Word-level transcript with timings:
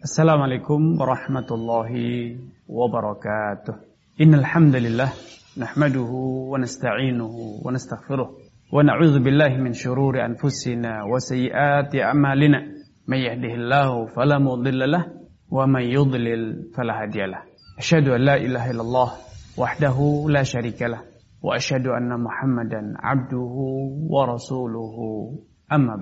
Assalamualaikum 0.00 0.96
warahmatullahi 0.96 2.40
wabarakatuh. 2.64 3.84
Innal 4.16 4.48
hamdalillah 4.48 5.12
nahmaduhu 5.60 6.48
wa 6.48 6.56
nasta'inuhu 6.56 7.60
wa 7.60 7.68
nastaghfiruh 7.68 8.32
wa 8.72 8.80
min 9.60 9.76
shururi 9.76 10.24
anfusina 10.24 11.04
wa 11.04 11.20
sayyiati 11.20 12.00
a'malina. 12.00 12.64
May 13.04 13.28
yahdihillahu 13.28 14.08
fala 14.16 14.40
mudilla 14.40 15.04
wa 15.52 15.68
may 15.68 15.92
fala 16.72 16.96
hadiyalah. 16.96 17.44
Asyhadu 17.76 18.16
an 18.16 18.24
la 18.24 18.40
ilaha 18.40 18.72
wahdahu 19.52 20.32
la 20.32 20.48
syarikalah 20.48 21.04
wa 21.44 21.60
asyhadu 21.60 21.92
anna 21.92 22.16
Muhammadan 22.16 22.96
abduhu 22.96 24.08
wa 24.08 24.32
rasuluhu 24.32 25.44
amma. 25.68 26.00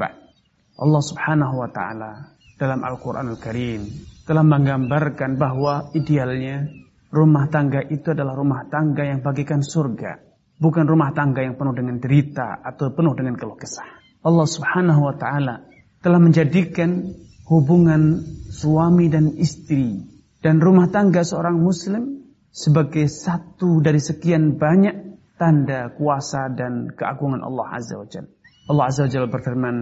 Allah 0.79 1.03
Subhanahu 1.03 1.67
wa 1.67 1.67
taala 1.75 2.38
dalam 2.59 2.83
Al-Quranul 2.83 3.39
Karim 3.39 3.87
telah 4.27 4.45
menggambarkan 4.45 5.39
bahwa 5.39 5.89
idealnya 5.95 6.69
rumah 7.09 7.49
tangga 7.49 7.81
itu 7.87 8.13
adalah 8.13 8.37
rumah 8.37 8.67
tangga 8.69 9.07
yang 9.07 9.23
bagikan 9.25 9.65
surga. 9.65 10.21
Bukan 10.59 10.91
rumah 10.91 11.15
tangga 11.15 11.47
yang 11.47 11.55
penuh 11.55 11.71
dengan 11.71 12.03
derita 12.03 12.59
atau 12.61 12.91
penuh 12.91 13.15
dengan 13.15 13.39
keluh 13.39 13.55
kesah. 13.55 13.87
Allah 14.27 14.43
subhanahu 14.45 15.07
wa 15.07 15.15
ta'ala 15.15 15.63
telah 16.03 16.19
menjadikan 16.19 17.15
hubungan 17.47 18.27
suami 18.51 19.07
dan 19.07 19.39
istri 19.39 20.03
dan 20.43 20.59
rumah 20.59 20.91
tangga 20.91 21.23
seorang 21.23 21.63
muslim 21.63 22.27
sebagai 22.51 23.07
satu 23.07 23.79
dari 23.79 24.03
sekian 24.03 24.59
banyak 24.59 25.23
tanda 25.39 25.95
kuasa 25.95 26.51
dan 26.51 26.91
keagungan 26.91 27.47
Allah 27.47 27.79
Azza 27.79 27.95
wa 27.95 28.07
Jalla. 28.11 28.29
Allah 28.67 28.85
Azza 28.91 29.07
wa 29.07 29.11
Jalla 29.15 29.29
berfirman, 29.31 29.77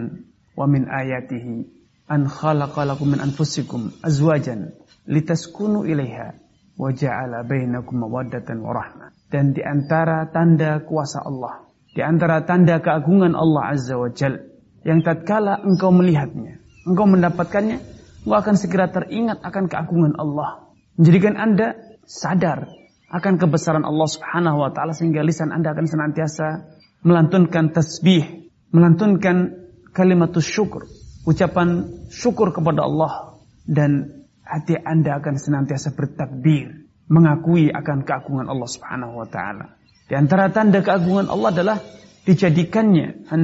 "Wa 0.53 0.69
min 0.69 0.85
ayatihi 0.85 1.55
an 2.07 2.31
khalaqalakum 2.31 3.19
min 3.19 3.21
anfusikum 3.21 3.91
azwajan 4.03 4.71
litaskunu 5.11 5.83
ilaiha 5.87 6.39
wa 6.79 6.95
ja'ala 6.95 7.43
bainakum 7.43 7.99
mawaddatan 7.99 8.63
wa 8.63 8.75
rahmah. 8.75 9.11
Dan 9.27 9.57
di 9.57 9.63
antara 9.65 10.31
tanda 10.31 10.79
kuasa 10.87 11.25
Allah, 11.27 11.67
di 11.91 12.03
antara 12.05 12.47
tanda 12.47 12.79
keagungan 12.79 13.35
Allah 13.35 13.75
Azza 13.75 13.99
wa 13.99 14.07
Jal, 14.13 14.39
yang 14.87 15.03
tatkala 15.03 15.59
engkau 15.67 15.91
melihatnya, 15.91 16.63
engkau 16.87 17.11
mendapatkannya, 17.11 17.83
engkau 18.23 18.39
akan 18.39 18.55
segera 18.55 18.87
teringat 18.87 19.43
akan 19.43 19.67
keagungan 19.67 20.15
Allah. 20.15 20.71
Menjadikan 20.95 21.35
Anda 21.35 21.75
sadar 22.07 22.71
akan 23.11 23.35
kebesaran 23.43 23.83
Allah 23.83 24.07
Subhanahu 24.07 24.63
wa 24.63 24.71
taala 24.71 24.95
sehingga 24.95 25.27
lisan 25.27 25.51
Anda 25.51 25.75
akan 25.75 25.87
senantiasa 25.91 26.47
melantunkan 27.03 27.75
tasbih, 27.75 28.47
melantunkan 28.71 29.67
kalimat 29.91 30.31
syukur 30.39 30.87
ucapan 31.27 31.91
syukur 32.09 32.55
kepada 32.55 32.87
Allah 32.87 33.37
dan 33.67 34.23
hati 34.47 34.79
Anda 34.79 35.19
akan 35.19 35.35
senantiasa 35.37 35.93
bertakbir 35.99 36.87
mengakui 37.11 37.71
akan 37.71 38.07
keagungan 38.07 38.47
Allah 38.47 38.69
Subhanahu 38.71 39.19
wa 39.19 39.27
taala. 39.27 39.75
Di 40.07 40.15
antara 40.15 40.55
tanda 40.55 40.81
keagungan 40.87 41.27
Allah 41.27 41.51
adalah 41.51 41.79
dijadikannya 42.23 43.27
an, 43.31 43.43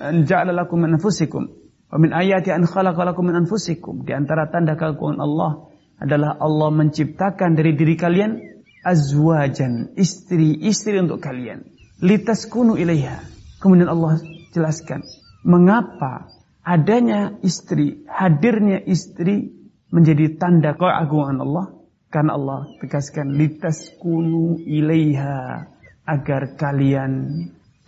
an 0.00 0.24
min 0.24 0.90
anfusikum 0.96 1.52
wa 1.92 1.96
min 2.00 2.10
ayati 2.16 2.48
an 2.48 2.64
min 2.64 3.34
anfusikum. 3.36 4.08
Di 4.08 4.16
antara 4.16 4.48
tanda 4.48 4.76
keagungan 4.76 5.20
Allah 5.20 5.68
adalah 6.00 6.40
Allah 6.40 6.70
menciptakan 6.72 7.52
dari 7.52 7.76
diri 7.76 7.96
kalian 7.96 8.40
azwajan, 8.84 9.98
istri-istri 10.00 10.96
untuk 10.96 11.20
kalian. 11.20 11.66
Litaskunu 12.00 12.78
ilaiha. 12.78 13.20
Kemudian 13.58 13.90
Allah 13.90 14.22
jelaskan 14.54 15.02
mengapa 15.42 16.30
adanya 16.68 17.40
istri, 17.40 18.04
hadirnya 18.04 18.84
istri 18.84 19.56
menjadi 19.88 20.36
tanda 20.36 20.76
keagungan 20.76 21.40
Allah 21.40 21.66
karena 22.12 22.36
Allah 22.36 22.60
tegaskan 22.84 23.32
litas 23.32 23.96
kunu 23.96 24.60
ilaiha 24.60 25.64
agar 26.04 26.60
kalian 26.60 27.12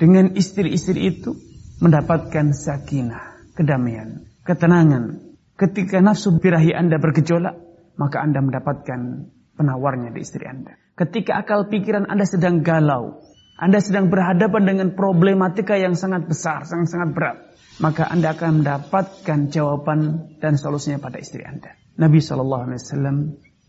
dengan 0.00 0.32
istri-istri 0.32 1.12
itu 1.12 1.36
mendapatkan 1.84 2.56
sakinah, 2.56 3.52
kedamaian, 3.52 4.24
ketenangan. 4.48 5.28
Ketika 5.60 6.00
nafsu 6.00 6.40
birahi 6.40 6.72
Anda 6.72 6.96
bergejolak, 6.96 7.52
maka 8.00 8.24
Anda 8.24 8.40
mendapatkan 8.40 9.28
penawarnya 9.60 10.16
di 10.16 10.24
istri 10.24 10.48
Anda. 10.48 10.72
Ketika 10.96 11.44
akal 11.44 11.68
pikiran 11.68 12.08
Anda 12.08 12.24
sedang 12.24 12.64
galau, 12.64 13.20
Anda 13.60 13.84
sedang 13.84 14.08
berhadapan 14.08 14.64
dengan 14.64 14.88
problematika 14.96 15.76
yang 15.76 15.92
sangat 15.92 16.24
besar, 16.24 16.64
sangat-sangat 16.64 17.12
berat, 17.12 17.36
maka 17.80 18.06
Anda 18.06 18.36
akan 18.36 18.60
mendapatkan 18.62 19.48
jawaban 19.48 20.00
dan 20.38 20.60
solusinya 20.60 21.00
pada 21.00 21.16
istri 21.16 21.40
Anda. 21.42 21.72
Nabi 21.96 22.20
Shallallahu 22.20 22.62
Alaihi 22.68 22.80
Wasallam 22.80 23.16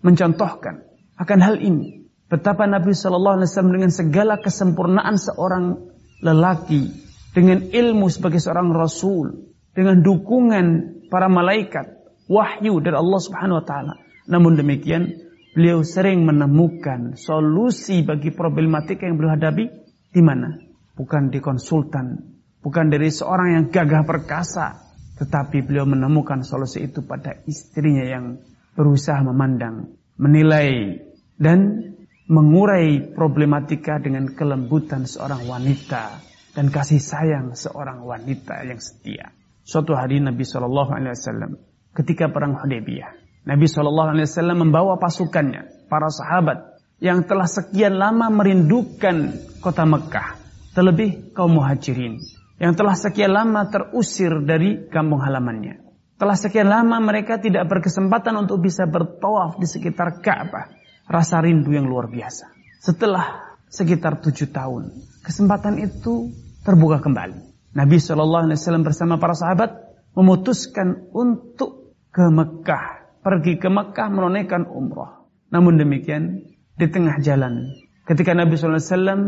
mencontohkan 0.03 0.83
akan 1.15 1.39
hal 1.39 1.55
ini. 1.63 2.07
Betapa 2.27 2.67
Nabi 2.67 2.91
Shallallahu 2.91 3.43
Alaihi 3.43 3.49
Wasallam 3.51 3.75
dengan 3.75 3.91
segala 3.91 4.39
kesempurnaan 4.39 5.15
seorang 5.15 5.79
lelaki, 6.23 6.91
dengan 7.31 7.71
ilmu 7.71 8.07
sebagai 8.11 8.39
seorang 8.43 8.71
rasul, 8.75 9.51
dengan 9.71 10.03
dukungan 10.03 10.65
para 11.07 11.31
malaikat, 11.31 11.95
wahyu 12.27 12.83
dari 12.83 12.95
Allah 12.95 13.19
Subhanahu 13.19 13.63
Wa 13.63 13.65
Taala. 13.67 13.93
Namun 14.27 14.59
demikian, 14.59 15.11
beliau 15.55 15.83
sering 15.83 16.23
menemukan 16.23 17.19
solusi 17.19 18.03
bagi 18.03 18.31
problematika 18.31 19.07
yang 19.07 19.19
beliau 19.19 19.35
hadapi 19.35 19.65
di 20.11 20.21
mana? 20.23 20.55
Bukan 20.95 21.31
di 21.31 21.39
konsultan 21.43 22.30
Bukan 22.61 22.93
dari 22.93 23.09
seorang 23.09 23.57
yang 23.57 23.65
gagah 23.73 24.05
perkasa. 24.05 24.77
Tetapi 25.17 25.61
beliau 25.65 25.85
menemukan 25.85 26.41
solusi 26.41 26.85
itu 26.85 27.05
pada 27.05 27.37
istrinya 27.45 28.01
yang 28.01 28.41
berusaha 28.73 29.21
memandang, 29.21 29.93
menilai, 30.17 30.97
dan 31.37 31.93
mengurai 32.25 33.11
problematika 33.13 34.01
dengan 34.01 34.33
kelembutan 34.33 35.05
seorang 35.05 35.45
wanita 35.45 36.21
dan 36.57 36.73
kasih 36.73 36.97
sayang 36.97 37.53
seorang 37.53 38.01
wanita 38.01 38.65
yang 38.65 38.81
setia. 38.81 39.29
Suatu 39.61 39.93
hari 39.93 40.17
Nabi 40.17 40.41
Shallallahu 40.41 40.89
Alaihi 40.89 41.13
Wasallam 41.13 41.51
ketika 41.93 42.33
perang 42.33 42.57
Hudaybiyah, 42.57 43.45
Nabi 43.45 43.65
Shallallahu 43.69 44.09
Alaihi 44.17 44.25
Wasallam 44.25 44.57
membawa 44.69 44.97
pasukannya, 44.97 45.85
para 45.85 46.09
sahabat 46.09 46.81
yang 46.97 47.25
telah 47.29 47.45
sekian 47.45 47.93
lama 47.99 48.29
merindukan 48.33 49.37
kota 49.61 49.85
Mekah, 49.85 50.39
terlebih 50.73 51.35
kaum 51.37 51.61
muhajirin 51.61 52.21
yang 52.61 52.77
telah 52.77 52.93
sekian 52.93 53.33
lama 53.33 53.65
terusir 53.73 54.45
dari 54.45 54.85
kampung 54.85 55.17
halamannya. 55.17 55.81
Telah 56.21 56.37
sekian 56.37 56.69
lama 56.69 57.01
mereka 57.01 57.41
tidak 57.41 57.65
berkesempatan 57.65 58.37
untuk 58.37 58.61
bisa 58.61 58.85
bertawaf 58.85 59.57
di 59.57 59.65
sekitar 59.65 60.21
Ka'bah. 60.21 60.69
Rasa 61.09 61.41
rindu 61.41 61.73
yang 61.73 61.89
luar 61.89 62.05
biasa. 62.05 62.53
Setelah 62.77 63.57
sekitar 63.65 64.21
tujuh 64.21 64.53
tahun, 64.53 64.93
kesempatan 65.25 65.81
itu 65.81 66.29
terbuka 66.61 67.01
kembali. 67.01 67.73
Nabi 67.73 67.97
Shallallahu 67.97 68.53
Alaihi 68.53 68.59
Wasallam 68.61 68.85
bersama 68.85 69.17
para 69.17 69.33
sahabat 69.33 69.81
memutuskan 70.13 71.09
untuk 71.17 71.97
ke 72.13 72.29
Mekah, 72.29 73.17
pergi 73.25 73.57
ke 73.57 73.73
Mekah 73.73 74.07
menunaikan 74.13 74.69
umroh. 74.69 75.25
Namun 75.49 75.81
demikian, 75.81 76.45
di 76.77 76.85
tengah 76.85 77.17
jalan, 77.25 77.73
ketika 78.05 78.37
Nabi 78.37 78.53
Shallallahu 78.53 78.77
Alaihi 78.77 78.93
Wasallam 78.93 79.21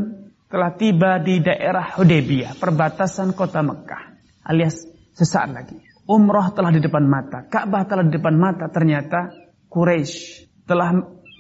telah 0.54 0.78
tiba 0.78 1.18
di 1.18 1.42
daerah 1.42 1.98
Hudaybiyah, 1.98 2.62
perbatasan 2.62 3.34
kota 3.34 3.66
Mekah, 3.66 4.22
alias 4.46 4.86
sesaat 5.18 5.50
lagi. 5.50 5.82
Umroh 6.06 6.54
telah 6.54 6.70
di 6.70 6.78
depan 6.78 7.10
mata, 7.10 7.50
Ka'bah 7.50 7.90
telah 7.90 8.06
di 8.06 8.14
depan 8.14 8.38
mata, 8.38 8.70
ternyata 8.70 9.34
Quraisy 9.66 10.46
telah 10.70 10.94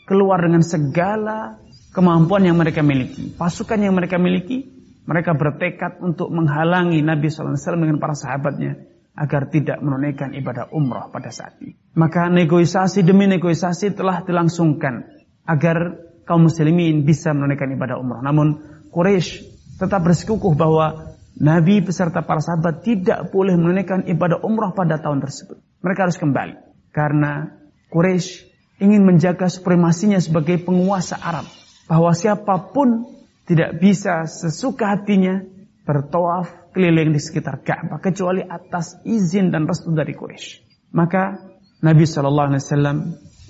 keluar 0.09 0.41
dengan 0.41 0.65
segala 0.65 1.61
kemampuan 1.93 2.41
yang 2.41 2.57
mereka 2.57 2.81
miliki, 2.81 3.29
pasukan 3.37 3.77
yang 3.85 3.93
mereka 3.93 4.17
miliki, 4.17 4.65
mereka 5.05 5.37
bertekad 5.37 6.01
untuk 6.01 6.33
menghalangi 6.33 7.05
Nabi 7.05 7.29
SAW 7.29 7.53
dengan 7.77 8.01
para 8.01 8.17
sahabatnya 8.17 8.81
agar 9.13 9.45
tidak 9.53 9.77
menunaikan 9.77 10.33
ibadah 10.33 10.73
umroh 10.73 11.13
pada 11.13 11.29
saat 11.29 11.61
ini. 11.61 11.77
Maka 11.93 12.33
negosiasi 12.33 13.05
demi 13.05 13.29
negosiasi 13.29 13.93
telah 13.93 14.25
dilangsungkan 14.25 15.05
agar 15.45 16.01
kaum 16.25 16.49
muslimin 16.49 17.05
bisa 17.05 17.29
menunaikan 17.29 17.69
ibadah 17.77 18.01
umroh. 18.01 18.25
Namun 18.25 18.73
Quraisy 18.93 19.49
tetap 19.81 20.05
bersikukuh 20.05 20.53
bahwa 20.53 21.17
Nabi 21.33 21.81
beserta 21.81 22.21
para 22.21 22.37
sahabat 22.37 22.85
tidak 22.85 23.33
boleh 23.33 23.57
menunaikan 23.57 24.05
ibadah 24.05 24.37
umrah 24.45 24.69
pada 24.69 25.01
tahun 25.01 25.17
tersebut. 25.25 25.57
Mereka 25.81 25.99
harus 26.05 26.21
kembali. 26.21 26.55
Karena 26.93 27.49
Quraisy 27.89 28.53
ingin 28.77 29.01
menjaga 29.01 29.49
supremasinya 29.49 30.21
sebagai 30.21 30.61
penguasa 30.61 31.17
Arab. 31.17 31.49
Bahwa 31.89 32.13
siapa 32.13 32.69
pun 32.69 33.09
tidak 33.49 33.81
bisa 33.81 34.29
sesuka 34.29 34.93
hatinya 34.93 35.41
bertawaf 35.83 36.71
keliling 36.71 37.11
di 37.11 37.19
sekitar 37.19 37.59
Ka'bah 37.65 37.99
kecuali 37.99 38.39
atas 38.45 39.01
izin 39.03 39.49
dan 39.49 39.67
restu 39.67 39.91
dari 39.91 40.13
Quraisy. 40.15 40.49
Maka 40.93 41.49
Nabi 41.83 42.05
Shallallahu 42.05 42.49
Alaihi 42.53 42.63
Wasallam 42.63 42.97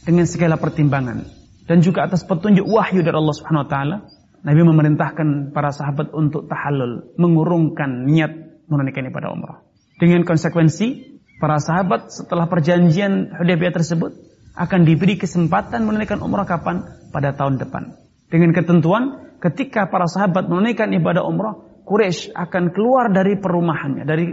dengan 0.08 0.26
segala 0.26 0.56
pertimbangan 0.58 1.24
dan 1.70 1.78
juga 1.80 2.08
atas 2.08 2.26
petunjuk 2.26 2.66
wahyu 2.68 3.06
dari 3.06 3.16
Allah 3.16 3.36
Subhanahu 3.36 3.64
Wa 3.68 3.70
Taala 3.70 3.98
Nabi 4.44 4.60
memerintahkan 4.60 5.56
para 5.56 5.72
sahabat 5.72 6.12
untuk 6.12 6.52
tahallul, 6.52 7.16
mengurungkan 7.16 8.04
niat 8.04 8.60
menunaikan 8.68 9.08
ibadah 9.08 9.32
umrah. 9.32 9.64
Dengan 9.96 10.28
konsekuensi, 10.28 11.20
para 11.40 11.64
sahabat 11.64 12.12
setelah 12.12 12.52
perjanjian 12.52 13.40
Hudaybiyah 13.40 13.72
tersebut 13.72 14.12
akan 14.60 14.84
diberi 14.84 15.16
kesempatan 15.16 15.88
menunaikan 15.88 16.20
umrah 16.20 16.44
kapan? 16.44 16.84
Pada 17.16 17.32
tahun 17.32 17.56
depan. 17.56 17.96
Dengan 18.28 18.52
ketentuan 18.52 19.32
ketika 19.40 19.88
para 19.88 20.12
sahabat 20.12 20.52
menunaikan 20.52 20.92
ibadah 20.92 21.24
umrah, 21.24 21.64
Quraisy 21.84 22.36
akan 22.36 22.76
keluar 22.76 23.12
dari 23.12 23.40
perumahannya, 23.40 24.04
dari 24.04 24.28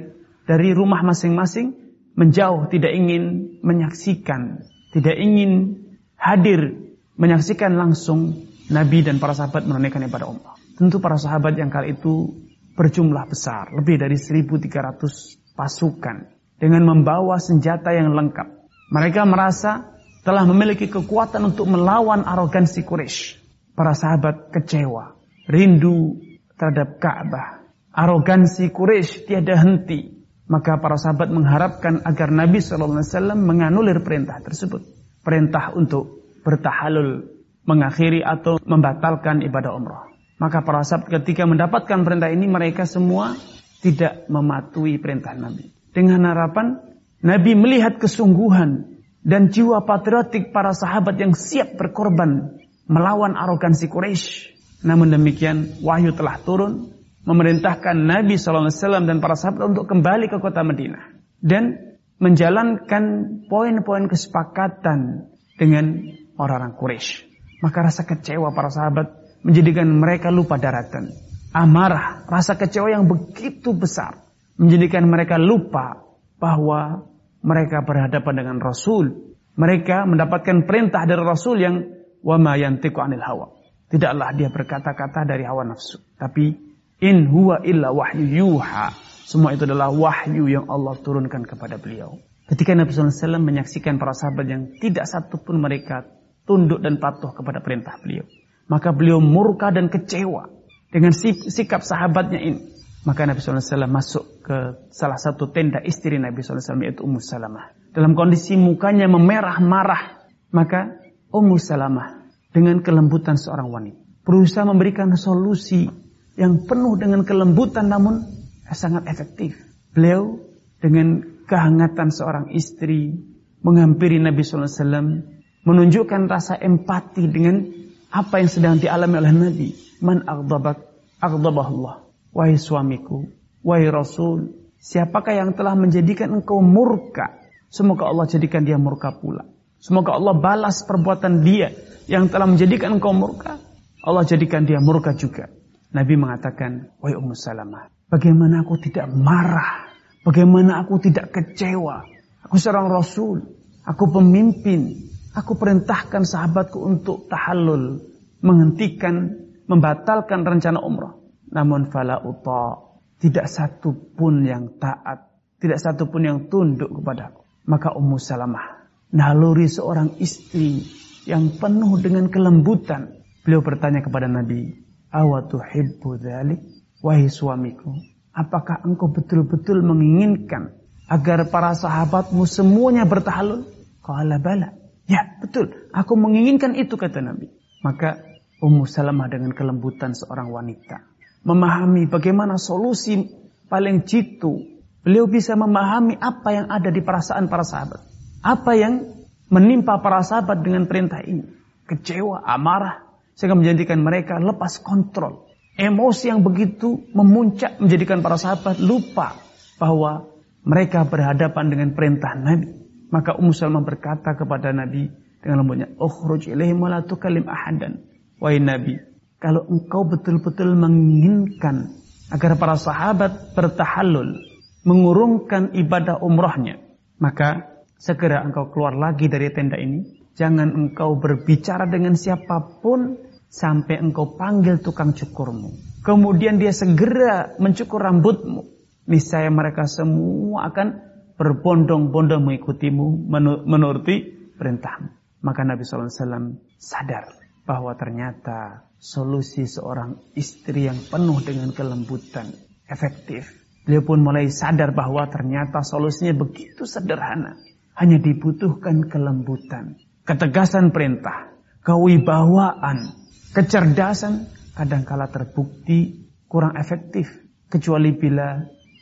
dari 0.46 0.74
rumah 0.74 1.06
masing-masing 1.06 1.70
menjauh 2.18 2.66
tidak 2.66 2.90
ingin 2.90 3.54
menyaksikan, 3.62 4.66
tidak 4.90 5.14
ingin 5.18 5.82
hadir 6.18 6.90
menyaksikan 7.14 7.78
langsung 7.78 8.49
Nabi 8.70 9.02
dan 9.02 9.18
para 9.18 9.34
sahabat 9.34 9.66
menunaikan 9.66 10.06
ibadah 10.06 10.30
umrah. 10.30 10.54
Tentu 10.78 11.02
para 11.02 11.18
sahabat 11.18 11.58
yang 11.58 11.68
kali 11.68 11.98
itu 11.98 12.30
berjumlah 12.78 13.26
besar, 13.26 13.74
lebih 13.74 13.98
dari 13.98 14.14
1300 14.16 15.58
pasukan 15.58 16.16
dengan 16.56 16.82
membawa 16.86 17.36
senjata 17.42 17.90
yang 17.90 18.14
lengkap. 18.14 18.48
Mereka 18.94 19.26
merasa 19.26 19.90
telah 20.22 20.46
memiliki 20.46 20.86
kekuatan 20.86 21.50
untuk 21.50 21.66
melawan 21.66 22.22
arogansi 22.22 22.86
Quraisy. 22.86 23.42
Para 23.74 23.96
sahabat 23.96 24.52
kecewa, 24.52 25.16
rindu 25.48 26.20
terhadap 26.54 27.00
Ka'bah. 27.00 27.64
Arogansi 27.90 28.70
Quraisy 28.70 29.26
tiada 29.26 29.56
henti. 29.58 30.20
Maka 30.50 30.82
para 30.82 30.98
sahabat 30.98 31.30
mengharapkan 31.30 32.02
agar 32.02 32.34
Nabi 32.34 32.58
SAW 32.58 33.06
menganulir 33.38 34.02
perintah 34.02 34.42
tersebut. 34.42 34.82
Perintah 35.22 35.70
untuk 35.78 36.26
bertahalul, 36.42 37.39
mengakhiri 37.64 38.24
atau 38.24 38.56
membatalkan 38.62 39.44
ibadah 39.44 39.72
umrah. 39.76 40.10
Maka 40.40 40.64
para 40.64 40.80
sahabat 40.80 41.20
ketika 41.20 41.44
mendapatkan 41.44 42.00
perintah 42.00 42.32
ini 42.32 42.48
mereka 42.48 42.88
semua 42.88 43.36
tidak 43.84 44.24
mematuhi 44.32 44.96
perintah 44.96 45.36
Nabi. 45.36 45.68
Dengan 45.92 46.24
harapan 46.24 46.80
Nabi 47.20 47.52
melihat 47.52 48.00
kesungguhan 48.00 48.88
dan 49.20 49.52
jiwa 49.52 49.84
patriotik 49.84 50.56
para 50.56 50.72
sahabat 50.72 51.20
yang 51.20 51.36
siap 51.36 51.76
berkorban 51.76 52.56
melawan 52.88 53.36
arogansi 53.36 53.92
Quraisy. 53.92 54.56
Namun 54.88 55.12
demikian 55.12 55.84
wahyu 55.84 56.16
telah 56.16 56.40
turun 56.40 56.96
memerintahkan 57.28 58.00
Nabi 58.00 58.40
SAW 58.40 59.04
dan 59.04 59.20
para 59.20 59.36
sahabat 59.36 59.76
untuk 59.76 59.84
kembali 59.84 60.32
ke 60.32 60.40
kota 60.40 60.64
Madinah 60.64 61.20
dan 61.44 61.96
menjalankan 62.16 63.04
poin-poin 63.48 64.08
kesepakatan 64.08 65.28
dengan 65.60 66.16
orang-orang 66.40 66.72
Quraisy. 66.80 67.29
Maka 67.60 67.78
rasa 67.92 68.08
kecewa 68.08 68.52
para 68.56 68.72
sahabat 68.72 69.06
menjadikan 69.44 69.88
mereka 69.88 70.32
lupa 70.32 70.56
daratan. 70.56 71.12
Amarah, 71.50 72.24
rasa 72.30 72.54
kecewa 72.56 72.92
yang 72.92 73.04
begitu 73.10 73.74
besar 73.74 74.22
menjadikan 74.60 75.08
mereka 75.08 75.40
lupa 75.40 76.04
bahwa 76.36 77.08
mereka 77.40 77.80
berhadapan 77.84 78.34
dengan 78.44 78.56
Rasul. 78.60 79.36
Mereka 79.56 80.08
mendapatkan 80.08 80.64
perintah 80.64 81.04
dari 81.04 81.20
Rasul 81.20 81.56
yang 81.60 81.76
wa 82.24 82.36
ma 82.40 82.56
yantiqu 82.56 82.96
anil 82.96 83.20
hawa. 83.20 83.46
Tidaklah 83.90 84.30
dia 84.38 84.48
berkata-kata 84.48 85.26
dari 85.26 85.42
hawa 85.42 85.66
nafsu, 85.66 85.98
tapi 86.14 86.54
in 87.02 87.26
huwa 87.26 87.58
illa 87.66 87.90
wahyu 87.90 88.22
yuha. 88.22 88.94
Semua 89.26 89.54
itu 89.54 89.66
adalah 89.66 89.90
wahyu 89.90 90.46
yang 90.46 90.70
Allah 90.70 90.94
turunkan 91.02 91.42
kepada 91.42 91.76
beliau. 91.76 92.14
Ketika 92.46 92.74
Nabi 92.74 92.90
SAW 92.90 93.42
menyaksikan 93.42 93.98
para 93.98 94.14
sahabat 94.14 94.46
yang 94.46 94.62
tidak 94.78 95.06
satu 95.06 95.38
pun 95.38 95.58
mereka 95.58 96.06
tunduk 96.50 96.82
dan 96.82 96.98
patuh 96.98 97.30
kepada 97.30 97.62
perintah 97.62 97.94
beliau. 98.02 98.26
Maka 98.66 98.90
beliau 98.90 99.22
murka 99.22 99.70
dan 99.70 99.86
kecewa 99.86 100.50
dengan 100.90 101.14
sikap 101.14 101.86
sahabatnya 101.86 102.42
ini. 102.42 102.60
Maka 103.06 103.22
Nabi 103.22 103.38
SAW 103.38 103.86
masuk 103.86 104.42
ke 104.42 104.90
salah 104.90 105.16
satu 105.16 105.54
tenda 105.54 105.78
istri 105.80 106.18
Nabi 106.18 106.42
SAW 106.42 106.82
yaitu 106.82 107.06
Ummu 107.06 107.22
Salamah. 107.22 107.70
Dalam 107.94 108.18
kondisi 108.18 108.58
mukanya 108.58 109.06
memerah 109.06 109.62
marah. 109.62 110.26
Maka 110.50 110.98
Ummu 111.30 111.56
Salamah 111.62 112.26
dengan 112.50 112.82
kelembutan 112.82 113.38
seorang 113.38 113.70
wanita. 113.70 114.02
Berusaha 114.26 114.66
memberikan 114.66 115.14
solusi 115.14 115.86
yang 116.34 116.66
penuh 116.66 116.98
dengan 116.98 117.22
kelembutan 117.22 117.86
namun 117.86 118.26
sangat 118.74 119.06
efektif. 119.06 119.54
Beliau 119.94 120.42
dengan 120.82 121.22
kehangatan 121.46 122.10
seorang 122.10 122.52
istri 122.54 123.16
menghampiri 123.64 124.20
Nabi 124.20 124.44
SAW 124.44 125.39
menunjukkan 125.64 126.28
rasa 126.30 126.56
empati 126.56 127.24
dengan 127.28 127.68
apa 128.10 128.42
yang 128.42 128.50
sedang 128.50 128.76
dialami 128.80 129.14
oleh 129.20 129.32
Nabi. 129.32 129.68
Man 130.00 130.24
aghdabak 130.24 130.80
aghdabahullah. 131.20 132.08
Wahai 132.30 132.56
suamiku, 132.56 133.26
wahai 133.66 133.90
Rasul, 133.90 134.54
siapakah 134.78 135.34
yang 135.34 135.50
telah 135.58 135.74
menjadikan 135.74 136.30
engkau 136.30 136.62
murka? 136.62 137.42
Semoga 137.70 138.06
Allah 138.06 138.30
jadikan 138.30 138.62
dia 138.62 138.78
murka 138.78 139.10
pula. 139.14 139.46
Semoga 139.82 140.14
Allah 140.14 140.38
balas 140.38 140.86
perbuatan 140.86 141.42
dia 141.42 141.74
yang 142.06 142.30
telah 142.30 142.46
menjadikan 142.46 142.98
engkau 142.98 143.10
murka. 143.10 143.58
Allah 144.06 144.22
jadikan 144.22 144.62
dia 144.62 144.78
murka 144.78 145.10
juga. 145.12 145.50
Nabi 145.90 146.14
mengatakan, 146.14 146.94
Wahai 147.02 147.18
Ummu 147.18 147.34
Salamah, 147.34 147.90
bagaimana 148.06 148.62
aku 148.62 148.78
tidak 148.78 149.10
marah? 149.10 149.90
Bagaimana 150.22 150.86
aku 150.86 151.02
tidak 151.02 151.34
kecewa? 151.34 152.06
Aku 152.46 152.56
seorang 152.60 152.86
Rasul. 152.92 153.42
Aku 153.82 154.06
pemimpin. 154.12 155.09
Aku 155.36 155.54
perintahkan 155.54 156.26
sahabatku 156.26 156.78
untuk 156.80 157.30
tahallul. 157.30 158.02
Menghentikan, 158.40 159.36
membatalkan 159.68 160.42
rencana 160.42 160.82
umrah. 160.82 161.14
Namun 161.50 161.90
fala 161.90 162.18
uta. 162.24 162.90
Tidak 163.20 163.44
satu 163.44 164.16
pun 164.16 164.42
yang 164.42 164.80
taat. 164.80 165.28
Tidak 165.60 165.76
satu 165.76 166.08
pun 166.08 166.24
yang 166.24 166.48
tunduk 166.48 166.88
kepadaku. 166.88 167.44
Maka 167.68 167.92
Ummu 167.92 168.16
Salamah 168.16 168.80
naluri 169.10 169.66
seorang 169.66 170.18
istri 170.22 170.86
yang 171.26 171.58
penuh 171.58 171.98
dengan 172.00 172.30
kelembutan. 172.30 173.20
Beliau 173.42 173.60
bertanya 173.60 174.00
kepada 174.00 174.30
Nabi, 174.30 174.72
"Awatuhibbu 175.10 176.10
dzalik?" 176.18 176.60
Wahai 177.00 177.32
suamiku, 177.32 177.96
apakah 178.36 178.84
engkau 178.84 179.08
betul-betul 179.08 179.80
menginginkan 179.80 180.76
agar 181.08 181.48
para 181.48 181.72
sahabatmu 181.72 182.44
semuanya 182.44 183.08
bertahalul? 183.08 183.64
Qala 184.04 184.36
bala. 184.36 184.79
Ya, 185.10 185.26
betul. 185.42 185.90
Aku 185.90 186.14
menginginkan 186.14 186.78
itu 186.78 186.94
kata 186.94 187.18
Nabi. 187.18 187.50
Maka 187.82 188.22
Ummu 188.62 188.86
Salamah 188.86 189.26
dengan 189.26 189.50
kelembutan 189.50 190.14
seorang 190.14 190.54
wanita 190.54 191.10
memahami 191.44 192.08
bagaimana 192.08 192.60
solusi 192.60 193.28
paling 193.68 194.04
jitu. 194.04 194.80
Beliau 195.00 195.24
bisa 195.24 195.56
memahami 195.56 196.20
apa 196.20 196.48
yang 196.52 196.66
ada 196.68 196.92
di 196.92 197.00
perasaan 197.00 197.48
para 197.48 197.64
sahabat. 197.64 198.04
Apa 198.44 198.76
yang 198.76 199.24
menimpa 199.48 199.96
para 200.04 200.20
sahabat 200.20 200.60
dengan 200.60 200.84
perintah 200.84 201.24
ini? 201.24 201.48
Kecewa, 201.88 202.44
amarah, 202.44 203.08
sehingga 203.32 203.56
menjadikan 203.56 204.04
mereka 204.04 204.36
lepas 204.36 204.76
kontrol. 204.84 205.48
Emosi 205.80 206.28
yang 206.28 206.44
begitu 206.44 207.08
memuncak 207.16 207.80
menjadikan 207.80 208.20
para 208.20 208.36
sahabat 208.36 208.76
lupa 208.76 209.40
bahwa 209.80 210.28
mereka 210.68 211.08
berhadapan 211.08 211.72
dengan 211.72 211.88
perintah 211.96 212.36
Nabi. 212.36 212.79
Maka 213.10 213.34
Ummu 213.34 213.50
Salamah 213.50 213.82
berkata 213.82 214.38
kepada 214.38 214.70
Nabi 214.70 215.10
dengan 215.42 215.66
lembutnya, 215.66 215.90
"Ukhruj 215.98 216.46
ilaihim 216.46 216.82
la 216.86 217.02
tukallim 217.02 217.46
ahadan." 217.50 218.06
Wahai 218.38 218.62
Nabi, 218.62 218.96
kalau 219.42 219.66
engkau 219.66 220.06
betul-betul 220.06 220.72
menginginkan 220.78 221.92
agar 222.30 222.56
para 222.56 222.78
sahabat 222.78 223.52
bertahallul, 223.58 224.38
mengurungkan 224.86 225.74
ibadah 225.76 226.22
umrahnya, 226.22 226.80
maka 227.20 227.82
segera 228.00 228.40
engkau 228.46 228.72
keluar 228.72 228.96
lagi 228.96 229.28
dari 229.28 229.52
tenda 229.52 229.76
ini. 229.76 230.22
Jangan 230.38 230.72
engkau 230.72 231.20
berbicara 231.20 231.84
dengan 231.90 232.16
siapa 232.16 232.80
pun 232.80 233.18
sampai 233.50 234.00
engkau 234.00 234.38
panggil 234.38 234.80
tukang 234.80 235.12
cukurmu. 235.12 236.00
Kemudian 236.00 236.56
dia 236.56 236.72
segera 236.72 237.58
mencukur 237.60 238.00
rambutmu. 238.00 238.64
Niscaya 239.10 239.50
mereka 239.50 239.84
semua 239.90 240.70
akan 240.70 241.09
berbondong-bondong 241.40 242.44
mengikutimu 242.44 243.32
menuruti 243.64 244.28
perintahmu. 244.60 245.08
Maka 245.40 245.64
Nabi 245.64 245.88
SAW 245.88 246.60
sadar 246.76 247.32
bahwa 247.64 247.96
ternyata 247.96 248.84
solusi 249.00 249.64
seorang 249.64 250.20
istri 250.36 250.84
yang 250.84 251.00
penuh 251.08 251.40
dengan 251.40 251.72
kelembutan 251.72 252.52
efektif. 252.84 253.48
Beliau 253.88 254.04
pun 254.04 254.20
mulai 254.20 254.52
sadar 254.52 254.92
bahwa 254.92 255.24
ternyata 255.32 255.80
solusinya 255.80 256.36
begitu 256.36 256.84
sederhana 256.84 257.56
hanya 257.96 258.20
dibutuhkan 258.20 259.08
kelembutan, 259.08 259.96
ketegasan 260.28 260.92
perintah, 260.92 261.56
kewibawaan, 261.80 263.16
kecerdasan 263.56 264.44
kadangkala 264.76 265.32
terbukti 265.32 266.28
kurang 266.52 266.76
efektif 266.76 267.32
kecuali 267.72 268.12
bila 268.12 268.60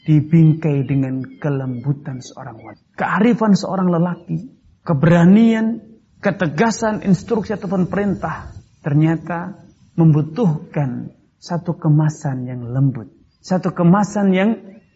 dibingkai 0.09 0.89
dengan 0.89 1.21
kelembutan 1.37 2.25
seorang 2.25 2.57
wanita. 2.57 2.97
Kearifan 2.97 3.53
seorang 3.53 3.93
lelaki, 3.93 4.49
keberanian, 4.81 5.85
ketegasan 6.25 7.05
instruksi 7.05 7.53
ataupun 7.53 7.93
perintah 7.93 8.57
ternyata 8.81 9.69
membutuhkan 10.01 11.13
satu 11.37 11.77
kemasan 11.77 12.49
yang 12.49 12.73
lembut, 12.73 13.13
satu 13.45 13.77
kemasan 13.77 14.33
yang 14.33 14.51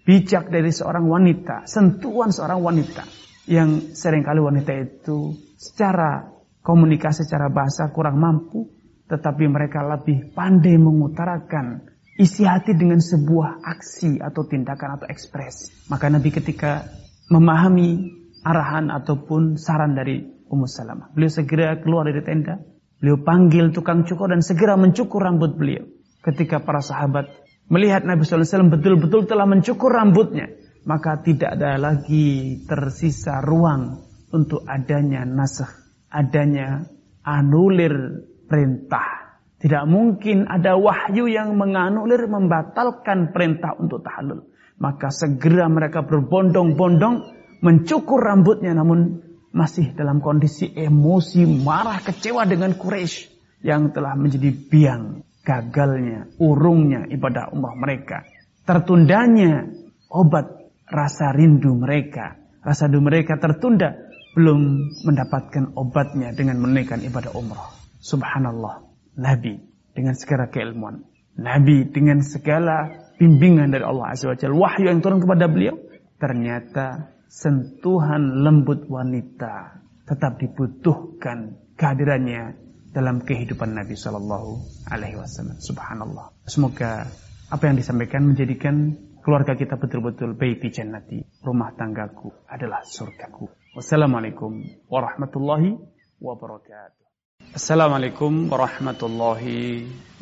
bijak 0.09 0.49
dari 0.49 0.73
seorang 0.73 1.05
wanita, 1.05 1.69
sentuhan 1.69 2.33
seorang 2.33 2.65
wanita 2.65 3.05
yang 3.45 3.93
sering 3.93 4.25
kali 4.25 4.41
wanita 4.41 4.73
itu 4.81 5.37
secara 5.61 6.25
komunikasi, 6.65 7.29
secara 7.29 7.53
bahasa 7.53 7.93
kurang 7.93 8.17
mampu, 8.17 8.65
tetapi 9.13 9.45
mereka 9.45 9.85
lebih 9.85 10.33
pandai 10.33 10.81
mengutarakan 10.81 11.92
isi 12.21 12.45
hati 12.45 12.77
dengan 12.77 13.01
sebuah 13.01 13.65
aksi 13.65 14.21
atau 14.21 14.45
tindakan 14.45 15.01
atau 15.01 15.07
ekspresi. 15.09 15.89
Maka 15.89 16.13
Nabi 16.13 16.29
ketika 16.29 16.85
memahami 17.33 18.13
arahan 18.45 18.93
ataupun 18.93 19.57
saran 19.57 19.97
dari 19.97 20.21
Ummu 20.53 20.69
Salamah, 20.69 21.09
beliau 21.17 21.33
segera 21.33 21.81
keluar 21.81 22.05
dari 22.05 22.21
tenda, 22.21 22.61
beliau 23.01 23.17
panggil 23.25 23.73
tukang 23.73 24.05
cukur 24.05 24.29
dan 24.29 24.45
segera 24.45 24.77
mencukur 24.77 25.25
rambut 25.25 25.57
beliau. 25.57 25.89
Ketika 26.23 26.61
para 26.61 26.85
sahabat 26.85 27.33
melihat 27.73 28.05
Nabi 28.05 28.23
SAW 28.23 28.69
betul-betul 28.69 29.25
telah 29.25 29.49
mencukur 29.49 29.91
rambutnya, 29.91 30.53
maka 30.85 31.19
tidak 31.25 31.57
ada 31.57 31.81
lagi 31.81 32.61
tersisa 32.69 33.41
ruang 33.41 34.05
untuk 34.31 34.63
adanya 34.69 35.25
nasakh, 35.25 35.73
adanya 36.13 36.85
anulir 37.25 38.29
perintah 38.47 39.22
tidak 39.63 39.87
mungkin 39.87 40.51
ada 40.51 40.75
wahyu 40.75 41.31
yang 41.31 41.55
menganulir 41.55 42.27
membatalkan 42.27 43.31
perintah 43.31 43.79
untuk 43.79 44.03
tahallul. 44.03 44.51
Maka 44.83 45.15
segera 45.15 45.71
mereka 45.71 46.03
berbondong-bondong 46.03 47.31
mencukur 47.63 48.19
rambutnya 48.19 48.75
namun 48.75 49.23
masih 49.55 49.95
dalam 49.95 50.19
kondisi 50.19 50.67
emosi, 50.67 51.47
marah, 51.47 52.03
kecewa 52.03 52.43
dengan 52.43 52.75
Quraisy 52.75 53.31
yang 53.63 53.95
telah 53.95 54.19
menjadi 54.19 54.51
biang 54.51 55.23
gagalnya, 55.47 56.27
urungnya 56.43 57.07
ibadah 57.07 57.55
umrah 57.55 57.79
mereka. 57.79 58.27
Tertundanya 58.67 59.71
obat 60.11 60.75
rasa 60.91 61.31
rindu 61.31 61.79
mereka. 61.79 62.35
Rasa 62.67 62.91
rindu 62.91 62.99
mereka 62.99 63.39
tertunda 63.39 63.95
belum 64.35 64.91
mendapatkan 65.07 65.79
obatnya 65.79 66.35
dengan 66.35 66.59
menaikkan 66.59 66.99
ibadah 67.07 67.31
umrah. 67.39 67.71
Subhanallah. 68.03 68.92
Nabi 69.17 69.61
dengan 69.93 70.17
segala 70.17 70.49
keilmuan. 70.49 71.05
Nabi 71.37 71.89
dengan 71.89 72.21
segala 72.21 73.09
bimbingan 73.17 73.73
dari 73.73 73.85
Allah 73.85 74.13
Azza 74.13 74.29
wa 74.29 74.37
Jalla. 74.37 74.57
Wahyu 74.57 74.89
yang 74.89 75.01
turun 75.01 75.21
kepada 75.21 75.49
beliau. 75.49 75.77
Ternyata 76.21 77.13
sentuhan 77.27 78.45
lembut 78.45 78.87
wanita 78.87 79.83
tetap 80.05 80.39
dibutuhkan 80.39 81.57
kehadirannya 81.75 82.55
dalam 82.93 83.25
kehidupan 83.25 83.73
Nabi 83.73 83.97
Shallallahu 83.97 84.51
Alaihi 84.93 85.17
Wasallam. 85.17 85.57
Subhanallah. 85.59 86.29
Semoga 86.45 87.09
apa 87.49 87.63
yang 87.65 87.81
disampaikan 87.81 88.29
menjadikan 88.29 88.93
keluarga 89.25 89.57
kita 89.57 89.81
betul-betul 89.81 90.37
baiti 90.37 90.69
jannati. 90.69 91.25
Rumah 91.41 91.73
tanggaku 91.75 92.29
adalah 92.45 92.85
surgaku. 92.85 93.49
Wassalamualaikum 93.73 94.61
warahmatullahi 94.93 95.81
wabarakatuh. 96.21 97.02
السلام 97.51 97.93
عليكم 97.93 98.53
ورحمة 98.53 99.01
الله 99.03 99.43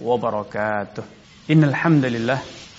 وبركاته. 0.01 1.03
إن 1.51 1.65
الحمد 1.65 2.05
لله 2.05 2.39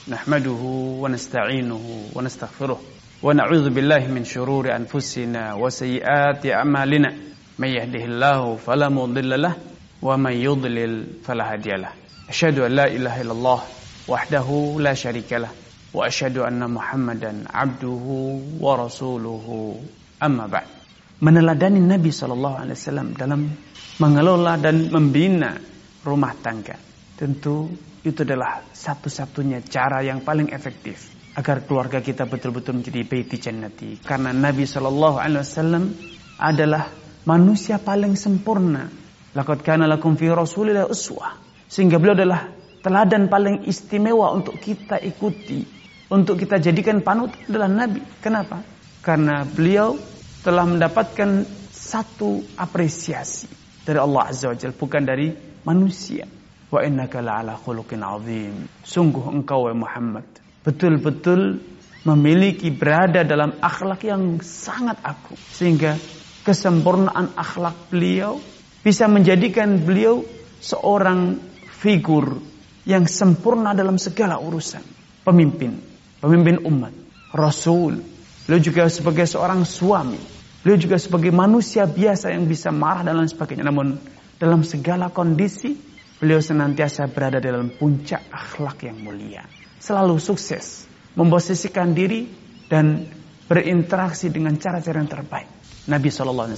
نحمده 0.09 0.61
ونستعينه 1.01 1.85
ونستغفره 2.15 2.79
ونعوذ 3.23 3.69
بالله 3.69 4.07
من 4.07 4.25
شرور 4.25 4.75
أنفسنا 4.75 5.53
وسيئات 5.53 6.45
أعمالنا. 6.45 7.13
من 7.59 7.67
يهده 7.67 8.03
الله 8.05 8.55
فلا 8.55 8.89
مضل 8.89 9.41
له 9.41 9.53
ومن 10.01 10.33
يضلل 10.33 11.21
فلا 11.23 11.53
هادي 11.53 11.69
له. 11.77 11.91
أشهد 12.29 12.59
أن 12.59 12.71
لا 12.71 12.87
إله 12.87 13.21
إلا 13.21 13.31
الله 13.31 13.59
وحده 14.07 14.75
لا 14.79 14.93
شريك 14.93 15.33
له 15.33 15.49
وأشهد 15.93 16.37
أن 16.37 16.71
محمدا 16.71 17.45
عبده 17.53 18.05
ورسوله. 18.59 19.75
أما 20.23 20.47
بعد. 20.47 20.67
من 21.21 21.37
لدان 21.37 21.75
النبي 21.77 22.11
صلى 22.11 22.33
الله 22.33 22.53
عليه 22.55 22.71
وسلم 22.71 23.13
دلم 23.19 23.49
mengelola 24.01 24.57
dan 24.57 24.89
membina 24.89 25.53
rumah 26.01 26.33
tangga. 26.33 26.73
Tentu 27.13 27.69
itu 28.01 28.25
adalah 28.25 28.65
satu-satunya 28.73 29.61
cara 29.61 30.01
yang 30.01 30.25
paling 30.25 30.49
efektif 30.49 31.13
agar 31.37 31.61
keluarga 31.69 32.01
kita 32.01 32.25
betul-betul 32.25 32.81
menjadi 32.81 33.05
baiti 33.05 33.37
jannati. 33.37 34.01
Karena 34.01 34.33
Nabi 34.33 34.65
Shallallahu 34.65 35.21
Alaihi 35.21 35.45
Wasallam 35.45 35.83
adalah 36.41 36.89
manusia 37.29 37.77
paling 37.77 38.17
sempurna. 38.17 38.89
Laqad 39.37 39.61
kana 39.61 39.85
lakum 39.85 40.17
fi 40.17 40.33
Rasulillah 40.33 40.89
uswah. 40.89 41.37
Sehingga 41.69 42.01
beliau 42.01 42.17
adalah 42.17 42.49
teladan 42.81 43.29
paling 43.29 43.69
istimewa 43.69 44.33
untuk 44.33 44.57
kita 44.57 44.97
ikuti, 44.97 45.61
untuk 46.09 46.41
kita 46.41 46.57
jadikan 46.57 47.05
panut 47.05 47.29
adalah 47.45 47.69
Nabi. 47.69 48.01
Kenapa? 48.17 48.65
Karena 49.05 49.45
beliau 49.45 49.93
telah 50.41 50.65
mendapatkan 50.65 51.45
satu 51.69 52.41
apresiasi 52.57 53.60
dari 53.81 53.99
Allah 53.99 54.29
Azza 54.29 54.49
wa 54.49 54.57
Jalla 54.57 54.75
bukan 54.77 55.03
dari 55.05 55.27
manusia. 55.65 56.25
Wa 56.71 56.87
innaka 56.87 57.19
la'ala 57.19 57.59
khuluqin 57.59 57.99
azim. 57.99 58.67
Sungguh 58.85 59.27
engkau 59.27 59.67
ya 59.67 59.75
Muhammad 59.75 60.23
betul-betul 60.61 61.59
memiliki 62.05 62.69
berada 62.73 63.21
dalam 63.21 63.57
akhlak 63.61 64.05
yang 64.05 64.41
sangat 64.41 64.97
agung 65.05 65.37
sehingga 65.53 65.97
kesempurnaan 66.41 67.37
akhlak 67.37 67.93
beliau 67.93 68.41
bisa 68.81 69.05
menjadikan 69.05 69.77
beliau 69.77 70.25
seorang 70.57 71.37
figur 71.81 72.41
yang 72.85 73.05
sempurna 73.05 73.77
dalam 73.77 74.01
segala 74.01 74.41
urusan. 74.41 74.81
Pemimpin, 75.21 75.77
pemimpin 76.17 76.65
umat, 76.65 76.93
rasul. 77.29 78.01
Beliau 78.49 78.61
juga 78.61 78.89
sebagai 78.89 79.29
seorang 79.29 79.61
suami, 79.69 80.17
Beliau 80.61 80.77
juga 80.77 81.01
sebagai 81.01 81.33
manusia 81.33 81.89
biasa 81.89 82.29
yang 82.29 82.45
bisa 82.45 82.69
marah 82.69 83.01
dan 83.01 83.17
lain 83.17 83.29
sebagainya. 83.29 83.65
Namun 83.65 83.97
dalam 84.37 84.61
segala 84.61 85.09
kondisi 85.09 85.73
beliau 86.21 86.37
senantiasa 86.37 87.09
berada 87.09 87.41
dalam 87.41 87.73
puncak 87.73 88.29
akhlak 88.29 88.85
yang 88.85 89.01
mulia. 89.01 89.41
Selalu 89.81 90.21
sukses 90.21 90.85
memposisikan 91.17 91.97
diri 91.97 92.29
dan 92.69 93.09
berinteraksi 93.49 94.29
dengan 94.29 94.53
cara-cara 94.61 95.01
yang 95.01 95.09
terbaik. 95.09 95.49
Nabi 95.89 96.13
SAW 96.13 96.53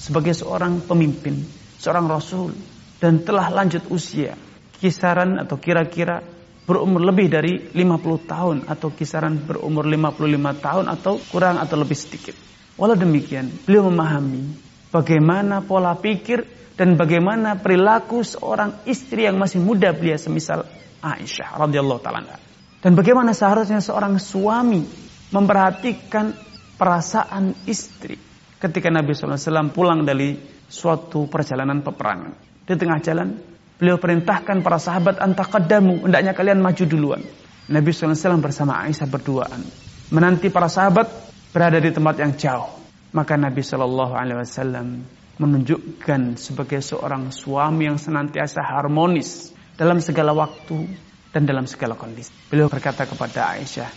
sebagai 0.00 0.32
seorang 0.32 0.80
pemimpin, 0.88 1.44
seorang 1.76 2.08
rasul 2.08 2.56
dan 2.96 3.20
telah 3.20 3.52
lanjut 3.52 3.84
usia 3.92 4.32
kisaran 4.80 5.36
atau 5.38 5.60
kira-kira 5.60 6.24
berumur 6.64 7.04
lebih 7.04 7.28
dari 7.28 7.52
50 7.68 8.32
tahun 8.32 8.56
atau 8.64 8.88
kisaran 8.96 9.44
berumur 9.44 9.84
55 9.84 10.64
tahun 10.64 10.84
atau 10.88 11.20
kurang 11.28 11.60
atau 11.60 11.76
lebih 11.76 11.94
sedikit. 12.00 12.34
Walau 12.80 12.96
demikian, 12.96 13.52
beliau 13.68 13.88
memahami 13.92 14.56
bagaimana 14.88 15.60
pola 15.60 15.92
pikir 15.96 16.44
dan 16.76 16.96
bagaimana 16.96 17.60
perilaku 17.60 18.24
seorang 18.24 18.84
istri 18.88 19.28
yang 19.28 19.36
masih 19.36 19.60
muda 19.60 19.92
beliau 19.92 20.16
semisal 20.16 20.64
Aisyah 21.04 21.58
radhiyallahu 21.60 22.00
taala. 22.00 22.38
Dan 22.82 22.98
bagaimana 22.98 23.36
seharusnya 23.36 23.78
seorang 23.78 24.18
suami 24.18 24.82
memperhatikan 25.30 26.34
perasaan 26.74 27.54
istri 27.68 28.18
ketika 28.58 28.90
Nabi 28.90 29.14
SAW 29.14 29.70
pulang 29.70 30.02
dari 30.02 30.34
suatu 30.66 31.30
perjalanan 31.30 31.82
peperangan. 31.82 32.32
Di 32.66 32.74
tengah 32.78 32.98
jalan, 33.02 33.38
beliau 33.78 33.98
perintahkan 33.98 34.62
para 34.62 34.78
sahabat 34.78 35.18
antaqaddamu, 35.18 36.06
hendaknya 36.06 36.32
kalian 36.34 36.62
maju 36.62 36.84
duluan. 36.86 37.22
Nabi 37.70 37.90
SAW 37.94 38.42
bersama 38.42 38.82
Aisyah 38.86 39.06
berduaan. 39.06 39.62
Menanti 40.10 40.50
para 40.50 40.66
sahabat 40.66 41.31
berada 41.52 41.78
di 41.78 41.92
tempat 41.92 42.16
yang 42.18 42.32
jauh. 42.34 42.72
Maka 43.12 43.36
Nabi 43.36 43.60
Shallallahu 43.60 44.16
Alaihi 44.16 44.40
Wasallam 44.40 45.04
menunjukkan 45.36 46.40
sebagai 46.40 46.80
seorang 46.80 47.28
suami 47.28 47.92
yang 47.92 48.00
senantiasa 48.00 48.64
harmonis 48.64 49.52
dalam 49.76 50.00
segala 50.00 50.32
waktu 50.32 50.88
dan 51.28 51.44
dalam 51.44 51.68
segala 51.68 51.92
kondisi. 51.92 52.32
Beliau 52.48 52.72
berkata 52.72 53.04
kepada 53.04 53.52
Aisyah, 53.56 53.88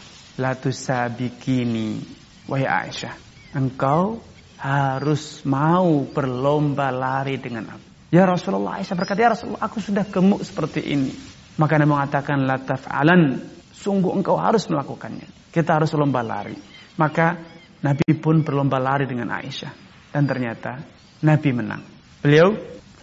La 0.44 0.52
tusabikini, 0.56 2.04
wahai 2.52 2.68
Aisyah, 2.68 3.16
engkau 3.56 4.20
harus 4.60 5.44
mau 5.48 6.04
berlomba 6.12 6.92
lari 6.92 7.40
dengan 7.40 7.72
aku. 7.72 7.88
Ya 8.12 8.28
Rasulullah, 8.28 8.84
Aisyah 8.84 8.96
berkata, 9.00 9.20
Ya 9.24 9.32
Rasulullah, 9.32 9.64
aku 9.64 9.80
sudah 9.80 10.04
gemuk 10.08 10.44
seperti 10.44 10.84
ini. 10.92 11.12
Maka 11.56 11.80
Nabi 11.80 11.92
mengatakan, 11.92 12.44
La 12.44 12.60
taf'alan, 12.60 13.40
sungguh 13.72 14.12
engkau 14.12 14.36
harus 14.36 14.68
melakukannya. 14.68 15.28
Kita 15.56 15.80
harus 15.80 15.96
lomba 15.96 16.20
lari. 16.20 16.75
Maka 16.96 17.38
Nabi 17.84 18.16
pun 18.18 18.42
berlomba 18.42 18.80
lari 18.80 19.06
dengan 19.06 19.30
Aisyah. 19.36 19.74
Dan 20.16 20.24
ternyata 20.26 20.80
Nabi 21.22 21.50
menang. 21.52 21.84
Beliau 22.24 22.56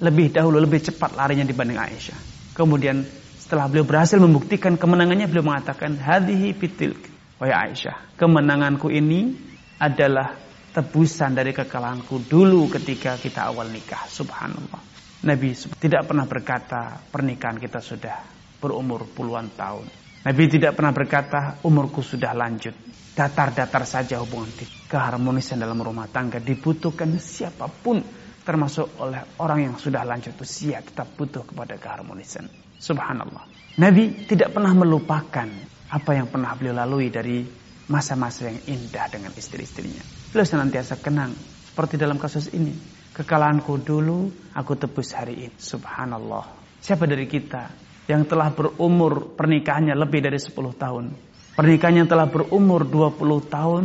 lebih 0.02 0.34
dahulu, 0.34 0.58
lebih 0.58 0.82
cepat 0.82 1.14
larinya 1.14 1.46
dibanding 1.46 1.78
Aisyah. 1.78 2.18
Kemudian 2.56 3.04
setelah 3.38 3.68
beliau 3.68 3.84
berhasil 3.84 4.16
membuktikan 4.16 4.80
kemenangannya, 4.80 5.28
beliau 5.28 5.46
mengatakan, 5.46 6.00
Hadihi 6.00 6.56
pitilk. 6.56 6.98
Wahai 7.36 7.70
Aisyah, 7.70 8.16
kemenanganku 8.16 8.86
ini 8.88 9.34
adalah 9.82 10.38
tebusan 10.72 11.36
dari 11.36 11.52
kekalahanku 11.52 12.24
dulu 12.30 12.70
ketika 12.70 13.20
kita 13.20 13.50
awal 13.50 13.68
nikah. 13.68 14.08
Subhanallah. 14.08 14.80
Nabi 15.22 15.54
tidak 15.54 16.06
pernah 16.06 16.26
berkata 16.26 16.98
pernikahan 17.10 17.58
kita 17.58 17.78
sudah 17.78 18.22
berumur 18.58 19.06
puluhan 19.10 19.50
tahun. 19.54 19.86
Nabi 20.22 20.42
tidak 20.46 20.78
pernah 20.78 20.94
berkata, 20.94 21.58
umurku 21.66 21.98
sudah 21.98 22.30
lanjut. 22.30 22.74
Datar-datar 23.12 23.84
saja 23.84 24.24
hubungan 24.24 24.48
kita. 24.48 24.88
Keharmonisan 24.88 25.60
dalam 25.60 25.76
rumah 25.84 26.08
tangga 26.08 26.40
dibutuhkan 26.40 27.12
siapa 27.20 27.68
pun. 27.68 28.00
Termasuk 28.42 28.98
oleh 28.98 29.38
orang 29.38 29.70
yang 29.70 29.74
sudah 29.78 30.02
lanjut 30.02 30.34
usia 30.40 30.82
tetap 30.82 31.12
butuh 31.14 31.46
kepada 31.46 31.78
keharmonisan. 31.78 32.48
Subhanallah. 32.80 33.46
Nabi 33.78 34.26
tidak 34.26 34.56
pernah 34.56 34.74
melupakan 34.74 35.48
apa 35.92 36.10
yang 36.16 36.26
pernah 36.26 36.56
beliau 36.56 36.74
lalui 36.74 37.12
dari 37.12 37.44
masa-masa 37.86 38.48
yang 38.48 38.58
indah 38.66 39.06
dengan 39.12 39.30
istri-istrinya. 39.36 40.02
Beliau 40.32 40.48
senantiasa 40.48 40.98
kenang. 40.98 41.36
Seperti 41.68 42.00
dalam 42.00 42.16
kasus 42.16 42.52
ini. 42.52 42.72
Kekalahanku 43.12 43.76
dulu, 43.84 44.32
aku 44.56 44.72
tebus 44.76 45.12
hari 45.12 45.48
ini. 45.48 45.56
Subhanallah. 45.60 46.48
Siapa 46.80 47.04
dari 47.04 47.28
kita 47.28 47.68
yang 48.08 48.24
telah 48.24 48.50
berumur 48.50 49.36
pernikahannya 49.36 49.94
lebih 49.94 50.24
dari 50.24 50.40
10 50.40 50.52
tahun. 50.74 51.31
Pernikahannya 51.62 52.10
telah 52.10 52.26
berumur 52.26 52.82
20 52.82 53.22
tahun 53.46 53.84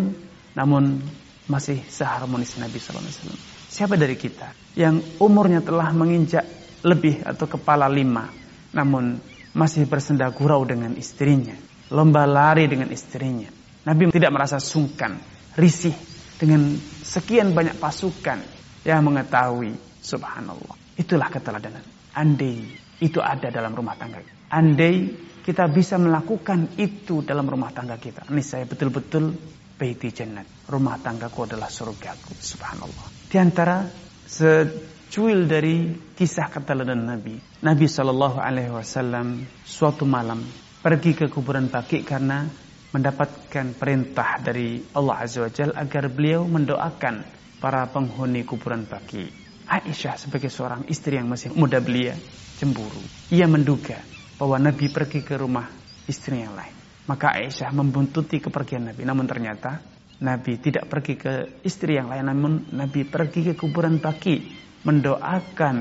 namun 0.58 0.98
masih 1.46 1.78
seharmonis 1.86 2.58
Nabi 2.58 2.82
SAW. 2.82 3.38
Siapa 3.70 3.94
dari 3.94 4.18
kita 4.18 4.50
yang 4.74 4.98
umurnya 5.22 5.62
telah 5.62 5.94
menginjak 5.94 6.42
lebih 6.82 7.22
atau 7.22 7.46
kepala 7.46 7.86
lima 7.86 8.34
namun 8.74 9.22
masih 9.54 9.86
bersenda 9.86 10.26
gurau 10.34 10.66
dengan 10.66 10.98
istrinya, 10.98 11.54
lomba 11.94 12.26
lari 12.26 12.66
dengan 12.66 12.90
istrinya. 12.90 13.54
Nabi 13.86 14.10
tidak 14.10 14.34
merasa 14.34 14.58
sungkan, 14.58 15.14
risih 15.54 15.94
dengan 16.42 16.82
sekian 17.06 17.54
banyak 17.54 17.78
pasukan 17.78 18.42
yang 18.90 19.06
mengetahui 19.06 19.78
subhanallah. 20.02 20.98
Itulah 20.98 21.30
keteladanan. 21.30 21.86
Andai 22.18 22.87
itu 23.02 23.22
ada 23.22 23.54
dalam 23.54 23.74
rumah 23.74 23.94
tangga. 23.94 24.22
Andai 24.50 25.28
kita 25.48 25.64
bisa 25.72 25.96
melakukan 25.96 26.76
itu 26.76 27.24
dalam 27.24 27.48
rumah 27.48 27.72
tangga 27.72 27.96
kita. 27.96 28.28
Ini 28.28 28.44
saya 28.44 28.68
betul-betul 28.68 29.32
baiti 29.80 30.12
jannat. 30.12 30.44
Rumah 30.68 31.00
tanggaku 31.00 31.48
adalah 31.48 31.72
surgaku. 31.72 32.36
Subhanallah. 32.36 33.32
Di 33.32 33.38
antara 33.40 33.88
secuil 34.28 35.48
dari 35.48 35.88
kisah 36.18 36.52
keteladanan 36.52 37.16
Nabi. 37.16 37.64
Nabi 37.64 37.86
Shallallahu 37.88 38.44
Alaihi 38.44 38.76
Wasallam 38.76 39.48
suatu 39.64 40.04
malam 40.04 40.44
pergi 40.84 41.16
ke 41.16 41.26
kuburan 41.32 41.72
Baki 41.72 42.04
karena 42.04 42.44
mendapatkan 42.92 43.78
perintah 43.78 44.44
dari 44.44 44.84
Allah 45.00 45.16
Azza 45.22 45.48
wa 45.48 45.52
Jal 45.52 45.72
agar 45.76 46.12
beliau 46.12 46.44
mendoakan 46.44 47.24
para 47.64 47.88
penghuni 47.88 48.44
kuburan 48.44 48.84
Baki. 48.84 49.48
Aisyah 49.68 50.16
sebagai 50.20 50.52
seorang 50.52 50.88
istri 50.92 51.20
yang 51.20 51.28
masih 51.28 51.52
muda 51.56 51.84
belia 51.84 52.16
cemburu. 52.58 53.00
Ia 53.30 53.46
menduga 53.46 54.02
bahwa 54.42 54.58
Nabi 54.58 54.90
pergi 54.90 55.22
ke 55.22 55.38
rumah 55.38 55.70
istri 56.10 56.42
yang 56.42 56.58
lain. 56.58 56.74
Maka 57.08 57.38
Aisyah 57.40 57.72
membuntuti 57.72 58.42
kepergian 58.42 58.92
Nabi. 58.92 59.06
Namun 59.08 59.26
ternyata 59.30 59.80
Nabi 60.20 60.60
tidak 60.60 60.90
pergi 60.90 61.16
ke 61.16 61.64
istri 61.64 61.96
yang 61.96 62.10
lain. 62.12 62.26
Namun 62.28 62.74
Nabi 62.74 63.06
pergi 63.08 63.48
ke 63.48 63.54
kuburan 63.56 64.02
Baki. 64.02 64.66
Mendoakan, 64.84 65.76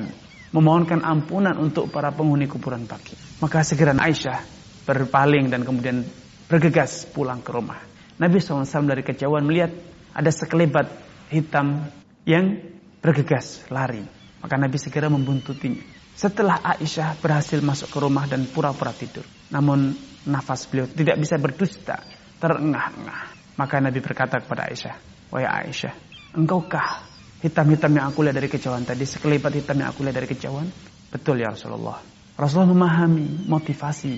memohonkan 0.50 1.04
ampunan 1.04 1.56
untuk 1.58 1.90
para 1.90 2.14
penghuni 2.14 2.46
kuburan 2.46 2.86
Baki. 2.86 3.42
Maka 3.42 3.66
segera 3.66 3.96
Aisyah 3.96 4.40
berpaling 4.86 5.50
dan 5.50 5.66
kemudian 5.66 6.06
bergegas 6.46 7.08
pulang 7.10 7.42
ke 7.42 7.50
rumah. 7.50 7.82
Nabi 8.16 8.40
SAW 8.40 8.64
dari 8.86 9.02
kejauhan 9.04 9.44
melihat 9.44 9.74
ada 10.14 10.30
sekelebat 10.32 10.88
hitam 11.28 11.90
yang 12.24 12.62
bergegas 13.02 13.66
lari. 13.68 14.00
Maka 14.40 14.54
Nabi 14.56 14.78
segera 14.78 15.10
membuntutinya. 15.10 15.95
Setelah 16.16 16.64
Aisyah 16.64 17.20
berhasil 17.20 17.60
masuk 17.60 17.92
ke 17.92 17.98
rumah 18.00 18.24
dan 18.24 18.48
pura-pura 18.48 18.88
tidur. 18.96 19.28
Namun 19.52 19.92
nafas 20.24 20.64
beliau 20.64 20.88
tidak 20.88 21.20
bisa 21.20 21.36
berdusta, 21.36 22.00
terengah-engah. 22.40 23.36
Maka 23.60 23.84
Nabi 23.84 24.00
berkata 24.00 24.40
kepada 24.40 24.64
Aisyah, 24.72 24.96
Wahai 25.28 25.68
Aisyah, 25.68 25.92
engkaukah 26.32 27.04
hitam-hitam 27.44 27.92
yang 27.92 28.08
aku 28.08 28.24
lihat 28.24 28.40
dari 28.40 28.48
kejauhan 28.48 28.88
tadi, 28.88 29.04
sekelipat 29.04 29.52
hitam 29.60 29.76
yang 29.76 29.92
aku 29.92 30.08
lihat 30.08 30.16
dari 30.16 30.28
kejauhan? 30.32 30.72
Betul 31.12 31.44
ya 31.44 31.52
Rasulullah. 31.52 32.00
Rasulullah 32.32 32.72
memahami 32.72 33.44
motivasi 33.44 34.12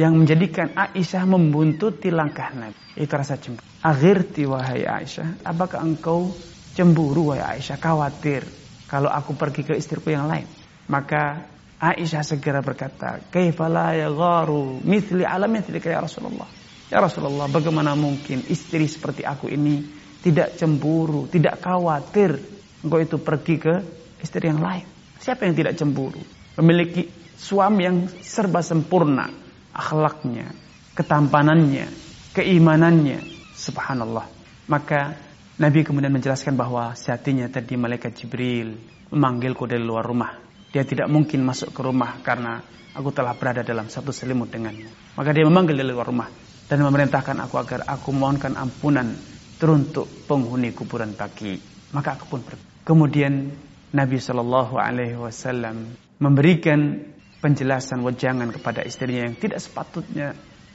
yang 0.00 0.16
menjadikan 0.16 0.72
Aisyah 0.72 1.28
membuntuti 1.28 2.08
langkah 2.08 2.48
Nabi. 2.56 2.96
Itu 2.96 3.12
rasa 3.12 3.36
cemburu. 3.36 3.64
Akhirti 3.84 4.48
wahai 4.48 4.88
Aisyah, 4.88 5.44
apakah 5.44 5.84
engkau 5.84 6.32
cemburu 6.72 7.36
wahai 7.36 7.60
Aisyah, 7.60 7.76
khawatir 7.76 8.48
kalau 8.88 9.12
aku 9.12 9.36
pergi 9.36 9.68
ke 9.68 9.76
istriku 9.76 10.08
yang 10.08 10.24
lain? 10.24 10.61
Maka 10.92 11.48
Aisyah 11.80 12.20
segera 12.20 12.60
berkata, 12.60 13.24
"Kaifala 13.32 13.96
gharu 13.96 14.84
mithli 14.84 15.24
ala 15.24 15.48
mithlika 15.48 15.88
ya 15.88 16.04
Rasulullah?" 16.04 16.44
Ya 16.92 17.00
Rasulullah, 17.00 17.48
bagaimana 17.48 17.96
mungkin 17.96 18.44
istri 18.52 18.84
seperti 18.84 19.24
aku 19.24 19.48
ini 19.48 19.80
tidak 20.20 20.60
cemburu, 20.60 21.24
tidak 21.32 21.64
khawatir 21.64 22.36
engkau 22.84 23.00
itu 23.00 23.16
pergi 23.16 23.56
ke 23.56 23.74
istri 24.20 24.52
yang 24.52 24.60
lain? 24.60 24.84
Siapa 25.16 25.48
yang 25.48 25.56
tidak 25.56 25.80
cemburu? 25.80 26.20
Memiliki 26.60 27.08
suami 27.40 27.88
yang 27.88 27.96
serba 28.20 28.60
sempurna, 28.60 29.32
akhlaknya, 29.72 30.52
ketampanannya, 30.92 31.88
keimanannya, 32.36 33.24
subhanallah. 33.56 34.28
Maka 34.68 35.16
Nabi 35.56 35.80
kemudian 35.80 36.12
menjelaskan 36.12 36.52
bahwa 36.52 36.92
sejatinya 36.92 37.48
tadi 37.48 37.80
malaikat 37.80 38.12
Jibril 38.12 38.76
memanggilku 39.08 39.64
dari 39.64 39.80
luar 39.80 40.04
rumah 40.04 40.51
dia 40.72 40.88
tidak 40.88 41.12
mungkin 41.12 41.44
masuk 41.44 41.76
ke 41.76 41.80
rumah 41.84 42.18
karena 42.24 42.64
aku 42.96 43.12
telah 43.12 43.36
berada 43.36 43.60
dalam 43.60 43.92
satu 43.92 44.08
selimut 44.08 44.48
dengannya. 44.48 44.88
Maka 45.14 45.30
dia 45.36 45.44
memanggil 45.44 45.76
dari 45.76 45.92
luar 45.92 46.08
rumah 46.08 46.28
dan 46.66 46.80
memerintahkan 46.80 47.36
aku 47.44 47.60
agar 47.60 47.84
aku 47.84 48.08
mohonkan 48.16 48.56
ampunan 48.56 49.12
teruntuk 49.60 50.08
penghuni 50.24 50.72
kuburan 50.72 51.12
baki. 51.12 51.60
Maka 51.92 52.16
aku 52.16 52.24
pun 52.32 52.40
pergi. 52.40 52.64
Kemudian 52.88 53.52
Nabi 53.92 54.16
Shallallahu 54.16 54.80
Alaihi 54.80 55.20
Wasallam 55.20 55.92
memberikan 56.18 57.12
penjelasan 57.44 58.00
wajangan 58.00 58.48
kepada 58.50 58.80
istrinya 58.82 59.28
yang 59.28 59.36
tidak 59.36 59.60
sepatutnya 59.60 60.32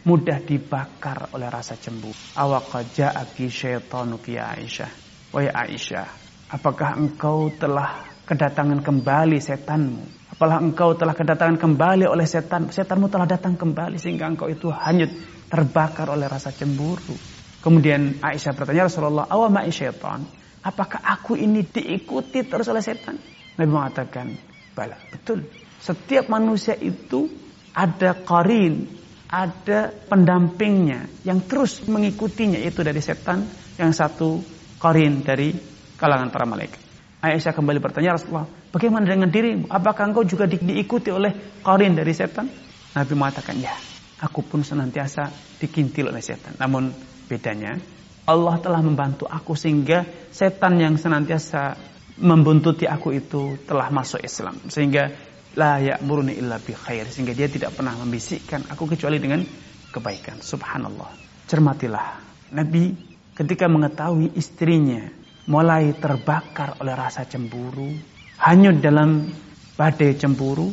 mudah 0.08 0.40
dibakar 0.40 1.28
oleh 1.36 1.52
rasa 1.52 1.76
cemburu. 1.76 2.16
Awak 2.38 2.96
ja'aki 2.96 3.52
syaitanuki 3.52 4.40
ya 4.40 4.56
Aisyah. 4.56 4.92
Wahai 5.36 5.52
Aisyah, 5.52 6.08
apakah 6.48 6.96
engkau 6.96 7.52
telah 7.52 8.07
kedatangan 8.28 8.84
kembali 8.84 9.40
setanmu. 9.40 10.04
Apalah 10.36 10.60
engkau 10.60 10.94
telah 11.00 11.16
kedatangan 11.16 11.56
kembali 11.56 12.06
oleh 12.06 12.28
setan. 12.28 12.68
Setanmu 12.68 13.08
telah 13.08 13.26
datang 13.26 13.56
kembali 13.56 13.96
sehingga 13.96 14.28
engkau 14.28 14.52
itu 14.52 14.68
hanyut 14.68 15.10
terbakar 15.48 16.12
oleh 16.12 16.28
rasa 16.28 16.52
cemburu. 16.52 17.16
Kemudian 17.64 18.20
Aisyah 18.22 18.54
bertanya 18.54 18.86
Rasulullah, 18.92 19.26
awal 19.32 19.50
ma'i 19.50 19.72
syaitan. 19.72 20.22
Apakah 20.62 21.00
aku 21.00 21.40
ini 21.40 21.64
diikuti 21.64 22.44
terus 22.44 22.68
oleh 22.68 22.84
setan? 22.84 23.16
Nabi 23.56 23.72
mengatakan, 23.72 24.36
bala, 24.76 25.00
betul. 25.10 25.48
Setiap 25.80 26.28
manusia 26.28 26.76
itu 26.76 27.32
ada 27.72 28.14
qarin, 28.14 28.86
ada 29.32 29.90
pendampingnya 29.90 31.08
yang 31.24 31.42
terus 31.48 31.82
mengikutinya 31.88 32.60
itu 32.60 32.84
dari 32.84 33.00
setan, 33.00 33.48
yang 33.80 33.96
satu 33.96 34.44
qarin 34.78 35.24
dari 35.24 35.56
kalangan 35.98 36.30
para 36.30 36.46
malaikat. 36.46 36.87
Aisyah 37.34 37.52
kembali 37.52 37.80
bertanya 37.82 38.16
Rasulullah, 38.16 38.48
bagaimana 38.72 39.04
dengan 39.08 39.28
dirimu? 39.28 39.68
Apakah 39.68 40.08
engkau 40.12 40.24
juga 40.24 40.48
di, 40.48 40.62
diikuti 40.62 41.12
oleh 41.12 41.60
korin 41.66 41.98
dari 41.98 42.14
setan? 42.14 42.48
Nabi 42.96 43.14
mengatakan, 43.14 43.56
ya, 43.60 43.76
aku 44.22 44.46
pun 44.46 44.64
senantiasa 44.64 45.30
dikintil 45.60 46.10
oleh 46.14 46.24
setan. 46.24 46.56
Namun 46.58 46.90
bedanya, 47.30 47.78
Allah 48.28 48.56
telah 48.60 48.82
membantu 48.84 49.24
aku 49.30 49.56
sehingga 49.56 50.04
setan 50.34 50.82
yang 50.82 51.00
senantiasa 51.00 51.80
membuntuti 52.20 52.90
aku 52.90 53.16
itu 53.16 53.56
telah 53.64 53.88
masuk 53.94 54.20
Islam. 54.20 54.58
Sehingga 54.68 55.14
la 55.56 55.80
ya'muruni 55.80 56.36
illa 56.36 56.58
bi 56.58 56.74
khair. 56.74 57.08
Sehingga 57.08 57.32
dia 57.32 57.48
tidak 57.48 57.78
pernah 57.78 57.96
membisikkan 57.96 58.68
aku 58.68 58.90
kecuali 58.90 59.22
dengan 59.22 59.46
kebaikan. 59.94 60.42
Subhanallah. 60.42 61.14
Cermatilah. 61.48 62.20
Nabi 62.52 62.98
ketika 63.38 63.70
mengetahui 63.70 64.34
istrinya 64.34 65.08
mulai 65.48 65.96
terbakar 65.96 66.78
oleh 66.84 66.94
rasa 66.94 67.24
cemburu, 67.24 67.88
hanyut 68.44 68.84
dalam 68.84 69.32
badai 69.80 70.20
cemburu, 70.20 70.68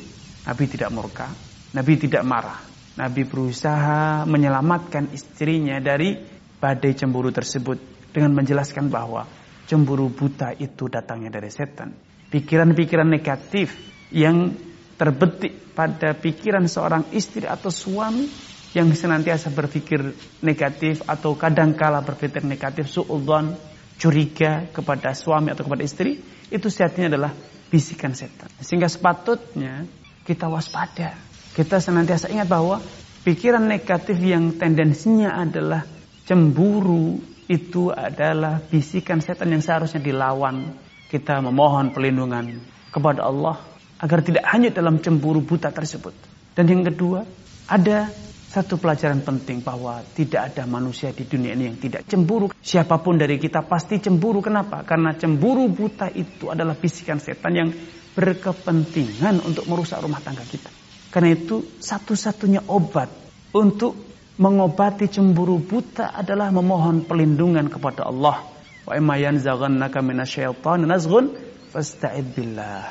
Nabi 0.45 0.65
tidak 0.67 0.91
murka, 0.91 1.31
Nabi 1.73 1.93
tidak 1.97 2.23
marah. 2.27 2.61
Nabi 2.95 3.27
berusaha 3.27 4.23
menyelamatkan 4.23 5.11
istrinya 5.11 5.83
dari 5.83 6.15
badai 6.63 6.95
cemburu 6.95 7.35
tersebut 7.35 8.07
dengan 8.15 8.39
menjelaskan 8.39 8.87
bahwa 8.87 9.27
cemburu 9.67 10.15
buta 10.15 10.55
itu 10.55 10.87
datangnya 10.87 11.35
dari 11.35 11.51
setan. 11.51 11.91
Pikiran-pikiran 12.31 13.11
negatif 13.11 13.75
yang 14.15 14.55
terbetik 14.95 15.75
pada 15.75 16.15
pikiran 16.15 16.71
seorang 16.71 17.11
istri 17.11 17.51
atau 17.51 17.71
suami 17.75 18.31
yang 18.75 18.91
senantiasa 18.95 19.51
berpikir 19.51 20.15
negatif 20.43 21.03
atau 21.07 21.35
kadangkala 21.35 22.03
berpikir 22.03 22.47
negatif 22.47 22.87
suudzon 22.91 23.74
curiga 23.97 24.67
kepada 24.71 25.15
suami 25.15 25.55
atau 25.55 25.65
kepada 25.67 25.83
istri, 25.83 26.19
itu 26.51 26.67
sejatinya 26.71 27.13
adalah 27.15 27.33
bisikan 27.71 28.15
setan. 28.15 28.51
Sehingga 28.61 28.87
sepatutnya 28.91 29.87
kita 30.27 30.47
waspada. 30.51 31.17
Kita 31.55 31.79
senantiasa 31.79 32.31
ingat 32.31 32.51
bahwa 32.51 32.83
Pikiran 33.25 33.65
negatif 33.65 34.21
yang 34.21 34.61
tendensinya 34.61 35.41
adalah 35.41 35.81
cemburu 36.29 37.17
itu 37.49 37.89
adalah 37.89 38.61
bisikan 38.61 39.25
setan 39.25 39.49
yang 39.49 39.65
seharusnya 39.65 40.05
dilawan. 40.05 40.77
Kita 41.09 41.41
memohon 41.41 41.97
perlindungan 41.97 42.61
kepada 42.93 43.25
Allah 43.25 43.65
agar 43.97 44.21
tidak 44.21 44.45
hanyut 44.45 44.77
dalam 44.77 45.01
cemburu 45.01 45.41
buta 45.41 45.73
tersebut. 45.73 46.13
Dan 46.53 46.69
yang 46.69 46.85
kedua, 46.85 47.25
ada 47.65 48.13
satu 48.55 48.79
pelajaran 48.79 49.19
penting 49.27 49.67
bahwa 49.67 49.99
tidak 50.15 50.55
ada 50.55 50.63
manusia 50.63 51.11
di 51.11 51.27
dunia 51.27 51.59
ini 51.59 51.75
yang 51.75 51.79
tidak 51.83 52.07
cemburu. 52.07 52.55
Siapa 52.55 53.03
pun 53.03 53.19
dari 53.19 53.43
kita 53.43 53.67
pasti 53.67 53.99
cemburu. 53.99 54.39
Kenapa? 54.39 54.87
Karena 54.87 55.11
cemburu 55.19 55.67
buta 55.67 56.07
itu 56.15 56.55
adalah 56.55 56.79
bisikan 56.79 57.19
setan 57.19 57.51
yang 57.59 57.75
berkepentingan 58.15 59.43
untuk 59.43 59.67
merusak 59.67 59.99
rumah 59.99 60.23
tangga 60.23 60.47
kita. 60.47 60.71
Karena 61.11 61.35
itu 61.35 61.67
satu-satunya 61.83 62.71
obat 62.71 63.11
untuk 63.51 63.99
mengobati 64.39 65.11
cemburu 65.11 65.59
buta 65.59 66.15
adalah 66.15 66.55
memohon 66.55 67.03
perlindungan 67.11 67.67
kepada 67.67 68.07
Allah. 68.07 68.39
Wa 68.87 68.95
imma 68.95 69.19
yanzaghannaka 69.19 69.99
minasyaitonir 69.99 70.87
nazghun 70.87 71.35
fasta'id 71.75 72.39
billah. 72.39 72.87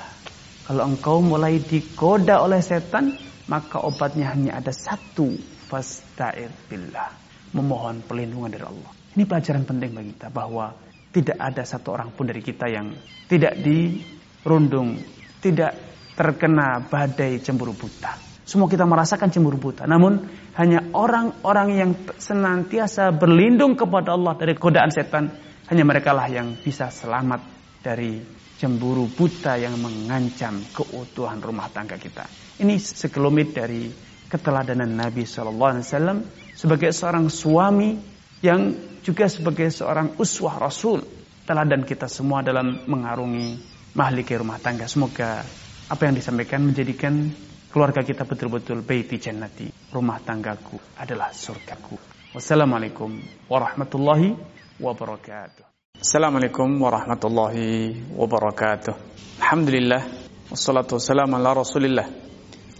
Kalau 0.67 0.83
engkau 0.91 1.23
mulai 1.23 1.59
digoda 1.59 2.43
oleh 2.43 2.59
setan, 2.59 3.15
maka 3.51 3.83
obatnya 3.83 4.31
hanya 4.31 4.63
ada 4.63 4.71
satu, 4.71 5.35
fasta'id 5.73 6.69
billah. 6.69 7.09
Memohon 7.57 8.05
perlindungan 8.05 8.53
dari 8.53 8.65
Allah. 8.69 8.91
Ini 9.17 9.25
pelajaran 9.25 9.65
penting 9.65 9.89
bagi 9.93 10.13
kita 10.13 10.29
bahwa 10.29 10.73
tidak 11.09 11.37
ada 11.37 11.65
satu 11.65 11.97
orang 11.97 12.13
pun 12.13 12.29
dari 12.29 12.41
kita 12.41 12.69
yang 12.69 12.93
tidak 13.29 13.57
dirundung, 13.61 14.97
tidak 15.41 15.73
terkena 16.13 16.81
badai 16.81 17.41
cemburu 17.41 17.73
buta. 17.73 18.17
Semua 18.45 18.69
kita 18.69 18.85
merasakan 18.85 19.33
cemburu 19.33 19.57
buta. 19.57 19.89
Namun 19.89 20.29
hanya 20.57 20.93
orang-orang 20.93 21.69
yang 21.73 21.91
senantiasa 22.17 23.09
berlindung 23.13 23.73
kepada 23.73 24.13
Allah 24.13 24.37
dari 24.37 24.53
godaan 24.53 24.93
setan. 24.93 25.33
Hanya 25.69 25.87
mereka 25.87 26.11
lah 26.11 26.27
yang 26.27 26.59
bisa 26.59 26.91
selamat 26.91 27.39
dari 27.81 28.19
cemburu 28.59 29.09
buta 29.09 29.57
yang 29.57 29.79
mengancam 29.79 30.59
keutuhan 30.75 31.39
rumah 31.39 31.71
tangga 31.71 31.95
kita. 31.97 32.27
Ini 32.61 32.75
sekelumit 32.77 33.55
dari 33.55 34.12
keteladanan 34.33 34.97
Nabi 34.97 35.29
Shallallahu 35.29 35.71
Alaihi 35.77 35.85
Wasallam 35.85 36.17
sebagai 36.57 36.89
seorang 36.89 37.29
suami 37.29 38.01
yang 38.41 38.73
juga 39.05 39.29
sebagai 39.29 39.69
seorang 39.69 40.17
uswah 40.17 40.57
Rasul 40.57 41.05
teladan 41.45 41.85
kita 41.85 42.09
semua 42.09 42.41
dalam 42.41 42.81
mengarungi 42.89 43.61
mahligai 43.93 44.41
rumah 44.41 44.57
tangga. 44.57 44.89
Semoga 44.89 45.45
apa 45.85 46.01
yang 46.09 46.17
disampaikan 46.17 46.65
menjadikan 46.65 47.29
keluarga 47.69 48.01
kita 48.01 48.25
betul-betul 48.25 48.81
baiti 48.81 49.21
jannati. 49.21 49.69
Rumah 49.93 50.17
tanggaku 50.25 50.81
adalah 50.97 51.29
surgaku. 51.29 52.01
Wassalamualaikum 52.33 53.13
warahmatullahi 53.45 54.33
wabarakatuh. 54.81 55.93
Assalamualaikum 55.93 56.81
warahmatullahi 56.81 58.01
wabarakatuh. 58.17 58.93
Alhamdulillah 59.37 60.01
wassalatu 60.49 60.97
wassalamu 60.97 61.37
ala 61.37 61.61
Rasulillah 61.61 62.32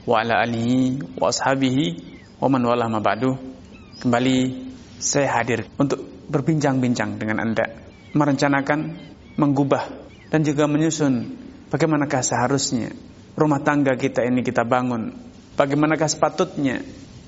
wa 0.04 0.20
ala 0.20 0.44
alihi 0.44 1.00
wa 1.16 1.32
ashabihi 1.32 1.86
wa 2.40 2.48
man 2.52 2.62
wala 2.68 2.92
ma 2.92 3.00
ba'du. 3.00 3.40
Kembali 4.04 4.38
saya 5.00 5.40
hadir 5.40 5.64
untuk 5.80 6.04
berbincang-bincang 6.28 7.16
dengan 7.16 7.40
Anda, 7.40 7.64
merencanakan, 8.12 8.80
menggubah 9.40 9.88
dan 10.28 10.44
juga 10.44 10.68
menyusun 10.68 11.40
bagaimanakah 11.72 12.20
seharusnya 12.20 12.92
rumah 13.40 13.64
tangga 13.64 13.96
kita 13.96 14.28
ini 14.28 14.44
kita 14.44 14.68
bangun. 14.68 15.16
Bagaimanakah 15.54 16.10
sepatutnya 16.10 16.82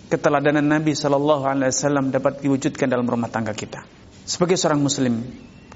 keteladanan 0.10 0.66
Nabi 0.66 0.98
Shallallahu 0.98 1.46
alaihi 1.46 1.72
wasallam 1.72 2.12
dapat 2.12 2.42
diwujudkan 2.42 2.90
dalam 2.90 3.06
rumah 3.06 3.30
tangga 3.30 3.54
kita. 3.54 3.86
Sebagai 4.26 4.58
seorang 4.58 4.82
muslim, 4.82 5.22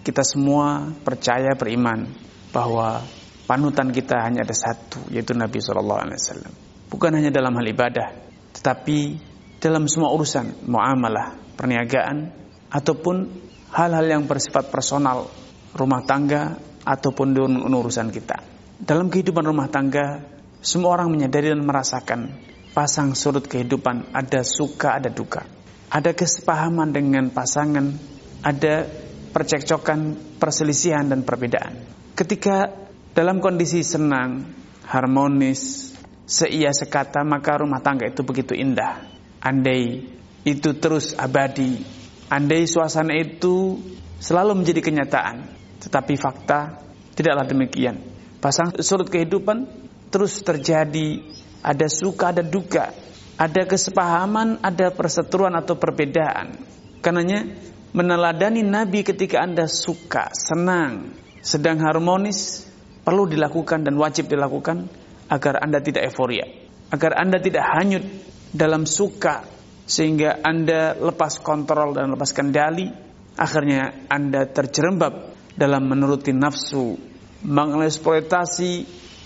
kita 0.01 0.25
semua 0.25 0.89
percaya 1.05 1.53
beriman 1.53 2.09
bahwa 2.49 3.05
panutan 3.45 3.93
kita 3.93 4.17
hanya 4.25 4.41
ada 4.41 4.55
satu 4.57 5.05
yaitu 5.13 5.37
Nabi 5.37 5.61
Shallallahu 5.61 6.01
alaihi 6.01 6.17
wasallam 6.17 6.68
bukan 6.89 7.11
hanya 7.15 7.29
dalam 7.29 7.53
hal 7.53 7.65
ibadah, 7.69 8.11
tetapi 8.57 9.21
dalam 9.61 9.85
semua 9.85 10.09
urusan 10.11 10.65
muamalah, 10.65 11.37
perniagaan, 11.55 12.33
ataupun 12.73 13.29
hal-hal 13.71 14.05
yang 14.05 14.23
bersifat 14.25 14.73
personal, 14.73 15.29
rumah 15.77 16.01
tangga, 16.03 16.57
ataupun 16.83 17.37
urusan 17.69 18.09
kita. 18.09 18.41
Dalam 18.79 19.13
kehidupan 19.13 19.45
rumah 19.45 19.69
tangga, 19.69 20.23
semua 20.59 20.97
orang 20.97 21.13
menyadari 21.13 21.53
dan 21.53 21.61
merasakan 21.61 22.33
pasang 22.73 23.13
surut 23.13 23.45
kehidupan, 23.45 24.11
ada 24.15 24.41
suka, 24.41 24.97
ada 24.97 25.11
duka. 25.11 25.45
Ada 25.89 26.13
kesepahaman 26.13 26.93
dengan 26.93 27.33
pasangan, 27.33 27.97
ada 28.45 28.85
percekcokan, 29.33 30.17
perselisihan, 30.37 31.09
dan 31.09 31.25
perbedaan. 31.25 31.81
Ketika 32.13 32.69
dalam 33.17 33.41
kondisi 33.41 33.81
senang, 33.81 34.45
harmonis, 34.85 35.88
seia 36.29 36.69
sekata 36.69 37.25
maka 37.25 37.57
rumah 37.57 37.81
tangga 37.81 38.05
itu 38.05 38.21
begitu 38.21 38.53
indah. 38.53 39.01
Andai 39.41 40.05
itu 40.45 40.69
terus 40.77 41.17
abadi, 41.17 41.81
andai 42.29 42.69
suasana 42.69 43.17
itu 43.17 43.81
selalu 44.21 44.61
menjadi 44.61 44.85
kenyataan, 44.85 45.49
tetapi 45.81 46.13
fakta 46.21 46.85
tidaklah 47.17 47.49
demikian. 47.49 47.97
Pasang 48.37 48.77
surut 48.77 49.09
kehidupan 49.09 49.65
terus 50.13 50.37
terjadi, 50.45 51.25
ada 51.65 51.87
suka, 51.89 52.31
ada 52.31 52.45
duka, 52.45 52.93
ada 53.35 53.61
kesepahaman, 53.65 54.61
ada 54.61 54.93
perseteruan 54.93 55.57
atau 55.57 55.75
perbedaan. 55.75 56.55
Karenanya 56.99 57.47
meneladani 57.91 58.61
Nabi 58.61 59.01
ketika 59.01 59.41
Anda 59.41 59.65
suka, 59.65 60.29
senang, 60.35 61.15
sedang 61.41 61.81
harmonis 61.81 62.69
perlu 63.01 63.25
dilakukan 63.25 63.81
dan 63.87 63.95
wajib 63.95 64.27
dilakukan 64.29 64.91
agar 65.29 65.61
Anda 65.61 65.79
tidak 65.79 66.09
euforia, 66.09 66.45
agar 66.89 67.15
Anda 67.21 67.37
tidak 67.37 67.63
hanyut 67.77 68.03
dalam 68.49 68.89
suka 68.89 69.45
sehingga 69.89 70.41
Anda 70.41 70.97
lepas 70.97 71.41
kontrol 71.41 71.93
dan 71.93 72.13
lepas 72.13 72.33
kendali, 72.33 72.89
akhirnya 73.37 74.09
Anda 74.09 74.45
terjerembab 74.49 75.13
dalam 75.57 75.85
menuruti 75.85 76.33
nafsu, 76.33 76.97
mengeksploitasi 77.45 78.71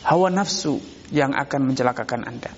hawa 0.07 0.27
nafsu 0.31 0.79
yang 1.11 1.35
akan 1.35 1.71
mencelakakan 1.71 2.23
Anda. 2.27 2.51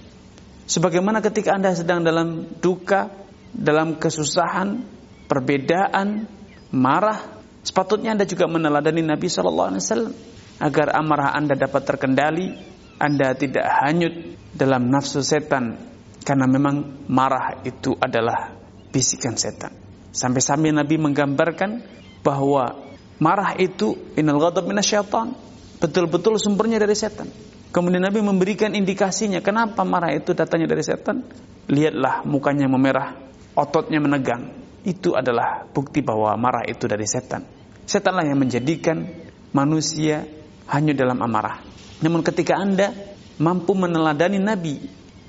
Sebagaimana 0.66 1.22
ketika 1.22 1.54
Anda 1.54 1.78
sedang 1.78 2.02
dalam 2.02 2.58
duka, 2.58 3.10
dalam 3.54 4.02
kesusahan, 4.02 4.82
perbedaan, 5.30 6.26
marah, 6.74 7.42
sepatutnya 7.62 8.14
Anda 8.18 8.26
juga 8.26 8.50
meneladani 8.50 9.06
Nabi 9.06 9.30
Shallallahu 9.30 9.70
Alaihi 9.74 9.84
Wasallam 9.86 10.14
agar 10.62 10.88
amarah 10.94 11.34
Anda 11.38 11.54
dapat 11.58 11.82
terkendali, 11.86 12.75
anda 13.00 13.36
tidak 13.36 13.66
hanyut 13.84 14.40
dalam 14.56 14.88
nafsu 14.88 15.20
setan 15.20 15.76
karena 16.24 16.48
memang 16.48 17.06
marah 17.12 17.62
itu 17.68 17.94
adalah 18.00 18.56
bisikan 18.90 19.36
setan. 19.36 19.76
Sampai-sampai 20.16 20.72
Nabi 20.72 20.96
menggambarkan 20.96 21.84
bahwa 22.24 22.80
marah 23.20 23.54
itu 23.60 24.00
inal 24.16 24.40
ghadab 24.40 24.64
minasyaitan. 24.64 25.36
Betul-betul 25.78 26.40
sumbernya 26.40 26.80
dari 26.80 26.96
setan. 26.96 27.28
Kemudian 27.76 28.08
Nabi 28.08 28.24
memberikan 28.24 28.72
indikasinya 28.72 29.44
kenapa 29.44 29.84
marah 29.84 30.16
itu 30.16 30.32
datangnya 30.32 30.72
dari 30.72 30.82
setan. 30.88 31.28
Lihatlah 31.68 32.24
mukanya 32.24 32.72
memerah, 32.72 33.12
ototnya 33.60 34.00
menegang. 34.00 34.56
Itu 34.88 35.20
adalah 35.20 35.68
bukti 35.68 36.00
bahwa 36.00 36.32
marah 36.40 36.64
itu 36.64 36.88
dari 36.88 37.04
setan. 37.04 37.44
Setanlah 37.84 38.24
yang 38.24 38.40
menjadikan 38.40 39.04
manusia 39.52 40.24
hanya 40.72 40.96
dalam 40.96 41.20
amarah. 41.20 41.75
Namun 42.06 42.22
ketika 42.22 42.54
Anda 42.62 42.94
mampu 43.42 43.74
meneladani 43.74 44.38
Nabi 44.38 44.78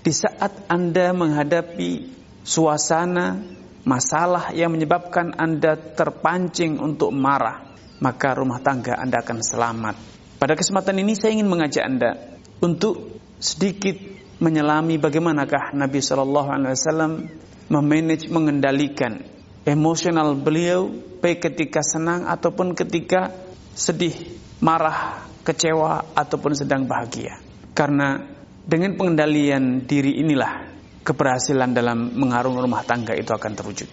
di 0.04 0.12
saat 0.12 0.68
Anda 0.68 1.16
menghadapi 1.16 2.12
suasana 2.44 3.40
masalah 3.88 4.52
yang 4.52 4.76
menyebabkan 4.76 5.32
Anda 5.40 5.80
terpancing 5.80 6.76
untuk 6.76 7.16
marah, 7.16 7.64
maka 8.04 8.36
rumah 8.36 8.60
tangga 8.60 8.92
Anda 9.00 9.24
akan 9.24 9.40
selamat. 9.40 9.96
Pada 10.36 10.52
kesempatan 10.52 11.00
ini 11.00 11.16
saya 11.16 11.32
ingin 11.32 11.48
mengajak 11.48 11.80
Anda 11.80 12.10
untuk 12.60 13.24
sedikit 13.40 13.96
menyelami 14.36 15.00
bagaimanakah 15.00 15.72
Nabi 15.72 16.04
Shallallahu 16.04 16.48
Alaihi 16.52 16.76
Wasallam 16.76 17.12
memanage 17.72 18.28
mengendalikan 18.28 19.24
emosional 19.64 20.36
beliau 20.36 20.92
baik 21.24 21.40
ketika 21.40 21.80
senang 21.80 22.28
ataupun 22.28 22.76
ketika 22.76 23.32
sedih, 23.72 24.12
marah, 24.60 25.24
kecewa 25.46 26.18
ataupun 26.18 26.58
sedang 26.58 26.90
bahagia. 26.90 27.38
Karena 27.70 28.18
dengan 28.66 28.98
pengendalian 28.98 29.86
diri 29.86 30.18
inilah 30.18 30.66
keberhasilan 31.06 31.70
dalam 31.70 32.18
mengarungi 32.18 32.58
rumah 32.58 32.82
tangga 32.82 33.14
itu 33.14 33.30
akan 33.30 33.52
terwujud. 33.54 33.86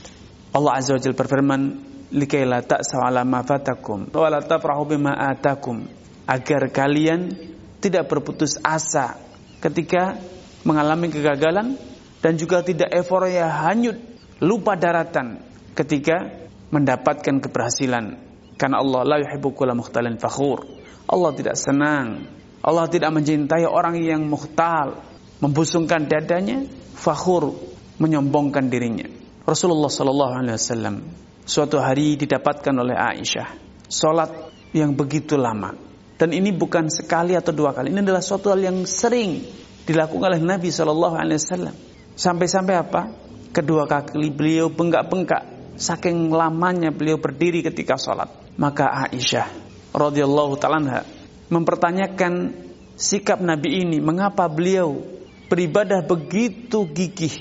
Allah 0.58 0.82
Azza 0.82 0.98
wa 0.98 1.14
berfirman, 1.14 1.62
"Likai 2.10 2.42
la 2.50 2.66
ta'sau 2.66 3.06
ala 3.06 3.22
ma 3.22 3.46
fatakum 3.46 4.10
wa 4.10 4.30
la 4.34 4.42
tafrahu 4.42 4.98
bima 4.98 5.14
atakum." 5.14 5.86
Agar 6.26 6.72
kalian 6.74 7.36
tidak 7.84 8.10
berputus 8.10 8.58
asa 8.64 9.20
ketika 9.62 10.18
mengalami 10.64 11.12
kegagalan 11.12 11.76
dan 12.24 12.34
juga 12.40 12.64
tidak 12.64 12.96
euforia 12.96 13.52
hanyut 13.68 14.00
lupa 14.40 14.80
daratan 14.80 15.44
ketika 15.76 16.48
mendapatkan 16.72 17.44
keberhasilan 17.44 18.18
karena 18.56 18.80
Allah 18.80 19.02
la 19.04 19.18
yuhibbu 19.20 19.52
mukhtalin 19.76 20.16
fakhur 20.16 20.83
Allah 21.08 21.32
tidak 21.36 21.56
senang 21.60 22.28
Allah 22.64 22.88
tidak 22.88 23.12
mencintai 23.12 23.68
orang 23.68 24.00
yang 24.00 24.24
mukhtal 24.28 25.04
membusungkan 25.44 26.08
dadanya 26.08 26.64
fakhur 26.96 27.56
menyombongkan 28.00 28.72
dirinya 28.72 29.08
Rasulullah 29.44 29.92
sallallahu 29.92 30.34
alaihi 30.40 30.56
wasallam 30.56 30.96
suatu 31.44 31.80
hari 31.80 32.16
didapatkan 32.16 32.74
oleh 32.74 32.96
Aisyah 32.96 33.50
salat 33.92 34.32
yang 34.72 34.96
begitu 34.96 35.36
lama 35.36 35.76
dan 36.16 36.32
ini 36.32 36.56
bukan 36.56 36.88
sekali 36.88 37.36
atau 37.36 37.52
dua 37.52 37.76
kali 37.76 37.92
ini 37.92 38.00
adalah 38.00 38.24
suatu 38.24 38.54
hal 38.54 38.64
yang 38.64 38.88
sering 38.88 39.44
dilakukan 39.84 40.38
oleh 40.38 40.42
Nabi 40.42 40.72
sallallahu 40.72 41.16
alaihi 41.20 41.40
wasallam 41.42 41.76
Sampai-sampai 42.14 42.76
apa? 42.78 43.10
Kedua 43.54 43.90
kaki 43.90 44.30
beliau 44.34 44.70
bengkak-bengkak 44.70 45.76
saking 45.78 46.30
lamanya 46.30 46.94
beliau 46.94 47.18
berdiri 47.18 47.66
ketika 47.66 47.98
sholat. 47.98 48.30
Maka 48.58 49.10
Aisyah 49.10 49.50
radhiyallahu 49.94 50.58
taala 50.58 51.06
mempertanyakan 51.48 52.52
sikap 52.98 53.40
Nabi 53.40 53.86
ini, 53.86 53.98
mengapa 54.02 54.50
beliau 54.50 55.00
beribadah 55.48 56.02
begitu 56.02 56.90
gigih, 56.90 57.34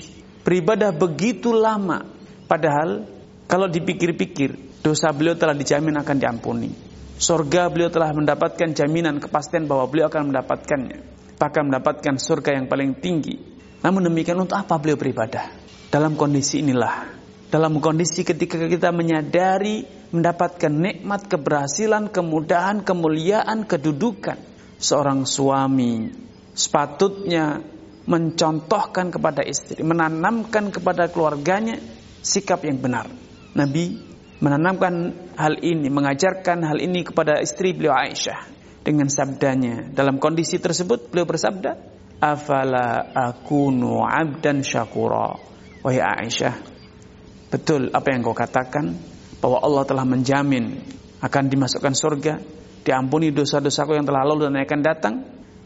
beribadah 0.45 0.93
begitu 0.93 1.49
lama, 1.49 2.05
padahal 2.45 3.09
kalau 3.49 3.65
dipikir-pikir 3.65 4.79
dosa 4.85 5.09
beliau 5.09 5.33
telah 5.33 5.57
dijamin 5.57 5.97
akan 5.99 6.17
diampuni. 6.21 6.71
Surga 7.13 7.69
beliau 7.69 7.93
telah 7.93 8.09
mendapatkan 8.13 8.73
jaminan 8.73 9.21
kepastian 9.21 9.65
bahwa 9.69 9.89
beliau 9.89 10.09
akan 10.09 10.33
mendapatkannya, 10.33 10.99
bahkan 11.41 11.69
mendapatkan 11.69 12.15
surga 12.17 12.57
yang 12.57 12.65
paling 12.69 12.97
tinggi 12.97 13.53
namun 13.83 14.07
demikian 14.07 14.39
untuk 14.39 14.55
apa 14.55 14.79
beliau 14.79 14.95
beribadah? 14.95 15.51
Dalam 15.91 16.15
kondisi 16.15 16.63
inilah, 16.63 17.11
dalam 17.51 17.83
kondisi 17.83 18.23
ketika 18.23 18.55
kita 18.55 18.95
menyadari 18.95 19.83
mendapatkan 20.13 20.69
nikmat 20.69 21.25
keberhasilan, 21.25 22.13
kemudahan, 22.13 22.85
kemuliaan, 22.85 23.65
kedudukan, 23.65 24.37
seorang 24.77 25.25
suami 25.25 26.13
sepatutnya 26.53 27.65
mencontohkan 28.05 29.09
kepada 29.09 29.41
istri, 29.41 29.81
menanamkan 29.81 30.69
kepada 30.69 31.09
keluarganya 31.09 31.81
sikap 32.21 32.61
yang 32.61 32.77
benar. 32.77 33.09
Nabi 33.57 33.97
menanamkan 34.37 35.15
hal 35.33 35.57
ini, 35.59 35.89
mengajarkan 35.89 36.61
hal 36.61 36.77
ini 36.77 37.01
kepada 37.01 37.41
istri 37.41 37.73
beliau 37.73 37.95
Aisyah 37.97 38.45
dengan 38.85 39.09
sabdanya. 39.09 39.89
Dalam 39.89 40.21
kondisi 40.21 40.59
tersebut 40.59 41.09
beliau 41.09 41.25
bersabda, 41.25 41.79
afala 42.23 43.11
akunu 43.11 43.99
abdan 43.99 44.63
syakura 44.63 45.35
wahai 45.83 45.99
Aisyah 45.99 46.55
betul 47.51 47.91
apa 47.91 48.07
yang 48.15 48.23
kau 48.23 48.31
katakan 48.31 48.95
bahwa 49.43 49.59
Allah 49.59 49.83
telah 49.83 50.07
menjamin 50.07 50.79
akan 51.19 51.43
dimasukkan 51.51 51.91
surga 51.91 52.33
diampuni 52.87 53.35
dosa-dosaku 53.35 53.99
yang 53.99 54.07
telah 54.07 54.23
lalu 54.23 54.47
dan 54.47 54.63
akan 54.63 54.79
datang 54.79 55.15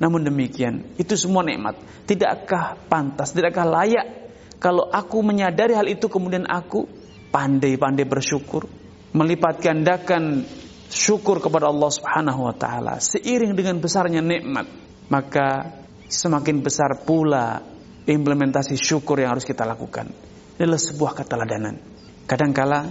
namun 0.02 0.26
demikian 0.26 0.98
itu 0.98 1.14
semua 1.14 1.46
nikmat 1.46 1.78
tidakkah 2.10 2.78
pantas 2.90 3.38
tidakkah 3.38 3.70
layak 3.70 4.34
kalau 4.58 4.90
aku 4.90 5.22
menyadari 5.22 5.78
hal 5.78 5.86
itu 5.86 6.10
kemudian 6.10 6.50
aku 6.50 6.90
pandai-pandai 7.30 8.10
bersyukur 8.10 8.66
melipat 9.14 9.62
gandakan 9.62 10.42
syukur 10.90 11.38
kepada 11.38 11.70
Allah 11.70 11.90
Subhanahu 11.94 12.50
wa 12.50 12.56
taala 12.58 12.98
seiring 12.98 13.54
dengan 13.54 13.78
besarnya 13.78 14.26
nikmat 14.26 14.66
maka 15.14 15.78
semakin 16.08 16.64
besar 16.64 17.04
pula 17.04 17.62
implementasi 18.08 18.80
syukur 18.80 19.20
yang 19.20 19.36
harus 19.36 19.44
kita 19.44 19.68
lakukan. 19.68 20.08
Ini 20.58 20.64
adalah 20.64 20.82
sebuah 20.82 21.12
keteladanan. 21.14 21.76
Kadangkala 22.24 22.88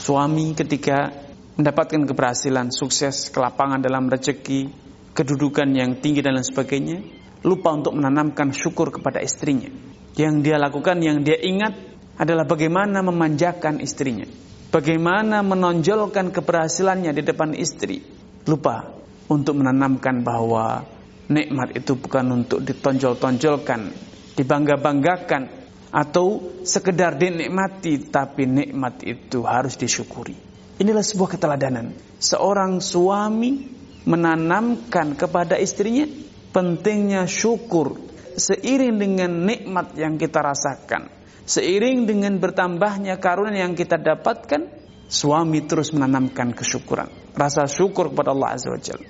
suami 0.00 0.56
ketika 0.56 1.12
mendapatkan 1.60 2.08
keberhasilan, 2.08 2.72
sukses, 2.72 3.28
kelapangan 3.28 3.84
dalam 3.84 4.08
rezeki, 4.08 4.72
kedudukan 5.12 5.68
yang 5.76 6.00
tinggi 6.00 6.24
dan 6.24 6.40
lain 6.40 6.46
sebagainya, 6.48 6.98
lupa 7.44 7.76
untuk 7.76 7.92
menanamkan 8.00 8.48
syukur 8.56 8.88
kepada 8.88 9.20
istrinya. 9.20 9.68
Yang 10.16 10.34
dia 10.40 10.56
lakukan, 10.56 10.96
yang 11.04 11.20
dia 11.20 11.36
ingat 11.36 11.76
adalah 12.16 12.48
bagaimana 12.48 13.04
memanjakan 13.04 13.84
istrinya. 13.84 14.24
Bagaimana 14.72 15.44
menonjolkan 15.44 16.32
keberhasilannya 16.32 17.12
di 17.12 17.22
depan 17.26 17.52
istri. 17.52 18.00
Lupa 18.48 18.96
untuk 19.28 19.60
menanamkan 19.60 20.24
bahwa 20.24 20.80
nikmat 21.28 21.76
itu 21.76 21.92
bukan 22.00 22.40
untuk 22.40 22.64
ditonjol-tonjolkan, 22.64 23.92
dibangga-banggakan 24.38 25.59
atau 25.90 26.42
sekedar 26.62 27.18
dinikmati, 27.18 28.10
tapi 28.10 28.46
nikmat 28.46 29.02
itu 29.02 29.42
harus 29.42 29.74
disyukuri. 29.74 30.34
Inilah 30.80 31.04
sebuah 31.04 31.36
keteladanan. 31.36 31.92
Seorang 32.22 32.80
suami 32.80 33.68
menanamkan 34.08 35.12
kepada 35.18 35.60
istrinya 35.60 36.08
pentingnya 36.54 37.28
syukur 37.28 38.00
seiring 38.38 38.96
dengan 38.96 39.44
nikmat 39.44 39.92
yang 39.98 40.16
kita 40.16 40.40
rasakan. 40.40 41.10
Seiring 41.44 42.06
dengan 42.06 42.38
bertambahnya 42.38 43.18
karunia 43.18 43.66
yang 43.66 43.74
kita 43.74 43.98
dapatkan, 43.98 44.70
suami 45.10 45.66
terus 45.66 45.90
menanamkan 45.90 46.54
kesyukuran, 46.54 47.10
rasa 47.34 47.66
syukur 47.66 48.14
kepada 48.14 48.30
Allah 48.30 48.54
Azza 48.54 48.70
wa 48.70 48.78
Jalla. 48.78 49.08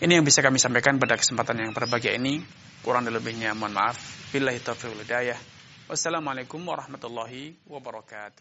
Ini 0.00 0.20
yang 0.20 0.24
bisa 0.26 0.42
kami 0.42 0.58
sampaikan 0.58 0.98
pada 0.98 1.14
kesempatan 1.14 1.60
yang 1.60 1.70
berbahagia 1.76 2.16
ini. 2.16 2.42
Kurang 2.82 3.08
lebihnya 3.08 3.54
mohon 3.56 3.72
maaf. 3.72 3.96
Billahi 4.34 4.60
taufiq 4.60 4.92
hidayah. 5.00 5.53
Wassalamualaikum 5.84 6.64
warahmatullahi 6.64 7.60
wabarakatuh. 7.68 8.40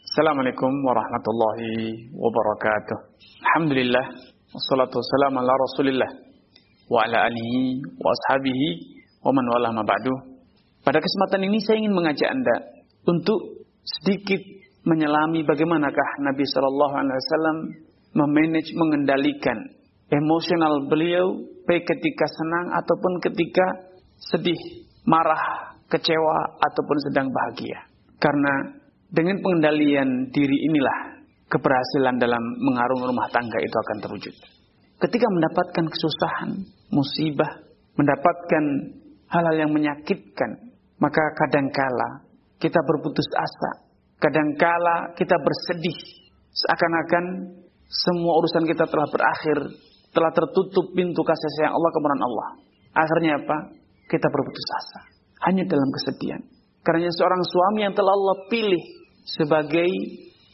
Assalamualaikum 0.00 0.72
warahmatullahi 0.80 2.08
wabarakatuh. 2.16 2.98
Alhamdulillah. 3.44 4.04
Wassalatu 4.56 4.96
wassalamu 4.96 5.44
ala 5.44 5.52
rasulillah. 5.52 6.08
Wa 6.88 7.04
ala 7.04 7.28
alihi 7.28 7.84
wa 8.00 8.08
ashabihi 8.16 8.68
wa 9.20 9.36
man 9.36 9.44
wala 9.44 9.76
ma 9.76 9.84
ba'du. 9.84 10.40
Pada 10.88 11.04
kesempatan 11.04 11.52
ini 11.52 11.60
saya 11.60 11.84
ingin 11.84 11.92
mengajak 11.92 12.32
Anda 12.32 12.56
untuk 13.04 13.68
sedikit 13.84 14.40
menyelami 14.88 15.44
bagaimanakah 15.44 16.08
Nabi 16.32 16.48
Shallallahu 16.48 16.94
Alaihi 16.96 17.20
Wasallam 17.28 17.58
memanage 18.16 18.72
mengendalikan 18.72 19.68
emosional 20.08 20.88
beliau 20.88 21.44
baik 21.68 21.84
ketika 21.84 22.24
senang 22.24 22.72
ataupun 22.72 23.20
ketika 23.20 23.66
sedih, 24.32 24.56
marah, 25.04 25.76
kecewa 25.88 26.36
ataupun 26.60 26.96
sedang 27.08 27.28
bahagia. 27.32 27.78
Karena 28.20 28.78
dengan 29.08 29.40
pengendalian 29.40 30.28
diri 30.28 30.56
inilah 30.68 31.24
keberhasilan 31.48 32.20
dalam 32.20 32.42
mengarung 32.60 33.08
rumah 33.08 33.28
tangga 33.32 33.56
itu 33.60 33.76
akan 33.76 33.96
terwujud. 34.04 34.34
Ketika 34.98 35.26
mendapatkan 35.30 35.84
kesusahan, 35.88 36.50
musibah, 36.92 37.64
mendapatkan 37.96 38.64
hal-hal 39.32 39.56
yang 39.56 39.70
menyakitkan, 39.72 40.74
maka 40.98 41.22
kadangkala 41.38 42.28
kita 42.58 42.80
berputus 42.82 43.26
asa, 43.38 43.86
kadangkala 44.18 45.14
kita 45.14 45.38
bersedih, 45.38 45.98
seakan-akan 46.52 47.24
semua 47.88 48.32
urusan 48.44 48.68
kita 48.68 48.84
telah 48.84 49.08
berakhir 49.08 49.58
telah 50.12 50.32
tertutup 50.32 50.92
pintu 50.92 51.20
kasih 51.22 51.50
sayang 51.60 51.74
Allah 51.76 51.90
kemudian 51.94 52.22
Allah. 52.24 52.48
Akhirnya 52.96 53.32
apa? 53.38 53.56
Kita 54.08 54.26
berputus 54.32 54.66
asa. 54.72 55.00
Hanya 55.46 55.64
dalam 55.68 55.90
kesedihan. 55.94 56.42
Karena 56.82 57.10
seorang 57.12 57.42
suami 57.44 57.86
yang 57.86 57.94
telah 57.94 58.14
Allah 58.14 58.36
pilih 58.48 58.82
sebagai 59.28 59.90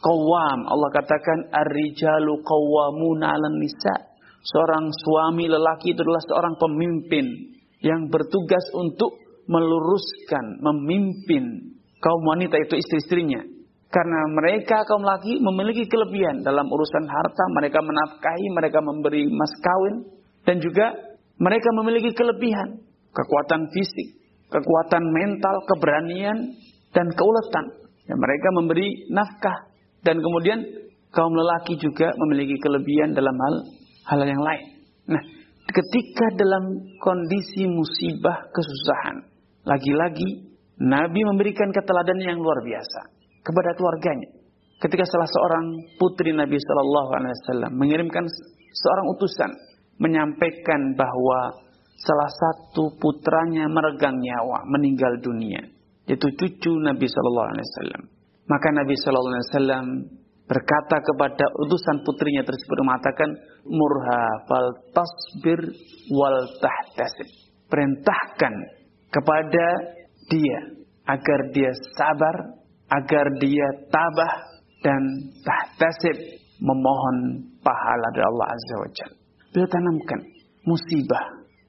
kawam. 0.02 0.60
Allah 0.68 0.90
katakan 0.92 1.38
ar-rijalu 1.52 2.42
qawwamuna 2.44 3.32
'alan 3.32 3.56
nisa. 3.60 4.12
Seorang 4.44 4.92
suami 4.92 5.48
lelaki 5.48 5.96
itu 5.96 6.04
adalah 6.04 6.20
seorang 6.28 6.54
pemimpin 6.60 7.26
yang 7.80 8.12
bertugas 8.12 8.64
untuk 8.76 9.16
meluruskan, 9.48 10.60
memimpin 10.60 11.76
kaum 12.00 12.22
wanita 12.28 12.60
itu 12.60 12.76
istri-istrinya 12.76 13.54
karena 13.94 14.20
mereka 14.26 14.82
kaum 14.90 15.06
laki 15.06 15.38
memiliki 15.38 15.86
kelebihan 15.86 16.42
dalam 16.42 16.66
urusan 16.66 17.06
harta, 17.06 17.44
mereka 17.54 17.78
menafkahi, 17.78 18.46
mereka 18.50 18.82
memberi 18.82 19.30
mas 19.30 19.54
kawin, 19.62 19.96
dan 20.42 20.58
juga 20.58 20.90
mereka 21.38 21.70
memiliki 21.78 22.10
kelebihan, 22.10 22.82
kekuatan 23.14 23.70
fisik, 23.70 24.18
kekuatan 24.50 25.04
mental, 25.12 25.56
keberanian, 25.68 26.38
dan 26.92 27.06
keuletan. 27.12 27.66
Ya, 28.04 28.14
mereka 28.16 28.48
memberi 28.60 29.08
nafkah, 29.08 29.72
dan 30.04 30.20
kemudian 30.20 30.60
kaum 31.14 31.32
lelaki 31.32 31.80
juga 31.80 32.12
memiliki 32.20 32.60
kelebihan 32.60 33.16
dalam 33.16 33.32
hal 33.32 33.54
hal 34.12 34.20
yang 34.28 34.42
lain. 34.42 34.64
Nah, 35.08 35.22
ketika 35.68 36.26
dalam 36.36 36.64
kondisi 37.00 37.64
musibah 37.64 38.44
kesusahan, 38.52 39.16
lagi-lagi 39.64 40.52
Nabi 40.84 41.20
memberikan 41.24 41.70
keteladan 41.72 42.20
yang 42.20 42.38
luar 42.42 42.60
biasa 42.60 43.00
kepada 43.40 43.70
keluarganya. 43.78 44.30
Ketika 44.82 45.06
salah 45.06 45.30
seorang 45.30 45.66
putri 45.96 46.34
Nabi 46.34 46.60
Shallallahu 46.60 47.10
Alaihi 47.16 47.34
Wasallam 47.40 47.72
mengirimkan 47.78 48.24
seorang 48.74 49.06
utusan 49.16 49.50
menyampaikan 50.02 50.98
bahwa 50.98 51.63
salah 52.04 52.30
satu 52.30 52.94
putranya 53.00 53.66
meregang 53.66 54.20
nyawa, 54.20 54.68
meninggal 54.68 55.18
dunia. 55.24 55.72
yaitu 56.04 56.28
cucu 56.36 56.72
Nabi 56.84 57.08
Shallallahu 57.08 57.48
Alaihi 57.48 57.64
Wasallam. 57.64 58.02
Maka 58.44 58.68
Nabi 58.76 58.92
Shallallahu 58.92 59.32
Alaihi 59.32 59.48
Wasallam 59.48 59.86
berkata 60.44 60.96
kepada 61.00 61.44
utusan 61.64 62.04
putrinya 62.04 62.44
tersebut 62.44 62.76
mengatakan 62.84 63.32
murha 63.64 64.24
fal 64.44 64.68
tasbir 64.92 65.64
wal 66.12 66.44
tahtasib 66.60 67.28
perintahkan 67.72 68.52
kepada 69.08 69.66
dia 70.28 70.58
agar 71.08 71.40
dia 71.56 71.72
sabar 71.96 72.36
agar 72.92 73.26
dia 73.40 73.66
tabah 73.88 74.32
dan 74.84 75.00
tahtasib 75.40 76.16
memohon 76.60 77.48
pahala 77.64 78.06
dari 78.12 78.24
Allah 78.28 78.46
Azza 78.52 78.74
wa 78.76 78.90
Jalla. 78.92 79.16
Beliau 79.56 79.68
tanamkan 79.72 80.20
musibah 80.68 81.24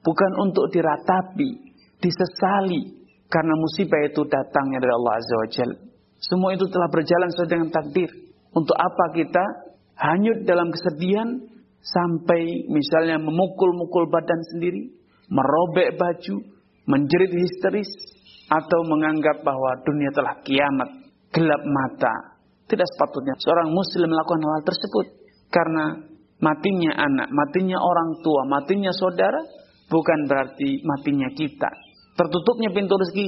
bukan 0.06 0.32
untuk 0.38 0.70
diratapi, 0.70 1.50
disesali 1.98 3.10
karena 3.26 3.54
musibah 3.58 4.06
itu 4.06 4.22
datangnya 4.30 4.78
dari 4.78 4.92
Allah 4.94 5.14
Azza 5.18 5.34
wa. 5.34 5.48
Semua 6.22 6.50
itu 6.54 6.64
telah 6.70 6.86
berjalan 6.86 7.28
sesuai 7.34 7.50
dengan 7.50 7.68
takdir. 7.74 8.10
Untuk 8.54 8.78
apa 8.78 9.12
kita 9.12 9.44
hanyut 9.98 10.46
dalam 10.46 10.70
kesedihan 10.70 11.28
sampai 11.82 12.70
misalnya 12.70 13.18
memukul-mukul 13.20 14.08
badan 14.08 14.40
sendiri, 14.54 14.94
merobek 15.28 15.98
baju, 15.98 16.36
menjerit 16.88 17.32
histeris, 17.36 17.90
atau 18.46 18.80
menganggap 18.86 19.42
bahwa 19.42 19.74
dunia 19.82 20.10
telah 20.14 20.34
kiamat, 20.46 20.88
gelap 21.34 21.62
mata. 21.66 22.14
Tidak 22.66 22.86
sepatutnya 22.94 23.34
seorang 23.42 23.70
muslim 23.74 24.10
melakukan 24.10 24.42
hal 24.42 24.62
tersebut. 24.66 25.06
Karena 25.50 25.84
matinya 26.42 26.92
anak, 26.94 27.28
matinya 27.30 27.78
orang 27.78 28.10
tua, 28.22 28.42
matinya 28.50 28.90
saudara, 28.94 29.38
bukan 29.90 30.18
berarti 30.26 30.82
matinya 30.82 31.30
kita. 31.34 31.70
Tertutupnya 32.16 32.72
pintu 32.72 32.96
rezeki 32.96 33.26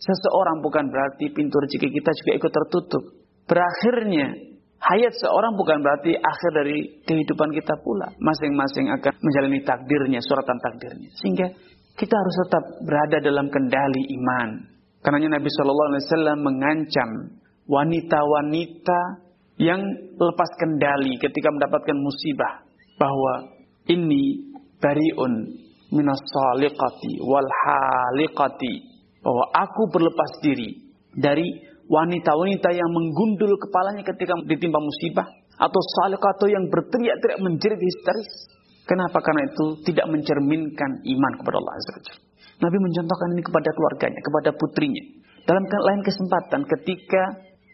seseorang 0.00 0.64
bukan 0.64 0.88
berarti 0.88 1.28
pintu 1.36 1.60
rezeki 1.60 1.88
kita 1.92 2.10
juga 2.16 2.30
ikut 2.40 2.52
tertutup. 2.52 3.02
Berakhirnya 3.44 4.52
Hayat 4.82 5.14
seorang 5.14 5.54
bukan 5.54 5.78
berarti 5.78 6.10
akhir 6.18 6.50
dari 6.58 6.78
kehidupan 7.06 7.54
kita 7.54 7.78
pula. 7.86 8.10
Masing-masing 8.18 8.90
akan 8.90 9.14
menjalani 9.22 9.62
takdirnya, 9.62 10.18
suratan 10.18 10.58
takdirnya. 10.58 11.06
Sehingga 11.22 11.54
kita 11.94 12.14
harus 12.18 12.36
tetap 12.42 12.64
berada 12.82 13.22
dalam 13.22 13.46
kendali 13.46 14.02
iman. 14.18 14.66
Karena 15.06 15.38
Nabi 15.38 15.46
Shallallahu 15.54 15.88
Alaihi 15.94 16.02
Wasallam 16.02 16.38
mengancam 16.42 17.10
wanita-wanita 17.70 19.00
yang 19.62 19.78
lepas 20.18 20.50
kendali 20.58 21.14
ketika 21.14 21.48
mendapatkan 21.54 21.98
musibah 22.02 22.66
bahwa 22.98 23.54
ini 23.86 24.50
bariun 24.82 25.61
minas 25.92 26.18
saliqati 26.18 27.20
wal 27.20 27.46
haliqati 27.46 28.72
bahwa 29.22 29.44
aku 29.54 29.82
berlepas 29.92 30.32
diri 30.42 30.82
dari 31.14 31.46
wanita-wanita 31.86 32.72
yang 32.72 32.90
menggundul 32.90 33.52
kepalanya 33.60 34.02
ketika 34.02 34.32
ditimpa 34.48 34.80
musibah 34.80 35.28
atau 35.60 35.80
salikato 36.00 36.48
yang 36.48 36.66
berteriak-teriak 36.72 37.38
menjerit 37.44 37.78
histeris. 37.78 38.30
Kenapa? 38.82 39.22
Karena 39.22 39.46
itu 39.46 39.78
tidak 39.86 40.10
mencerminkan 40.10 40.90
iman 41.06 41.32
kepada 41.38 41.56
Allah 41.62 41.74
Azza 41.78 41.92
wa 41.94 42.02
Nabi 42.66 42.78
mencontohkan 42.82 43.28
ini 43.38 43.42
kepada 43.46 43.70
keluarganya, 43.74 44.20
kepada 44.22 44.50
putrinya. 44.58 45.04
Dalam 45.42 45.64
lain 45.66 46.02
kesempatan 46.02 46.62
ketika 46.66 47.22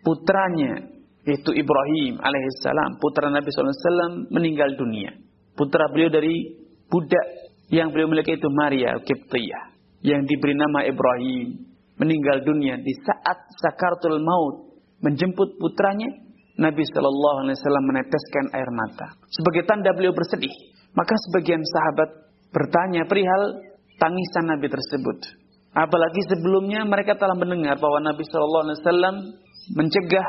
putranya 0.04 0.88
yaitu 1.28 1.52
Ibrahim 1.52 2.16
alaihissalam, 2.24 2.96
putra 2.96 3.28
Nabi 3.28 3.52
SAW 3.52 4.32
meninggal 4.32 4.80
dunia. 4.80 5.12
Putra 5.52 5.92
beliau 5.92 6.08
dari 6.08 6.56
budak 6.88 7.47
yang 7.68 7.92
beliau 7.92 8.08
miliki 8.08 8.36
itu 8.36 8.48
Maria 8.48 8.96
Kiptiyah 9.00 9.64
yang 10.04 10.24
diberi 10.24 10.54
nama 10.56 10.86
Ibrahim 10.86 11.68
meninggal 11.98 12.46
dunia 12.46 12.78
di 12.78 12.94
saat 13.02 13.38
sakaratul 13.58 14.22
maut 14.22 14.68
menjemput 15.02 15.58
putranya, 15.58 16.10
Nabi 16.58 16.82
Shallallahu 16.82 17.46
Alaihi 17.46 17.56
Wasallam 17.58 17.84
meneteskan 17.86 18.44
air 18.50 18.70
mata 18.74 19.14
sebagai 19.30 19.62
tanda 19.66 19.94
beliau 19.94 20.10
bersedih. 20.10 20.50
Maka 20.94 21.14
sebagian 21.30 21.62
sahabat 21.62 22.10
bertanya 22.50 23.06
perihal 23.06 23.62
tangisan 24.02 24.50
Nabi 24.50 24.66
tersebut. 24.66 25.18
Apalagi 25.70 26.18
sebelumnya 26.26 26.82
mereka 26.82 27.14
telah 27.14 27.38
mendengar 27.38 27.78
bahwa 27.78 28.02
Nabi 28.02 28.26
Shallallahu 28.26 28.64
Alaihi 28.66 28.80
Wasallam 28.82 29.16
mencegah 29.78 30.28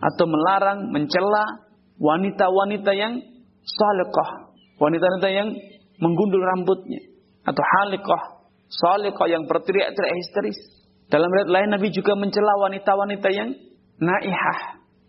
atau 0.00 0.24
melarang, 0.28 0.78
mencela 0.92 1.44
wanita-wanita 1.96 2.92
yang 2.92 3.16
salikoh, 3.64 4.30
wanita-wanita 4.76 5.28
yang 5.32 5.48
menggundul 6.00 6.42
rambutnya 6.42 7.00
atau 7.44 7.62
halikoh, 7.62 8.22
salikoh 8.68 9.28
yang 9.28 9.44
berteriak-teriak 9.44 10.16
histeris. 10.16 10.58
Dalam 11.10 11.28
riwayat 11.28 11.50
lain 11.50 11.70
Nabi 11.76 11.88
juga 11.92 12.16
mencela 12.16 12.54
wanita-wanita 12.66 13.28
yang 13.34 13.50
naihah, 14.00 14.60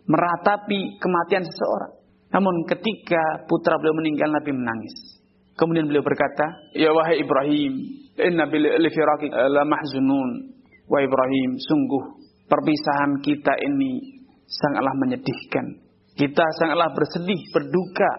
meratapi 0.05 0.99
kematian 0.99 1.45
seseorang. 1.47 1.93
Namun 2.31 2.67
ketika 2.67 3.47
putra 3.47 3.75
beliau 3.79 3.95
meninggal 3.99 4.31
Nabi 4.31 4.51
menangis. 4.55 5.19
Kemudian 5.59 5.85
beliau 5.85 6.01
berkata, 6.01 6.47
"Ya 6.73 6.89
wahai 6.95 7.21
Ibrahim, 7.21 7.73
inna 8.17 8.47
bil 8.47 8.65
firaqi 8.87 9.29
la 9.29 9.63
mahzunun." 9.67 10.57
Wahai 10.87 11.07
Ibrahim, 11.07 11.51
sungguh 11.59 12.03
perpisahan 12.51 13.23
kita 13.23 13.53
ini 13.63 14.23
sangatlah 14.47 14.91
menyedihkan. 14.99 15.79
Kita 16.19 16.45
sangatlah 16.59 16.91
bersedih, 16.91 17.39
berduka 17.55 18.11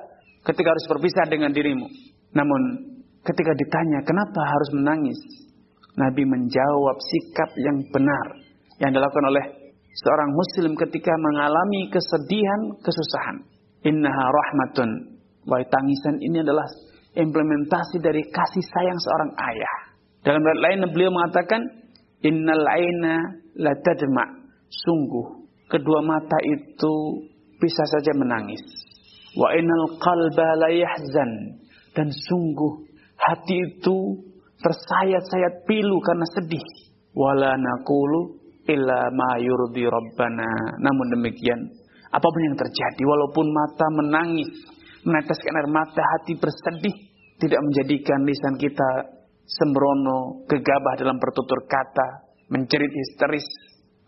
ketika 0.49 0.73
harus 0.73 0.87
berpisah 0.89 1.29
dengan 1.29 1.53
dirimu. 1.53 1.85
Namun 2.33 2.63
ketika 3.25 3.53
ditanya, 3.57 4.01
"Kenapa 4.05 4.41
harus 4.45 4.71
menangis?" 4.77 5.19
Nabi 5.93 6.25
menjawab 6.25 6.97
sikap 6.97 7.53
yang 7.61 7.85
benar 7.93 8.27
yang 8.81 8.97
dilakukan 8.97 9.27
oleh 9.29 9.45
seorang 9.93 10.31
muslim 10.33 10.73
ketika 10.81 11.13
mengalami 11.13 11.93
kesedihan, 11.93 12.61
kesusahan. 12.81 13.37
Innaha 13.85 14.25
rahmatun. 14.31 14.89
Wahai 15.45 15.67
tangisan 15.69 16.17
ini 16.23 16.41
adalah 16.41 16.65
implementasi 17.19 18.01
dari 18.01 18.23
kasih 18.25 18.65
sayang 18.73 18.97
seorang 18.97 19.31
ayah. 19.37 19.75
Dalam 20.23 20.41
ayat 20.41 20.61
lain 20.63 20.81
beliau 20.95 21.11
mengatakan, 21.11 21.61
Innal 22.23 22.65
aina 22.71 23.15
la 23.59 23.75
tadma. 23.83 24.25
Sungguh, 24.71 25.45
kedua 25.67 26.01
mata 26.07 26.39
itu 26.47 26.95
bisa 27.59 27.83
saja 27.91 28.15
menangis. 28.15 28.63
Wa 29.35 29.51
innal 29.59 29.99
qalba 29.99 30.49
la 30.63 30.71
yahzan. 30.71 31.31
Dan 31.93 32.09
sungguh, 32.09 32.89
hati 33.17 33.57
itu 33.57 33.97
tersayat-sayat 34.63 35.69
pilu 35.69 35.99
karena 36.01 36.27
sedih. 36.39 36.67
Wala 37.13 37.57
naqulu 37.61 38.41
illa 38.69 39.13
ma 39.13 39.37
yurdi 39.37 39.85
rabbana. 39.85 40.81
Namun 40.81 41.07
demikian, 41.19 41.61
apa 42.13 42.27
pun 42.27 42.43
yang 42.49 42.57
terjadi 42.57 43.03
walaupun 43.05 43.47
mata 43.53 43.87
menangis, 43.93 44.51
meneteskan 45.05 45.59
air 45.59 45.69
mata, 45.69 46.03
hati 46.17 46.37
bersedih, 46.37 46.97
tidak 47.41 47.61
menjadikan 47.61 48.21
lisan 48.25 48.55
kita 48.57 48.91
sembrono, 49.45 50.47
gegabah 50.47 50.95
dalam 50.97 51.19
bertutur 51.19 51.67
kata, 51.67 52.33
menjerit 52.49 52.93
histeris. 52.93 53.47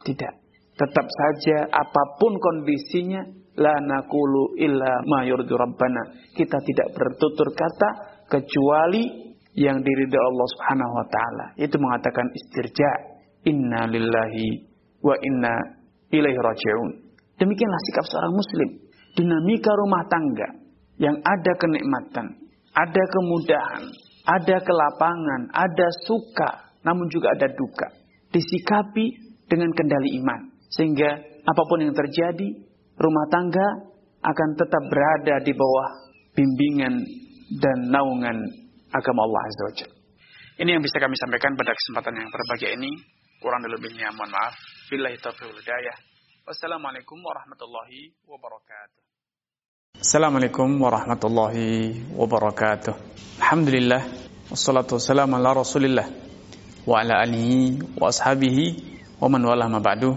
Tidak. 0.05 0.33
Tetap 0.75 1.07
saja 1.07 1.59
apa 1.71 2.03
pun 2.21 2.37
kondisinya, 2.37 3.25
la 3.59 3.75
naqulu 3.79 4.59
illa 4.59 5.03
ma 5.07 5.23
yurdi 5.27 5.55
rabbana. 5.55 6.03
Kita 6.35 6.59
tidak 6.63 6.89
bertutur 6.95 7.55
kata 7.55 7.89
kecuali 8.27 9.35
yang 9.55 9.79
diridai 9.79 10.21
Allah 10.21 10.47
Subhanahu 10.59 10.93
wa 10.99 11.07
taala. 11.07 11.47
Itu 11.59 11.79
mengatakan 11.79 12.27
istirja. 12.35 12.91
Inna 13.45 13.85
lillahi 13.87 14.49
wa 15.05 15.15
inna 15.21 15.55
ilaihi 16.09 16.41
rajiun. 16.41 16.91
Demikianlah 17.37 17.81
sikap 17.91 18.05
seorang 18.09 18.35
muslim. 18.35 18.71
Dinamika 19.15 19.71
rumah 19.79 20.03
tangga 20.11 20.49
yang 20.99 21.21
ada 21.23 21.53
kenikmatan, 21.61 22.27
ada 22.75 23.03
kemudahan, 23.11 23.85
ada 24.27 24.57
kelapangan, 24.65 25.41
ada 25.53 25.87
suka, 26.09 26.73
namun 26.83 27.07
juga 27.13 27.31
ada 27.37 27.47
duka. 27.53 27.89
Disikapi 28.33 29.37
dengan 29.47 29.71
kendali 29.77 30.19
iman. 30.19 30.51
Sehingga 30.73 31.11
apa 31.45 31.63
pun 31.69 31.79
yang 31.85 31.95
terjadi, 31.95 32.49
rumah 32.99 33.27
tangga 33.31 33.67
akan 34.25 34.49
tetap 34.57 34.83
berada 34.89 35.43
di 35.45 35.53
bawah 35.53 35.89
bimbingan 36.33 36.95
dan 37.61 37.93
naungan 37.93 38.37
agama 38.91 39.27
Allah 39.27 39.43
Azza 39.47 39.63
wa 39.69 39.75
Ini 40.55 40.71
yang 40.79 40.83
bisa 40.83 41.03
kami 41.03 41.19
sampaikan 41.19 41.59
pada 41.59 41.75
kesempatan 41.75 42.15
yang 42.15 42.31
berbahagia 42.31 42.79
ini. 42.79 42.91
Kurang 43.43 43.67
lebihnya 43.67 44.15
mohon 44.15 44.31
maaf. 44.31 44.55
Billahi 44.89 45.19
taufiq 45.21 45.51
hidayah. 45.51 45.99
Wassalamualaikum 46.47 47.19
warahmatullahi 47.21 48.15
wabarakatuh. 48.25 49.03
Assalamualaikum 49.99 50.69
warahmatullahi 50.79 52.07
wabarakatuh. 52.15 52.95
Alhamdulillah. 53.43 54.03
Wassalatu 54.49 54.97
wassalamu 54.97 55.37
ala 55.37 55.59
rasulillah. 55.59 56.07
Wa 56.87 57.03
ala 57.03 57.25
alihi 57.25 57.81
wa 57.99 58.09
ashabihi 58.09 58.65
wa 59.19 59.27
man 59.27 59.43
wala 59.43 59.67
ma 59.67 59.81
ba'du. 59.83 60.15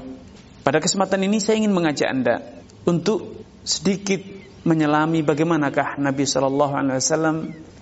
Pada 0.61 0.83
kesempatan 0.83 1.23
ini 1.25 1.39
saya 1.39 1.63
ingin 1.63 1.71
mengajak 1.71 2.11
Anda 2.11 2.57
untuk 2.87 3.43
sedikit 3.67 4.23
menyelami 4.63 5.19
bagaimanakah 5.21 5.99
Nabi 5.99 6.23
Shallallahu 6.23 6.73
Alaihi 6.73 6.99
Wasallam 7.03 7.37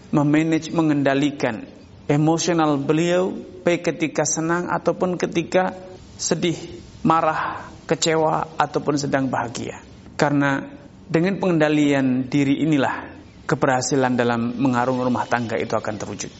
memanage 0.09 0.73
mengendalikan 0.73 1.65
emosional 2.09 2.77
beliau 2.81 3.33
baik 3.61 3.93
ketika 3.93 4.25
senang 4.25 4.69
ataupun 4.69 5.17
ketika 5.17 5.73
sedih, 6.17 6.57
marah, 7.05 7.65
kecewa 7.85 8.57
ataupun 8.57 8.97
sedang 8.97 9.29
bahagia. 9.29 9.81
Karena 10.17 10.61
dengan 11.05 11.37
pengendalian 11.37 12.25
diri 12.29 12.65
inilah 12.65 13.13
keberhasilan 13.45 14.17
dalam 14.17 14.57
mengarung 14.57 15.01
rumah 15.01 15.29
tangga 15.29 15.57
itu 15.57 15.73
akan 15.77 15.95
terwujud. 16.01 16.33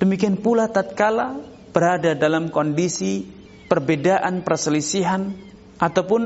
Demikian 0.00 0.40
pula 0.40 0.68
tatkala 0.68 1.40
berada 1.72 2.16
dalam 2.16 2.48
kondisi 2.52 3.24
perbedaan 3.68 4.44
perselisihan 4.44 5.36
ataupun 5.76 6.20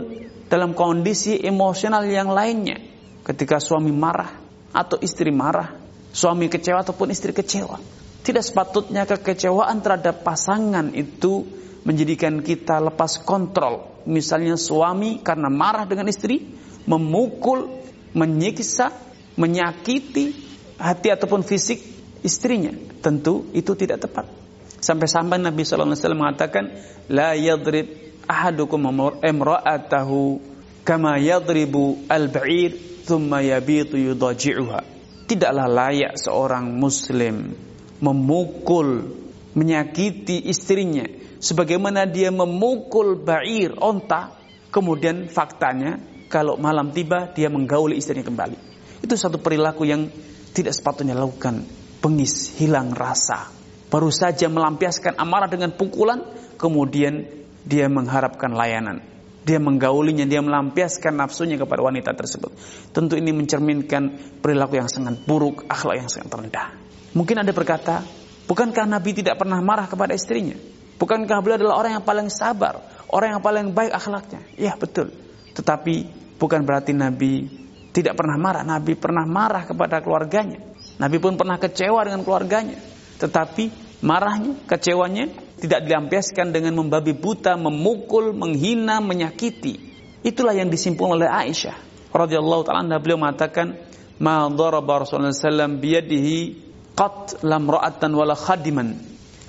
dalam 0.55 0.71
kondisi 0.71 1.35
emosional 1.43 2.07
yang 2.07 2.31
lainnya 2.31 2.79
ketika 3.27 3.59
suami 3.59 3.91
marah 3.91 4.39
atau 4.71 5.03
istri 5.03 5.35
marah, 5.35 5.75
suami 6.15 6.47
kecewa 6.47 6.87
ataupun 6.87 7.11
istri 7.11 7.35
kecewa. 7.35 7.83
Tidak 8.23 8.39
sepatutnya 8.39 9.03
kekecewaan 9.03 9.83
terhadap 9.83 10.23
pasangan 10.23 10.95
itu 10.95 11.43
menjadikan 11.83 12.39
kita 12.39 12.79
lepas 12.79 13.19
kontrol. 13.27 14.07
Misalnya 14.07 14.55
suami 14.55 15.27
karena 15.27 15.51
marah 15.51 15.91
dengan 15.91 16.07
istri, 16.07 16.47
memukul, 16.87 17.83
menyiksa, 18.15 18.95
menyakiti 19.35 20.39
hati 20.79 21.09
ataupun 21.11 21.43
fisik 21.43 21.83
istrinya. 22.23 22.71
Tentu 23.03 23.51
itu 23.59 23.75
tidak 23.75 24.07
tepat. 24.07 24.31
Sampai-sampai 24.79 25.43
Nabi 25.43 25.67
SAW 25.67 25.99
mengatakan, 26.15 26.71
La 27.11 27.35
yadrib 27.35 28.04
ahadukum 28.29 28.81
emra'atahu 29.23 30.41
kama 30.85 31.17
yadribu 31.21 32.05
al-ba'ir 32.09 33.05
thumma 33.05 33.41
yabitu 33.45 33.97
yudaji'uha. 33.97 34.81
Tidaklah 35.25 35.67
layak 35.69 36.21
seorang 36.21 36.69
muslim 36.77 37.57
memukul, 38.05 39.09
menyakiti 39.57 40.45
istrinya 40.51 41.09
sebagaimana 41.41 42.09
dia 42.09 42.33
memukul 42.33 43.21
ba'ir 43.21 43.77
onta, 43.81 44.33
kemudian 44.69 45.29
faktanya 45.29 46.01
kalau 46.33 46.57
malam 46.57 46.93
tiba 46.93 47.33
dia 47.33 47.53
menggauli 47.53 48.01
istrinya 48.01 48.25
kembali. 48.25 48.57
Itu 49.05 49.15
satu 49.21 49.37
perilaku 49.37 49.85
yang 49.85 50.09
tidak 50.57 50.73
sepatutnya 50.73 51.13
lakukan. 51.13 51.65
Bengis, 52.01 52.53
hilang 52.61 52.93
rasa, 52.93 53.49
baru 53.89 54.13
saja 54.13 54.49
melampiaskan 54.53 55.17
amarah 55.17 55.49
dengan 55.49 55.73
pukulan, 55.73 56.21
kemudian 56.61 57.44
dia 57.65 57.89
mengharapkan 57.89 58.53
layanan. 58.53 59.01
Dia 59.45 59.61
menggaulinya, 59.61 60.25
dia 60.25 60.41
melampiaskan 60.41 61.21
nafsunya 61.21 61.61
kepada 61.61 61.85
wanita 61.85 62.17
tersebut. 62.17 62.57
Tentu 62.97 63.21
ini 63.21 63.29
mencerminkan 63.29 64.17
perilaku 64.41 64.81
yang 64.81 64.89
sangat 64.89 65.21
buruk, 65.29 65.69
akhlak 65.69 66.01
yang 66.01 66.09
sangat 66.09 66.33
rendah. 66.33 66.73
Mungkin 67.13 67.45
ada 67.45 67.53
berkata, 67.53 68.01
bukankah 68.49 68.89
Nabi 68.89 69.13
tidak 69.13 69.37
pernah 69.37 69.61
marah 69.61 69.85
kepada 69.85 70.17
istrinya? 70.17 70.57
Bukankah 70.97 71.45
beliau 71.45 71.61
adalah 71.61 71.77
orang 71.77 71.93
yang 72.01 72.05
paling 72.07 72.29
sabar, 72.33 72.81
orang 73.13 73.37
yang 73.37 73.43
paling 73.45 73.77
baik 73.77 73.93
akhlaknya? 73.93 74.41
Ya 74.57 74.73
betul. 74.81 75.13
Tetapi 75.53 75.95
bukan 76.41 76.65
berarti 76.65 76.97
Nabi 76.97 77.45
tidak 77.93 78.17
pernah 78.17 78.41
marah. 78.41 78.65
Nabi 78.65 78.97
pernah 78.97 79.29
marah 79.29 79.69
kepada 79.69 80.01
keluarganya. 80.01 80.59
Nabi 80.97 81.21
pun 81.21 81.37
pernah 81.37 81.61
kecewa 81.61 82.01
dengan 82.09 82.25
keluarganya. 82.25 82.81
Tetapi 83.21 83.65
marahnya, 84.01 84.57
kecewanya 84.67 85.31
tidak 85.61 85.87
dilampiaskan 85.87 86.51
dengan 86.51 86.75
membabi 86.75 87.15
buta, 87.15 87.55
memukul, 87.55 88.35
menghina, 88.35 88.99
menyakiti. 88.99 89.79
Itulah 90.25 90.57
yang 90.57 90.73
disimpul 90.73 91.15
oleh 91.15 91.29
Aisyah 91.29 91.95
radhiyallahu 92.15 92.63
taala 92.63 92.87
anha 92.87 93.03
beliau 93.03 93.19
mengatakan 93.19 93.75
ma 94.23 94.47
daraba 94.47 95.03
Rasulullah 95.03 95.35
sallam 95.35 95.83
biyadihi 95.83 96.63
qat 96.95 97.43
lam 97.43 97.67
ra'atan 97.67 98.15
wala 98.15 98.39
khadiman. 98.39 98.95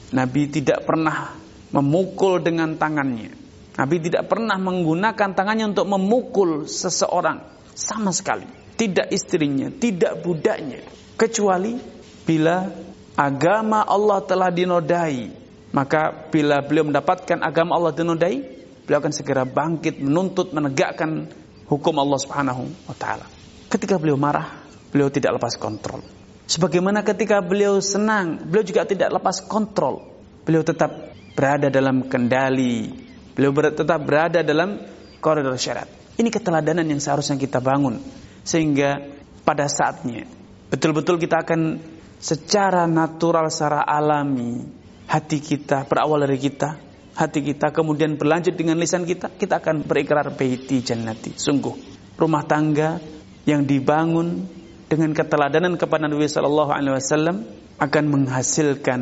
Nabi 0.10 0.50
tidak 0.50 0.82
pernah 0.90 1.38
memukul 1.70 2.42
dengan 2.42 2.74
tangannya. 2.74 3.30
Nabi 3.76 3.96
tidak 4.02 4.32
pernah 4.32 4.58
menggunakan 4.58 5.36
tangannya 5.36 5.76
untuk 5.76 5.86
memukul 5.86 6.66
seseorang 6.66 7.44
sama 7.78 8.10
sekali. 8.16 8.48
Tidak 8.76 9.12
istrinya, 9.12 9.72
tidak 9.72 10.24
budaknya. 10.24 10.84
Kecuali 11.16 11.76
bila 12.24 12.68
agama 13.16 13.84
Allah 13.84 14.20
telah 14.24 14.52
dinodai, 14.52 15.32
maka 15.74 16.30
bila 16.30 16.62
beliau 16.62 16.86
mendapatkan 16.86 17.42
agama 17.42 17.78
Allah 17.78 17.94
dinodai, 17.96 18.44
beliau 18.86 19.00
akan 19.02 19.14
segera 19.14 19.44
bangkit 19.48 19.98
menuntut 20.04 20.54
menegakkan 20.54 21.30
hukum 21.66 21.96
Allah 21.98 22.20
Subhanahu 22.22 22.64
wa 22.86 22.96
taala. 22.96 23.26
Ketika 23.72 23.98
beliau 23.98 24.16
marah, 24.16 24.62
beliau 24.94 25.10
tidak 25.10 25.42
lepas 25.42 25.58
kontrol. 25.58 26.06
Sebagaimana 26.46 27.02
ketika 27.02 27.42
beliau 27.42 27.82
senang, 27.82 28.46
beliau 28.46 28.62
juga 28.62 28.86
tidak 28.86 29.10
lepas 29.18 29.42
kontrol. 29.50 30.14
Beliau 30.46 30.62
tetap 30.62 30.94
berada 31.34 31.74
dalam 31.74 32.06
kendali, 32.06 32.94
beliau 33.34 33.52
tetap 33.74 33.98
berada 34.06 34.46
dalam 34.46 34.78
koridor 35.18 35.58
syariat. 35.58 35.90
Ini 36.16 36.30
keteladanan 36.32 36.86
yang 36.86 37.02
seharusnya 37.02 37.36
kita 37.36 37.60
bangun 37.60 38.00
sehingga 38.46 39.04
pada 39.44 39.68
saatnya 39.68 40.30
betul-betul 40.70 41.20
kita 41.20 41.44
akan 41.44 41.82
secara 42.22 42.88
natural, 42.88 43.52
secara 43.52 43.84
alami 43.84 44.85
hati 45.06 45.42
kita 45.42 45.86
berawal 45.86 46.26
dari 46.26 46.38
kita, 46.42 46.78
hati 47.16 47.40
kita 47.42 47.72
kemudian 47.72 48.18
berlanjut 48.18 48.54
dengan 48.58 48.78
lisan 48.78 49.06
kita, 49.08 49.34
kita 49.34 49.62
akan 49.62 49.86
berikrar 49.86 50.34
baiti 50.34 50.82
jannati. 50.82 51.38
Sungguh 51.38 51.76
rumah 52.20 52.44
tangga 52.48 53.00
yang 53.46 53.64
dibangun 53.68 54.48
dengan 54.90 55.12
keteladanan 55.14 55.76
kepada 55.76 56.08
Nabi 56.08 56.26
Shallallahu 56.26 56.72
Alaihi 56.72 56.96
Wasallam 56.96 57.38
akan 57.76 58.04
menghasilkan 58.08 59.02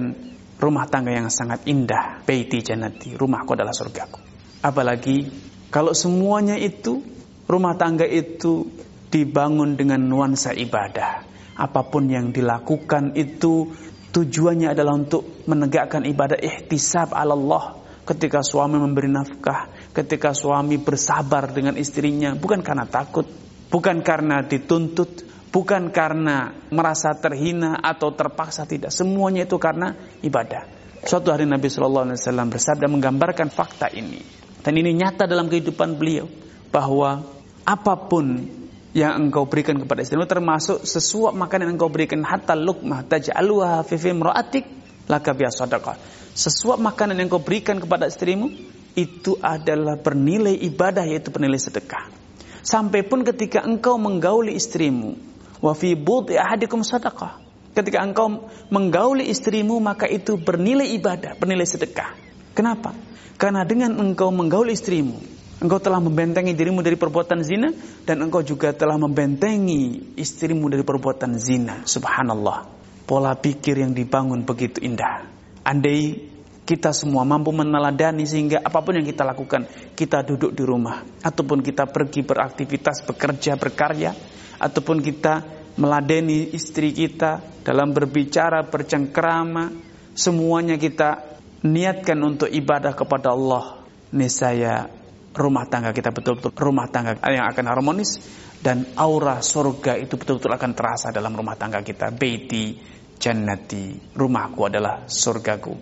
rumah 0.58 0.88
tangga 0.90 1.14
yang 1.14 1.30
sangat 1.30 1.64
indah. 1.70 2.24
Baiti 2.24 2.64
jannati, 2.64 3.16
rumahku 3.16 3.54
adalah 3.54 3.76
surgaku. 3.76 4.20
Apalagi 4.64 5.28
kalau 5.70 5.92
semuanya 5.92 6.56
itu 6.56 7.04
rumah 7.46 7.76
tangga 7.76 8.08
itu 8.08 8.72
dibangun 9.12 9.78
dengan 9.78 10.02
nuansa 10.02 10.56
ibadah 10.56 11.34
apa 11.54 11.82
pun 11.86 12.10
yang 12.10 12.34
dilakukan 12.34 13.14
itu 13.14 13.70
tujuannya 14.14 14.70
adalah 14.70 14.94
untuk 14.94 15.44
menegakkan 15.50 16.06
ibadah 16.06 16.38
ihtisab 16.38 17.12
Allah 17.18 17.82
ketika 18.06 18.46
suami 18.46 18.78
memberi 18.78 19.10
nafkah, 19.10 19.74
ketika 19.92 20.38
suami 20.38 20.78
bersabar 20.78 21.50
dengan 21.50 21.74
istrinya 21.76 22.38
bukan 22.38 22.62
karena 22.62 22.86
takut, 22.86 23.26
bukan 23.74 24.06
karena 24.06 24.46
dituntut, 24.46 25.26
bukan 25.50 25.90
karena 25.90 26.54
merasa 26.70 27.18
terhina 27.18 27.82
atau 27.82 28.14
terpaksa 28.14 28.70
tidak, 28.70 28.94
semuanya 28.94 29.50
itu 29.50 29.58
karena 29.58 29.98
ibadah. 30.22 30.70
Suatu 31.04 31.36
hari 31.36 31.44
Nabi 31.44 31.68
Shallallahu 31.68 32.06
Alaihi 32.08 32.20
Wasallam 32.22 32.48
bersabda 32.48 32.88
menggambarkan 32.88 33.52
fakta 33.52 33.92
ini. 33.92 34.24
Dan 34.64 34.80
ini 34.80 34.96
nyata 34.96 35.28
dalam 35.28 35.52
kehidupan 35.52 36.00
beliau 36.00 36.32
bahwa 36.72 37.20
apa 37.68 37.94
pun 38.08 38.48
yang 38.94 39.18
engkau 39.18 39.50
berikan 39.50 39.82
kepada 39.82 40.06
istrimu 40.06 40.30
termasuk 40.30 40.86
sesuap 40.86 41.34
makanan 41.34 41.74
yang 41.74 41.82
engkau 41.82 41.90
berikan 41.90 42.22
hatta 42.22 42.54
lukmah 42.54 43.02
taj'aluha 43.10 43.82
fi 43.90 43.98
fimra'atik 43.98 44.66
laka 45.10 45.34
biya 45.34 45.50
sadaqah. 45.50 45.98
Sesuap 46.38 46.78
makanan 46.78 47.18
yang 47.18 47.30
engkau 47.30 47.42
berikan 47.42 47.82
kepada 47.82 48.06
istrimu 48.06 48.54
itu 48.94 49.34
adalah 49.42 49.98
bernilai 49.98 50.54
ibadah 50.70 51.10
yaitu 51.10 51.34
bernilai 51.34 51.58
sedekah. 51.58 52.14
Sampai 52.62 53.02
pun 53.02 53.26
ketika 53.26 53.66
engkau 53.66 53.98
menggauli 53.98 54.54
istrimu 54.54 55.18
wa 55.58 55.74
fi 55.74 55.98
budhi 55.98 56.38
ahadikum 56.38 56.86
sadaqah. 56.86 57.42
Ketika 57.74 58.06
engkau 58.06 58.46
menggauli 58.70 59.26
istrimu 59.26 59.82
maka 59.82 60.06
itu 60.06 60.38
bernilai 60.38 60.94
ibadah, 60.94 61.34
bernilai 61.34 61.66
sedekah. 61.66 62.14
Kenapa? 62.54 62.94
Karena 63.42 63.66
dengan 63.66 63.98
engkau 63.98 64.30
menggauli 64.30 64.78
istrimu 64.78 65.18
Engkau 65.64 65.80
telah 65.80 66.04
membentengi 66.04 66.52
dirimu 66.52 66.84
dari 66.84 67.00
perbuatan 67.00 67.40
zina 67.40 67.72
dan 68.04 68.20
engkau 68.20 68.44
juga 68.44 68.76
telah 68.76 69.00
membentengi 69.00 70.12
istrimu 70.20 70.68
dari 70.68 70.84
perbuatan 70.84 71.40
zina. 71.40 71.88
Subhanallah. 71.88 72.68
Pola 73.08 73.32
pikir 73.40 73.80
yang 73.80 73.96
dibangun 73.96 74.44
begitu 74.44 74.84
indah. 74.84 75.24
Andai 75.64 76.20
kita 76.68 76.92
semua 76.92 77.24
mampu 77.24 77.56
meneladani 77.56 78.28
sehingga 78.28 78.60
apa 78.60 78.84
pun 78.84 79.00
yang 79.00 79.08
kita 79.08 79.24
lakukan, 79.24 79.64
kita 79.96 80.28
duduk 80.28 80.52
di 80.52 80.68
rumah 80.68 81.00
ataupun 81.24 81.64
kita 81.64 81.88
pergi 81.88 82.28
beraktivitas, 82.28 83.08
bekerja, 83.08 83.56
berkarya 83.56 84.12
ataupun 84.60 85.00
kita 85.00 85.48
meladeni 85.80 86.52
istri 86.52 86.92
kita 86.92 87.40
dalam 87.64 87.96
berbicara, 87.96 88.68
bercengkrama, 88.68 89.72
semuanya 90.12 90.76
kita 90.76 91.40
niatkan 91.64 92.20
untuk 92.20 92.52
ibadah 92.52 92.92
kepada 92.92 93.32
Allah. 93.32 93.80
Niscaya 94.12 95.03
rumah 95.34 95.66
tangga 95.66 95.92
kita 95.92 96.14
betul-betul 96.14 96.54
rumah 96.54 96.88
tangga 96.88 97.18
yang 97.28 97.50
akan 97.50 97.66
harmonis 97.66 98.22
dan 98.62 98.86
aura 98.96 99.42
surga 99.44 100.00
itu 100.00 100.16
betul-betul 100.16 100.54
akan 100.54 100.72
terasa 100.78 101.12
dalam 101.12 101.34
rumah 101.36 101.60
tangga 101.60 101.84
kita. 101.84 102.14
Baiti 102.14 102.78
jannati, 103.20 104.16
rumahku 104.16 104.62
adalah 104.70 105.10
surgaku. 105.10 105.76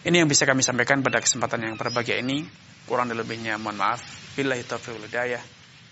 Ini 0.00 0.24
yang 0.24 0.28
bisa 0.32 0.48
kami 0.48 0.64
sampaikan 0.64 1.04
pada 1.04 1.20
kesempatan 1.20 1.60
yang 1.66 1.74
berbahagia 1.76 2.18
ini. 2.24 2.48
Kurang 2.88 3.12
lebihnya 3.12 3.60
mohon 3.60 3.78
maaf. 3.78 4.00
Billahi 4.34 4.64
taufiq 4.64 4.96
hidayah. 4.96 5.42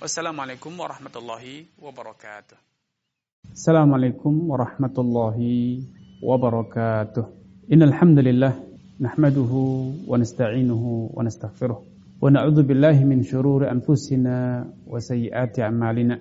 Wassalamualaikum 0.01 0.73
warahmatullahi 0.75 1.69
wabarakatuh. 1.77 2.57
Assalamualaikum 3.53 4.49
warahmatullahi 4.49 5.85
wabarakatuh. 6.23 7.25
Innal 7.69 7.93
hamdalillah 7.93 8.55
nahmaduhu 9.03 10.07
wa 10.07 10.17
nasta'inuhu 10.17 11.15
wa 11.15 11.23
nastaghfiruh. 11.27 11.98
ونعوذ 12.19 12.67
بالله 12.67 13.05
من 13.07 13.23
شرور 13.23 13.71
أنفسنا 13.71 14.37
وسيئات 14.91 15.55
أعمالنا 15.61 16.17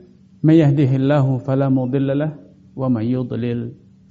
من 0.46 0.54
يهده 0.54 0.92
الله 0.96 1.26
فلا 1.38 1.74
مضل 1.74 2.08
له 2.22 2.32
ومن 2.78 3.02
يضلل 3.02 3.60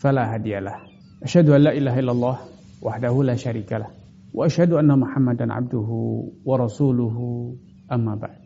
فلا 0.03 0.35
هادي 0.35 0.59
له 0.67 0.77
أشهد 1.23 1.47
أن 1.55 1.61
لا 1.63 1.73
إله 1.79 1.95
إلا 2.03 2.13
الله 2.13 2.37
وحده 2.83 3.15
لا 3.23 3.35
شريك 3.39 3.71
له 3.73 3.87
وأشهد 4.35 4.75
أن 4.75 4.99
محمدا 4.99 5.47
عبده 5.53 5.89
ورسوله 6.43 7.17
أما 7.93 8.15
بعد 8.19 8.39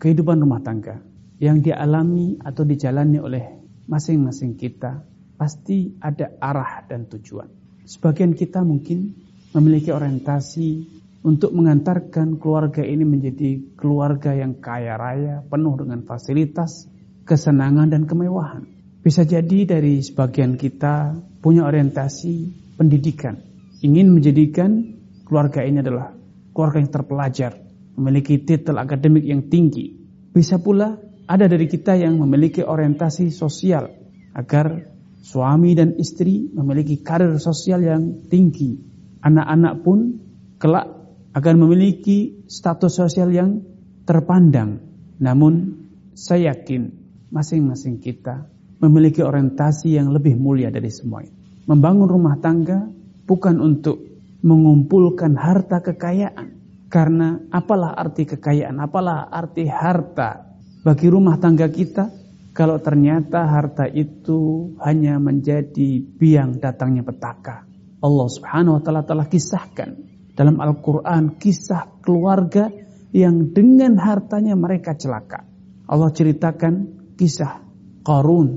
kehidupan 0.00 0.40
rumah 0.40 0.64
tangga 0.64 0.96
yang 1.36 1.60
dialami 1.60 2.40
atau 2.40 2.64
dijalani 2.64 3.20
oleh 3.20 3.44
masing-masing 3.92 4.56
kita 4.56 5.04
pasti 5.36 5.92
ada 6.00 6.32
arah 6.40 6.88
dan 6.88 7.04
tujuan. 7.12 7.48
Sebagian 7.84 8.32
kita 8.32 8.64
mungkin 8.64 9.12
memiliki 9.52 9.92
orientasi 9.92 10.95
untuk 11.26 11.50
mengantarkan 11.58 12.38
keluarga 12.38 12.86
ini 12.86 13.02
menjadi 13.02 13.74
keluarga 13.74 14.30
yang 14.30 14.62
kaya 14.62 14.94
raya, 14.94 15.42
penuh 15.42 15.74
dengan 15.74 16.06
fasilitas, 16.06 16.86
kesenangan 17.26 17.90
dan 17.90 18.06
kemewahan. 18.06 18.62
Bisa 19.02 19.26
jadi 19.26 19.66
dari 19.66 19.98
sebagian 20.06 20.54
kita 20.54 21.18
punya 21.42 21.66
orientasi 21.66 22.54
pendidikan, 22.78 23.42
ingin 23.82 24.14
menjadikan 24.14 25.02
keluarga 25.26 25.66
ini 25.66 25.82
adalah 25.82 26.14
keluarga 26.54 26.78
yang 26.78 26.92
terpelajar, 26.94 27.52
memiliki 27.98 28.46
titel 28.46 28.78
akademik 28.78 29.26
yang 29.26 29.50
tinggi. 29.50 29.98
Bisa 30.30 30.62
pula 30.62 30.94
ada 31.26 31.50
dari 31.50 31.66
kita 31.66 31.98
yang 31.98 32.22
memiliki 32.22 32.62
orientasi 32.62 33.34
sosial 33.34 33.90
agar 34.30 34.94
suami 35.26 35.74
dan 35.74 35.98
istri 35.98 36.46
memiliki 36.54 37.02
karir 37.02 37.34
sosial 37.42 37.82
yang 37.82 38.30
tinggi. 38.30 38.78
Anak-anak 39.26 39.82
pun 39.82 40.22
kelak 40.62 40.95
akan 41.36 41.54
memiliki 41.60 42.48
status 42.48 42.96
sosial 42.96 43.28
yang 43.28 43.60
terpandang. 44.08 44.80
Namun 45.20 45.84
saya 46.16 46.56
yakin 46.56 46.88
masing-masing 47.28 48.00
kita 48.00 48.48
memiliki 48.80 49.20
orientasi 49.20 50.00
yang 50.00 50.16
lebih 50.16 50.40
mulia 50.40 50.72
dari 50.72 50.88
semua. 50.88 51.28
Membangun 51.68 52.08
rumah 52.08 52.40
tangga 52.40 52.88
bukan 53.28 53.60
untuk 53.60 54.00
mengumpulkan 54.40 55.36
harta 55.36 55.84
kekayaan. 55.84 56.56
Karena 56.86 57.36
apalah 57.50 57.98
arti 57.98 58.24
kekayaan, 58.24 58.78
apalah 58.78 59.28
arti 59.28 59.66
harta 59.66 60.54
bagi 60.86 61.10
rumah 61.10 61.34
tangga 61.36 61.66
kita 61.66 62.08
kalau 62.54 62.78
ternyata 62.78 63.42
harta 63.42 63.90
itu 63.90 64.72
hanya 64.80 65.18
menjadi 65.18 66.00
biang 66.00 66.62
datangnya 66.62 67.02
petaka. 67.02 67.66
Allah 68.00 68.28
Subhanahu 68.30 68.78
wa 68.78 68.82
taala 68.86 69.02
telah 69.02 69.26
kisahkan 69.26 70.15
dalam 70.36 70.60
Al-Quran 70.60 71.40
kisah 71.40 72.04
keluarga 72.04 72.68
yang 73.16 73.56
dengan 73.56 73.96
hartanya 73.96 74.52
mereka 74.52 74.92
celaka. 74.92 75.48
Allah 75.88 76.12
ceritakan 76.12 76.74
kisah 77.16 77.64
Qarun, 78.04 78.48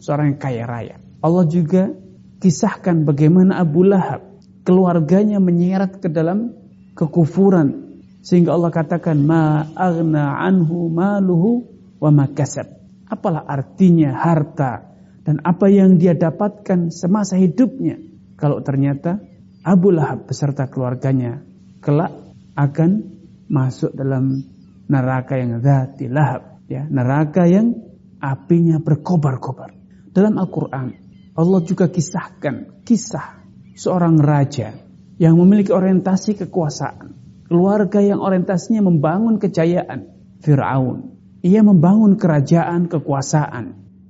seorang 0.00 0.34
yang 0.34 0.40
kaya 0.40 0.64
raya. 0.64 0.96
Allah 1.20 1.44
juga 1.46 1.92
kisahkan 2.40 3.04
bagaimana 3.04 3.60
Abu 3.60 3.84
Lahab, 3.84 4.24
keluarganya 4.64 5.38
menyeret 5.38 6.00
ke 6.00 6.08
dalam 6.08 6.56
kekufuran. 6.96 8.00
Sehingga 8.24 8.56
Allah 8.56 8.74
katakan, 8.74 9.22
Ma 9.22 9.62
agna 9.76 10.42
anhu 10.42 10.90
maluhu 10.90 11.68
wa 12.02 12.10
makasab. 12.10 12.66
Apalah 13.06 13.46
artinya 13.46 14.10
harta 14.10 14.96
dan 15.22 15.38
apa 15.46 15.70
yang 15.70 15.98
dia 15.98 16.14
dapatkan 16.14 16.90
semasa 16.90 17.38
hidupnya. 17.38 17.98
Kalau 18.34 18.62
ternyata 18.62 19.22
Abu 19.66 19.90
Lahab 19.90 20.30
beserta 20.30 20.70
keluarganya 20.70 21.42
kelak 21.82 22.14
akan 22.54 23.18
masuk 23.50 23.90
dalam 23.98 24.46
neraka 24.86 25.34
yang 25.42 25.58
zati 25.58 26.06
lahab 26.06 26.62
ya 26.70 26.86
neraka 26.86 27.50
yang 27.50 27.74
apinya 28.22 28.78
berkobar-kobar. 28.78 29.74
Dalam 30.14 30.38
Al-Qur'an 30.38 30.94
Allah 31.34 31.60
juga 31.66 31.90
kisahkan 31.90 32.86
kisah 32.86 33.42
seorang 33.74 34.22
raja 34.22 34.70
yang 35.18 35.34
memiliki 35.34 35.74
orientasi 35.74 36.38
kekuasaan. 36.46 37.18
Keluarga 37.50 37.98
yang 37.98 38.22
orientasinya 38.22 38.86
membangun 38.86 39.42
kejayaan. 39.42 40.14
Firaun 40.46 41.18
ia 41.42 41.66
membangun 41.66 42.14
kerajaan 42.14 42.86
kekuasaan 42.86 43.64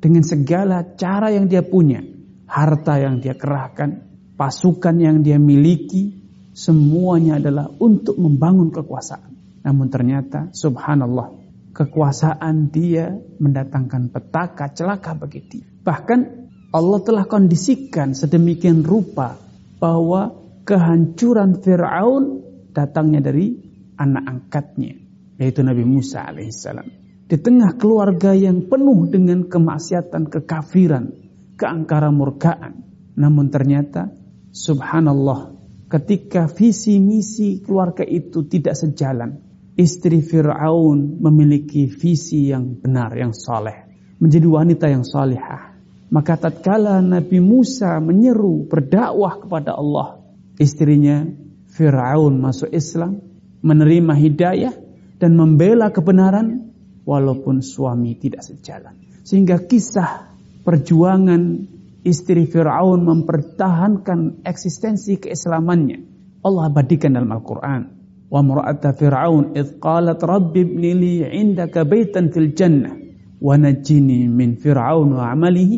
dengan 0.04 0.20
segala 0.20 0.84
cara 1.00 1.32
yang 1.32 1.48
dia 1.48 1.64
punya 1.64 2.04
harta 2.44 3.00
yang 3.00 3.24
dia 3.24 3.34
kerahkan 3.34 4.05
pasukan 4.36 4.96
yang 5.00 5.24
dia 5.24 5.40
miliki, 5.40 6.12
semuanya 6.52 7.40
adalah 7.40 7.72
untuk 7.80 8.20
membangun 8.20 8.68
kekuasaan. 8.72 9.60
Namun 9.64 9.90
ternyata 9.90 10.52
subhanallah, 10.54 11.34
kekuasaan 11.74 12.70
dia 12.70 13.12
mendatangkan 13.12 14.12
petaka 14.14 14.70
celaka 14.70 15.12
bagi 15.18 15.40
dia. 15.44 15.66
Bahkan 15.82 16.20
Allah 16.70 17.00
telah 17.02 17.24
kondisikan 17.26 18.12
sedemikian 18.12 18.84
rupa 18.84 19.36
bahwa 19.80 20.36
kehancuran 20.64 21.60
Fir'aun 21.60 22.24
datangnya 22.72 23.24
dari 23.24 23.56
anak 23.96 24.24
angkatnya, 24.24 24.92
yaitu 25.40 25.64
Nabi 25.64 25.84
Musa 25.88 26.26
alaihissalam. 26.28 26.86
Di 27.26 27.36
tengah 27.42 27.74
keluarga 27.74 28.36
yang 28.38 28.70
penuh 28.70 29.10
dengan 29.10 29.50
kemaksiatan, 29.50 30.30
kekafiran, 30.30 31.10
keangkara 31.58 32.14
murkaan. 32.14 32.86
Namun 33.18 33.50
ternyata 33.50 34.12
Subhanallah, 34.56 35.52
ketika 35.92 36.48
visi 36.48 36.96
misi 36.96 37.60
keluarga 37.60 38.00
itu 38.08 38.48
tidak 38.48 38.72
sejalan, 38.72 39.36
istri 39.76 40.24
Fir'aun 40.24 41.20
memiliki 41.20 41.84
visi 41.84 42.48
yang 42.48 42.80
benar, 42.80 43.12
yang 43.12 43.36
soleh, 43.36 43.84
menjadi 44.16 44.48
wanita 44.48 44.88
yang 44.88 45.04
solehah. 45.04 45.76
Maka 46.08 46.40
tatkala 46.40 47.04
Nabi 47.04 47.36
Musa 47.36 48.00
menyeru 48.00 48.64
berdakwah 48.64 49.44
kepada 49.44 49.76
Allah, 49.76 50.24
istrinya 50.56 51.28
Fir'aun 51.76 52.40
masuk 52.40 52.72
Islam, 52.72 53.20
menerima 53.60 54.14
hidayah 54.16 54.74
dan 55.20 55.36
membela 55.36 55.92
kebenaran 55.92 56.72
walaupun 57.04 57.60
suami 57.60 58.16
tidak 58.16 58.40
sejalan. 58.40 58.96
Sehingga 59.20 59.60
kisah 59.60 60.32
perjuangan 60.64 61.75
istri 62.06 62.46
Fir'aun 62.46 63.02
mempertahankan 63.02 64.46
eksistensi 64.46 65.18
keislamannya. 65.18 65.98
Allah 66.46 66.70
abadikan 66.70 67.18
dalam 67.18 67.34
Al-Quran. 67.34 67.82
Wa 68.30 68.40
mura'ata 68.46 68.94
Fir'aun 68.94 69.58
idh 69.58 69.82
qalat 69.82 70.22
rabbi 70.22 70.62
ibni 70.62 70.90
li 70.94 71.14
indaka 71.26 71.82
baitan 71.82 72.30
fil 72.30 72.54
jannah 72.54 72.94
wa 73.42 73.58
najini 73.58 74.30
min 74.30 74.54
Fir'aun 74.54 75.18
wa 75.18 75.34
amalihi 75.34 75.76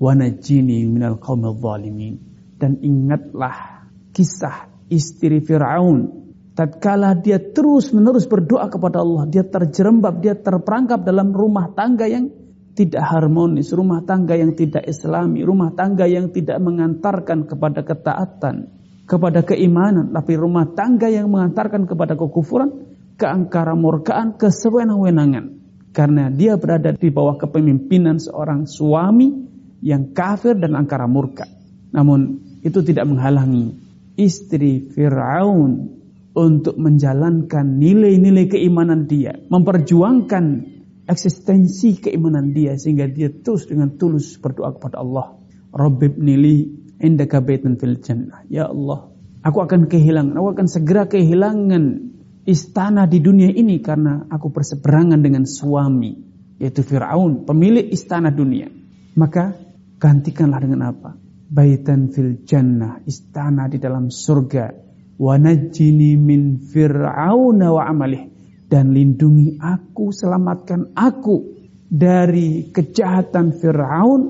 wa 0.00 0.16
najini 0.16 0.88
minal 0.88 1.20
qawmil 1.20 1.60
zalimin. 1.60 2.16
Dan 2.56 2.80
ingatlah 2.80 3.84
kisah 4.16 4.72
istri 4.88 5.44
Fir'aun 5.44 6.24
tatkala 6.56 7.12
dia 7.20 7.36
terus 7.36 7.92
menerus 7.92 8.24
berdoa 8.24 8.72
kepada 8.72 9.04
Allah, 9.04 9.28
dia 9.28 9.44
terjerembab, 9.44 10.24
dia 10.24 10.32
terperangkap 10.32 11.04
dalam 11.04 11.36
rumah 11.36 11.68
tangga 11.76 12.08
yang 12.08 12.32
tidak 12.76 13.00
harmonis, 13.08 13.72
rumah 13.72 14.04
tangga 14.04 14.36
yang 14.36 14.52
tidak 14.52 14.84
islami, 14.84 15.40
rumah 15.40 15.72
tangga 15.72 16.04
yang 16.04 16.28
tidak 16.28 16.60
mengantarkan 16.60 17.48
kepada 17.48 17.80
ketaatan, 17.80 18.68
kepada 19.08 19.40
keimanan, 19.40 20.12
tapi 20.12 20.36
rumah 20.36 20.68
tangga 20.76 21.08
yang 21.08 21.32
mengantarkan 21.32 21.88
kepada 21.88 22.20
kekufuran, 22.20 22.92
keangkara 23.16 23.72
murkaan, 23.72 24.36
kesewenang-wenangan. 24.36 25.56
Karena 25.96 26.28
dia 26.28 26.60
berada 26.60 26.92
di 26.92 27.08
bawah 27.08 27.40
kepemimpinan 27.40 28.20
seorang 28.20 28.68
suami 28.68 29.32
yang 29.80 30.12
kafir 30.12 30.60
dan 30.60 30.76
angkara 30.76 31.08
murka. 31.08 31.48
Namun 31.96 32.44
itu 32.60 32.84
tidak 32.84 33.08
menghalangi 33.08 33.72
istri 34.20 34.92
Fir'aun 34.92 35.96
untuk 36.36 36.76
menjalankan 36.76 37.80
nilai-nilai 37.80 38.52
keimanan 38.52 39.08
dia, 39.08 39.40
memperjuangkan 39.48 40.75
eksistensi 41.06 42.02
keimanan 42.02 42.50
dia 42.50 42.74
sehingga 42.74 43.06
dia 43.06 43.30
terus 43.30 43.70
dengan 43.70 43.94
tulus 43.94 44.36
berdoa 44.42 44.74
kepada 44.74 45.00
Allah. 45.00 45.38
Rabbib 45.70 46.18
nili 46.18 46.66
indaka 46.98 47.38
baitan 47.40 47.78
fil 47.78 48.02
jannah. 48.02 48.42
Ya 48.50 48.66
Allah, 48.66 49.10
aku 49.46 49.58
akan 49.62 49.86
kehilangan, 49.86 50.34
aku 50.34 50.48
akan 50.58 50.66
segera 50.66 51.06
kehilangan 51.06 52.14
istana 52.46 53.06
di 53.06 53.22
dunia 53.22 53.50
ini 53.50 53.78
karena 53.82 54.26
aku 54.30 54.50
berseberangan 54.50 55.22
dengan 55.22 55.46
suami 55.46 56.26
yaitu 56.56 56.80
Firaun, 56.80 57.44
pemilik 57.44 57.84
istana 57.92 58.32
dunia. 58.32 58.72
Maka 59.16 59.56
gantikanlah 60.00 60.60
dengan 60.60 60.88
apa? 60.92 61.16
Baitan 61.46 62.10
fil 62.10 62.42
jannah, 62.48 63.00
istana 63.04 63.68
di 63.68 63.76
dalam 63.76 64.08
surga. 64.08 64.72
Wa 65.16 65.40
najjini 65.40 66.16
min 66.16 66.60
fir'auna 66.60 67.72
wa 67.72 67.82
amalih 67.88 68.35
dan 68.66 68.90
lindungi 68.90 69.62
aku, 69.62 70.10
selamatkan 70.10 70.92
aku 70.98 71.54
dari 71.86 72.74
kejahatan 72.74 73.54
Fir'aun 73.54 74.22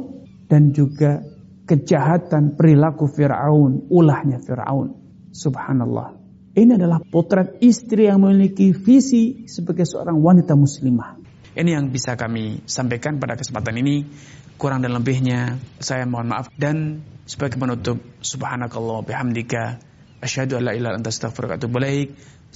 dan 0.45 0.77
juga 0.77 1.25
kejahatan 1.65 2.55
perilaku 2.55 3.09
Fir'aun, 3.09 3.89
ulahnya 3.89 4.39
Fir'aun. 4.39 4.93
Subhanallah. 5.33 6.17
Ini 6.57 6.81
adalah 6.81 7.05
potret 7.05 7.61
istri 7.61 8.09
yang 8.09 8.25
memiliki 8.25 8.73
visi 8.73 9.45
sebagai 9.45 9.85
seorang 9.85 10.17
wanita 10.17 10.57
muslimah. 10.57 11.21
Ini 11.53 11.77
yang 11.77 11.93
bisa 11.93 12.17
kami 12.17 12.65
sampaikan 12.65 13.21
pada 13.21 13.37
kesempatan 13.37 13.77
ini. 13.81 14.09
Kurang 14.57 14.81
dan 14.81 14.97
lebihnya 14.97 15.61
saya 15.85 16.09
mohon 16.09 16.33
maaf 16.33 16.49
dan 16.57 17.05
sebagai 17.29 17.61
penutup 17.61 18.01
subhanakallah 18.25 19.05
bihamdika 19.05 19.85
asyhadu 20.25 20.57
an 20.57 20.63
la 20.65 20.73
ilaha 20.73 20.97
anta 20.97 21.13
astaghfiruka 21.13 21.61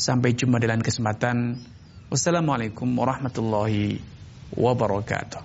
Sampai 0.01 0.33
jumpa 0.33 0.57
di 0.57 0.65
lain 0.65 0.81
kesempatan. 0.81 1.61
Wassalamualaikum 2.09 2.89
warahmatullahi 2.89 4.01
wabarakatuh. 4.57 5.45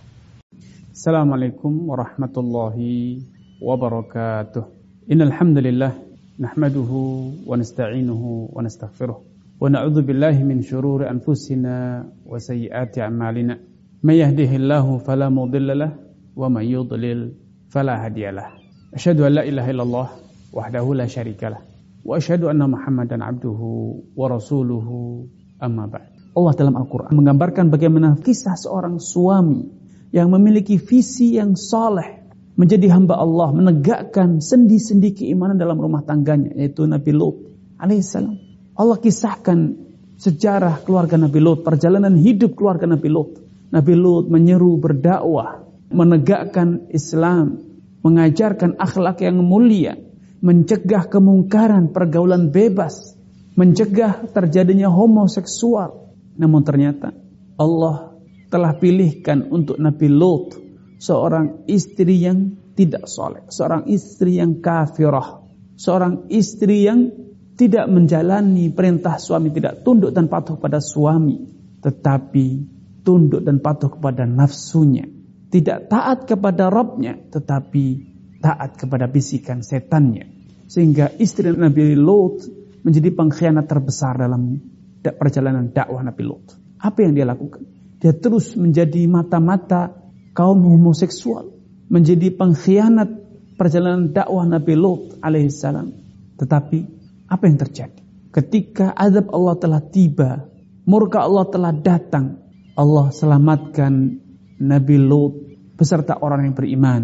Assalamualaikum 0.96 1.92
warahmatullahi 1.92 3.20
wabarakatuh. 3.60 4.64
Innal 5.12 5.36
hamdalillah 5.36 6.00
nahmaduhu 6.40 7.44
wa 7.44 7.60
nasta'inuhu 7.60 8.56
wa 8.56 8.64
nastaghfiruh 8.64 9.20
wa 9.60 9.68
na'udzu 9.68 10.08
billahi 10.08 10.48
min 10.48 10.64
shururi 10.64 11.04
anfusina 11.04 12.08
wa 12.08 12.40
sayyiati 12.40 13.04
a'malina. 13.04 13.60
May 14.08 14.24
yahdihillahu 14.24 15.04
fala 15.04 15.28
mudilla 15.28 15.76
lahu 15.76 16.00
wa 16.32 16.48
may 16.48 16.72
yudlil 16.72 17.36
fala 17.68 18.00
hadiyalah. 18.00 18.56
Asyhadu 18.96 19.28
an 19.28 19.36
la 19.36 19.44
ilaha 19.44 19.68
illallah 19.68 20.08
wahdahu 20.56 20.96
la 20.96 21.12
syarikalah 21.12 21.75
anna 22.06 22.66
Muhammadan 22.70 23.26
abduhu 23.26 24.14
wa 24.14 24.26
rasuluhu 24.30 25.26
amma 25.58 25.90
ba'd. 25.90 26.14
Allah 26.36 26.54
dalam 26.54 26.76
Al-Qur'an 26.78 27.16
menggambarkan 27.16 27.72
bagaimana 27.74 28.20
kisah 28.20 28.54
seorang 28.60 29.02
suami 29.02 29.66
yang 30.14 30.30
memiliki 30.30 30.78
visi 30.78 31.40
yang 31.40 31.58
soleh 31.58 32.26
menjadi 32.56 32.88
hamba 32.96 33.20
Allah, 33.20 33.52
menegakkan 33.52 34.40
sendi-sendi 34.40 35.12
keimanan 35.12 35.60
dalam 35.60 35.76
rumah 35.76 36.04
tangganya, 36.08 36.56
yaitu 36.56 36.88
Nabi 36.88 37.12
Lut 37.12 37.36
alaihissalam. 37.80 38.36
Allah 38.80 38.98
kisahkan 39.00 39.76
sejarah 40.16 40.84
keluarga 40.88 41.20
Nabi 41.20 41.40
Lut, 41.44 41.68
perjalanan 41.68 42.16
hidup 42.16 42.56
keluarga 42.56 42.88
Nabi 42.88 43.12
Lut. 43.12 43.44
Nabi 43.76 43.94
Lut 44.00 44.32
menyeru 44.32 44.80
berdakwah, 44.80 45.68
menegakkan 45.92 46.88
Islam, 46.96 47.60
mengajarkan 48.04 48.80
akhlak 48.80 49.20
yang 49.20 49.44
mulia, 49.44 50.00
mencegah 50.46 51.10
kemungkaran, 51.10 51.90
pergaulan 51.90 52.54
bebas, 52.54 53.18
mencegah 53.58 54.30
terjadinya 54.30 54.94
homoseksual. 54.94 56.14
Namun 56.38 56.62
ternyata 56.62 57.18
Allah 57.58 58.14
telah 58.54 58.78
pilihkan 58.78 59.50
untuk 59.50 59.82
Nabi 59.82 60.06
Lot 60.06 60.54
seorang 61.02 61.66
istri 61.66 62.22
yang 62.22 62.62
tidak 62.78 63.10
soleh, 63.10 63.50
seorang 63.50 63.90
istri 63.90 64.38
yang 64.38 64.62
kafirah, 64.62 65.42
seorang 65.80 66.30
istri 66.30 66.86
yang 66.86 67.10
tidak 67.56 67.88
menjalani 67.88 68.70
perintah 68.70 69.18
suami, 69.18 69.50
tidak 69.50 69.82
tunduk 69.82 70.12
dan 70.12 70.28
patuh 70.28 70.60
pada 70.60 70.84
suami, 70.84 71.40
tetapi 71.80 72.48
tunduk 73.02 73.42
dan 73.42 73.64
patuh 73.64 73.96
kepada 73.96 74.28
nafsunya, 74.28 75.08
tidak 75.50 75.88
taat 75.88 76.28
kepada 76.28 76.68
Robnya, 76.68 77.16
tetapi 77.32 77.86
taat 78.44 78.76
kepada 78.76 79.08
bisikan 79.08 79.64
setannya. 79.64 80.35
Sehingga 80.66 81.14
istri 81.22 81.54
Nabi 81.54 81.94
Lot 81.94 82.46
menjadi 82.82 83.10
pengkhianat 83.14 83.66
terbesar 83.66 84.18
dalam 84.18 84.62
perjalanan 85.02 85.70
dakwah 85.70 86.02
Nabi 86.02 86.24
Lot. 86.26 86.46
Apa 86.82 87.06
yang 87.06 87.14
dia 87.18 87.26
lakukan? 87.26 87.66
Dia 88.02 88.14
terus 88.14 88.54
menjadi 88.54 89.06
mata-mata 89.10 89.94
kaum 90.38 90.62
homoseksual. 90.66 91.54
Menjadi 91.90 92.34
pengkhianat 92.34 93.10
perjalanan 93.58 94.14
dakwah 94.14 94.46
Nabi 94.46 94.74
Lot 94.74 95.22
alaihissalam. 95.22 95.90
Tetapi 96.38 96.80
apa 97.30 97.44
yang 97.46 97.58
terjadi? 97.58 98.02
Ketika 98.36 98.92
azab 98.92 99.32
Allah 99.32 99.56
telah 99.56 99.82
tiba, 99.82 100.46
murka 100.84 101.24
Allah 101.24 101.48
telah 101.48 101.72
datang, 101.72 102.44
Allah 102.76 103.10
selamatkan 103.10 104.20
Nabi 104.60 104.98
Lot 105.00 105.34
beserta 105.80 106.20
orang 106.20 106.52
yang 106.52 106.56
beriman. 106.56 107.02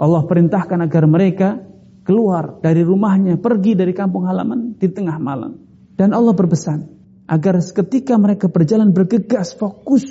Allah 0.00 0.24
perintahkan 0.24 0.80
agar 0.80 1.04
mereka 1.04 1.60
keluar 2.04 2.58
dari 2.60 2.82
rumahnya, 2.82 3.36
pergi 3.36 3.76
dari 3.76 3.92
kampung 3.92 4.26
halaman 4.26 4.76
di 4.76 4.88
tengah 4.88 5.16
malam. 5.20 5.56
Dan 5.94 6.16
Allah 6.16 6.32
berpesan 6.32 6.88
agar 7.30 7.62
ketika 7.62 8.18
mereka 8.18 8.50
berjalan 8.50 8.90
bergegas, 8.90 9.54
fokus 9.54 10.02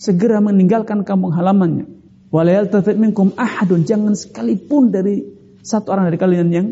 segera 0.00 0.42
meninggalkan 0.42 1.06
kampung 1.06 1.30
halamannya. 1.30 1.86
Walayal 2.34 2.68
minkum 2.98 3.32
ahadun. 3.38 3.86
Jangan 3.86 4.18
sekalipun 4.18 4.90
dari 4.90 5.22
satu 5.62 5.94
orang 5.94 6.10
dari 6.10 6.18
kalian 6.18 6.48
yang 6.50 6.66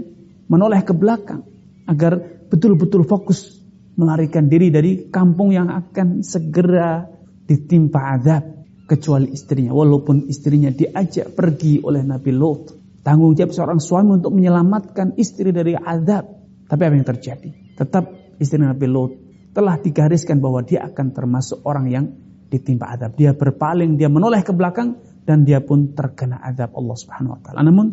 menoleh 0.50 0.82
ke 0.82 0.92
belakang. 0.92 1.46
Agar 1.86 2.18
betul-betul 2.50 3.06
fokus 3.06 3.60
melarikan 3.94 4.50
diri 4.50 4.74
dari 4.74 5.06
kampung 5.08 5.54
yang 5.54 5.70
akan 5.70 6.26
segera 6.26 7.06
ditimpa 7.46 8.18
azab. 8.18 8.44
Kecuali 8.84 9.32
istrinya. 9.32 9.72
Walaupun 9.72 10.28
istrinya 10.28 10.68
diajak 10.68 11.32
pergi 11.32 11.80
oleh 11.80 12.04
Nabi 12.04 12.32
Lot. 12.36 12.83
Tanggung 13.04 13.36
jawab 13.36 13.52
seorang 13.52 13.80
suami 13.84 14.16
untuk 14.16 14.32
menyelamatkan 14.32 15.20
istri 15.20 15.52
dari 15.52 15.76
azab. 15.76 16.24
Tapi 16.64 16.80
apa 16.80 16.94
yang 16.96 17.04
terjadi? 17.04 17.76
Tetap 17.76 18.04
istri 18.40 18.56
Nabi 18.56 18.88
Lot 18.88 19.12
telah 19.52 19.76
digariskan 19.76 20.40
bahwa 20.40 20.64
dia 20.64 20.88
akan 20.88 21.12
termasuk 21.12 21.60
orang 21.68 21.86
yang 21.92 22.04
ditimpa 22.48 22.96
adab. 22.96 23.12
Dia 23.20 23.36
berpaling, 23.36 24.00
dia 24.00 24.08
menoleh 24.08 24.40
ke 24.40 24.56
belakang 24.56 24.96
dan 25.28 25.44
dia 25.44 25.60
pun 25.60 25.92
terkena 25.92 26.40
adab 26.40 26.72
Allah 26.80 26.96
Subhanahu 26.96 27.36
wa 27.36 27.40
taala. 27.44 27.60
Namun 27.60 27.86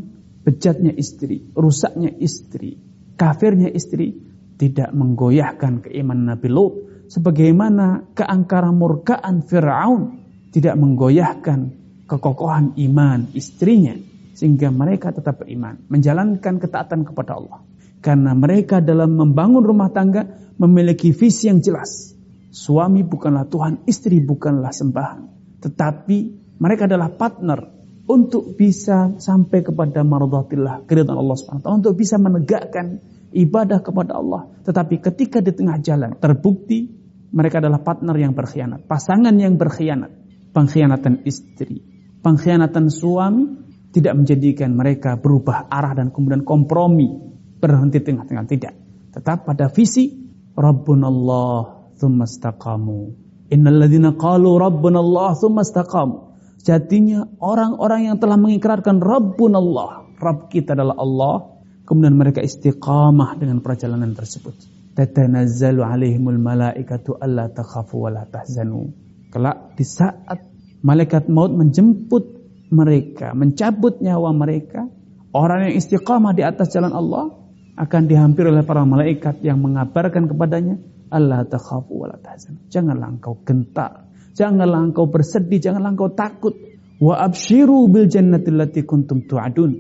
bejatnya 0.47 0.95
istri, 0.95 1.43
rusaknya 1.51 2.16
istri, 2.16 2.80
kafirnya 3.20 3.68
istri 3.68 4.16
tidak 4.55 4.95
menggoyahkan 4.95 5.84
keimanan 5.84 6.39
Nabi 6.39 6.47
Lut 6.47 6.74
sebagaimana 7.12 8.16
keangkara 8.16 8.72
murkaan 8.72 9.43
Firaun 9.43 10.24
tidak 10.55 10.80
menggoyahkan 10.80 11.59
kekokohan 12.07 12.80
iman 12.80 13.28
istrinya 13.36 14.11
sehingga 14.34 14.72
mereka 14.72 15.12
tetap 15.12 15.44
beriman, 15.44 15.86
menjalankan 15.88 16.60
ketaatan 16.60 17.08
kepada 17.08 17.38
Allah. 17.38 17.60
Karena 18.02 18.34
mereka 18.34 18.82
dalam 18.82 19.14
membangun 19.14 19.62
rumah 19.62 19.94
tangga 19.94 20.26
memiliki 20.58 21.14
visi 21.14 21.52
yang 21.54 21.62
jelas 21.62 22.12
Suami 22.52 23.08
bukanlah 23.08 23.48
Tuhan, 23.48 23.88
istri 23.88 24.20
bukanlah 24.20 24.76
sembahan. 24.76 25.24
Tetapi 25.64 26.18
mereka 26.60 26.84
adalah 26.84 27.08
partner 27.16 27.64
untuk 28.12 28.60
bisa 28.60 29.16
sampai 29.16 29.64
kepada 29.64 30.04
maradatillah, 30.04 30.84
keridhaan 30.84 31.16
Allah 31.16 31.40
SWT. 31.40 31.64
Untuk 31.64 31.96
bisa 31.96 32.20
menegakkan 32.20 33.00
ibadah 33.32 33.80
kepada 33.80 34.20
Allah. 34.20 34.52
Tetapi 34.68 35.00
ketika 35.00 35.40
di 35.40 35.56
tengah 35.56 35.80
jalan 35.80 36.20
terbukti 36.20 36.92
mereka 37.32 37.64
adalah 37.64 37.80
partner 37.80 38.20
yang 38.20 38.36
berkhianat. 38.36 38.84
Pasangan 38.84 39.32
yang 39.40 39.56
berkhianat. 39.56 40.12
Pengkhianatan 40.52 41.24
istri. 41.24 41.80
Pengkhianatan 42.20 42.92
suami 42.92 43.70
tidak 43.92 44.14
menjadikan 44.16 44.72
mereka 44.72 45.20
berubah 45.20 45.68
arah 45.68 45.94
dan 45.96 46.16
kemudian 46.16 46.48
kompromi. 46.48 47.12
Berhenti 47.62 48.02
tengah-tengah. 48.02 48.46
Tidak. 48.48 48.74
Tetap 49.14 49.46
pada 49.46 49.70
visi 49.70 50.10
Rabbun 50.56 51.04
Allah 51.04 51.92
thumma 52.00 52.26
istaqamu. 52.26 53.00
Innal 53.52 53.78
ladzina 53.84 54.16
qalu 54.16 54.58
rabbuna 54.58 55.04
Allah 55.04 55.36
thumma. 55.38 55.62
Jadinya 56.62 57.26
orang-orang 57.42 58.14
yang 58.14 58.18
telah 58.22 58.38
mengikrarkan 58.38 59.02
Rabbun 59.02 59.54
Allah, 59.58 60.06
Rabb 60.22 60.54
kita 60.54 60.78
adalah 60.78 60.94
Allah, 60.94 61.36
kemudian 61.89 62.14
mereka 62.14 62.46
istiqamah 62.46 63.42
dengan 63.42 63.66
perjalanan 63.66 64.14
tersebut. 64.14 64.54
Tatanazzalu 64.94 65.82
alaihimul 65.82 66.38
malaikatu 66.38 67.18
alla 67.18 67.50
takhafu 67.50 68.06
wa 68.06 68.14
la 68.14 68.24
tahzanu. 68.30 68.94
Kelak 69.34 69.74
di 69.74 69.82
saat 69.82 70.38
malaikat 70.86 71.34
maut 71.34 71.50
menjemput 71.50 72.41
mereka, 72.72 73.36
mencabut 73.36 73.99
nyawa 73.99 74.32
mereka, 74.32 74.88
orang 75.36 75.69
yang 75.69 75.74
istiqamah 75.76 76.32
di 76.32 76.43
atas 76.47 76.72
jalan 76.72 76.95
Allah 76.95 77.36
akan 77.76 78.01
dihampiri 78.07 78.51
oleh 78.51 78.63
para 78.63 78.88
malaikat 78.88 79.43
yang 79.43 79.59
mengabarkan 79.59 80.32
kepadanya 80.32 80.80
Allah 81.11 81.43
takhafu 81.43 82.07
wa 82.07 82.15
tahzan. 82.15 82.63
Janganlah 82.72 83.19
engkau 83.19 83.43
gentar, 83.43 84.07
janganlah 84.32 84.80
engkau 84.88 85.11
bersedih, 85.11 85.59
janganlah 85.59 85.91
engkau 85.91 86.15
takut. 86.15 86.55
Wa 87.01 87.17
abshiru 87.19 87.89
bil 87.89 88.07
jannati 88.07 88.86
kuntum 88.88 89.26
tu'adun 89.26 89.72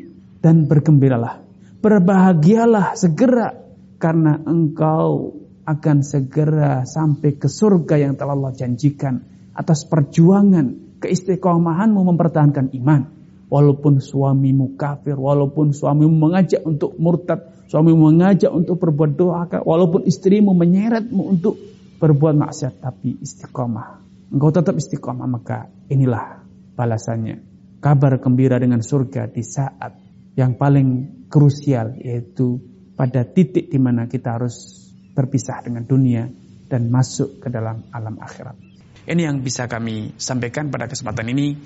dan 0.41 0.65
bergembiralah. 0.65 1.39
Berbahagialah 1.81 2.97
segera 2.97 3.53
karena 4.01 4.41
engkau 4.41 5.37
akan 5.61 6.01
segera 6.01 6.83
sampai 6.89 7.37
ke 7.37 7.45
surga 7.45 8.01
yang 8.01 8.13
telah 8.17 8.33
Allah 8.33 8.53
janjikan 8.57 9.21
atas 9.53 9.85
perjuangan 9.85 10.80
keistiqomahanmu 11.01 11.99
mempertahankan 12.13 12.71
iman. 12.77 13.19
Walaupun 13.51 13.99
suamimu 13.99 14.79
kafir, 14.79 15.19
walaupun 15.19 15.75
suamimu 15.75 16.15
mengajak 16.15 16.63
untuk 16.63 16.95
murtad, 16.95 17.51
Suami 17.71 17.95
mengajak 17.95 18.51
untuk 18.51 18.83
berbuat 18.83 19.15
doa, 19.15 19.47
walaupun 19.47 20.03
istrimu 20.03 20.51
menyeretmu 20.51 21.23
untuk 21.23 21.55
berbuat 22.03 22.35
maksiat, 22.35 22.83
tapi 22.83 23.15
istiqomah. 23.23 24.03
Engkau 24.27 24.51
tetap 24.51 24.75
istiqomah, 24.75 25.23
maka 25.23 25.71
inilah 25.87 26.43
balasannya. 26.75 27.39
Kabar 27.79 28.19
gembira 28.19 28.59
dengan 28.59 28.83
surga 28.83 29.31
di 29.31 29.39
saat 29.39 29.95
yang 30.35 30.59
paling 30.59 31.23
krusial, 31.31 31.95
yaitu 31.95 32.59
pada 32.99 33.23
titik 33.23 33.71
di 33.71 33.79
mana 33.79 34.03
kita 34.11 34.35
harus 34.35 34.91
berpisah 35.15 35.63
dengan 35.63 35.87
dunia 35.87 36.27
dan 36.67 36.91
masuk 36.91 37.39
ke 37.39 37.47
dalam 37.47 37.87
alam 37.95 38.19
akhirat. 38.19 38.70
Ini 39.01 39.21
yang 39.25 39.41
bisa 39.41 39.65
kami 39.65 40.13
sampaikan 40.21 40.69
pada 40.69 40.85
kesempatan 40.85 41.25
ini. 41.33 41.57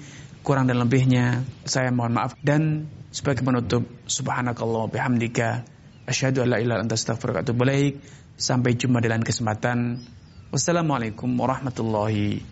Kurang 0.46 0.70
dan 0.70 0.78
lebihnya 0.80 1.42
saya 1.66 1.90
mohon 1.90 2.16
maaf 2.16 2.38
dan 2.40 2.88
sebagai 3.10 3.42
penutup 3.42 3.84
subhanakallah 4.06 4.88
bihamdika 4.94 5.66
asyhadu 6.06 6.46
an 6.46 6.54
la 6.54 6.58
ilaha 6.62 6.86
anta 6.86 6.94
astaghfiruka 6.94 7.42
wa 7.42 7.68
Sampai 8.36 8.76
jumpa 8.76 9.00
di 9.00 9.08
lain 9.08 9.24
kesempatan. 9.24 10.06
Wassalamualaikum 10.52 11.28
warahmatullahi 11.40 12.44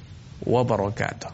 wabarakatuh. 0.47 1.31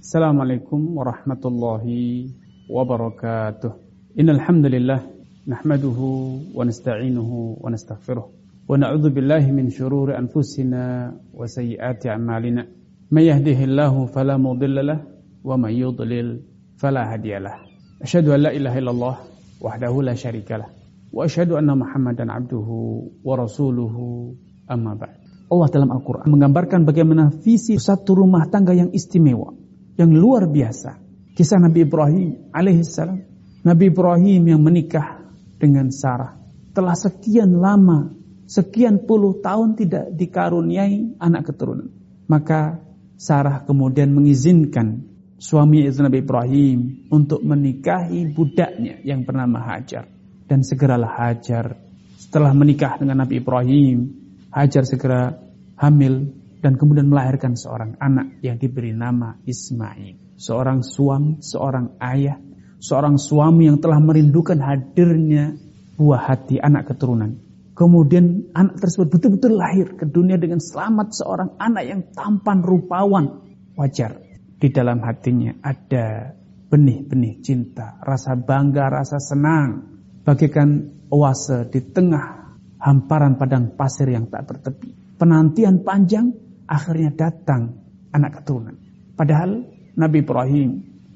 Assalamualaikum 0.00 0.92
warahmatullahi 0.92 2.30
wabarakatuh. 2.68 3.72
Innal 4.20 4.40
hamdalillah 4.44 5.02
nahmaduhu 5.48 6.52
wa 6.52 6.62
nasta'inuhu 6.68 7.58
wa 7.60 7.68
nastaghfiruh 7.72 8.45
ونعوذ 8.66 9.14
بالله 9.14 9.44
من 9.54 9.70
شرور 9.70 10.18
أنفسنا 10.18 11.14
وسيئات 11.34 12.06
أعمالنا 12.06 12.62
من 13.14 13.22
يهده 13.22 13.58
الله 13.64 14.06
فلا 14.06 14.36
مضل 14.36 14.86
له 14.86 15.00
ومن 15.44 15.70
يضلل 15.70 16.28
فلا 16.76 17.12
هادي 17.12 17.38
له 17.38 17.54
أشهد 18.02 18.26
أن 18.28 18.40
لا 18.40 18.50
إله 18.50 18.78
إلا 18.78 18.90
الله 18.90 19.16
وحده 19.62 20.02
لا 20.02 20.14
شريك 20.14 20.50
له 20.50 20.66
وأشهد 21.14 21.50
أن 21.54 21.78
محمدا 21.78 22.32
عبده 22.32 22.68
ورسوله 23.24 23.96
أما 24.70 24.94
بعد 24.94 25.16
Allah 25.46 25.70
dalam 25.70 25.94
Al-Quran 25.94 26.26
menggambarkan 26.26 26.82
bagaimana 26.82 27.30
visi 27.30 27.78
satu 27.78 28.18
rumah 28.18 28.50
tangga 28.50 28.74
yang 28.74 28.90
istimewa, 28.90 29.54
yang 29.94 30.10
luar 30.10 30.50
biasa. 30.50 30.98
Kisah 31.38 31.62
Nabi 31.62 31.86
Ibrahim 31.86 32.50
alaihissalam. 32.50 33.14
Nabi 33.62 33.84
Ibrahim 33.86 34.42
yang 34.42 34.58
menikah 34.58 35.22
dengan 35.54 35.94
Sarah. 35.94 36.34
Telah 36.74 36.98
sekian 36.98 37.62
lama 37.62 38.15
sekian 38.46 39.04
puluh 39.04 39.42
tahun 39.42 39.74
tidak 39.74 40.14
dikaruniai 40.14 41.18
anak 41.18 41.52
keturunan. 41.52 41.90
Maka 42.26 42.82
Sarah 43.16 43.62
kemudian 43.62 44.12
mengizinkan 44.12 45.06
suami 45.38 45.84
itu 45.86 46.02
Nabi 46.02 46.24
Ibrahim 46.24 47.08
untuk 47.12 47.44
menikahi 47.44 48.28
budaknya 48.32 49.02
yang 49.04 49.22
bernama 49.22 49.62
Hajar. 49.62 50.08
Dan 50.46 50.62
segeralah 50.62 51.10
Hajar 51.10 51.74
setelah 52.16 52.54
menikah 52.54 52.98
dengan 52.98 53.22
Nabi 53.22 53.42
Ibrahim, 53.42 53.98
Hajar 54.50 54.82
segera 54.88 55.36
hamil 55.76 56.32
dan 56.64 56.74
kemudian 56.80 57.06
melahirkan 57.06 57.54
seorang 57.54 57.94
anak 58.00 58.40
yang 58.42 58.58
diberi 58.58 58.90
nama 58.90 59.38
Ismail. 59.46 60.40
Seorang 60.40 60.82
suami, 60.82 61.38
seorang 61.40 61.96
ayah, 62.02 62.36
seorang 62.82 63.16
suami 63.16 63.70
yang 63.70 63.78
telah 63.78 64.02
merindukan 64.02 64.58
hadirnya 64.58 65.56
buah 65.96 66.20
hati 66.26 66.60
anak 66.60 66.92
keturunan. 66.92 67.45
Kemudian 67.76 68.56
anak 68.56 68.80
tersebut 68.80 69.12
betul-betul 69.12 69.60
lahir 69.60 70.00
ke 70.00 70.08
dunia 70.08 70.40
dengan 70.40 70.56
selamat 70.56 71.12
seorang 71.12 71.60
anak 71.60 71.84
yang 71.84 72.00
tampan 72.08 72.64
rupawan. 72.64 73.44
Wajar 73.76 74.16
di 74.56 74.72
dalam 74.72 75.04
hatinya 75.04 75.60
ada 75.60 76.32
benih-benih 76.72 77.44
cinta, 77.44 78.00
rasa 78.00 78.32
bangga, 78.32 78.88
rasa 78.88 79.20
senang, 79.20 80.00
bagaikan 80.24 80.88
oase 81.12 81.68
di 81.68 81.84
tengah 81.84 82.56
hamparan 82.80 83.36
padang 83.36 83.76
pasir 83.76 84.08
yang 84.08 84.32
tak 84.32 84.48
bertepi. 84.48 85.20
Penantian 85.20 85.84
panjang, 85.84 86.32
akhirnya 86.64 87.12
datang 87.12 87.76
anak 88.08 88.40
keturunan. 88.40 88.76
Padahal 89.16 89.68
Nabi 89.96 90.24
Ibrahim 90.24 90.70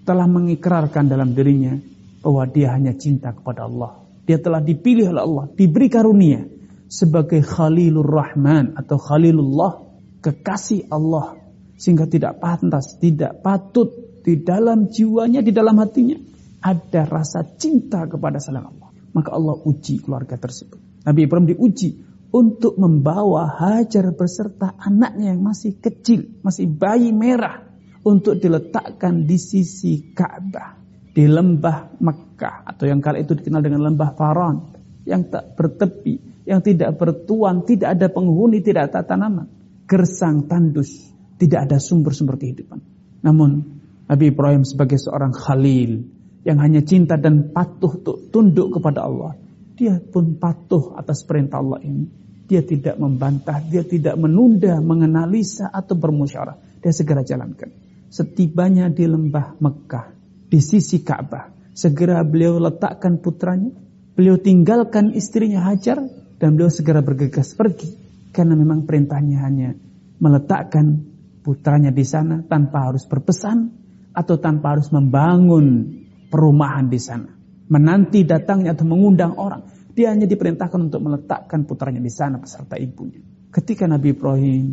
telah 0.05 0.29
mengikrarkan 0.29 1.09
dalam 1.09 1.33
dirinya 1.33 1.77
bahwa 2.21 2.45
dia 2.49 2.77
hanya 2.77 2.97
cinta 2.97 3.33
kepada 3.33 3.65
Allah. 3.65 4.00
Dia 4.31 4.39
telah 4.39 4.63
dipilih 4.63 5.11
oleh 5.11 5.23
Allah, 5.27 5.47
diberi 5.51 5.91
karunia 5.91 6.47
sebagai 6.87 7.43
Khalilur 7.43 8.07
Rahman 8.07 8.79
atau 8.79 8.95
Khalilullah, 8.95 9.91
kekasih 10.23 10.87
Allah 10.87 11.35
sehingga 11.75 12.07
tidak 12.07 12.39
pantas, 12.39 12.95
tidak 13.03 13.43
patut 13.43 13.91
di 14.23 14.39
dalam 14.39 14.87
jiwanya, 14.87 15.43
di 15.43 15.51
dalam 15.51 15.75
hatinya 15.83 16.15
ada 16.63 17.11
rasa 17.11 17.43
cinta 17.59 18.07
kepada 18.07 18.39
selain 18.39 18.71
Allah. 18.71 18.95
Maka 19.11 19.35
Allah 19.35 19.59
uji 19.67 19.99
keluarga 19.99 20.39
tersebut. 20.39 20.79
Nabi 21.03 21.27
Ibrahim 21.27 21.51
diuji 21.51 21.91
untuk 22.31 22.79
membawa 22.79 23.51
Hajar 23.51 24.15
beserta 24.15 24.79
anaknya 24.79 25.35
yang 25.35 25.43
masih 25.43 25.83
kecil, 25.83 26.39
masih 26.47 26.71
bayi 26.71 27.11
merah 27.11 27.67
untuk 28.07 28.39
diletakkan 28.39 29.27
di 29.27 29.43
sisi 29.43 30.15
Ka'bah 30.15 30.80
di 31.11 31.27
lembah 31.27 31.99
Mekah 31.99 32.67
atau 32.67 32.85
yang 32.87 33.03
kala 33.03 33.23
itu 33.23 33.35
dikenal 33.35 33.63
dengan 33.63 33.83
lembah 33.87 34.15
Faran 34.15 34.57
yang 35.05 35.27
tak 35.27 35.59
bertepi, 35.59 36.47
yang 36.47 36.63
tidak 36.63 36.95
bertuan, 36.97 37.67
tidak 37.67 37.99
ada 37.99 38.07
penghuni, 38.07 38.63
tidak 38.63 38.95
ada 38.95 39.03
tanaman, 39.03 39.51
gersang 39.91 40.47
tandus 40.47 41.11
tidak 41.41 41.65
ada 41.65 41.81
sumber-sumber 41.81 42.37
kehidupan. 42.37 42.85
Namun 43.25 43.81
Nabi 44.05 44.29
Ibrahim 44.29 44.69
sebagai 44.69 45.01
seorang 45.01 45.33
khalil 45.33 46.05
yang 46.45 46.61
hanya 46.61 46.85
cinta 46.85 47.17
dan 47.17 47.57
patuh 47.57 47.97
tunduk 48.29 48.77
kepada 48.77 49.09
Allah, 49.09 49.41
dia 49.73 49.97
pun 49.97 50.37
patuh 50.37 50.93
atas 51.01 51.25
perintah 51.25 51.65
Allah 51.65 51.81
ini. 51.81 52.05
Dia 52.45 52.61
tidak 52.61 52.99
membantah, 52.99 53.63
dia 53.63 53.87
tidak 53.87 54.19
menunda, 54.19 54.77
menganalisa 54.83 55.71
atau 55.71 55.95
bermusyawarah. 55.95 56.83
Dia 56.83 56.93
segera 56.93 57.23
jalankan. 57.23 57.71
Setibanya 58.11 58.91
di 58.91 59.07
lembah 59.07 59.55
Mekah, 59.63 60.07
di 60.51 60.59
sisi 60.59 61.07
Ka'bah, 61.07 61.55
segera 61.71 62.27
beliau 62.27 62.59
letakkan 62.59 63.23
putranya, 63.23 63.71
beliau 64.19 64.35
tinggalkan 64.35 65.15
istrinya 65.15 65.63
Hajar, 65.71 66.03
dan 66.43 66.59
beliau 66.59 66.73
segera 66.73 67.07
bergegas 67.07 67.55
pergi. 67.55 67.95
Karena 68.35 68.59
memang 68.59 68.83
perintahnya 68.83 69.39
hanya 69.47 69.71
meletakkan 70.19 71.07
putranya 71.47 71.95
di 71.95 72.03
sana 72.03 72.43
tanpa 72.43 72.91
harus 72.91 73.07
berpesan 73.07 73.71
atau 74.11 74.37
tanpa 74.43 74.75
harus 74.75 74.91
membangun 74.91 75.99
perumahan 76.33 76.91
di 76.91 76.99
sana. 76.99 77.31
Menanti 77.71 78.27
datangnya 78.27 78.75
atau 78.75 78.87
mengundang 78.87 79.39
orang. 79.39 79.63
Dia 79.95 80.15
hanya 80.15 80.27
diperintahkan 80.27 80.91
untuk 80.91 81.03
meletakkan 81.03 81.67
putranya 81.67 82.03
di 82.03 82.11
sana 82.11 82.39
beserta 82.39 82.79
ibunya. 82.79 83.23
Ketika 83.51 83.87
Nabi 83.87 84.15
Ibrahim 84.15 84.65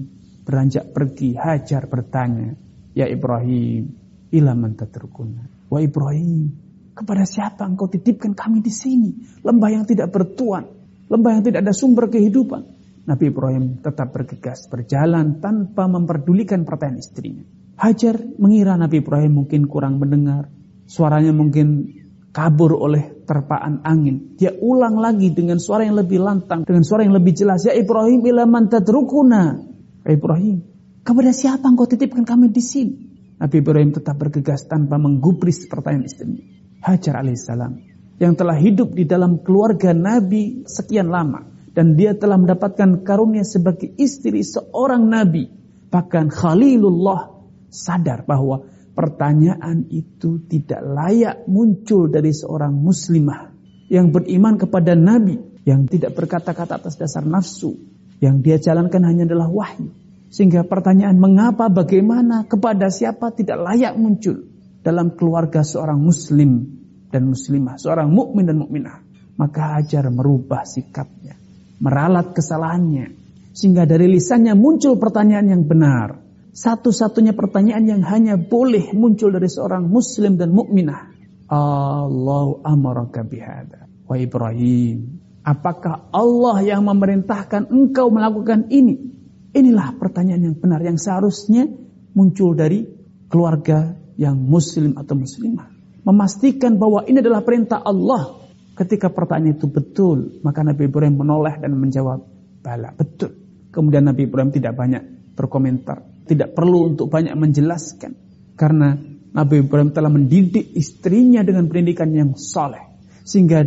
beranjak 0.46 0.94
pergi, 0.94 1.34
Hajar 1.34 1.90
bertanya, 1.90 2.54
Ya 2.94 3.10
Ibrahim, 3.10 3.94
ilaman 4.34 4.78
tatrukuna. 4.78 5.57
Wa 5.68 5.84
Ibrahim, 5.84 6.52
kepada 6.96 7.28
siapa 7.28 7.68
engkau 7.68 7.92
titipkan 7.92 8.34
kami 8.34 8.64
di 8.64 8.72
sini? 8.72 9.12
Lembah 9.44 9.70
yang 9.70 9.84
tidak 9.84 10.10
bertuan, 10.10 10.66
lembah 11.12 11.40
yang 11.40 11.44
tidak 11.44 11.60
ada 11.68 11.74
sumber 11.76 12.08
kehidupan. 12.08 12.78
Nabi 13.08 13.32
Ibrahim 13.32 13.80
tetap 13.80 14.12
bergegas 14.12 14.68
berjalan 14.68 15.40
tanpa 15.40 15.88
memperdulikan 15.88 16.68
pertanyaan 16.68 17.00
istrinya. 17.00 17.44
Hajar 17.80 18.20
mengira 18.36 18.76
Nabi 18.76 19.00
Ibrahim 19.00 19.46
mungkin 19.46 19.70
kurang 19.72 20.02
mendengar. 20.02 20.52
Suaranya 20.88 21.32
mungkin 21.32 21.88
kabur 22.36 22.76
oleh 22.76 23.24
terpaan 23.24 23.82
angin. 23.88 24.36
Dia 24.36 24.56
ulang 24.60 25.00
lagi 25.00 25.32
dengan 25.32 25.56
suara 25.58 25.88
yang 25.88 25.96
lebih 25.96 26.20
lantang, 26.20 26.68
dengan 26.68 26.84
suara 26.84 27.08
yang 27.08 27.16
lebih 27.16 27.32
jelas. 27.32 27.64
Ya 27.64 27.76
Ibrahim 27.76 28.28
ila 28.28 28.44
man 28.44 28.68
tadrukuna. 28.68 29.62
Ibrahim, 30.08 30.64
kepada 31.04 31.32
siapa 31.32 31.68
engkau 31.68 31.88
titipkan 31.88 32.24
kami 32.24 32.52
di 32.52 32.64
sini? 32.64 33.17
Nabi 33.38 33.56
Ibrahim 33.62 33.94
tetap 33.94 34.18
bergegas 34.18 34.66
tanpa 34.66 34.98
menggubris 34.98 35.70
pertanyaan 35.70 36.10
istrinya. 36.10 36.44
Hajar 36.82 37.22
alaihissalam 37.22 37.98
yang 38.18 38.34
telah 38.34 38.58
hidup 38.58 38.98
di 38.98 39.06
dalam 39.06 39.46
keluarga 39.46 39.94
Nabi 39.94 40.66
sekian 40.66 41.10
lama 41.14 41.46
dan 41.78 41.94
dia 41.94 42.18
telah 42.18 42.42
mendapatkan 42.42 43.06
karunia 43.06 43.46
sebagai 43.46 43.94
istri 44.02 44.42
seorang 44.42 45.06
nabi. 45.06 45.46
Bahkan 45.94 46.34
Khalilullah 46.34 47.38
sadar 47.70 48.26
bahwa 48.26 48.66
pertanyaan 48.98 49.86
itu 49.94 50.42
tidak 50.50 50.82
layak 50.82 51.46
muncul 51.46 52.10
dari 52.10 52.34
seorang 52.34 52.74
muslimah 52.74 53.54
yang 53.94 54.10
beriman 54.10 54.58
kepada 54.58 54.98
nabi, 54.98 55.38
yang 55.70 55.86
tidak 55.86 56.18
berkata-kata 56.18 56.82
atas 56.82 56.98
dasar 56.98 57.22
nafsu, 57.22 57.78
yang 58.18 58.42
dia 58.42 58.58
jalankan 58.58 59.06
hanya 59.06 59.30
adalah 59.30 59.46
wahyu. 59.46 59.94
Sehingga 60.28 60.68
pertanyaan 60.68 61.16
mengapa, 61.16 61.72
bagaimana, 61.72 62.44
kepada 62.46 62.92
siapa 62.92 63.32
tidak 63.32 63.64
layak 63.64 63.96
muncul 63.96 64.48
dalam 64.84 65.16
keluarga 65.16 65.64
seorang 65.64 66.00
muslim 66.00 66.68
dan 67.08 67.28
muslimah, 67.32 67.80
seorang 67.80 68.12
mukmin 68.12 68.48
dan 68.48 68.60
mukminah. 68.60 69.04
Maka 69.38 69.78
Hajar 69.80 70.10
merubah 70.10 70.66
sikapnya 70.66 71.48
meralat 71.82 72.34
kesalahannya. 72.34 73.14
Sehingga 73.58 73.90
dari 73.90 74.06
lisannya 74.06 74.54
muncul 74.54 75.02
pertanyaan 75.02 75.50
yang 75.50 75.64
benar. 75.66 76.22
Satu-satunya 76.54 77.38
pertanyaan 77.38 77.86
yang 77.86 78.02
hanya 78.06 78.38
boleh 78.38 78.94
muncul 78.94 79.34
dari 79.34 79.50
seorang 79.50 79.86
muslim 79.86 80.38
dan 80.38 80.54
mukminah. 80.54 81.14
Allah 81.50 82.48
amaraka 82.66 83.22
bihada. 83.22 83.86
Wa 84.06 84.18
Ibrahim, 84.18 85.22
apakah 85.46 86.10
Allah 86.14 86.58
yang 86.66 86.86
memerintahkan 86.86 87.70
engkau 87.70 88.10
melakukan 88.10 88.70
ini? 88.74 89.17
Inilah 89.58 89.98
pertanyaan 89.98 90.54
yang 90.54 90.56
benar 90.62 90.86
yang 90.86 91.02
seharusnya 91.02 91.66
muncul 92.14 92.54
dari 92.54 92.86
keluarga 93.26 93.98
yang 94.14 94.38
muslim 94.38 94.94
atau 94.94 95.18
muslimah. 95.18 95.74
Memastikan 96.06 96.78
bahwa 96.78 97.04
ini 97.10 97.20
adalah 97.20 97.42
perintah 97.42 97.82
Allah 97.82 98.48
Ketika 98.78 99.10
pertanyaan 99.10 99.58
itu 99.58 99.66
betul, 99.66 100.38
maka 100.46 100.62
Nabi 100.62 100.86
Ibrahim 100.86 101.18
menoleh 101.18 101.58
dan 101.58 101.74
menjawab, 101.74 102.22
bala. 102.62 102.94
Betul. 102.94 103.34
Kemudian 103.74 104.06
Nabi 104.06 104.30
Ibrahim 104.30 104.54
tidak 104.54 104.78
banyak 104.78 105.34
berkomentar. 105.34 106.06
Tidak 106.30 106.54
perlu 106.54 106.94
untuk 106.94 107.10
banyak 107.10 107.34
menjelaskan. 107.34 108.14
Karena 108.54 108.94
Nabi 109.34 109.66
Ibrahim 109.66 109.90
telah 109.90 110.14
mendidik 110.14 110.78
istrinya 110.78 111.42
dengan 111.42 111.66
pendidikan 111.66 112.14
yang 112.14 112.38
soleh. 112.38 113.02
Sehingga 113.26 113.66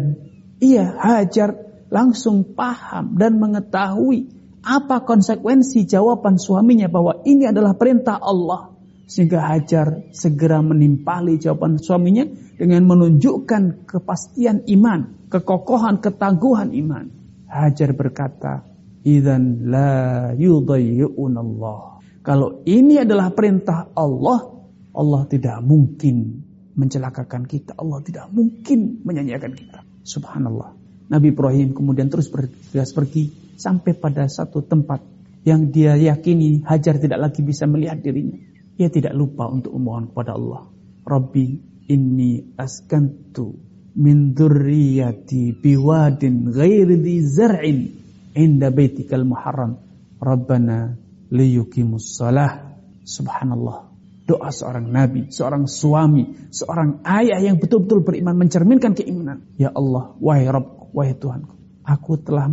ia 0.63 0.95
Hajar 0.95 1.59
langsung 1.91 2.55
paham 2.55 3.19
dan 3.19 3.43
mengetahui 3.43 4.31
apa 4.61 5.03
konsekuensi 5.09 5.89
jawaban 5.89 6.37
suaminya 6.37 6.89
bahwa 6.93 7.25
ini 7.25 7.49
adalah 7.49 7.77
perintah 7.77 8.21
Allah. 8.21 8.77
Sehingga 9.11 9.43
Hajar 9.43 10.15
segera 10.15 10.63
menimpali 10.63 11.35
jawaban 11.41 11.83
suaminya 11.83 12.31
dengan 12.55 12.87
menunjukkan 12.87 13.89
kepastian 13.89 14.63
iman, 14.71 15.27
kekokohan, 15.27 15.99
ketangguhan 15.99 16.71
iman. 16.71 17.11
Hajar 17.51 17.91
berkata, 17.91 18.63
"Idzan 19.03 19.67
la 19.67 20.31
Allah." 20.31 21.81
Kalau 22.23 22.63
ini 22.63 23.03
adalah 23.03 23.35
perintah 23.35 23.91
Allah, 23.99 24.63
Allah 24.95 25.23
tidak 25.27 25.59
mungkin 25.65 26.47
mencelakakan 26.79 27.51
kita. 27.51 27.75
Allah 27.75 27.99
tidak 28.07 28.31
mungkin 28.31 29.03
menyanyiakan 29.03 29.53
kita. 29.59 29.83
Subhanallah. 30.07 30.77
Nabi 31.11 31.35
Ibrahim 31.35 31.75
kemudian 31.75 32.07
terus 32.07 32.31
bergegas 32.31 32.95
pergi 32.95 33.40
sampai 33.61 33.93
pada 33.93 34.25
satu 34.25 34.65
tempat 34.65 35.05
yang 35.45 35.69
dia 35.69 35.97
yakini 35.97 36.65
Hajar 36.65 36.97
tidak 36.97 37.21
lagi 37.21 37.45
bisa 37.45 37.69
melihat 37.69 38.01
dirinya. 38.01 38.41
Ia 38.81 38.89
tidak 38.89 39.13
lupa 39.13 39.45
untuk 39.49 39.77
memohon 39.77 40.09
kepada 40.13 40.37
Allah. 40.37 40.69
Rabbi 41.05 41.47
inni 41.93 42.57
askantu 42.57 43.53
min 44.01 44.33
dzurriyyati 44.33 45.61
biwadin 45.61 46.49
ghairi 46.49 46.97
dhi 46.97 47.17
zar'in 47.21 47.79
inda 48.33 48.73
baitikal 48.73 49.29
muharram. 49.29 49.77
Rabbana 50.21 50.97
liyuqimus 51.29 52.17
salah. 52.17 52.77
Subhanallah. 53.05 53.91
Doa 54.29 54.55
seorang 54.55 54.87
nabi, 54.87 55.27
seorang 55.35 55.67
suami, 55.67 56.55
seorang 56.55 57.03
ayah 57.03 57.43
yang 57.43 57.59
betul-betul 57.59 58.07
beriman 58.07 58.39
mencerminkan 58.39 58.95
keimanan. 58.95 59.43
Ya 59.59 59.75
Allah, 59.75 60.15
wahai 60.23 60.47
Rabb, 60.47 60.95
wahai 60.95 61.19
Tuhanku, 61.19 61.83
aku 61.83 62.15
telah 62.23 62.47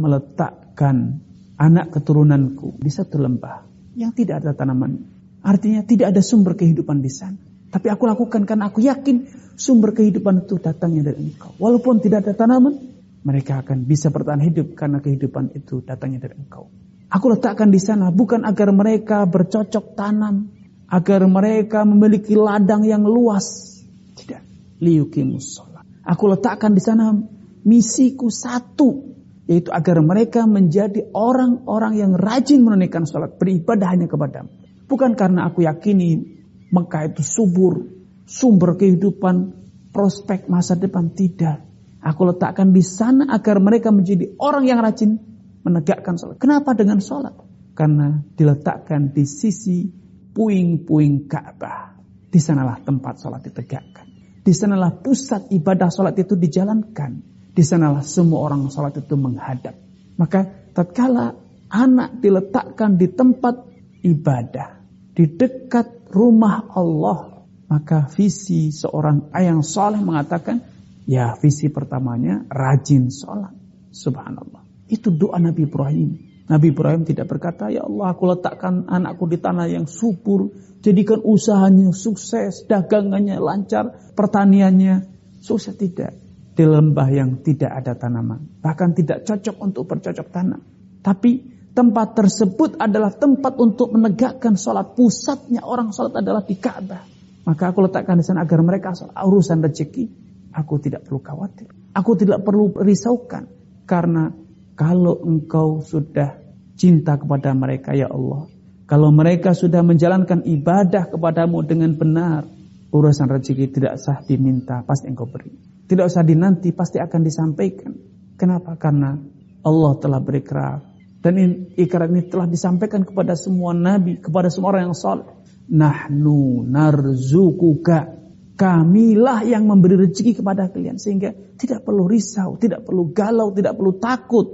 meletakkan 0.78 1.26
anak 1.58 1.90
keturunanku 1.90 2.78
di 2.78 2.92
satu 2.94 3.18
lembah 3.18 3.66
yang 3.98 4.14
tidak 4.14 4.46
ada 4.46 4.54
tanaman. 4.54 5.10
Artinya 5.42 5.82
tidak 5.82 6.14
ada 6.14 6.22
sumber 6.22 6.54
kehidupan 6.54 7.02
di 7.02 7.10
sana. 7.10 7.42
Tapi 7.74 7.90
aku 7.90 8.06
lakukan 8.06 8.46
karena 8.46 8.70
aku 8.70 8.86
yakin 8.86 9.26
sumber 9.58 9.98
kehidupan 9.98 10.46
itu 10.46 10.62
datangnya 10.62 11.10
dari 11.10 11.34
engkau. 11.34 11.58
Walaupun 11.58 11.98
tidak 11.98 12.30
ada 12.30 12.34
tanaman, 12.38 12.78
mereka 13.26 13.66
akan 13.66 13.90
bisa 13.90 14.14
bertahan 14.14 14.40
hidup 14.46 14.78
karena 14.78 15.02
kehidupan 15.02 15.58
itu 15.58 15.82
datangnya 15.82 16.30
dari 16.30 16.38
engkau. 16.46 16.70
Aku 17.10 17.26
letakkan 17.34 17.74
di 17.74 17.82
sana 17.82 18.14
bukan 18.14 18.46
agar 18.46 18.70
mereka 18.70 19.26
bercocok 19.26 19.98
tanam, 19.98 20.54
agar 20.86 21.26
mereka 21.26 21.90
memiliki 21.90 22.38
ladang 22.38 22.86
yang 22.86 23.02
luas. 23.02 23.82
Tidak. 24.14 24.46
Liukimus 24.78 25.58
Aku 26.06 26.30
letakkan 26.30 26.72
di 26.72 26.80
sana 26.80 27.18
misiku 27.66 28.30
satu, 28.30 29.17
yaitu 29.48 29.72
agar 29.72 30.04
mereka 30.04 30.44
menjadi 30.44 31.08
orang-orang 31.16 31.96
yang 31.96 32.12
rajin 32.20 32.68
menunaikan 32.68 33.08
sholat, 33.08 33.40
beribadah 33.40 33.96
hanya 33.96 34.12
kepadamu. 34.12 34.52
Bukan 34.88 35.16
karena 35.16 35.48
aku 35.48 35.64
yakini 35.64 36.36
Mekah 36.68 37.16
itu 37.16 37.24
subur, 37.24 37.88
sumber 38.28 38.76
kehidupan, 38.76 39.56
prospek 39.96 40.52
masa 40.52 40.76
depan, 40.76 41.16
tidak. 41.16 41.64
Aku 42.04 42.28
letakkan 42.28 42.76
di 42.76 42.84
sana 42.84 43.32
agar 43.32 43.64
mereka 43.64 43.88
menjadi 43.90 44.36
orang 44.36 44.68
yang 44.68 44.84
rajin 44.84 45.16
menegakkan 45.64 46.20
sholat. 46.20 46.36
Kenapa 46.40 46.76
dengan 46.76 47.00
sholat? 47.00 47.36
Karena 47.72 48.20
diletakkan 48.36 49.16
di 49.16 49.24
sisi 49.24 49.88
puing-puing 50.36 51.28
Ka'bah. 51.28 51.96
Di 52.28 52.44
sanalah 52.44 52.84
tempat 52.84 53.24
sholat 53.24 53.48
ditegakkan. 53.48 54.06
Di 54.44 54.52
sanalah 54.52 54.92
pusat 55.00 55.48
ibadah 55.56 55.88
sholat 55.88 56.20
itu 56.20 56.36
dijalankan. 56.36 57.37
Di 57.58 57.66
sanalah 57.66 58.06
semua 58.06 58.46
orang 58.46 58.70
sholat 58.70 59.02
itu 59.02 59.18
menghadap. 59.18 59.74
Maka 60.14 60.46
tatkala 60.78 61.34
anak 61.74 62.22
diletakkan 62.22 63.02
di 63.02 63.10
tempat 63.10 63.66
ibadah, 64.06 64.78
di 65.18 65.26
dekat 65.26 66.14
rumah 66.14 66.70
Allah, 66.70 67.50
maka 67.66 68.06
visi 68.14 68.70
seorang 68.70 69.34
ayang 69.34 69.66
soleh 69.66 69.98
mengatakan, 69.98 70.62
ya 71.10 71.34
visi 71.42 71.74
pertamanya 71.74 72.46
rajin 72.46 73.10
sholat. 73.10 73.58
Subhanallah. 73.90 74.62
Itu 74.86 75.10
doa 75.10 75.42
Nabi 75.42 75.66
Ibrahim. 75.66 76.10
Nabi 76.54 76.70
Ibrahim 76.70 77.10
tidak 77.10 77.26
berkata, 77.26 77.74
ya 77.74 77.90
Allah 77.90 78.14
aku 78.14 78.38
letakkan 78.38 78.86
anakku 78.86 79.26
di 79.26 79.42
tanah 79.42 79.66
yang 79.66 79.90
subur, 79.90 80.54
jadikan 80.86 81.26
usahanya 81.26 81.90
sukses, 81.90 82.70
dagangannya 82.70 83.42
lancar, 83.42 84.14
pertaniannya 84.14 85.10
sukses. 85.42 85.74
Tidak 85.74 86.27
di 86.58 86.66
lembah 86.66 87.08
yang 87.14 87.46
tidak 87.46 87.70
ada 87.70 87.94
tanaman. 87.94 88.58
Bahkan 88.58 88.98
tidak 88.98 89.30
cocok 89.30 89.56
untuk 89.62 89.86
bercocok 89.86 90.28
tanam. 90.34 90.66
Tapi 91.06 91.46
tempat 91.78 92.18
tersebut 92.18 92.82
adalah 92.82 93.14
tempat 93.14 93.54
untuk 93.62 93.94
menegakkan 93.94 94.58
sholat. 94.58 94.98
Pusatnya 94.98 95.62
orang 95.62 95.94
sholat 95.94 96.18
adalah 96.18 96.42
di 96.42 96.58
Ka'bah. 96.58 97.06
Maka 97.46 97.64
aku 97.70 97.86
letakkan 97.86 98.18
di 98.18 98.26
sana 98.26 98.42
agar 98.42 98.66
mereka. 98.66 98.90
Urusan 99.22 99.62
rezeki, 99.62 100.10
aku 100.50 100.82
tidak 100.82 101.06
perlu 101.06 101.22
khawatir. 101.22 101.70
Aku 101.94 102.18
tidak 102.18 102.42
perlu 102.42 102.74
risaukan. 102.74 103.46
Karena 103.86 104.34
kalau 104.74 105.22
engkau 105.30 105.86
sudah 105.86 106.42
cinta 106.74 107.22
kepada 107.22 107.54
mereka 107.54 107.94
ya 107.94 108.10
Allah. 108.10 108.50
Kalau 108.90 109.14
mereka 109.14 109.54
sudah 109.54 109.86
menjalankan 109.86 110.42
ibadah 110.42 111.14
kepadamu 111.14 111.62
dengan 111.62 111.94
benar. 111.94 112.50
Urusan 112.90 113.30
rezeki 113.30 113.78
tidak 113.78 114.02
sah 114.02 114.26
diminta, 114.26 114.82
pasti 114.82 115.12
engkau 115.12 115.28
beri. 115.30 115.77
Tidak 115.88 116.04
usah 116.04 116.24
dinanti, 116.28 116.76
pasti 116.76 117.00
akan 117.00 117.22
disampaikan. 117.24 117.96
Kenapa? 118.36 118.76
Karena 118.76 119.16
Allah 119.64 119.94
telah 120.04 120.20
berikrar. 120.20 120.84
Dan 121.24 121.72
ikrar 121.74 122.12
ini 122.12 122.28
telah 122.28 122.46
disampaikan 122.46 123.08
kepada 123.08 123.34
semua 123.40 123.72
nabi, 123.72 124.20
kepada 124.20 124.52
semua 124.52 124.76
orang 124.76 124.92
yang 124.92 124.98
soleh. 125.00 125.28
Nahnu 125.72 126.68
narzukuka. 126.68 128.20
Kamilah 128.58 129.46
yang 129.48 129.64
memberi 129.64 129.96
rezeki 129.96 130.44
kepada 130.44 130.68
kalian. 130.68 131.00
Sehingga 131.00 131.32
tidak 131.56 131.88
perlu 131.88 132.04
risau, 132.10 132.60
tidak 132.60 132.84
perlu 132.84 133.16
galau, 133.16 133.56
tidak 133.56 133.80
perlu 133.80 133.96
takut. 133.96 134.48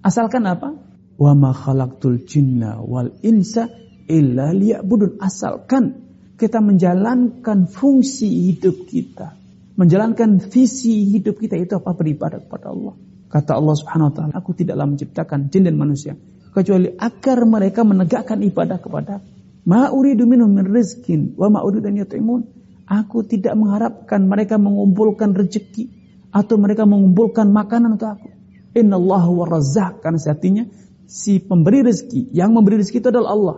Asalkan 0.00 0.48
apa? 0.48 0.72
Wa 1.18 1.32
ma 1.36 1.52
khalaqtul 1.52 2.24
jinna 2.24 2.80
wal 2.80 3.12
insa 3.20 3.68
illa 4.08 4.56
liya'budun. 4.56 5.20
Asalkan 5.20 6.06
kita 6.38 6.62
menjalankan 6.62 7.66
fungsi 7.66 8.30
hidup 8.50 8.86
kita 8.86 9.38
menjalankan 9.78 10.42
visi 10.42 11.06
hidup 11.14 11.38
kita 11.38 11.54
itu 11.54 11.78
apa 11.78 11.94
beribadah 11.94 12.42
kepada 12.42 12.74
Allah. 12.74 12.98
Kata 13.30 13.54
Allah 13.54 13.74
Subhanahu 13.78 14.10
wa 14.10 14.14
taala, 14.14 14.32
aku 14.34 14.50
tidaklah 14.58 14.90
menciptakan 14.90 15.52
jin 15.52 15.70
dan 15.70 15.78
manusia 15.78 16.18
kecuali 16.50 16.90
agar 16.98 17.46
mereka 17.46 17.86
menegakkan 17.86 18.42
ibadah 18.42 18.82
kepada 18.82 19.22
Ma 19.68 19.92
uridu 19.92 20.24
minhum 20.24 20.48
min 20.48 20.64
rizkin 20.64 21.36
wa 21.36 21.52
ma 21.52 21.60
uridu 21.60 21.92
an. 21.92 22.40
Aku 22.88 23.20
tidak 23.28 23.52
mengharapkan 23.52 24.24
mereka 24.24 24.56
mengumpulkan 24.56 25.36
rezeki 25.36 25.92
atau 26.32 26.56
mereka 26.56 26.88
mengumpulkan 26.88 27.52
makanan 27.52 28.00
untuk 28.00 28.16
aku. 28.16 28.28
Innallahu 28.72 29.44
warrazzaq 29.44 30.00
karena 30.00 30.16
sejatinya 30.16 30.64
si 31.04 31.36
pemberi 31.36 31.84
rezeki, 31.84 32.32
yang 32.32 32.56
memberi 32.56 32.80
rezeki 32.80 32.96
itu 33.04 33.08
adalah 33.12 33.30
Allah. 33.36 33.56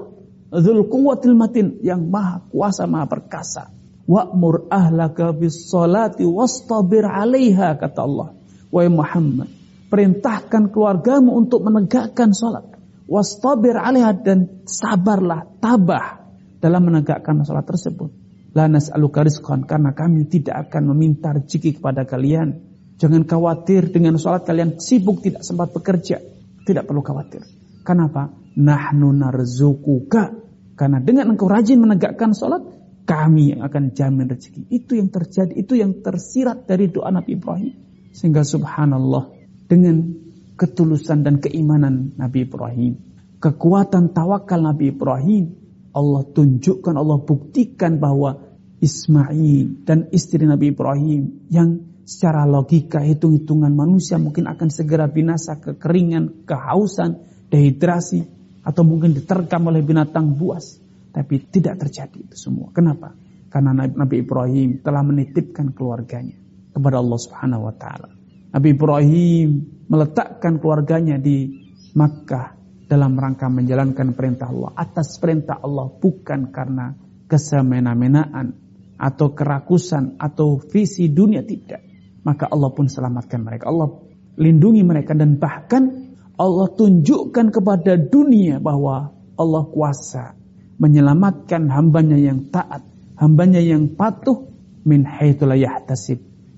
Dzul 0.51 0.91
quwwatil 0.91 1.39
matin 1.39 1.79
yang 1.79 2.11
maha 2.11 2.43
kuasa, 2.51 2.91
maha 2.91 3.07
perkasa. 3.07 3.71
Wa'mur 4.09 4.71
ahlaka 4.73 5.35
bis 5.37 5.69
salati 5.69 6.25
wastabir 6.25 7.05
'alaiha 7.05 7.77
kata 7.77 8.01
Allah. 8.03 8.29
Wahai 8.71 8.91
Muhammad, 8.91 9.51
perintahkan 9.91 10.71
keluargamu 10.71 11.35
untuk 11.35 11.67
menegakkan 11.67 12.31
salat. 12.31 12.67
Wastabir 13.11 13.75
'alaiha 13.75 14.15
dan 14.23 14.63
sabarlah, 14.67 15.47
tabah 15.59 16.23
dalam 16.63 16.87
menegakkan 16.87 17.43
salat 17.43 17.67
tersebut. 17.67 18.11
La 18.51 18.67
nas'aluka 18.67 19.23
rizqan 19.23 19.63
karena 19.63 19.95
kami 19.95 20.27
tidak 20.27 20.71
akan 20.71 20.91
meminta 20.95 21.31
rezeki 21.31 21.79
kepada 21.79 22.03
kalian. 22.03 22.67
Jangan 22.99 23.25
khawatir 23.25 23.95
dengan 23.95 24.19
salat 24.19 24.43
kalian 24.43 24.83
sibuk 24.83 25.23
tidak 25.23 25.47
sempat 25.47 25.71
bekerja. 25.71 26.19
Tidak 26.67 26.85
perlu 26.85 27.01
khawatir. 27.01 27.47
Kenapa? 27.87 28.29
Nahnu 28.59 29.15
narzukuka. 29.15 30.35
Karena 30.75 30.99
dengan 30.99 31.33
engkau 31.33 31.47
rajin 31.47 31.79
menegakkan 31.79 32.35
salat, 32.35 32.65
kami 33.05 33.57
yang 33.57 33.67
akan 33.67 33.93
jamin 33.97 34.31
rezeki. 34.31 34.71
Itu 34.71 34.97
yang 34.97 35.11
terjadi, 35.11 35.53
itu 35.57 35.75
yang 35.79 36.01
tersirat 36.01 36.67
dari 36.69 36.89
doa 36.89 37.11
Nabi 37.11 37.37
Ibrahim. 37.37 37.75
Sehingga 38.11 38.43
subhanallah 38.43 39.31
dengan 39.71 40.15
ketulusan 40.59 41.23
dan 41.23 41.39
keimanan 41.39 42.15
Nabi 42.19 42.45
Ibrahim, 42.45 42.99
kekuatan 43.39 44.13
tawakal 44.13 44.61
Nabi 44.61 44.93
Ibrahim, 44.93 45.45
Allah 45.91 46.23
tunjukkan, 46.27 46.95
Allah 46.95 47.19
buktikan 47.23 47.99
bahwa 47.99 48.51
Ismail 48.81 49.85
dan 49.85 50.09
istri 50.11 50.49
Nabi 50.49 50.73
Ibrahim 50.73 51.51
yang 51.53 51.85
secara 52.09 52.49
logika 52.49 53.05
hitung-hitungan 53.05 53.71
manusia 53.71 54.17
mungkin 54.17 54.49
akan 54.49 54.69
segera 54.73 55.07
binasa 55.07 55.61
kekeringan, 55.61 56.49
kehausan, 56.49 57.23
dehidrasi, 57.53 58.25
atau 58.65 58.83
mungkin 58.83 59.15
diterkam 59.15 59.69
oleh 59.69 59.85
binatang 59.85 60.35
buas. 60.35 60.80
Tapi 61.11 61.51
tidak 61.51 61.83
terjadi 61.83 62.31
itu 62.31 62.37
semua. 62.39 62.71
Kenapa? 62.71 63.15
Karena 63.51 63.75
Nabi 63.75 64.23
Ibrahim 64.23 64.79
telah 64.79 65.03
menitipkan 65.03 65.75
keluarganya 65.75 66.39
kepada 66.71 67.03
Allah 67.03 67.19
Subhanahu 67.19 67.67
wa 67.67 67.75
taala. 67.75 68.11
Nabi 68.51 68.69
Ibrahim 68.75 69.49
meletakkan 69.91 70.63
keluarganya 70.63 71.19
di 71.19 71.67
Makkah 71.91 72.55
dalam 72.87 73.19
rangka 73.19 73.51
menjalankan 73.51 74.15
perintah 74.15 74.51
Allah 74.51 74.71
atas 74.79 75.19
perintah 75.19 75.59
Allah 75.59 75.91
bukan 75.91 76.55
karena 76.55 76.95
kesemena-menaan 77.27 78.55
atau 78.99 79.35
kerakusan 79.35 80.19
atau 80.19 80.59
visi 80.59 81.11
dunia 81.11 81.43
tidak. 81.43 81.83
Maka 82.23 82.47
Allah 82.51 82.71
pun 82.71 82.87
selamatkan 82.87 83.41
mereka. 83.43 83.71
Allah 83.71 83.99
lindungi 84.39 84.83
mereka 84.87 85.15
dan 85.15 85.41
bahkan 85.41 86.15
Allah 86.39 86.69
tunjukkan 86.73 87.53
kepada 87.53 87.97
dunia 88.01 88.61
bahwa 88.61 89.13
Allah 89.37 89.65
kuasa 89.69 90.40
menyelamatkan 90.81 91.69
hambanya 91.69 92.17
yang 92.17 92.49
taat, 92.49 92.83
hambanya 93.21 93.61
yang 93.61 93.93
patuh 93.93 94.49
min 94.89 95.05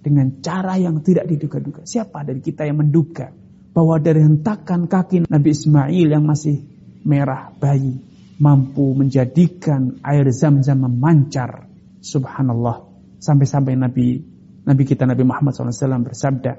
dengan 0.03 0.27
cara 0.39 0.79
yang 0.79 1.03
tidak 1.03 1.27
diduga-duga. 1.27 1.83
Siapa 1.83 2.23
dari 2.23 2.39
kita 2.39 2.63
yang 2.63 2.79
menduga 2.79 3.35
bahwa 3.75 3.99
dari 3.99 4.23
hentakan 4.23 4.87
kaki 4.87 5.27
Nabi 5.27 5.49
Ismail 5.51 6.07
yang 6.07 6.23
masih 6.23 6.63
merah 7.03 7.51
bayi 7.59 7.99
mampu 8.39 8.95
menjadikan 8.95 9.99
air 10.07 10.27
zam-zam 10.31 10.87
memancar. 10.87 11.67
Subhanallah. 12.03 12.91
Sampai-sampai 13.23 13.79
Nabi 13.79 14.33
Nabi 14.63 14.83
kita 14.87 15.07
Nabi 15.07 15.27
Muhammad 15.27 15.55
SAW 15.59 16.07
bersabda, 16.07 16.53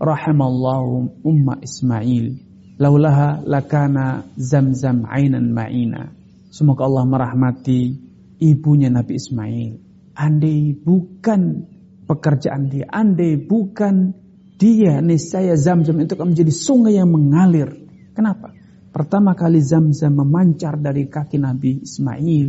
Rahimallahu 0.00 1.20
umma 1.20 1.60
Ismail, 1.60 2.40
laulaha 2.80 3.44
lakana 3.44 4.24
zam-zam 4.40 5.04
ainan 5.04 5.52
ma'ina. 5.52 6.19
Semoga 6.50 6.84
Allah 6.84 7.06
merahmati 7.06 7.94
ibunya 8.42 8.90
Nabi 8.90 9.14
Ismail. 9.16 9.72
Andai 10.18 10.74
bukan 10.74 11.70
pekerjaan 12.10 12.66
dia, 12.66 12.90
andai 12.90 13.38
bukan 13.38 14.12
dia, 14.58 14.98
niscaya 14.98 15.54
zam-zam 15.54 15.96
itu 16.02 16.18
akan 16.18 16.34
menjadi 16.34 16.52
sungai 16.52 16.98
yang 16.98 17.08
mengalir. 17.08 17.70
Kenapa? 18.12 18.52
Pertama 18.90 19.38
kali 19.38 19.62
zam-zam 19.62 20.18
memancar 20.18 20.74
dari 20.76 21.06
kaki 21.06 21.38
Nabi 21.38 21.86
Ismail, 21.86 22.48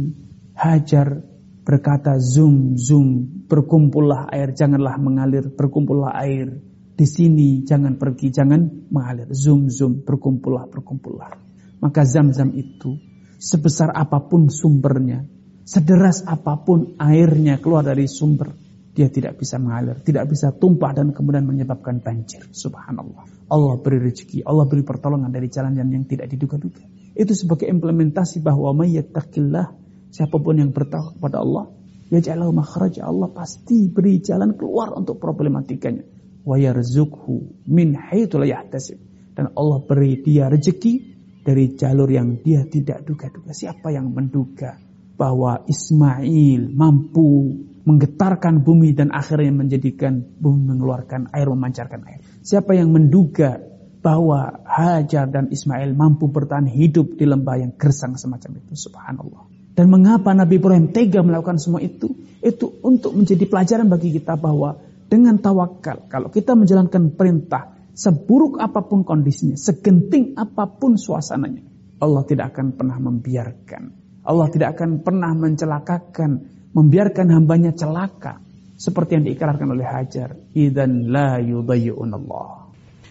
Hajar 0.58 1.22
berkata 1.62 2.18
zoom 2.18 2.74
zoom 2.74 3.46
berkumpullah 3.46 4.34
air 4.34 4.50
janganlah 4.58 4.98
mengalir 4.98 5.54
berkumpullah 5.54 6.18
air 6.26 6.58
di 6.98 7.06
sini 7.06 7.62
jangan 7.62 8.02
pergi 8.02 8.34
jangan 8.34 8.90
mengalir 8.90 9.30
zoom 9.30 9.70
zoom 9.70 10.02
berkumpullah 10.02 10.66
berkumpullah 10.68 11.38
maka 11.78 12.02
zam-zam 12.02 12.50
itu 12.58 12.98
sebesar 13.42 13.90
apa 13.98 14.22
pun 14.30 14.54
sumbernya, 14.54 15.26
sederas 15.66 16.22
apa 16.30 16.62
pun 16.62 16.94
airnya 17.02 17.58
keluar 17.58 17.82
dari 17.82 18.06
sumber, 18.06 18.54
dia 18.94 19.10
tidak 19.10 19.42
bisa 19.42 19.58
mengalir, 19.58 19.98
tidak 20.06 20.30
bisa 20.30 20.54
tumpah 20.54 20.94
dan 20.94 21.10
kemudian 21.10 21.48
menyebabkan 21.50 22.04
banjir. 22.06 22.46
Subhanallah. 22.54 23.50
Allah 23.50 23.76
beri 23.82 23.98
rezeki, 23.98 24.46
Allah 24.46 24.70
beri 24.70 24.86
pertolongan 24.86 25.34
dari 25.34 25.50
jalan 25.50 25.74
yang 25.74 26.06
tidak 26.06 26.30
diduga-duga. 26.30 26.86
Itu 27.18 27.34
sebagai 27.34 27.66
implementasi 27.66 28.46
bahwa 28.46 28.78
mayyattaqillah, 28.78 29.66
siapa 30.14 30.38
pun 30.38 30.62
yang 30.62 30.72
bertakwa 30.72 31.18
kepada 31.18 31.42
Allah, 31.42 31.66
ya 32.14 32.20
ja'alahu 32.22 32.54
makhraja, 32.56 33.08
Allah 33.08 33.32
pasti 33.32 33.90
beri 33.90 34.22
jalan 34.22 34.54
keluar 34.54 34.94
untuk 34.94 35.18
problematikanya. 35.18 36.06
Wa 36.46 36.60
yarzuqhu 36.62 37.68
min 37.68 37.98
haitsu 37.98 38.38
la 38.38 38.48
yahtasib. 38.48 39.00
Dan 39.32 39.56
Allah 39.56 39.80
beri 39.84 40.20
dia 40.20 40.52
rezeki 40.52 41.11
dari 41.42 41.74
jalur 41.74 42.10
yang 42.10 42.42
dia 42.42 42.66
tidak 42.70 43.06
duga-duga. 43.06 43.52
Siapa 43.54 43.90
yang 43.90 44.14
menduga 44.14 44.78
bahwa 45.18 45.66
Ismail 45.70 46.70
mampu 46.74 47.62
menggetarkan 47.82 48.62
bumi 48.62 48.94
dan 48.94 49.10
akhirnya 49.10 49.54
menjadikan 49.54 50.22
bumi 50.22 50.70
mengeluarkan 50.70 51.34
air, 51.34 51.50
memancarkan 51.50 52.02
air. 52.06 52.22
Siapa 52.46 52.78
yang 52.78 52.94
menduga 52.94 53.58
bahwa 54.02 54.66
Hajar 54.66 55.30
dan 55.30 55.54
Ismail 55.54 55.94
mampu 55.94 56.30
bertahan 56.30 56.66
hidup 56.66 57.18
di 57.18 57.26
lembah 57.30 57.62
yang 57.62 57.72
gersang 57.78 58.18
semacam 58.18 58.58
itu. 58.58 58.74
Subhanallah. 58.74 59.46
Dan 59.78 59.88
mengapa 59.94 60.34
Nabi 60.34 60.58
Ibrahim 60.58 60.90
tega 60.90 61.22
melakukan 61.22 61.62
semua 61.62 61.80
itu? 61.80 62.12
Itu 62.42 62.82
untuk 62.82 63.14
menjadi 63.14 63.46
pelajaran 63.46 63.88
bagi 63.88 64.10
kita 64.14 64.36
bahwa 64.36 64.82
dengan 65.06 65.38
tawakal, 65.38 66.10
kalau 66.10 66.34
kita 66.34 66.58
menjalankan 66.58 67.14
perintah, 67.14 67.81
Seburuk 67.92 68.58
apa 68.64 68.88
pun 68.88 69.04
kondisinya, 69.04 69.60
segenting 69.60 70.40
apa 70.40 70.64
pun 70.68 70.96
suasananya, 70.96 71.68
Allah 72.02 72.24
tidak 72.26 72.56
akan 72.56 72.74
pernah 72.74 72.98
membiarkan. 72.98 73.84
Allah 74.22 74.48
tidak 74.50 74.78
akan 74.78 75.06
pernah 75.06 75.34
mencelakakan, 75.34 76.32
membiarkan 76.74 77.28
hambanya 77.30 77.74
celaka. 77.74 78.42
Seperti 78.82 79.18
yang 79.18 79.26
diikrarkan 79.30 79.78
oleh 79.78 79.86
Hajar. 79.86 80.34
Idan 80.58 81.14
la 81.14 81.38
Allah. 81.38 82.50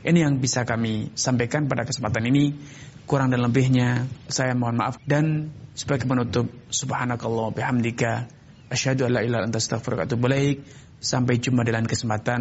Ini 0.03 0.19
yang 0.27 0.43
bisa 0.43 0.67
kami 0.67 1.15
sampaikan 1.15 1.71
pada 1.71 1.87
kesempatan 1.87 2.27
ini. 2.27 2.59
Kurang 3.07 3.31
dan 3.31 3.43
lebihnya 3.47 4.11
saya 4.27 4.59
mohon 4.59 4.83
maaf. 4.83 4.99
Dan 5.07 5.55
sebagai 5.79 6.11
penutup, 6.11 6.51
subhanakallah 6.71 7.55
bihamdika. 7.55 8.27
Asyhadu 8.71 9.07
an 9.07 9.19
la 9.19 9.21
ilaha 9.23 9.47
illa 9.47 9.51
anta 9.51 9.63
Sampai 11.01 11.39
jumpa 11.39 11.63
di 11.63 11.73
kesempatan. 11.75 12.41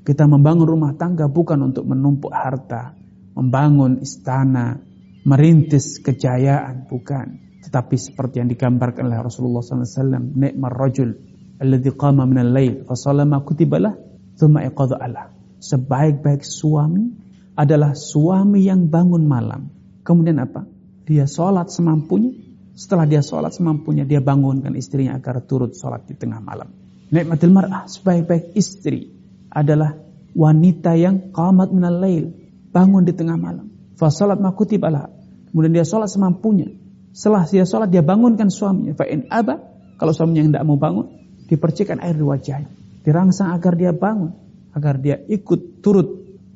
Kita 0.00 0.24
membangun 0.24 0.64
rumah 0.64 0.92
tangga 0.96 1.28
bukan 1.28 1.60
untuk 1.72 1.84
menumpuk 1.84 2.32
harta, 2.32 2.96
membangun 3.36 4.00
istana, 4.00 4.80
merintis 5.28 6.00
kejayaan, 6.00 6.88
bukan. 6.88 7.60
Tetapi 7.60 7.96
seperti 8.00 8.40
yang 8.40 8.48
digambarkan 8.48 9.12
oleh 9.12 9.20
Rasulullah 9.20 9.60
SAW, 9.60 10.32
Ni'mar 10.32 10.72
rajul 10.72 11.12
alladhi 11.60 11.92
qama 11.92 12.24
minal 12.24 12.56
lail 12.56 12.88
fasalama 12.88 13.44
kutibalah 13.44 13.92
thumma 14.40 14.64
Allah. 14.64 15.36
Sebaik-baik 15.60 16.40
suami 16.40 17.12
adalah 17.52 17.92
suami 17.92 18.64
yang 18.64 18.88
bangun 18.88 19.28
malam. 19.28 19.68
Kemudian 20.00 20.40
apa? 20.40 20.64
Dia 21.04 21.28
sholat 21.28 21.68
semampunya. 21.68 22.32
Setelah 22.72 23.04
dia 23.04 23.20
sholat 23.20 23.52
semampunya, 23.52 24.08
dia 24.08 24.24
bangunkan 24.24 24.72
istrinya 24.72 25.20
agar 25.20 25.44
turut 25.44 25.76
sholat 25.76 26.08
di 26.08 26.16
tengah 26.16 26.40
malam. 26.40 26.72
Nikmatil 27.12 27.52
mar'ah, 27.52 27.84
sebaik-baik 27.84 28.56
istri 28.56 29.19
adalah 29.50 29.98
wanita 30.32 30.94
yang 30.94 31.34
qamat 31.34 31.74
minal 31.74 31.98
lail, 31.98 32.30
bangun 32.70 33.02
di 33.02 33.12
tengah 33.12 33.34
malam. 33.34 33.70
Fasalat 33.98 34.38
makutib 34.38 34.86
ala. 34.86 35.10
Kemudian 35.50 35.74
dia 35.74 35.84
sholat 35.84 36.08
semampunya. 36.08 36.70
Setelah 37.10 37.44
dia 37.44 37.66
sholat, 37.66 37.90
dia 37.90 38.06
bangunkan 38.06 38.48
suaminya. 38.48 38.94
Fa'in 38.94 39.26
aba, 39.28 39.58
kalau 39.98 40.14
suaminya 40.14 40.46
tidak 40.46 40.64
mau 40.64 40.78
bangun, 40.78 41.10
dipercikan 41.50 41.98
air 41.98 42.14
di 42.14 42.24
wajahnya. 42.24 42.70
Dirangsang 43.02 43.50
agar 43.50 43.74
dia 43.74 43.90
bangun. 43.90 44.32
Agar 44.70 45.02
dia 45.02 45.18
ikut 45.26 45.82
turut 45.82 46.06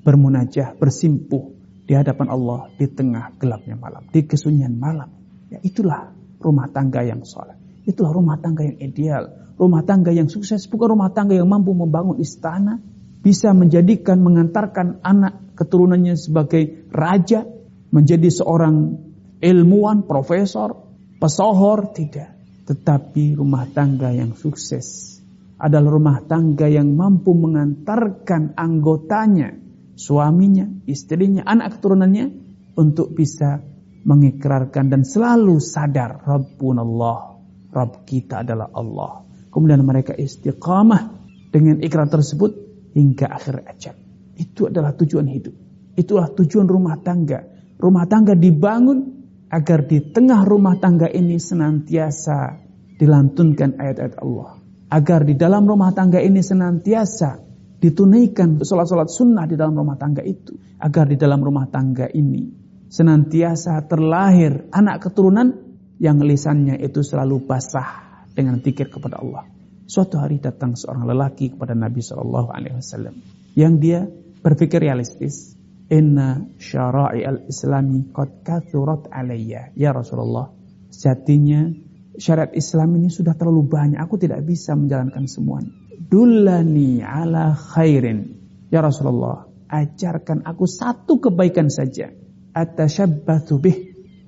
bermunajah, 0.07 0.79
bersimpuh 0.79 1.51
di 1.85 1.93
hadapan 1.99 2.31
Allah 2.31 2.71
di 2.79 2.87
tengah 2.87 3.35
gelapnya 3.37 3.75
malam. 3.75 4.07
Di 4.09 4.23
kesunyian 4.23 4.79
malam. 4.79 5.11
Ya 5.51 5.59
itulah 5.61 6.15
rumah 6.39 6.71
tangga 6.71 7.03
yang 7.03 7.27
sholat. 7.27 7.59
Itulah 7.85 8.15
rumah 8.15 8.39
tangga 8.41 8.65
yang 8.65 8.79
ideal 8.81 9.44
rumah 9.55 9.83
tangga 9.87 10.11
yang 10.11 10.27
sukses, 10.27 10.67
bukan 10.67 10.99
rumah 10.99 11.11
tangga 11.15 11.39
yang 11.39 11.47
mampu 11.47 11.75
membangun 11.75 12.19
istana, 12.19 12.83
bisa 13.25 13.57
menjadikan, 13.57 14.21
mengantarkan 14.21 15.01
anak 15.01 15.57
keturunannya 15.57 16.19
sebagai 16.19 16.91
raja, 16.93 17.49
menjadi 17.95 18.29
seorang 18.29 19.01
ilmuwan, 19.41 20.05
profesor, 20.05 20.77
pesohor, 21.17 21.95
tidak. 21.97 22.37
Tetapi 22.65 23.37
rumah 23.37 23.69
tangga 23.71 24.13
yang 24.13 24.37
sukses 24.37 25.17
adalah 25.57 25.97
rumah 25.97 26.19
tangga 26.25 26.69
yang 26.69 26.93
mampu 26.93 27.33
mengantarkan 27.33 28.53
anggotanya, 28.57 29.57
suaminya, 29.97 30.69
istrinya, 30.85 31.47
anak 31.49 31.79
keturunannya 31.79 32.27
untuk 32.75 33.15
bisa 33.15 33.63
mengikrarkan 34.05 34.93
dan 34.93 35.03
selalu 35.07 35.57
sadar 35.65 36.21
Rabbun 36.21 36.77
Allah, 36.77 37.41
Rabb 37.73 38.05
kita 38.05 38.45
adalah 38.45 38.69
Allah. 38.77 39.24
Kemudian 39.55 39.87
mereka 39.87 40.19
istiqamah 40.19 41.15
dengan 41.55 41.79
ikrar 41.79 42.11
tersebut 42.11 42.51
hingga 42.91 43.31
akhir 43.31 43.63
ajal. 43.71 43.95
Itu 44.35 44.67
adalah 44.67 44.99
tujuan 44.99 45.31
hidup. 45.31 45.55
Itulah 45.95 46.35
tujuan 46.35 46.67
rumah 46.67 46.99
tangga. 46.99 47.47
Rumah 47.79 48.05
tangga 48.11 48.35
dibangun 48.35 49.15
agar 49.47 49.87
di 49.87 50.03
tengah 50.11 50.43
rumah 50.43 50.83
tangga 50.83 51.07
ini 51.07 51.39
senantiasa 51.39 52.67
dilantunkan 52.99 53.79
ayat-ayat 53.79 54.19
Allah. 54.19 54.59
Agar 54.91 55.23
di 55.23 55.39
dalam 55.39 55.71
rumah 55.71 55.95
tangga 55.95 56.19
ini 56.19 56.43
senantiasa 56.43 57.39
ditunaikan 57.79 58.59
sholat-sholat 58.59 59.07
sunnah 59.07 59.47
di 59.47 59.55
dalam 59.55 59.79
rumah 59.79 59.95
tangga 59.95 60.27
itu. 60.27 60.59
Agar 60.83 61.07
di 61.07 61.15
dalam 61.15 61.39
rumah 61.39 61.71
tangga 61.71 62.11
ini 62.11 62.51
senantiasa 62.91 63.87
terlahir 63.87 64.67
anak 64.75 65.07
keturunan 65.07 65.55
yang 66.03 66.19
lisannya 66.19 66.75
itu 66.83 67.07
selalu 67.07 67.47
basah 67.47 68.04
dengan 68.35 68.61
zikir 68.61 68.91
kepada 68.91 69.23
Allah. 69.23 69.47
Suatu 69.87 70.19
hari 70.19 70.43
datang 70.43 70.75
seorang 70.75 71.07
lelaki 71.07 71.55
kepada 71.55 71.73
Nabi 71.73 72.03
Shallallahu 72.03 72.51
Alaihi 72.51 72.77
Wasallam 72.77 73.15
yang 73.55 73.79
dia 73.79 74.11
berpikir 74.43 74.83
realistis. 74.83 75.55
Inna 75.85 76.41
syara'i 76.57 77.29
al-islami 77.29 78.09
qad 78.11 78.41
kathurat 78.41 79.05
alayya. 79.13 79.71
Ya 79.77 79.93
Rasulullah, 79.93 80.49
sejatinya 80.89 81.69
syariat 82.17 82.51
Islam 82.57 82.97
ini 82.99 83.13
sudah 83.13 83.37
terlalu 83.37 83.69
banyak. 83.69 84.01
Aku 84.01 84.17
tidak 84.17 84.43
bisa 84.49 84.73
menjalankan 84.73 85.29
semuanya. 85.29 85.71
Dullani 86.01 87.05
ala 87.05 87.53
khairin. 87.53 88.41
Ya 88.73 88.81
Rasulullah, 88.81 89.45
ajarkan 89.69 90.49
aku 90.49 90.65
satu 90.65 91.21
kebaikan 91.21 91.69
saja. 91.69 92.11
Atasyabbatu 92.57 93.61
bih. 93.61 93.79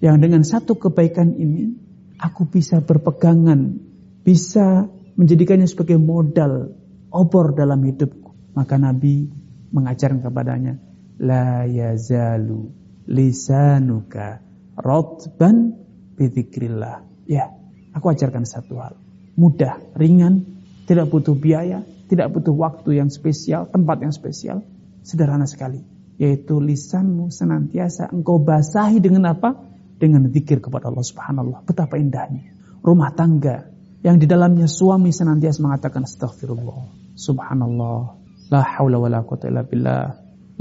Yang 0.04 0.16
dengan 0.20 0.42
satu 0.44 0.76
kebaikan 0.76 1.32
ini, 1.32 1.72
aku 2.20 2.44
bisa 2.44 2.84
berpegangan, 2.84 3.80
bisa 4.26 4.90
menjadikannya 5.14 5.70
sebagai 5.70 6.02
modal 6.02 6.74
obor 7.14 7.54
dalam 7.54 7.78
hidupku. 7.86 8.58
Maka 8.58 8.74
Nabi 8.74 9.30
mengajarkan 9.70 10.26
kepadanya, 10.26 10.82
la 11.22 11.62
yazalu 11.62 12.74
lisanuka 13.06 14.42
rotban 14.74 15.78
bidzikrillah. 16.18 17.06
Ya, 17.30 17.54
aku 17.94 18.10
ajarkan 18.10 18.42
satu 18.42 18.82
hal. 18.82 18.98
Mudah, 19.38 19.78
ringan, 19.94 20.58
tidak 20.90 21.06
butuh 21.12 21.38
biaya, 21.38 21.86
tidak 22.10 22.34
butuh 22.34 22.56
waktu 22.56 22.98
yang 22.98 23.12
spesial, 23.12 23.70
tempat 23.70 24.02
yang 24.02 24.10
spesial. 24.10 24.66
Sederhana 25.06 25.46
sekali. 25.46 25.86
Yaitu 26.16 26.58
lisanmu 26.58 27.30
senantiasa 27.30 28.10
engkau 28.10 28.42
basahi 28.42 28.98
dengan 28.98 29.36
apa? 29.36 29.54
Dengan 30.00 30.26
zikir 30.32 30.58
kepada 30.58 30.88
Allah 30.90 31.04
subhanallah. 31.04 31.62
Betapa 31.62 32.00
indahnya. 32.00 32.56
Rumah 32.80 33.12
tangga 33.12 33.75
yang 34.06 34.22
di 34.22 34.30
dalamnya 34.30 34.70
suami 34.70 35.10
senantiasa 35.10 35.58
mengatakan 35.66 36.06
astagfirullah. 36.06 37.10
Subhanallah. 37.18 38.00
La 38.54 38.62
haula 38.62 39.02
wa 39.02 39.10
la 39.10 39.26
quwata 39.26 39.50
illa 39.50 39.66
billah. 39.66 40.06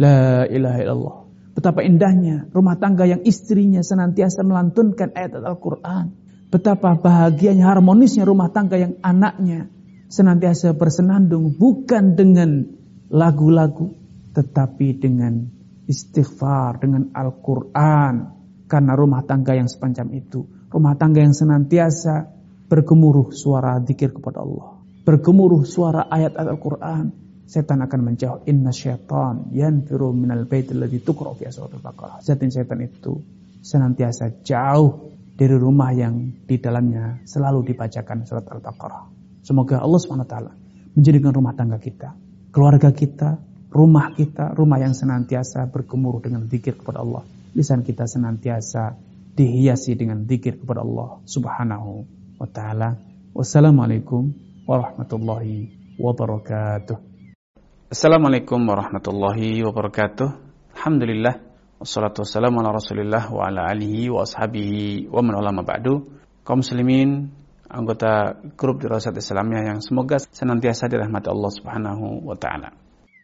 La 0.02 0.50
ilaha 0.50 0.80
illallah. 0.82 1.18
Betapa 1.54 1.86
indahnya 1.86 2.50
rumah 2.50 2.82
tangga 2.82 3.06
yang 3.06 3.22
istrinya 3.22 3.86
senantiasa 3.86 4.42
melantunkan 4.42 5.14
ayat 5.14 5.38
Al-Quran. 5.38 6.10
Betapa 6.50 6.98
bahagianya, 6.98 7.70
harmonisnya 7.70 8.26
rumah 8.26 8.50
tangga 8.50 8.82
yang 8.82 8.98
anaknya 9.06 9.70
senantiasa 10.10 10.74
bersenandung 10.74 11.54
bukan 11.54 12.18
dengan 12.18 12.66
lagu-lagu, 13.14 13.94
tetapi 14.34 14.98
dengan 14.98 15.46
istighfar, 15.86 16.82
dengan 16.82 17.14
Al-Quran. 17.14 18.34
Karena 18.66 18.98
rumah 18.98 19.22
tangga 19.22 19.54
yang 19.54 19.70
sepanjang 19.70 20.10
itu, 20.18 20.44
rumah 20.74 20.98
tangga 20.98 21.22
yang 21.22 21.38
senantiasa 21.38 22.35
bergemuruh 22.66 23.32
suara 23.32 23.78
zikir 23.84 24.14
kepada 24.14 24.42
Allah. 24.42 24.82
Bergemuruh 25.06 25.64
suara 25.64 26.10
ayat 26.10 26.34
Al-Quran 26.38 27.14
setan 27.46 27.86
akan 27.86 28.00
menjauh. 28.02 28.42
Inna 28.50 28.74
syaitan 28.74 29.54
yanfiru 29.54 30.10
minal 30.12 30.50
bait 30.50 30.70
alladhi 30.74 31.02
tuqra 31.02 31.38
fi 31.38 31.46
suratul 31.54 31.82
Baqarah. 31.82 32.26
Setan 32.26 32.50
setan 32.50 32.82
itu 32.82 33.22
senantiasa 33.62 34.42
jauh 34.42 35.14
dari 35.36 35.56
rumah 35.58 35.92
yang 35.92 36.46
di 36.48 36.56
dalamnya 36.58 37.22
selalu 37.28 37.76
dibacakan 37.76 38.24
surat 38.24 38.48
Al-Baqarah. 38.48 39.04
Semoga 39.44 39.84
Allah 39.84 40.00
SWT 40.00 40.36
menjadikan 40.96 41.32
rumah 41.36 41.54
tangga 41.54 41.78
kita, 41.78 42.16
keluarga 42.56 42.90
kita, 42.96 43.38
rumah 43.70 44.16
kita, 44.16 44.56
rumah 44.56 44.80
yang 44.80 44.96
senantiasa 44.96 45.68
bergemuruh 45.70 46.24
dengan 46.24 46.48
zikir 46.48 46.80
kepada 46.80 47.04
Allah. 47.04 47.28
Lisan 47.52 47.84
kita 47.84 48.08
senantiasa 48.08 48.96
dihiasi 49.36 50.00
dengan 50.00 50.24
zikir 50.24 50.56
kepada 50.64 50.82
Allah 50.82 51.20
Subhanahu 51.28 52.08
wa 52.40 52.48
taala. 52.48 53.00
Wassalamualaikum 53.36 54.32
warahmatullahi 54.68 55.96
wabarakatuh. 56.00 56.98
Assalamualaikum 57.92 58.60
warahmatullahi 58.64 59.64
wabarakatuh. 59.64 60.28
Alhamdulillah. 60.76 61.40
Wassalatu 61.76 62.24
wassalamu 62.24 62.64
ala 62.64 62.76
rasulillah 62.76 63.28
wa 63.32 63.52
ala 63.52 63.68
alihi 63.68 64.08
wa 64.08 64.24
ashabihi 64.24 65.12
wa 65.12 65.20
man 65.20 65.36
ulama 65.40 65.62
ba'du. 65.68 66.08
Kaum 66.48 66.64
muslimin, 66.64 67.36
anggota 67.68 68.40
grup 68.56 68.80
dirasat 68.80 69.16
Islamiyah 69.16 69.76
yang 69.76 69.80
semoga 69.84 70.20
senantiasa 70.20 70.88
dirahmati 70.88 71.28
Allah 71.28 71.52
subhanahu 71.52 72.24
wa 72.24 72.36
ta'ala. 72.40 72.72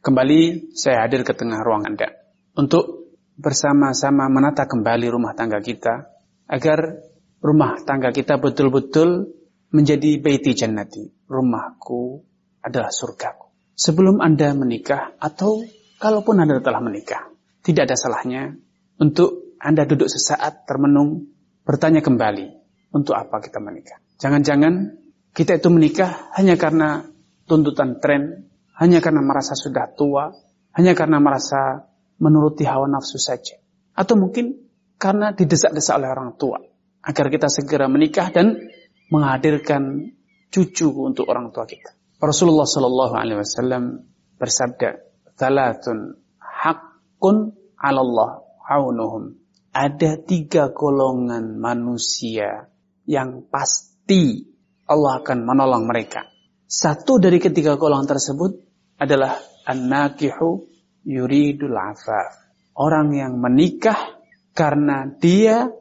Kembali 0.01 0.73
saya 0.73 1.05
hadir 1.05 1.23
ke 1.23 1.31
tengah 1.37 1.61
ruang 1.61 1.85
Anda 1.85 2.11
untuk 2.57 3.13
bersama-sama 3.37 4.27
menata 4.27 4.65
kembali 4.65 5.07
rumah 5.07 5.37
tangga 5.37 5.61
kita 5.61 6.09
agar 6.49 6.99
rumah 7.41 7.81
tangga 7.83 8.13
kita 8.13 8.37
betul-betul 8.37 9.33
menjadi 9.73 10.21
baiti 10.21 10.53
jannati. 10.53 11.09
Rumahku 11.27 12.21
adalah 12.61 12.93
surgaku 12.93 13.51
sebelum 13.81 14.21
Anda 14.21 14.53
menikah 14.53 15.17
atau 15.17 15.65
kalaupun 15.97 16.37
Anda 16.37 16.61
telah 16.61 16.81
menikah. 16.85 17.33
Tidak 17.61 17.85
ada 17.85 17.97
salahnya 17.97 18.53
untuk 19.01 19.57
Anda 19.57 19.85
duduk 19.85 20.09
sesaat 20.09 20.65
termenung, 20.65 21.29
bertanya 21.65 22.01
kembali, 22.01 22.61
untuk 22.93 23.13
apa 23.13 23.37
kita 23.37 23.61
menikah? 23.61 24.01
Jangan-jangan 24.17 24.97
kita 25.33 25.61
itu 25.61 25.69
menikah 25.69 26.33
hanya 26.37 26.57
karena 26.57 27.05
tuntutan 27.45 28.01
tren, 28.01 28.49
hanya 28.77 28.97
karena 28.97 29.21
merasa 29.21 29.53
sudah 29.53 29.93
tua, 29.93 30.33
hanya 30.73 30.97
karena 30.97 31.21
merasa 31.21 31.85
menuruti 32.17 32.65
hawa 32.65 32.89
nafsu 32.89 33.21
saja. 33.21 33.61
Atau 33.93 34.17
mungkin 34.17 34.57
karena 34.97 35.33
didesak-desak 35.33 36.01
oleh 36.01 36.09
orang 36.09 36.33
tua. 36.37 36.57
Agar 37.01 37.33
kita 37.33 37.49
segera 37.49 37.89
menikah 37.89 38.29
dan 38.29 38.61
menghadirkan 39.09 40.13
cucu 40.53 40.93
untuk 40.93 41.25
orang 41.27 41.49
tua 41.49 41.65
kita. 41.65 41.97
Rasulullah 42.21 42.69
Shallallahu 42.69 43.13
Alaihi 43.17 43.39
Wasallam 43.41 44.05
bersabda, 44.37 45.01
"Talatun 45.33 46.21
hakun 46.37 47.57
Allah 47.81 48.45
aunuhum." 48.61 49.41
Ada 49.71 50.21
tiga 50.21 50.69
golongan 50.69 51.57
manusia 51.57 52.69
yang 53.07 53.47
pasti 53.47 54.45
Allah 54.85 55.23
akan 55.23 55.47
menolong 55.47 55.87
mereka. 55.87 56.27
Satu 56.67 57.17
dari 57.17 57.39
ketiga 57.39 57.79
golongan 57.79 58.05
tersebut 58.05 58.51
adalah 58.99 59.39
an-nakihu 59.65 60.67
yuridul 61.07 61.73
afaf. 61.73 62.37
Orang 62.75 63.15
yang 63.15 63.39
menikah 63.39 64.19
karena 64.51 65.07
dia 65.07 65.71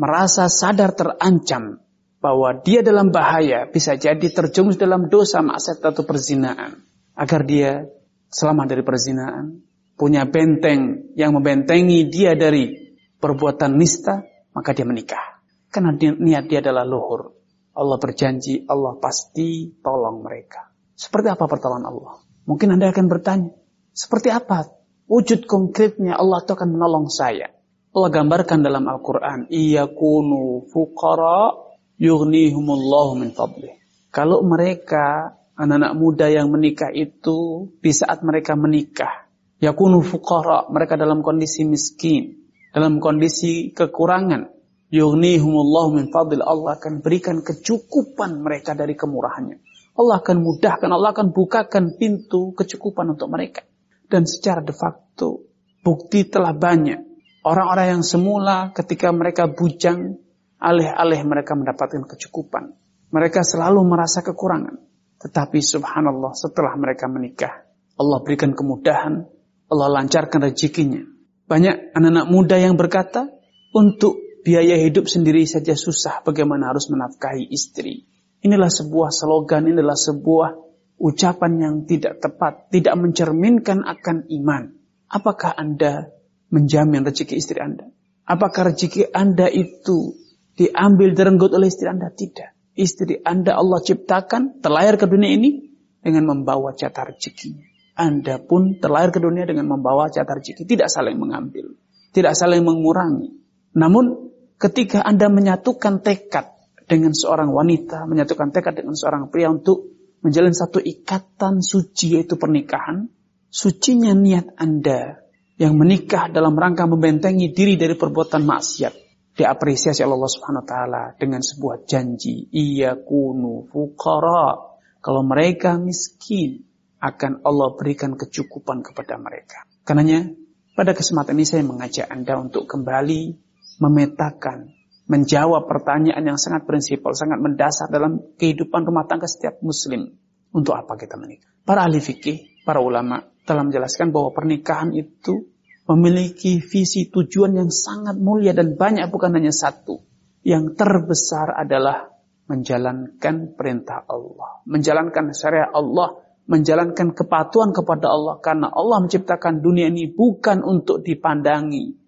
merasa 0.00 0.48
sadar 0.48 0.96
terancam 0.96 1.84
bahwa 2.24 2.56
dia 2.64 2.80
dalam 2.80 3.12
bahaya, 3.12 3.68
bisa 3.68 4.00
jadi 4.00 4.24
terjumus 4.32 4.80
dalam 4.80 5.12
dosa 5.12 5.44
maksiat 5.44 5.84
atau 5.84 6.08
perzinaan. 6.08 6.80
Agar 7.12 7.44
dia 7.44 7.84
selamat 8.32 8.66
dari 8.72 8.80
perzinaan, 8.80 9.60
punya 10.00 10.24
benteng 10.24 11.12
yang 11.20 11.36
membentengi 11.36 12.08
dia 12.08 12.32
dari 12.32 12.96
perbuatan 13.20 13.76
nista, 13.76 14.24
maka 14.56 14.72
dia 14.72 14.88
menikah. 14.88 15.44
Karena 15.68 15.92
niat 15.92 16.48
dia 16.48 16.64
adalah 16.64 16.88
luhur. 16.88 17.36
Allah 17.76 18.00
berjanji, 18.00 18.64
Allah 18.64 18.96
pasti 18.96 19.76
tolong 19.84 20.24
mereka. 20.24 20.72
Seperti 20.96 21.28
apa 21.28 21.44
pertolongan 21.44 21.92
Allah? 21.92 22.14
Mungkin 22.48 22.72
Anda 22.72 22.88
akan 22.88 23.06
bertanya, 23.08 23.52
seperti 23.92 24.32
apa 24.32 24.68
wujud 25.08 25.44
konkretnya 25.44 26.16
Allah 26.16 26.40
itu 26.40 26.52
akan 26.56 26.68
menolong 26.72 27.06
saya? 27.12 27.59
Allah 27.90 28.10
gambarkan 28.14 28.62
dalam 28.62 28.86
Al-Quran, 28.86 29.50
Iyakunu 29.50 30.70
fuqara 30.70 31.58
yughnihumullahu 31.98 33.18
min 33.18 33.34
fadlih. 33.34 33.74
Kalau 34.14 34.46
mereka 34.46 35.34
anak-anak 35.58 35.92
muda 35.98 36.30
yang 36.30 36.48
menikah 36.54 36.94
itu 36.94 37.70
di 37.82 37.90
saat 37.90 38.22
mereka 38.22 38.54
menikah 38.54 39.30
yakunu 39.60 40.00
fuqara, 40.00 40.72
mereka 40.72 40.96
dalam 40.96 41.20
kondisi 41.20 41.68
miskin, 41.68 42.48
dalam 42.72 42.98
kondisi 42.98 43.70
kekurangan, 43.76 44.48
yughnihumullahu 44.88 46.00
min 46.00 46.06
fadlih. 46.08 46.40
Allah 46.42 46.80
akan 46.80 47.04
berikan 47.04 47.44
kecukupan 47.44 48.40
mereka 48.40 48.72
dari 48.72 48.96
kemurahannya. 48.96 49.60
Allah 50.00 50.16
akan 50.24 50.36
mudahkan, 50.40 50.88
Allah 50.88 51.12
akan 51.12 51.36
bukakan 51.36 52.00
pintu 52.00 52.56
kecukupan 52.56 53.12
untuk 53.12 53.28
mereka. 53.28 53.68
Dan 54.10 54.24
secara 54.26 54.64
de 54.64 54.72
facto 54.74 55.44
bukti 55.84 56.26
telah 56.26 56.56
banyak. 56.56 57.09
Orang-orang 57.40 57.98
yang 57.98 58.04
semula 58.04 58.68
ketika 58.76 59.08
mereka 59.16 59.48
bujang 59.48 60.20
alih-alih 60.60 61.24
mereka 61.24 61.56
mendapatkan 61.56 62.04
kecukupan. 62.04 62.76
Mereka 63.10 63.40
selalu 63.40 63.80
merasa 63.88 64.20
kekurangan. 64.20 64.76
Tetapi 65.20 65.58
subhanallah 65.60 66.32
setelah 66.32 66.72
mereka 66.80 67.08
menikah, 67.08 67.64
Allah 68.00 68.24
berikan 68.24 68.56
kemudahan, 68.56 69.28
Allah 69.68 69.88
lancarkan 70.00 70.48
rezekinya. 70.48 71.04
Banyak 71.44 71.92
anak-anak 71.92 72.26
muda 72.30 72.56
yang 72.56 72.80
berkata, 72.80 73.28
untuk 73.76 74.16
biaya 74.40 74.80
hidup 74.80 75.08
sendiri 75.10 75.44
saja 75.44 75.76
susah, 75.76 76.24
bagaimana 76.24 76.72
harus 76.72 76.88
menafkahi 76.88 77.52
istri. 77.52 78.08
Inilah 78.40 78.72
sebuah 78.72 79.12
slogan, 79.12 79.68
inilah 79.68 79.98
sebuah 79.98 80.56
ucapan 80.96 81.52
yang 81.60 81.74
tidak 81.84 82.24
tepat, 82.24 82.72
tidak 82.72 82.96
mencerminkan 82.96 83.84
akan 83.84 84.24
iman. 84.28 84.72
Apakah 85.10 85.52
Anda 85.52 86.08
menjamin 86.50 87.06
rezeki 87.06 87.38
istri 87.38 87.58
Anda? 87.62 87.88
Apakah 88.26 88.74
rezeki 88.74 89.10
Anda 89.10 89.50
itu 89.50 90.14
diambil 90.54 91.14
direnggut 91.14 91.50
oleh 91.54 91.70
istri 91.70 91.90
Anda? 91.90 92.10
Tidak. 92.10 92.74
Istri 92.78 93.26
Anda 93.26 93.58
Allah 93.58 93.82
ciptakan, 93.82 94.62
terlahir 94.62 94.94
ke 94.98 95.06
dunia 95.10 95.34
ini 95.34 95.70
dengan 95.98 96.30
membawa 96.30 96.74
jatah 96.74 97.10
rezekinya. 97.10 97.66
Anda 97.98 98.38
pun 98.40 98.78
terlahir 98.78 99.10
ke 99.10 99.20
dunia 99.20 99.44
dengan 99.44 99.66
membawa 99.66 100.08
jatah 100.08 100.38
rezeki. 100.38 100.66
Tidak 100.66 100.88
saling 100.88 101.18
mengambil. 101.18 101.74
Tidak 102.10 102.32
saling 102.34 102.62
mengurangi. 102.62 103.34
Namun 103.74 104.30
ketika 104.58 105.02
Anda 105.02 105.30
menyatukan 105.30 106.02
tekad 106.02 106.50
dengan 106.90 107.14
seorang 107.14 107.54
wanita, 107.54 108.06
menyatukan 108.06 108.50
tekad 108.50 108.82
dengan 108.82 108.98
seorang 108.98 109.30
pria 109.30 109.50
untuk 109.50 109.90
menjalin 110.20 110.52
satu 110.52 110.82
ikatan 110.82 111.62
suci 111.64 112.18
yaitu 112.18 112.36
pernikahan, 112.36 113.08
sucinya 113.48 114.12
niat 114.12 114.58
Anda 114.58 115.20
yang 115.60 115.76
menikah 115.76 116.32
dalam 116.32 116.56
rangka 116.56 116.88
membentengi 116.88 117.52
diri 117.52 117.76
dari 117.76 117.92
perbuatan 117.92 118.40
maksiat 118.40 118.94
diapresiasi 119.36 120.00
Allah 120.00 120.30
Subhanahu 120.32 120.64
wa 120.64 120.68
taala 120.68 121.02
dengan 121.20 121.44
sebuah 121.44 121.84
janji 121.84 122.48
iya 122.48 122.96
kunu 122.96 123.68
fuqara 123.68 124.72
kalau 125.04 125.20
mereka 125.24 125.76
miskin 125.76 126.64
akan 127.00 127.40
Allah 127.42 127.72
berikan 127.74 128.12
kecukupan 128.14 128.84
kepada 128.84 129.16
mereka. 129.16 129.64
Karenanya, 129.88 130.28
pada 130.76 130.92
kesempatan 130.92 131.40
ini 131.40 131.48
saya 131.48 131.64
mengajak 131.64 132.06
Anda 132.12 132.36
untuk 132.36 132.68
kembali 132.68 133.40
memetakan, 133.80 134.68
menjawab 135.08 135.64
pertanyaan 135.64 136.20
yang 136.20 136.36
sangat 136.36 136.68
prinsipal, 136.68 137.16
sangat 137.16 137.40
mendasar 137.40 137.88
dalam 137.88 138.36
kehidupan 138.36 138.84
rumah 138.84 139.08
tangga 139.08 139.24
setiap 139.24 139.64
muslim. 139.64 140.12
Untuk 140.52 140.76
apa 140.76 141.00
kita 141.00 141.16
menikah? 141.16 141.48
Para 141.64 141.88
ahli 141.88 142.02
fikih, 142.02 142.66
para 142.68 142.84
ulama 142.84 143.22
telah 143.50 143.66
menjelaskan 143.66 144.14
bahwa 144.14 144.30
pernikahan 144.30 144.94
itu 144.94 145.50
memiliki 145.90 146.62
visi 146.62 147.10
tujuan 147.10 147.58
yang 147.58 147.66
sangat 147.74 148.14
mulia 148.14 148.54
dan 148.54 148.78
banyak 148.78 149.10
bukan 149.10 149.34
hanya 149.34 149.50
satu. 149.50 150.06
Yang 150.46 150.78
terbesar 150.78 151.50
adalah 151.58 152.14
menjalankan 152.46 153.58
perintah 153.58 154.06
Allah, 154.06 154.62
menjalankan 154.70 155.34
syariat 155.34 155.74
Allah, 155.74 156.22
menjalankan 156.46 157.10
kepatuhan 157.10 157.74
kepada 157.74 158.06
Allah 158.06 158.38
karena 158.38 158.70
Allah 158.70 159.02
menciptakan 159.02 159.58
dunia 159.58 159.90
ini 159.90 160.06
bukan 160.14 160.62
untuk 160.62 161.02
dipandangi, 161.02 161.98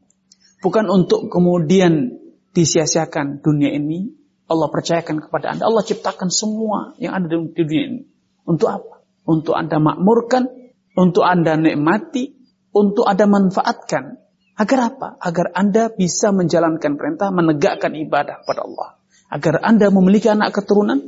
bukan 0.62 0.86
untuk 0.86 1.26
kemudian 1.26 2.22
disia-siakan 2.54 3.42
dunia 3.42 3.74
ini. 3.74 4.14
Allah 4.46 4.68
percayakan 4.68 5.26
kepada 5.26 5.56
Anda, 5.56 5.64
Allah 5.64 5.80
ciptakan 5.80 6.28
semua 6.28 6.92
yang 7.00 7.16
ada 7.18 7.24
di 7.24 7.50
dunia 7.56 7.82
ini. 7.88 8.02
Untuk 8.44 8.68
apa? 8.68 9.00
Untuk 9.24 9.56
Anda 9.56 9.80
makmurkan, 9.80 10.61
untuk 10.96 11.24
Anda 11.24 11.56
nikmati, 11.56 12.32
untuk 12.72 13.08
Anda 13.08 13.28
manfaatkan. 13.28 14.04
Agar 14.52 14.78
apa? 14.92 15.08
Agar 15.18 15.56
Anda 15.56 15.88
bisa 15.88 16.30
menjalankan 16.30 17.00
perintah, 17.00 17.32
menegakkan 17.32 17.96
ibadah 17.96 18.44
kepada 18.44 18.60
Allah. 18.68 18.88
Agar 19.32 19.64
Anda 19.64 19.88
memiliki 19.88 20.28
anak 20.28 20.52
keturunan 20.52 21.00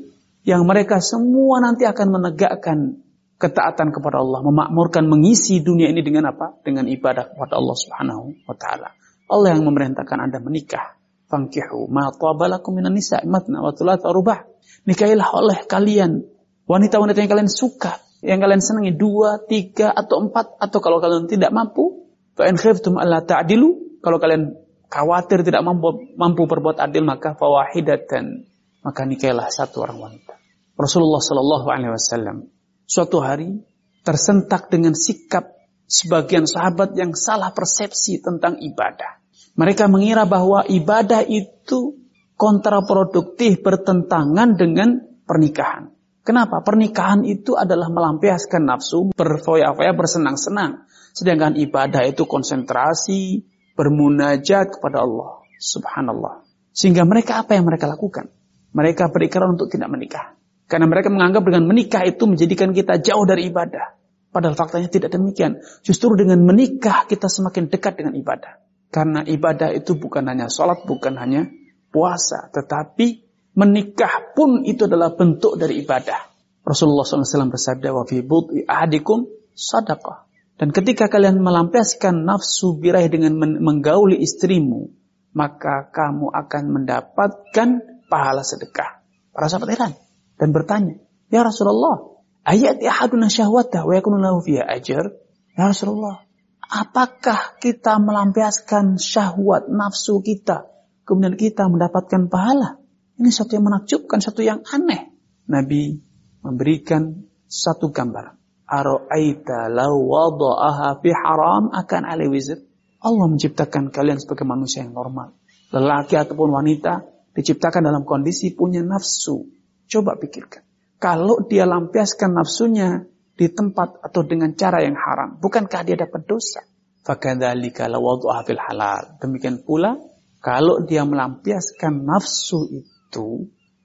yang 0.44 0.64
mereka 0.64 1.00
semua 1.00 1.60
nanti 1.60 1.84
akan 1.84 2.08
menegakkan 2.08 3.04
ketaatan 3.36 3.92
kepada 3.92 4.24
Allah, 4.24 4.40
memakmurkan, 4.40 5.04
mengisi 5.04 5.60
dunia 5.60 5.92
ini 5.92 6.00
dengan 6.00 6.32
apa? 6.32 6.56
Dengan 6.64 6.88
ibadah 6.88 7.36
kepada 7.36 7.60
Allah 7.60 7.76
Subhanahu 7.76 8.24
wa 8.48 8.56
taala. 8.56 8.96
Allah 9.28 9.56
yang 9.56 9.64
memerintahkan 9.68 10.18
Anda 10.20 10.38
menikah. 10.40 10.96
Fankihu 11.24 11.88
ma 11.88 12.12
tabalakum 12.12 12.76
minan 12.76 12.92
nisa 12.92 13.24
matna 13.24 13.64
wa 13.64 13.72
thulatha 13.72 14.12
rubah. 14.12 14.44
Nikahilah 14.84 15.28
oleh 15.32 15.58
kalian 15.64 16.24
wanita-wanita 16.68 17.24
yang 17.24 17.30
kalian 17.32 17.50
suka, 17.50 18.03
yang 18.24 18.40
kalian 18.40 18.64
senangi 18.64 18.96
dua, 18.96 19.44
tiga 19.44 19.92
atau 19.92 20.24
empat 20.24 20.56
atau 20.56 20.78
kalau 20.80 20.98
kalian 20.98 21.28
tidak 21.28 21.52
mampu, 21.52 22.08
fa 22.32 22.48
in 22.48 22.56
khiftum 22.56 22.96
alla 22.96 23.20
ta'dilu, 23.20 24.00
kalau 24.00 24.16
kalian 24.16 24.56
khawatir 24.88 25.44
tidak 25.44 25.60
mampu 25.60 26.16
mampu 26.16 26.48
berbuat 26.48 26.80
adil 26.80 27.04
maka 27.04 27.36
fawahidatan, 27.36 28.48
maka 28.80 29.00
nikahilah 29.04 29.52
satu 29.52 29.84
orang 29.84 30.00
wanita. 30.00 30.34
Rasulullah 30.74 31.22
Shallallahu 31.22 31.66
alaihi 31.70 31.92
wasallam 31.92 32.48
suatu 32.88 33.20
hari 33.20 33.62
tersentak 34.02 34.72
dengan 34.72 34.96
sikap 34.96 35.54
sebagian 35.86 36.48
sahabat 36.48 36.96
yang 36.98 37.14
salah 37.14 37.54
persepsi 37.54 38.18
tentang 38.24 38.58
ibadah. 38.58 39.22
Mereka 39.54 39.86
mengira 39.86 40.26
bahwa 40.26 40.66
ibadah 40.66 41.22
itu 41.22 42.02
kontraproduktif 42.34 43.62
bertentangan 43.62 44.58
dengan 44.58 44.98
pernikahan. 45.22 45.93
Kenapa? 46.24 46.64
Pernikahan 46.64 47.20
itu 47.28 47.52
adalah 47.52 47.92
melampiaskan 47.92 48.64
nafsu, 48.64 49.12
berfoya-foya, 49.12 49.92
bersenang-senang. 49.92 50.88
Sedangkan 51.12 51.52
ibadah 51.60 52.00
itu 52.08 52.24
konsentrasi, 52.24 53.44
bermunajat 53.76 54.80
kepada 54.80 55.04
Allah. 55.04 55.44
Subhanallah. 55.60 56.48
Sehingga 56.72 57.04
mereka 57.04 57.44
apa 57.44 57.54
yang 57.54 57.68
mereka 57.68 57.86
lakukan? 57.86 58.32
Mereka 58.72 59.12
berikrar 59.12 59.52
untuk 59.52 59.68
tidak 59.68 59.92
menikah. 59.92 60.34
Karena 60.64 60.88
mereka 60.88 61.12
menganggap 61.12 61.44
dengan 61.44 61.68
menikah 61.68 62.02
itu 62.08 62.24
menjadikan 62.24 62.72
kita 62.72 62.98
jauh 63.04 63.28
dari 63.28 63.52
ibadah. 63.52 64.00
Padahal 64.34 64.58
faktanya 64.58 64.90
tidak 64.90 65.14
demikian. 65.14 65.62
Justru 65.84 66.18
dengan 66.18 66.42
menikah 66.42 67.06
kita 67.06 67.30
semakin 67.30 67.70
dekat 67.70 68.00
dengan 68.00 68.16
ibadah. 68.18 68.58
Karena 68.90 69.22
ibadah 69.22 69.70
itu 69.76 69.94
bukan 69.94 70.26
hanya 70.26 70.50
sholat, 70.50 70.82
bukan 70.88 71.14
hanya 71.20 71.46
puasa. 71.94 72.50
Tetapi 72.50 73.23
menikah 73.54 74.34
pun 74.34 74.66
itu 74.66 74.86
adalah 74.86 75.14
bentuk 75.14 75.56
dari 75.56 75.82
ibadah. 75.82 76.30
Rasulullah 76.64 77.06
SAW 77.06 77.52
bersabda, 77.52 77.94
wa 77.94 78.04
fi 78.06 78.24
ahadikum 78.66 79.30
sadaqah. 79.54 80.26
Dan 80.54 80.70
ketika 80.70 81.10
kalian 81.10 81.42
melampiaskan 81.42 82.22
nafsu 82.22 82.78
birahi 82.78 83.10
dengan 83.10 83.34
menggauli 83.38 84.22
istrimu, 84.22 84.86
maka 85.34 85.90
kamu 85.90 86.30
akan 86.30 86.62
mendapatkan 86.70 87.68
pahala 88.06 88.46
sedekah. 88.46 89.02
Para 89.34 89.50
sahabat 89.50 89.74
heran 89.74 89.92
dan 90.38 90.54
bertanya, 90.54 91.02
"Ya 91.26 91.42
Rasulullah, 91.42 92.22
ayat 92.46 92.78
ahaduna 92.78 93.26
syahwata 93.26 93.82
wa 93.82 93.92
yakunu 93.98 94.22
lahu 94.22 94.46
fiha 94.46 94.62
ajr?" 94.62 95.10
Ya 95.58 95.66
Rasulullah, 95.66 96.22
apakah 96.70 97.58
kita 97.58 97.98
melampiaskan 97.98 98.94
syahwat 98.94 99.66
nafsu 99.66 100.22
kita 100.22 100.70
kemudian 101.02 101.34
kita 101.34 101.66
mendapatkan 101.66 102.30
pahala? 102.30 102.78
Ini 103.14 103.30
satu 103.30 103.54
yang 103.54 103.66
menakjubkan, 103.70 104.18
satu 104.18 104.42
yang 104.42 104.66
aneh. 104.66 105.14
Nabi 105.46 106.02
memberikan 106.42 107.30
satu 107.46 107.94
gambar. 107.94 108.34
Aro'aita 108.64 109.70
law 109.70 109.94
wada'aha 109.94 110.98
fi 110.98 111.10
haram 111.14 111.70
akan 111.70 112.02
ali 112.10 112.26
wizir. 112.26 112.58
Allah 113.04 113.28
menciptakan 113.28 113.92
kalian 113.92 114.18
sebagai 114.18 114.48
manusia 114.48 114.82
yang 114.82 114.96
normal. 114.96 115.36
Lelaki 115.70 116.16
ataupun 116.16 116.48
wanita 116.58 117.04
diciptakan 117.36 117.86
dalam 117.86 118.02
kondisi 118.02 118.50
punya 118.56 118.80
nafsu. 118.80 119.46
Coba 119.86 120.16
pikirkan. 120.16 120.64
Kalau 120.98 121.44
dia 121.44 121.68
lampiaskan 121.68 122.32
nafsunya 122.32 123.04
di 123.36 123.46
tempat 123.52 124.00
atau 124.00 124.24
dengan 124.24 124.56
cara 124.56 124.80
yang 124.80 124.96
haram, 124.96 125.36
bukankah 125.38 125.84
dia 125.84 126.00
dapat 126.00 126.24
dosa? 126.24 126.64
Fakadzalika 127.04 127.84
lawadhu'a 127.86 128.42
fil 128.48 128.58
halal. 128.58 129.20
Demikian 129.20 129.60
pula 129.60 130.00
kalau 130.40 130.82
dia 130.88 131.04
melampiaskan 131.04 132.08
nafsu 132.08 132.64
itu 132.72 132.93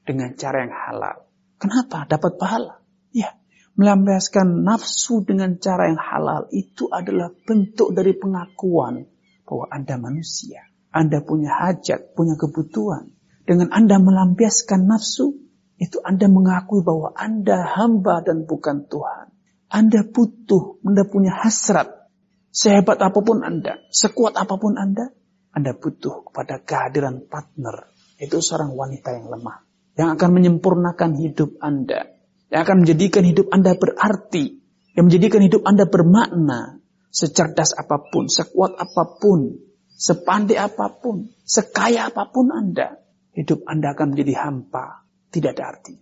dengan 0.05 0.33
cara 0.33 0.65
yang 0.65 0.73
halal. 0.73 1.17
Kenapa? 1.61 2.09
Dapat 2.09 2.41
pahala. 2.41 2.81
Ya, 3.13 3.35
melampiaskan 3.77 4.65
nafsu 4.65 5.21
dengan 5.21 5.61
cara 5.61 5.91
yang 5.91 6.01
halal 6.01 6.49
itu 6.49 6.89
adalah 6.89 7.29
bentuk 7.45 7.93
dari 7.93 8.17
pengakuan 8.17 9.05
bahwa 9.45 9.65
Anda 9.69 9.95
manusia. 10.01 10.65
Anda 10.89 11.21
punya 11.21 11.53
hajat, 11.53 12.17
punya 12.17 12.33
kebutuhan. 12.33 13.13
Dengan 13.45 13.69
Anda 13.69 14.01
melampiaskan 14.01 14.89
nafsu, 14.89 15.37
itu 15.79 15.97
Anda 16.03 16.27
mengakui 16.27 16.83
bahwa 16.83 17.13
Anda 17.15 17.65
hamba 17.65 18.25
dan 18.25 18.49
bukan 18.49 18.89
Tuhan. 18.89 19.31
Anda 19.69 20.01
butuh, 20.03 20.81
Anda 20.81 21.05
punya 21.05 21.33
hasrat. 21.33 22.09
Sehebat 22.49 22.97
apa 22.97 23.21
pun 23.21 23.45
Anda, 23.45 23.77
sekuat 23.93 24.33
apa 24.33 24.57
pun 24.57 24.75
Anda, 24.75 25.13
Anda 25.53 25.77
butuh 25.77 26.29
kepada 26.29 26.57
kehadiran 26.65 27.29
partner. 27.29 27.89
Itu 28.19 28.43
seorang 28.43 28.75
wanita 28.75 29.15
yang 29.15 29.31
lemah. 29.31 29.63
Yang 29.95 30.09
akan 30.19 30.29
menyempurnakan 30.35 31.11
hidup 31.15 31.55
Anda. 31.63 32.19
Yang 32.51 32.61
akan 32.67 32.75
menjadikan 32.83 33.23
hidup 33.23 33.47
Anda 33.49 33.71
berarti. 33.79 34.45
Yang 34.93 35.03
menjadikan 35.07 35.41
hidup 35.41 35.61
Anda 35.63 35.87
bermakna. 35.87 36.83
Secerdas 37.09 37.73
apa 37.73 38.05
pun, 38.13 38.29
sekuat 38.29 38.77
apa 38.77 39.17
pun, 39.17 39.57
sepandai 39.97 40.61
apa 40.61 40.93
pun, 40.93 41.33
sekaya 41.41 42.13
apa 42.13 42.29
pun 42.29 42.53
Anda. 42.53 43.01
Hidup 43.33 43.65
Anda 43.65 43.97
akan 43.97 44.13
menjadi 44.13 44.45
hampa 44.45 45.09
tidak 45.29 45.57
ada 45.57 45.63
arti. 45.77 45.95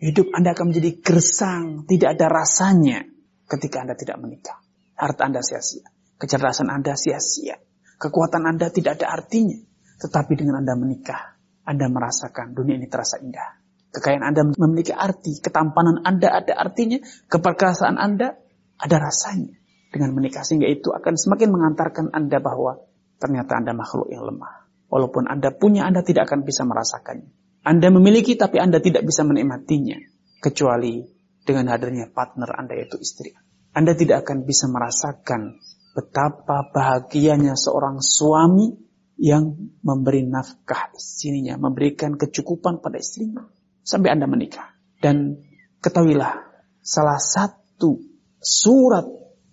Hidup 0.00 0.32
Anda 0.32 0.56
akan 0.56 0.72
menjadi 0.72 0.90
gersang, 1.04 1.84
tidak 1.84 2.16
ada 2.16 2.32
rasanya 2.32 3.04
ketika 3.48 3.84
Anda 3.84 3.96
tidak 3.96 4.16
menikah. 4.16 4.56
Harta 4.96 5.28
Anda 5.28 5.44
sia-sia, 5.44 5.84
kecerdasan 6.16 6.72
Anda 6.72 6.96
sia-sia. 6.96 7.60
Kekuatan 8.00 8.48
Anda 8.48 8.72
tidak 8.72 9.00
ada 9.00 9.12
artinya. 9.12 9.60
Tetapi 10.00 10.32
dengan 10.32 10.64
Anda 10.64 10.72
menikah, 10.72 11.36
Anda 11.70 11.86
merasakan 11.86 12.58
dunia 12.58 12.74
ini 12.74 12.90
terasa 12.90 13.22
indah. 13.22 13.62
Kekayaan 13.94 14.26
Anda 14.26 14.42
memiliki 14.42 14.90
arti, 14.90 15.38
ketampanan 15.38 16.02
Anda 16.02 16.34
ada 16.34 16.58
artinya, 16.58 16.98
keperkasaan 17.30 17.94
Anda 17.94 18.34
ada 18.74 18.96
rasanya. 18.98 19.54
Dengan 19.90 20.14
menikah 20.14 20.42
sehingga 20.46 20.70
itu 20.70 20.90
akan 20.90 21.14
semakin 21.14 21.50
mengantarkan 21.50 22.14
Anda 22.14 22.38
bahwa 22.38 22.82
ternyata 23.18 23.58
Anda 23.58 23.74
makhluk 23.74 24.10
yang 24.10 24.26
lemah. 24.26 24.66
Walaupun 24.90 25.30
Anda 25.30 25.54
punya, 25.54 25.86
Anda 25.86 26.02
tidak 26.02 26.30
akan 26.30 26.42
bisa 26.42 26.66
merasakannya. 26.66 27.30
Anda 27.62 27.90
memiliki 27.94 28.34
tapi 28.34 28.58
Anda 28.58 28.82
tidak 28.82 29.06
bisa 29.06 29.22
menikmatinya. 29.22 29.98
Kecuali 30.42 31.04
dengan 31.44 31.70
hadirnya 31.70 32.10
partner 32.10 32.50
Anda 32.54 32.78
yaitu 32.78 32.98
istri. 32.98 33.34
Anda 33.70 33.94
tidak 33.94 34.26
akan 34.26 34.46
bisa 34.46 34.66
merasakan 34.66 35.58
betapa 35.94 36.70
bahagianya 36.70 37.54
seorang 37.58 38.02
suami 38.02 38.89
yang 39.20 39.76
memberi 39.84 40.24
nafkah 40.24 40.96
istrinya, 40.96 41.60
memberikan 41.60 42.16
kecukupan 42.16 42.80
pada 42.80 42.96
istrinya 42.96 43.44
sampai 43.84 44.16
Anda 44.16 44.24
menikah. 44.24 44.72
Dan 44.96 45.44
ketahuilah, 45.84 46.40
salah 46.80 47.20
satu 47.20 48.00
surat 48.40 49.04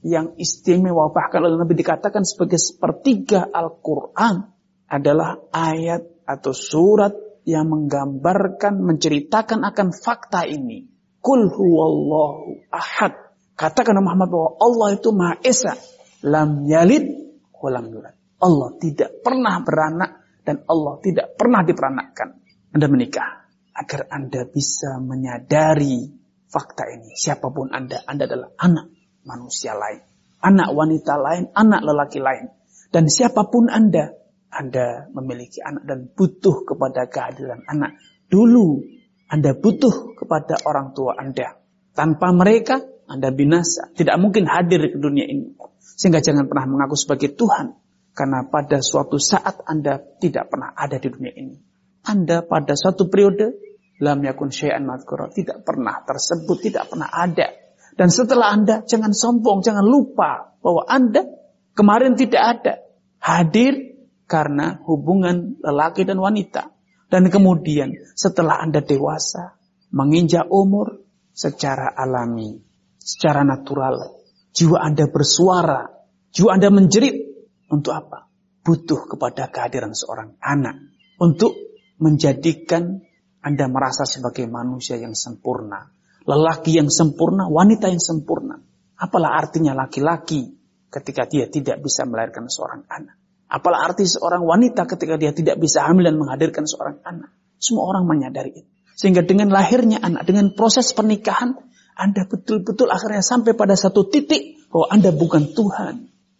yang 0.07 0.39
istimewa 0.39 1.11
bahkan 1.11 1.43
oleh 1.43 1.59
Nabi 1.59 1.75
dikatakan 1.75 2.23
sebagai 2.23 2.55
sepertiga 2.55 3.43
Al-Quran 3.51 4.47
adalah 4.87 5.35
ayat 5.51 6.23
atau 6.23 6.55
surat 6.55 7.11
yang 7.43 7.67
menggambarkan, 7.67 8.79
menceritakan 8.79 9.67
akan 9.67 9.91
fakta 9.91 10.47
ini. 10.47 10.87
Kul 11.19 11.51
huwallahu 11.51 12.71
ahad. 12.71 13.15
Katakan 13.59 13.99
Muhammad 13.99 14.31
bahwa 14.31 14.49
Allah 14.63 14.87
itu 14.95 15.09
Maha 15.11 15.35
Esa. 15.43 15.75
Lam 16.23 16.63
yalid, 16.67 17.35
walam 17.55 17.91
yulad. 17.91 18.16
Allah 18.37 18.69
tidak 18.77 19.25
pernah 19.25 19.61
beranak 19.65 20.11
dan 20.45 20.61
Allah 20.69 21.01
tidak 21.01 21.33
pernah 21.35 21.65
diperanakkan. 21.65 22.29
Anda 22.71 22.87
menikah 22.87 23.29
agar 23.73 24.09
Anda 24.13 24.45
bisa 24.45 25.01
menyadari 25.01 26.07
fakta 26.49 26.85
ini. 26.93 27.13
Siapa 27.17 27.49
pun 27.49 27.73
Anda, 27.73 28.01
Anda 28.05 28.29
adalah 28.29 28.49
anak 28.61 28.87
manusia 29.25 29.73
lain, 29.73 30.01
anak 30.41 30.69
wanita 30.71 31.13
lain, 31.17 31.49
anak 31.51 31.81
lelaki 31.81 32.19
lain. 32.21 32.53
Dan 32.93 33.09
siapa 33.09 33.49
pun 33.49 33.67
Anda, 33.67 34.13
Anda 34.53 35.09
memiliki 35.11 35.59
anak 35.59 35.83
dan 35.83 35.99
butuh 36.13 36.63
kepada 36.63 37.09
kehadiran 37.09 37.65
anak. 37.67 37.97
Dulu 38.29 38.85
Anda 39.27 39.57
butuh 39.57 40.15
kepada 40.15 40.61
orang 40.63 40.93
tua 40.93 41.17
Anda. 41.17 41.57
Tanpa 41.97 42.29
mereka, 42.31 42.79
Anda 43.09 43.33
binasa. 43.33 43.89
Tidak 43.91 44.15
mungkin 44.21 44.45
hadir 44.45 44.93
ke 44.93 44.97
dunia 45.01 45.25
ini. 45.25 45.57
Sehingga 45.81 46.21
jangan 46.21 46.45
pernah 46.45 46.69
mengaku 46.69 46.93
sebagai 46.93 47.33
Tuhan 47.33 47.86
karena 48.17 48.49
pada 48.49 48.81
suatu 48.81 49.21
saat 49.21 49.61
Anda 49.69 50.01
tidak 50.17 50.49
pernah 50.49 50.73
ada 50.73 50.97
di 50.97 51.05
dunia 51.05 51.33
ini. 51.37 51.53
Anda 52.01 52.41
pada 52.41 52.73
suatu 52.73 53.13
periode, 53.13 53.61
lam 54.01 54.25
yakun 54.25 54.49
syai'an 54.49 54.81
madhkura, 54.89 55.29
tidak 55.29 55.61
pernah 55.61 56.01
tersebut, 56.01 56.57
tidak 56.65 56.89
pernah 56.89 57.13
ada. 57.13 57.53
Dan 57.93 58.09
setelah 58.09 58.57
Anda, 58.57 58.81
jangan 58.89 59.13
sombong, 59.13 59.61
jangan 59.61 59.85
lupa 59.85 60.57
bahwa 60.65 60.89
Anda 60.89 61.29
kemarin 61.77 62.17
tidak 62.17 62.41
ada. 62.57 62.73
Hadir 63.21 64.01
karena 64.25 64.81
hubungan 64.89 65.61
lelaki 65.61 66.01
dan 66.01 66.17
wanita. 66.17 66.73
Dan 67.13 67.29
kemudian 67.29 67.93
setelah 68.17 68.65
Anda 68.65 68.81
dewasa, 68.81 69.61
menginjak 69.93 70.49
umur 70.49 71.05
secara 71.37 71.93
alami, 71.93 72.59
secara 72.97 73.45
natural, 73.45 74.25
jiwa 74.57 74.81
Anda 74.81 75.05
bersuara, 75.05 75.85
jiwa 76.33 76.49
Anda 76.57 76.73
menjerit, 76.73 77.26
untuk 77.67 77.93
apa? 77.95 78.27
Butuh 78.63 79.07
kepada 79.07 79.47
kehadiran 79.47 79.95
seorang 79.95 80.35
anak. 80.43 80.75
Untuk 81.17 81.55
menjadikan 81.97 83.01
Anda 83.41 83.71
merasa 83.71 84.03
sebagai 84.03 84.45
manusia 84.47 84.99
yang 84.99 85.15
sempurna. 85.15 85.91
Lelaki 86.27 86.75
yang 86.75 86.91
sempurna, 86.91 87.47
wanita 87.47 87.87
yang 87.87 88.03
sempurna. 88.03 88.59
Apalah 88.99 89.39
artinya 89.39 89.71
laki-laki 89.71 90.57
ketika 90.91 91.23
dia 91.29 91.47
tidak 91.47 91.79
bisa 91.79 92.03
melahirkan 92.03 92.51
seorang 92.51 92.83
anak. 92.91 93.15
Apalah 93.47 93.87
arti 93.87 94.03
seorang 94.03 94.43
wanita 94.43 94.83
ketika 94.83 95.15
dia 95.15 95.31
tidak 95.31 95.55
bisa 95.55 95.87
hamil 95.87 96.03
dan 96.03 96.19
menghadirkan 96.19 96.67
seorang 96.67 96.99
anak. 97.07 97.31
Semua 97.55 97.87
orang 97.87 98.03
menyadari 98.03 98.51
itu. 98.51 98.69
Sehingga 98.97 99.23
dengan 99.23 99.53
lahirnya 99.53 100.03
anak, 100.03 100.27
dengan 100.27 100.51
proses 100.51 100.91
pernikahan, 100.91 101.55
Anda 101.95 102.27
betul-betul 102.27 102.91
akhirnya 102.91 103.23
sampai 103.23 103.55
pada 103.55 103.77
satu 103.79 104.09
titik 104.09 104.67
bahwa 104.67 104.91
Anda 104.91 105.15
bukan 105.15 105.55
Tuhan. 105.55 105.95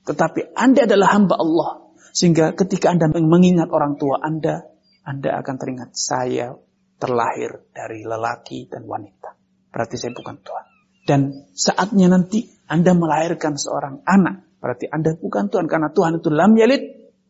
Tetapi 0.07 0.55
Anda 0.55 0.87
adalah 0.87 1.11
hamba 1.11 1.35
Allah. 1.35 1.91
Sehingga 2.15 2.55
ketika 2.55 2.95
Anda 2.95 3.11
mengingat 3.11 3.67
orang 3.69 3.99
tua 3.99 4.23
Anda, 4.23 4.63
Anda 5.03 5.37
akan 5.43 5.55
teringat 5.59 5.91
saya 5.93 6.55
terlahir 6.97 7.67
dari 7.75 8.07
lelaki 8.07 8.71
dan 8.71 8.87
wanita. 8.87 9.35
Berarti 9.69 9.95
saya 9.99 10.15
bukan 10.15 10.39
Tuhan. 10.41 10.65
Dan 11.07 11.21
saatnya 11.53 12.07
nanti 12.09 12.47
Anda 12.65 12.95
melahirkan 12.95 13.59
seorang 13.59 14.01
anak. 14.07 14.57
Berarti 14.57 14.89
Anda 14.89 15.13
bukan 15.13 15.51
Tuhan. 15.51 15.67
Karena 15.69 15.93
Tuhan 15.93 16.23
itu 16.23 16.31
lam 16.31 16.55
yalid 16.57 16.83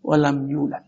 walam 0.06 0.48
yulad. 0.48 0.86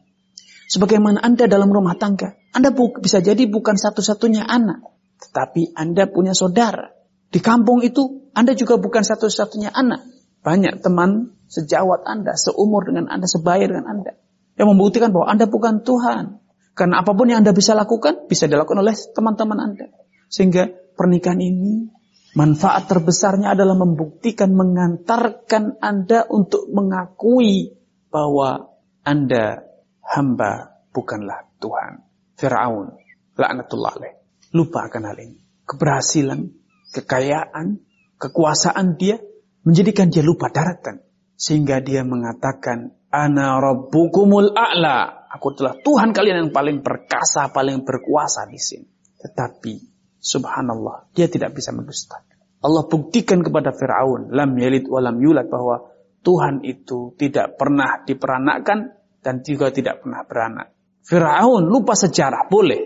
Sebagaimana 0.69 1.19
Anda 1.25 1.49
dalam 1.49 1.73
rumah 1.73 1.97
tangga. 1.97 2.37
Anda 2.53 2.69
bisa 2.73 3.19
jadi 3.19 3.49
bukan 3.49 3.75
satu-satunya 3.75 4.45
anak. 4.45 4.85
Tetapi 5.19 5.75
Anda 5.75 6.07
punya 6.07 6.31
saudara. 6.37 6.93
Di 7.29 7.41
kampung 7.43 7.83
itu 7.83 8.31
Anda 8.33 8.55
juga 8.55 8.77
bukan 8.77 9.01
satu-satunya 9.03 9.73
anak. 9.73 10.18
Banyak 10.39 10.79
teman 10.79 11.35
sejawat 11.49 12.05
Anda, 12.07 12.37
seumur 12.37 12.87
dengan 12.87 13.11
Anda, 13.11 13.27
sebaya 13.27 13.65
dengan 13.67 13.89
Anda. 13.89 14.15
Yang 14.55 14.67
membuktikan 14.75 15.09
bahwa 15.11 15.27
Anda 15.27 15.45
bukan 15.49 15.83
Tuhan. 15.83 16.39
Karena 16.77 17.03
apa 17.03 17.11
pun 17.11 17.27
yang 17.27 17.43
Anda 17.43 17.51
bisa 17.51 17.75
lakukan, 17.75 18.29
bisa 18.31 18.47
dilakukan 18.47 18.79
oleh 18.79 18.95
teman-teman 18.95 19.59
Anda. 19.59 19.91
Sehingga 20.31 20.69
pernikahan 20.95 21.41
ini, 21.43 21.91
manfaat 22.37 22.87
terbesarnya 22.87 23.57
adalah 23.57 23.75
membuktikan, 23.75 24.55
mengantarkan 24.55 25.81
Anda 25.83 26.23
untuk 26.29 26.71
mengakui 26.71 27.75
bahwa 28.07 28.71
Anda 29.03 29.65
hamba 30.05 30.79
bukanlah 30.95 31.51
Tuhan. 31.59 32.05
Fir'aun, 32.39 32.95
laknatullah 33.35 33.91
alaih. 33.99 34.15
Lupa 34.55 34.87
akan 34.87 35.03
hal 35.11 35.17
ini. 35.19 35.39
Keberhasilan, 35.67 36.49
kekayaan, 36.95 37.83
kekuasaan 38.17 38.95
dia 38.95 39.19
menjadikan 39.63 40.11
dia 40.11 40.23
lupa 40.23 40.51
daratan. 40.51 41.03
Sehingga 41.39 41.79
dia 41.79 42.03
mengatakan, 42.03 42.99
Ana 43.09 43.57
rabbukumul 43.57 44.53
a'la. 44.53 45.29
Aku 45.29 45.53
telah 45.55 45.77
Tuhan 45.79 46.13
kalian 46.13 46.45
yang 46.45 46.51
paling 46.53 46.81
perkasa, 46.81 47.49
paling 47.49 47.85
berkuasa 47.85 48.45
di 48.49 48.59
sini. 48.59 48.87
Tetapi, 49.17 49.73
subhanallah, 50.19 51.09
dia 51.13 51.29
tidak 51.29 51.55
bisa 51.57 51.73
mendustakan. 51.73 52.37
Allah 52.59 52.83
buktikan 52.91 53.39
kepada 53.39 53.71
Fir'aun, 53.71 54.35
lam 54.35 54.51
yalid 54.57 54.85
wa 54.89 54.99
lam 54.99 55.15
yulad, 55.21 55.47
bahwa 55.47 55.89
Tuhan 56.21 56.61
itu 56.67 57.15
tidak 57.15 57.55
pernah 57.55 58.03
diperanakkan 58.03 58.79
dan 59.23 59.41
juga 59.41 59.71
tidak 59.71 60.03
pernah 60.03 60.27
beranak. 60.27 60.75
Fir'aun 61.07 61.65
lupa 61.65 61.95
sejarah, 61.95 62.51
boleh. 62.51 62.81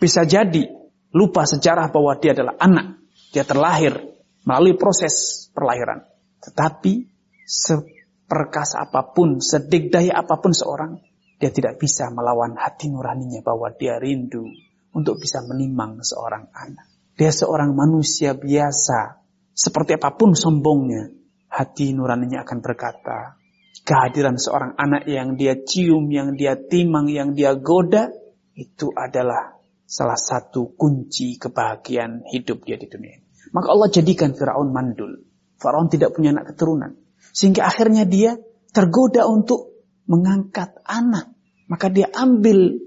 Bisa 0.00 0.24
jadi 0.24 0.64
lupa 1.12 1.44
sejarah 1.44 1.92
bahwa 1.92 2.16
dia 2.16 2.32
adalah 2.32 2.56
anak. 2.56 2.86
Dia 3.30 3.44
terlahir 3.44 4.09
melalui 4.44 4.76
proses 4.76 5.46
perlahiran. 5.52 6.04
Tetapi 6.40 7.04
seperkasa 7.44 8.88
apa 8.88 9.12
pun, 9.12 9.42
sedikdaya 9.42 10.20
apa 10.20 10.40
pun 10.40 10.54
seorang, 10.56 11.00
dia 11.40 11.50
tidak 11.52 11.80
bisa 11.80 12.12
melawan 12.12 12.56
hati 12.56 12.92
nuraninya 12.92 13.40
bahwa 13.40 13.72
dia 13.72 13.96
rindu 13.96 14.44
untuk 14.92 15.16
bisa 15.20 15.40
menimang 15.44 16.00
seorang 16.04 16.52
anak. 16.52 16.86
Dia 17.16 17.32
seorang 17.32 17.76
manusia 17.76 18.32
biasa, 18.36 19.20
seperti 19.52 19.96
apa 19.96 20.16
pun 20.16 20.32
sombongnya, 20.32 21.12
hati 21.52 21.92
nuraninya 21.92 22.44
akan 22.44 22.58
berkata, 22.64 23.40
kehadiran 23.84 24.40
seorang 24.40 24.76
anak 24.76 25.04
yang 25.08 25.36
dia 25.36 25.56
cium, 25.60 26.08
yang 26.08 26.36
dia 26.36 26.56
timang, 26.56 27.08
yang 27.12 27.36
dia 27.36 27.56
goda, 27.56 28.08
itu 28.56 28.92
adalah 28.92 29.56
salah 29.84 30.20
satu 30.20 30.76
kunci 30.78 31.40
kebahagiaan 31.40 32.24
hidup 32.30 32.62
dia 32.62 32.78
di 32.78 32.86
dunia. 32.86 33.18
Maka 33.50 33.68
Allah 33.72 33.88
jadikan 33.88 34.36
Firaun 34.36 34.70
mandul. 34.70 35.24
Faraon 35.60 35.88
tidak 35.88 36.16
punya 36.16 36.32
anak 36.32 36.54
keturunan. 36.54 36.96
Sehingga 37.32 37.68
akhirnya 37.68 38.08
dia 38.08 38.40
tergoda 38.72 39.26
untuk 39.28 39.70
mengangkat 40.08 40.74
anak. 40.86 41.30
Maka 41.70 41.86
dia 41.92 42.10
ambil 42.10 42.80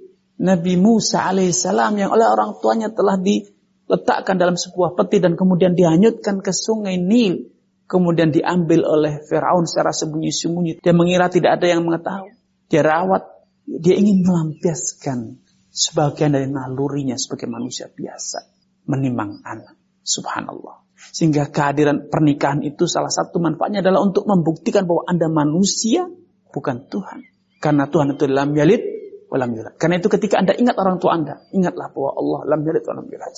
Nabi 0.43 0.75
Musa 0.75 1.23
alaihissalam 1.29 1.95
yang 1.95 2.11
oleh 2.11 2.27
orang 2.27 2.59
tuanya 2.59 2.91
telah 2.91 3.15
diletakkan 3.15 4.35
dalam 4.35 4.59
sebuah 4.59 4.97
peti 4.97 5.23
dan 5.23 5.39
kemudian 5.39 5.77
dihanyutkan 5.77 6.43
ke 6.43 6.51
sungai 6.51 6.99
Nil. 6.99 7.53
Kemudian 7.83 8.33
diambil 8.33 8.87
oleh 8.89 9.21
Firaun 9.27 9.69
secara 9.69 9.93
sembunyi-sembunyi. 9.93 10.81
Dia 10.81 10.95
mengira 10.95 11.29
tidak 11.29 11.61
ada 11.61 11.67
yang 11.69 11.85
mengetahui. 11.85 12.33
Dia 12.71 12.81
rawat. 12.81 13.23
Dia 13.63 13.95
ingin 13.95 14.25
melampiaskan 14.27 15.39
sebagian 15.69 16.35
dari 16.35 16.49
nalurinya 16.49 17.15
sebagai 17.15 17.45
manusia 17.47 17.87
biasa. 17.87 18.49
Menimang 18.89 19.39
anak. 19.45 19.82
Subhanallah. 20.03 20.83
Sehingga 21.11 21.51
kehadiran 21.51 22.07
pernikahan 22.07 22.63
itu 22.63 22.87
salah 22.87 23.11
satu 23.11 23.39
manfaatnya 23.43 23.83
adalah 23.83 24.03
untuk 24.03 24.23
membuktikan 24.23 24.87
bahwa 24.87 25.03
Anda 25.07 25.27
manusia, 25.27 26.07
bukan 26.53 26.87
Tuhan. 26.87 27.27
Karena 27.59 27.87
Tuhan 27.87 28.15
itu 28.15 28.27
lam 28.27 28.51
yalid 28.55 28.83
walam 29.31 29.51
yulad. 29.57 29.75
Karena 29.81 29.97
itu 29.97 30.07
ketika 30.13 30.37
Anda 30.39 30.53
ingat 30.53 30.75
orang 30.77 31.01
tua 31.01 31.17
Anda, 31.17 31.41
ingatlah 31.49 31.89
bahwa 31.89 32.11
Allah 32.13 32.39
lam 32.55 32.61
yalid 32.63 32.83
walam 32.85 33.07
yulad. 33.09 33.33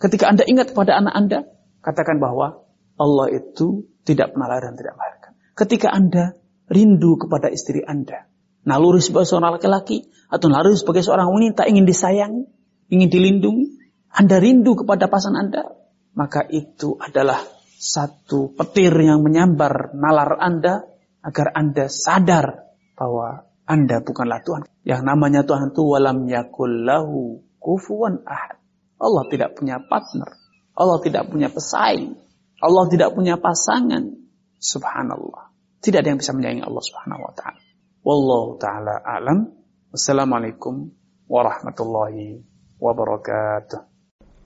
Ketika 0.00 0.24
Anda 0.30 0.46
ingat 0.46 0.72
kepada 0.72 0.96
anak 0.96 1.14
Anda, 1.16 1.38
katakan 1.82 2.22
bahwa 2.22 2.64
Allah 3.00 3.26
itu 3.32 3.88
tidak 4.06 4.36
pernah 4.36 4.60
dan 4.60 4.76
tidak 4.76 4.94
melahirkan. 4.96 5.32
Ketika 5.56 5.88
Anda 5.92 6.36
rindu 6.70 7.16
kepada 7.20 7.50
istri 7.50 7.82
Anda, 7.84 8.28
naluri 8.64 9.00
sebagai 9.00 9.28
seorang 9.28 9.56
laki-laki 9.56 10.08
atau 10.30 10.46
naluri 10.52 10.76
sebagai 10.76 11.02
seorang 11.04 11.28
wanita 11.28 11.66
ingin 11.66 11.84
disayangi, 11.84 12.44
ingin 12.92 13.08
dilindungi, 13.08 13.66
Anda 14.12 14.38
rindu 14.38 14.76
kepada 14.78 15.08
pasangan 15.08 15.50
Anda, 15.50 15.79
maka 16.14 16.44
itu 16.48 16.98
adalah 16.98 17.40
satu 17.80 18.52
petir 18.52 18.92
yang 18.92 19.24
menyambar 19.24 19.96
nalar 19.96 20.36
Anda 20.36 20.84
agar 21.24 21.56
Anda 21.56 21.88
sadar 21.88 22.76
bahwa 22.92 23.48
Anda 23.64 24.04
bukanlah 24.04 24.44
Tuhan. 24.44 24.68
Yang 24.84 25.02
namanya 25.06 25.40
Tuhan 25.48 25.72
itu 25.72 25.82
walam 25.88 26.28
yakullahu 26.28 27.40
kufuwan 27.56 28.20
ahad. 28.28 28.60
Allah 29.00 29.24
tidak 29.32 29.56
punya 29.56 29.80
partner. 29.80 30.28
Allah 30.76 30.98
tidak 31.00 31.32
punya 31.32 31.48
pesaing. 31.48 32.20
Allah 32.60 32.84
tidak 32.92 33.16
punya 33.16 33.40
pasangan. 33.40 34.12
Subhanallah. 34.60 35.48
Tidak 35.80 36.04
ada 36.04 36.12
yang 36.12 36.20
bisa 36.20 36.36
menyayangi 36.36 36.60
Allah 36.60 36.84
subhanahu 36.84 37.24
wa 37.24 37.32
ta'ala. 37.32 37.60
Wallahu 38.04 38.60
ta'ala 38.60 39.00
a'lam. 39.00 39.48
Wassalamualaikum 39.88 40.92
warahmatullahi 41.24 42.44
wabarakatuh. 42.76 43.89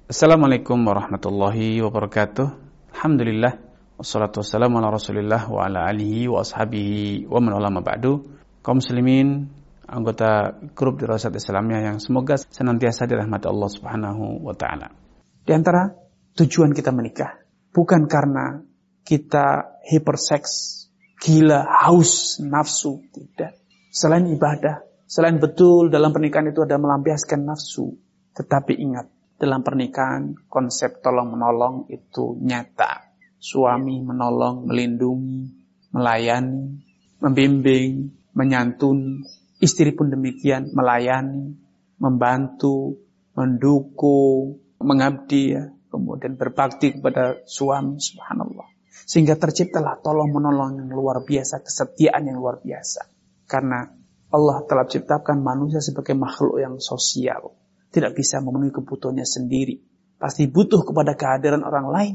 Assalamualaikum 0.05 0.85
warahmatullahi 0.85 1.81
wabarakatuh. 1.81 2.45
Alhamdulillah 2.93 3.57
wassalatu 3.97 4.45
wassalamu 4.45 4.77
ala 4.77 4.93
Rasulillah 4.93 5.49
wa 5.49 5.65
ala 5.65 5.89
alihi 5.89 6.29
wa 6.29 6.45
ashabihi 6.45 7.25
wa 7.25 7.41
man 7.41 7.57
ulama 7.57 7.81
ba'du. 7.81 8.21
Kaum 8.61 8.85
muslimin, 8.85 9.49
anggota 9.89 10.61
grup 10.77 11.01
Dirasat 11.01 11.33
Islamiyah 11.33 11.89
yang 11.89 12.05
semoga 12.05 12.37
senantiasa 12.37 13.09
dirahmati 13.09 13.49
Allah 13.49 13.71
Subhanahu 13.73 14.45
wa 14.45 14.53
taala. 14.53 14.93
Di 15.41 15.57
antara 15.57 15.89
tujuan 16.37 16.77
kita 16.77 16.93
menikah 16.93 17.41
bukan 17.73 18.05
karena 18.05 18.61
kita 19.09 19.81
hiperseks, 19.89 20.85
gila, 21.17 21.65
haus, 21.81 22.45
nafsu, 22.45 23.09
tidak. 23.09 23.57
Selain 23.89 24.29
ibadah, 24.29 24.85
selain 25.09 25.41
betul 25.41 25.89
dalam 25.89 26.13
pernikahan 26.13 26.53
itu 26.53 26.61
ada 26.61 26.77
melampiaskan 26.77 27.49
nafsu, 27.49 27.97
tetapi 28.37 28.77
ingat 28.77 29.14
dalam 29.35 29.67
pernikahan 29.67 30.39
konsep 30.47 31.03
tolong 31.03 31.35
menolong 31.35 31.91
itu 31.91 32.39
nyata. 32.39 33.13
Suami 33.43 34.01
menolong, 34.01 34.65
melindungi, 34.65 35.53
melayani, 35.93 36.81
membimbing, 37.21 38.09
menyantuni. 38.33 39.21
Istri 39.61 39.93
pun 39.93 40.09
demikian, 40.09 40.73
melayani, 40.73 41.53
membantu, 42.01 42.99
mendukung, 43.37 44.65
mengabdi, 44.81 45.57
ya. 45.57 45.69
kemudian 45.93 46.41
berbakti 46.41 46.97
kepada 46.97 47.45
suami, 47.45 48.01
subhanallah. 48.01 48.67
Sehingga 49.05 49.37
terciptalah 49.37 50.01
tolong 50.01 50.33
menolong 50.33 50.81
yang 50.81 50.89
luar 50.89 51.21
biasa, 51.21 51.61
kesetiaan 51.61 52.25
yang 52.25 52.41
luar 52.41 52.65
biasa. 52.65 53.13
Karena 53.45 53.85
Allah 54.33 54.57
telah 54.65 54.89
ciptakan 54.89 55.45
manusia 55.45 55.85
sebagai 55.85 56.17
makhluk 56.17 56.59
yang 56.59 56.81
sosial 56.81 57.53
tidak 57.95 58.19
bisa 58.19 58.43
memenuhi 58.43 58.75
kebutuhannya 58.75 59.23
sendiri. 59.23 59.79
Pasti 60.19 60.51
butuh 60.51 60.83
kepada 60.83 61.15
kehadiran 61.15 61.63
orang 61.63 61.87
lain. 61.87 62.15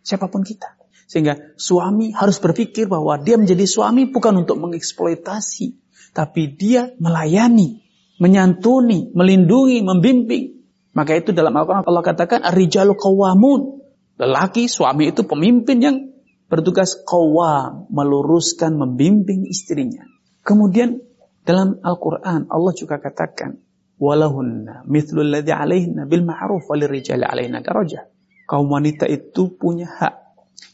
Siapa 0.00 0.32
pun 0.32 0.40
kita. 0.40 0.80
Sehingga 1.04 1.56
suami 1.60 2.16
harus 2.16 2.40
berpikir 2.40 2.88
bahwa 2.88 3.20
dia 3.20 3.36
menjadi 3.36 3.68
suami 3.68 4.08
bukan 4.08 4.44
untuk 4.44 4.56
mengeksploitasi. 4.56 5.76
Tapi 6.16 6.56
dia 6.56 6.96
melayani, 6.96 7.84
menyantuni, 8.16 9.12
melindungi, 9.12 9.84
membimbing. 9.84 10.64
Maka 10.96 11.20
itu 11.20 11.36
dalam 11.36 11.52
Al-Quran 11.52 11.84
Allah 11.84 12.04
katakan, 12.04 12.40
Ar-rijalu 12.44 12.96
qawamun. 12.96 13.84
Lelaki, 14.18 14.66
suami 14.66 15.12
itu 15.12 15.22
pemimpin 15.28 15.78
yang 15.78 15.96
bertugas 16.48 16.96
qawam, 17.04 17.86
meluruskan, 17.92 18.74
membimbing 18.74 19.46
istrinya. 19.46 20.02
Kemudian 20.42 20.98
dalam 21.44 21.78
Al-Quran 21.84 22.48
Allah 22.48 22.72
juga 22.74 22.98
katakan, 22.98 23.60
walahunna 23.98 24.86
mithlu 24.86 25.26
alladhi 25.26 25.52
alaihinna 25.52 26.06
bil 26.06 26.22
ma'ruf 26.22 26.64
walirrijali 26.70 27.26
alaihinna 27.26 27.60
darajah. 27.60 28.06
Kaum 28.48 28.70
wanita 28.70 29.04
itu 29.04 29.52
punya 29.58 29.84
hak 29.84 30.14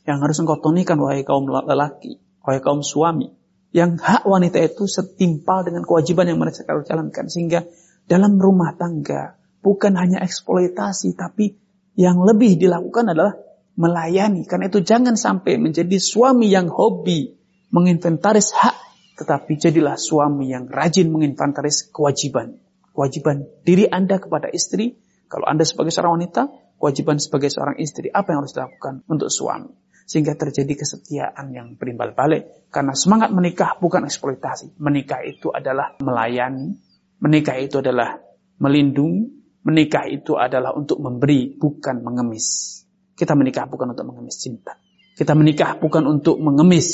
yang 0.06 0.22
harus 0.22 0.38
engkau 0.38 0.60
tunikan 0.60 1.00
wahai 1.00 1.26
kaum 1.26 1.48
lelaki, 1.48 2.20
wahai 2.44 2.60
kaum 2.60 2.84
suami. 2.84 3.32
Yang 3.74 4.06
hak 4.06 4.22
wanita 4.22 4.62
itu 4.62 4.86
setimpal 4.86 5.66
dengan 5.66 5.82
kewajiban 5.82 6.30
yang 6.30 6.38
mereka 6.38 6.62
harus 6.70 6.86
jalankan 6.86 7.26
sehingga 7.26 7.66
dalam 8.06 8.38
rumah 8.38 8.78
tangga 8.78 9.34
bukan 9.64 9.98
hanya 9.98 10.22
eksploitasi 10.22 11.18
tapi 11.18 11.58
yang 11.98 12.22
lebih 12.22 12.54
dilakukan 12.54 13.10
adalah 13.10 13.34
melayani. 13.74 14.46
Karena 14.46 14.70
itu 14.70 14.78
jangan 14.86 15.18
sampai 15.18 15.58
menjadi 15.58 15.98
suami 15.98 16.54
yang 16.54 16.70
hobi 16.70 17.34
menginventaris 17.74 18.54
hak 18.54 18.76
tetapi 19.18 19.58
jadilah 19.58 19.98
suami 19.98 20.54
yang 20.54 20.70
rajin 20.70 21.10
menginventaris 21.10 21.90
kewajiban 21.90 22.62
kewajiban 22.94 23.44
diri 23.66 23.90
Anda 23.90 24.22
kepada 24.22 24.48
istri. 24.54 25.02
Kalau 25.26 25.50
Anda 25.50 25.66
sebagai 25.66 25.90
seorang 25.90 26.22
wanita, 26.22 26.46
kewajiban 26.78 27.18
sebagai 27.18 27.50
seorang 27.50 27.76
istri. 27.82 28.08
Apa 28.08 28.32
yang 28.32 28.46
harus 28.46 28.54
dilakukan 28.54 29.02
untuk 29.10 29.28
suami? 29.28 29.74
Sehingga 30.06 30.38
terjadi 30.38 30.78
kesetiaan 30.78 31.50
yang 31.50 31.74
berimbal 31.74 32.14
balik. 32.14 32.70
Karena 32.70 32.94
semangat 32.94 33.34
menikah 33.34 33.76
bukan 33.82 34.06
eksploitasi. 34.06 34.78
Menikah 34.78 35.26
itu 35.26 35.50
adalah 35.50 35.98
melayani. 35.98 36.78
Menikah 37.18 37.58
itu 37.58 37.82
adalah 37.82 38.22
melindungi. 38.62 39.42
Menikah 39.64 40.04
itu 40.12 40.36
adalah 40.36 40.76
untuk 40.76 41.00
memberi, 41.00 41.56
bukan 41.56 42.04
mengemis. 42.04 42.78
Kita 43.16 43.32
menikah 43.32 43.64
bukan 43.64 43.96
untuk 43.96 44.12
mengemis 44.12 44.36
cinta. 44.36 44.76
Kita 45.16 45.32
menikah 45.32 45.80
bukan 45.80 46.04
untuk 46.04 46.36
mengemis 46.36 46.88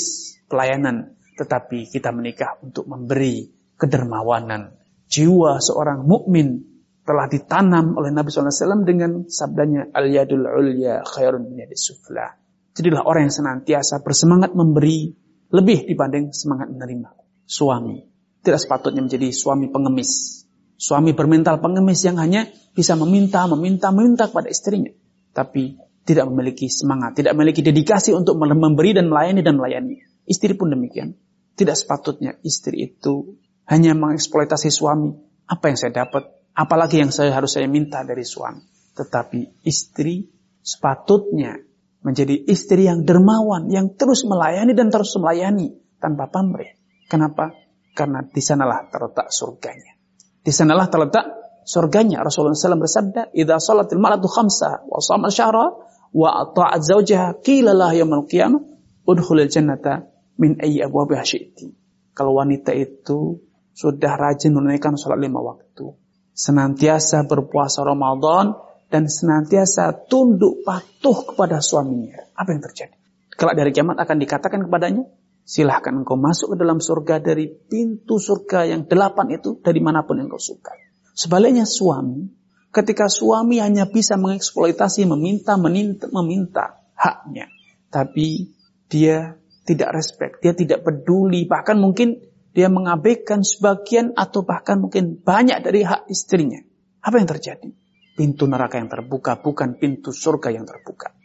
pelayanan. 0.47 1.19
Tetapi 1.35 1.91
kita 1.91 2.15
menikah 2.15 2.63
untuk 2.63 2.87
memberi 2.87 3.51
kedermawanan, 3.75 4.80
jiwa 5.11 5.59
seorang 5.59 6.07
mukmin 6.07 6.63
telah 7.03 7.27
ditanam 7.27 7.99
oleh 7.99 8.15
Nabi 8.15 8.31
SAW 8.31 8.87
dengan 8.87 9.27
sabdanya 9.27 9.91
al-yadul 9.91 10.47
ulya 10.47 11.03
khairun 11.03 11.51
min 11.51 11.67
sufla. 11.75 12.39
Jadilah 12.71 13.03
orang 13.03 13.27
yang 13.27 13.35
senantiasa 13.35 13.99
bersemangat 13.99 14.55
memberi 14.55 15.11
lebih 15.51 15.83
dibanding 15.83 16.31
semangat 16.31 16.71
menerima. 16.71 17.11
Suami 17.43 17.99
tidak 18.41 18.63
sepatutnya 18.63 19.03
menjadi 19.03 19.27
suami 19.35 19.67
pengemis. 19.67 20.43
Suami 20.79 21.13
bermental 21.13 21.59
pengemis 21.61 22.01
yang 22.07 22.17
hanya 22.17 22.49
bisa 22.73 22.95
meminta, 22.95 23.45
meminta, 23.51 23.91
meminta 23.93 24.31
kepada 24.31 24.47
istrinya. 24.49 24.89
Tapi 25.35 25.77
tidak 26.07 26.25
memiliki 26.31 26.65
semangat, 26.71 27.21
tidak 27.21 27.37
memiliki 27.37 27.61
dedikasi 27.61 28.15
untuk 28.17 28.39
memberi 28.41 28.97
dan 28.97 29.11
melayani 29.11 29.45
dan 29.45 29.61
melayani. 29.61 30.01
Istri 30.25 30.57
pun 30.57 30.73
demikian. 30.73 31.13
Tidak 31.53 31.75
sepatutnya 31.75 32.39
istri 32.41 32.89
itu 32.89 33.37
hanya 33.71 33.95
mengeksploitasi 33.95 34.67
suami. 34.67 35.15
Apa 35.47 35.71
yang 35.71 35.77
saya 35.79 36.03
dapat? 36.03 36.27
Apalagi 36.51 36.99
yang 36.99 37.15
saya 37.15 37.31
harus 37.31 37.55
saya 37.55 37.71
minta 37.71 38.03
dari 38.03 38.27
suami. 38.27 38.59
Tetapi 38.91 39.63
istri 39.63 40.27
sepatutnya 40.59 41.55
menjadi 42.03 42.35
istri 42.51 42.91
yang 42.91 43.07
dermawan, 43.07 43.71
yang 43.71 43.95
terus 43.95 44.27
melayani 44.27 44.75
dan 44.75 44.91
terus 44.91 45.15
melayani 45.15 45.71
tanpa 46.03 46.27
pamrih. 46.27 46.75
Kenapa? 47.07 47.55
Karena 47.95 48.19
di 48.27 48.41
sanalah 48.43 48.91
terletak 48.91 49.31
surganya. 49.31 49.95
Di 50.43 50.51
sanalah 50.51 50.91
terletak 50.91 51.25
surganya. 51.63 52.25
Rasulullah 52.25 52.57
SAW 52.57 52.81
bersabda, 52.81 53.31
"Idza 53.31 53.61
salatil 53.61 54.01
mar'atu 54.01 54.27
khamsa 54.27 54.83
wa 54.83 54.99
shama 54.99 55.31
syahra 55.31 55.71
wa 56.11 56.29
ata'at 56.43 56.81
zawjaha 56.83 57.39
qila 57.39 57.71
lah 57.71 57.95
yaumil 57.95 58.27
qiyamah 58.27 58.59
udkhulil 59.07 59.47
jannata 59.47 60.11
min 60.35 60.59
ayyi 60.59 60.83
abwabiha 60.83 61.23
syi'ti." 61.23 61.71
Kalau 62.11 62.35
wanita 62.35 62.75
itu 62.75 63.39
sudah 63.71 64.13
rajin 64.19 64.51
menunaikan 64.51 64.99
sholat 64.99 65.19
lima 65.19 65.39
waktu, 65.39 65.95
senantiasa 66.35 67.27
berpuasa 67.27 67.83
Ramadan, 67.83 68.55
dan 68.91 69.07
senantiasa 69.07 70.07
tunduk 70.11 70.67
patuh 70.67 71.31
kepada 71.31 71.63
suaminya. 71.63 72.27
Apa 72.35 72.51
yang 72.51 72.61
terjadi? 72.61 72.95
Kelak 73.31 73.55
dari 73.55 73.71
kiamat 73.71 73.97
akan 74.03 74.17
dikatakan 74.19 74.59
kepadanya, 74.67 75.07
silahkan 75.47 76.03
engkau 76.03 76.19
masuk 76.19 76.53
ke 76.53 76.55
dalam 76.59 76.83
surga 76.83 77.23
dari 77.23 77.47
pintu 77.47 78.19
surga 78.19 78.67
yang 78.67 78.85
delapan 78.85 79.31
itu 79.39 79.57
dari 79.63 79.79
mana 79.79 80.03
pun 80.03 80.19
yang 80.19 80.27
kau 80.27 80.37
suka. 80.37 80.75
Sebaliknya 81.15 81.63
suami, 81.63 82.27
ketika 82.71 83.07
suami 83.07 83.59
hanya 83.63 83.87
bisa 83.87 84.19
mengeksploitasi, 84.19 85.07
meminta, 85.07 85.55
meminta, 85.55 86.07
meminta 86.11 86.83
haknya. 86.95 87.47
Tapi 87.91 88.55
dia 88.87 89.35
tidak 89.67 89.95
respect, 89.95 90.39
dia 90.43 90.55
tidak 90.55 90.83
peduli, 90.83 91.47
bahkan 91.47 91.79
mungkin 91.79 92.30
dia 92.51 92.67
mengabaikan 92.67 93.43
sebagian 93.43 94.15
atau 94.15 94.43
bahkan 94.43 94.79
mungkin 94.83 95.19
banyak 95.19 95.63
dari 95.63 95.87
hak 95.87 96.11
istrinya. 96.11 96.59
Apa 97.01 97.17
yang 97.17 97.29
terjadi? 97.29 97.69
Pintu 98.15 98.45
neraka 98.45 98.77
yang 98.77 98.91
terbuka 98.91 99.39
bukan 99.39 99.79
pintu 99.79 100.11
surga 100.11 100.51
yang 100.51 100.67
terbuka. 100.67 101.15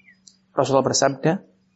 Rasulullah 0.54 0.86
bersabda, 0.86 1.32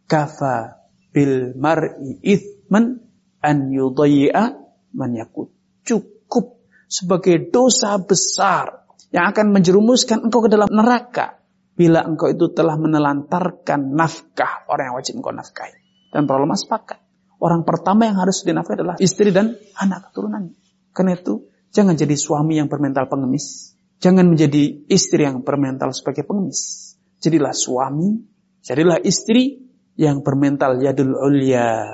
"Kafa 0.07 0.87
bil 1.11 1.53
mar'i 1.59 2.23
ithman 2.23 3.03
an 3.43 3.57
yudayya 3.75 4.55
man 4.95 5.13
yakut." 5.19 5.51
cukup 5.85 6.63
sebagai 6.87 7.51
dosa 7.51 7.99
besar 7.99 8.87
yang 9.11 9.35
akan 9.35 9.51
menjerumuskan 9.51 10.31
engkau 10.31 10.47
ke 10.47 10.51
dalam 10.53 10.71
neraka 10.71 11.43
bila 11.75 12.07
engkau 12.07 12.31
itu 12.31 12.53
telah 12.55 12.79
menelantarkan 12.79 13.97
nafkah 13.97 14.69
orang 14.71 14.93
yang 14.93 14.97
wajib 15.01 15.19
engkau 15.19 15.35
nafkahi. 15.35 15.75
Dan 16.11 16.27
para 16.27 16.43
ulama 16.43 16.59
sepakat. 16.59 17.00
Orang 17.41 17.65
pertama 17.65 18.05
yang 18.05 18.21
harus 18.21 18.45
dinafkahi 18.45 18.77
adalah 18.77 18.97
istri 19.01 19.33
dan 19.33 19.57
anak 19.81 20.13
keturunan. 20.13 20.53
Karena 20.93 21.17
itu, 21.17 21.49
jangan 21.73 21.97
jadi 21.97 22.13
suami 22.13 22.61
yang 22.61 22.69
bermental 22.69 23.09
pengemis. 23.09 23.73
Jangan 24.01 24.29
menjadi 24.29 24.85
istri 24.93 25.25
yang 25.25 25.41
bermental 25.41 25.97
sebagai 25.97 26.29
pengemis. 26.29 26.93
Jadilah 27.25 27.57
suami, 27.57 28.21
jadilah 28.61 29.01
istri 29.01 29.65
yang 29.97 30.21
bermental 30.21 30.77
yadul 30.85 31.17
ulia, 31.17 31.89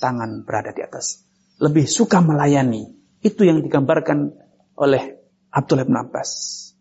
tangan 0.00 0.44
berada 0.44 0.76
di 0.76 0.84
atas. 0.84 1.24
Lebih 1.60 1.88
suka 1.88 2.20
melayani. 2.20 2.92
Itu 3.20 3.44
yang 3.44 3.60
digambarkan 3.64 4.32
oleh 4.80 5.20
Abdullah 5.52 5.84
bin 5.84 5.96
Abbas 5.96 6.30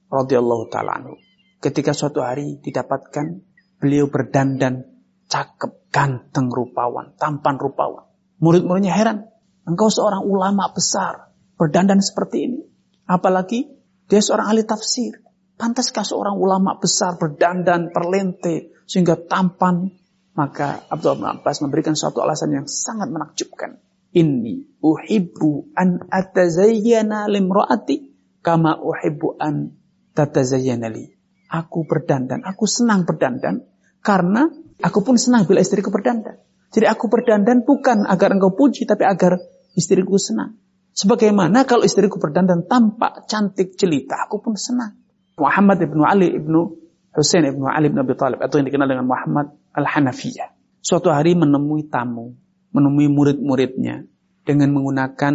radhiyallahu 0.07 0.71
taala 0.71 0.99
anhu. 0.99 1.15
Ketika 1.59 1.91
suatu 1.91 2.23
hari 2.23 2.63
didapatkan 2.63 3.43
beliau 3.79 4.07
berdandan 4.07 4.87
cakep, 5.29 5.91
ganteng 5.93 6.49
rupawan, 6.49 7.13
tampan 7.15 7.55
rupawan. 7.55 8.08
Murid-muridnya 8.39 8.95
heran. 8.95 9.27
Engkau 9.67 9.91
seorang 9.91 10.25
ulama 10.25 10.71
besar, 10.71 11.35
berdandan 11.59 11.99
seperti 11.99 12.37
ini. 12.49 12.59
Apalagi 13.05 13.69
dia 14.09 14.21
seorang 14.23 14.55
ahli 14.55 14.63
tafsir. 14.65 15.21
Pantaskah 15.59 16.07
seorang 16.07 16.39
ulama 16.39 16.79
besar 16.79 17.19
berdandan, 17.19 17.91
perlente, 17.91 18.71
sehingga 18.87 19.19
tampan, 19.19 19.91
maka 20.33 20.87
Abdullah 20.87 21.19
bin 21.19 21.27
Abbas 21.35 21.59
memberikan 21.59 21.99
suatu 21.99 22.23
alasan 22.23 22.55
yang 22.55 22.65
sangat 22.65 23.11
menakjubkan. 23.11 23.83
Inni 24.15 24.65
uhibbu 24.81 25.75
an 25.77 26.09
atazayyana 26.09 27.29
limra'ati 27.29 28.09
kama 28.41 28.79
uhibbu 28.79 29.37
an 29.37 29.77
tatazayyana 30.15 30.89
li. 30.89 31.11
Aku 31.51 31.85
berdandan, 31.85 32.41
aku 32.47 32.65
senang 32.65 33.03
berdandan 33.03 33.67
karena 34.01 34.49
aku 34.79 35.03
pun 35.03 35.19
senang 35.19 35.43
bila 35.43 35.61
istriku 35.61 35.91
berdandan. 35.91 36.39
Jadi 36.69 36.85
aku 36.85 37.09
berdandan 37.09 37.65
bukan 37.65 38.05
agar 38.05 38.37
engkau 38.37 38.53
puji 38.53 38.85
tapi 38.85 39.05
agar 39.05 39.41
istriku 39.73 40.21
senang. 40.21 40.57
Sebagaimana 40.93 41.65
kalau 41.65 41.87
istriku 41.87 42.21
berdandan 42.21 42.67
tampak 42.69 43.25
cantik 43.25 43.73
jelita, 43.73 44.29
aku 44.29 44.43
pun 44.43 44.53
senang. 44.59 44.99
Muhammad 45.39 45.79
ibnu 45.79 46.03
Ali 46.03 46.35
ibnu 46.35 46.75
Hussein 47.15 47.47
ibnu 47.47 47.65
Ali 47.65 47.89
ibn 47.89 48.03
Abi 48.03 48.13
Talib 48.13 48.37
atau 48.43 48.61
yang 48.61 48.67
dikenal 48.69 48.87
dengan 48.91 49.07
Muhammad 49.07 49.55
Al-Hanafiyah. 49.73 50.53
Suatu 50.79 51.09
hari 51.09 51.33
menemui 51.33 51.89
tamu, 51.89 52.37
menemui 52.71 53.07
murid-muridnya 53.09 54.05
dengan 54.45 54.71
menggunakan 54.75 55.33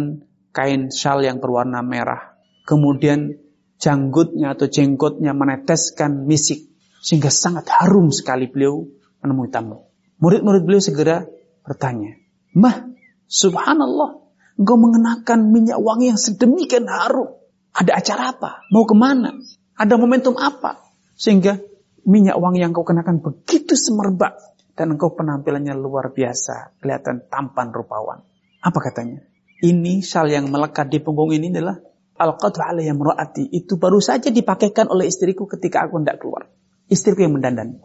kain 0.55 0.89
syal 0.89 1.21
yang 1.21 1.43
berwarna 1.43 1.83
merah. 1.83 2.39
Kemudian 2.65 3.37
janggutnya 3.77 4.55
atau 4.55 4.71
jenggotnya 4.71 5.35
meneteskan 5.35 6.25
misik 6.25 6.71
sehingga 7.03 7.29
sangat 7.29 7.69
harum 7.69 8.09
sekali 8.09 8.49
beliau 8.49 8.87
menemui 9.21 9.51
tamu. 9.53 9.84
Murid-murid 10.19 10.63
beliau 10.63 10.83
segera 10.83 11.27
bertanya, 11.65 12.15
"Mah, 12.55 12.87
subhanallah, 13.27 14.25
engkau 14.55 14.77
mengenakan 14.79 15.51
minyak 15.51 15.79
wangi 15.79 16.11
yang 16.15 16.19
sedemikian 16.19 16.87
harum. 16.87 17.35
Ada 17.75 17.99
acara 17.99 18.23
apa? 18.31 18.51
Mau 18.71 18.87
ke 18.87 18.95
mana? 18.95 19.35
Ada 19.75 19.99
momentum 19.99 20.39
apa? 20.39 20.79
Sehingga 21.19 21.59
minyak 22.07 22.39
wangi 22.39 22.63
yang 22.63 22.71
kau 22.71 22.87
kenakan 22.87 23.19
begitu 23.19 23.75
semerbak 23.75 24.39
dan 24.79 24.95
engkau 24.95 25.11
penampilannya 25.11 25.75
luar 25.75 26.15
biasa, 26.15 26.79
kelihatan 26.79 27.27
tampan 27.27 27.75
rupawan. 27.75 28.23
Apa 28.63 28.79
katanya? 28.79 29.23
Ini 29.59 30.03
sal 30.03 30.31
yang 30.31 30.51
melekat 30.51 30.91
di 30.91 30.99
punggung 31.03 31.31
ini 31.35 31.51
adalah 31.51 31.79
al-qadru 32.15 32.63
alayya 32.63 32.95
mraati. 32.95 33.51
Itu 33.51 33.75
baru 33.75 33.99
saja 33.99 34.31
dipakaikan 34.31 34.87
oleh 34.87 35.07
istriku 35.07 35.47
ketika 35.47 35.87
aku 35.87 35.99
hendak 35.99 36.23
keluar. 36.23 36.47
Istriku 36.87 37.23
yang 37.23 37.35
mendandan. 37.35 37.79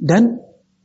Dan 0.00 0.40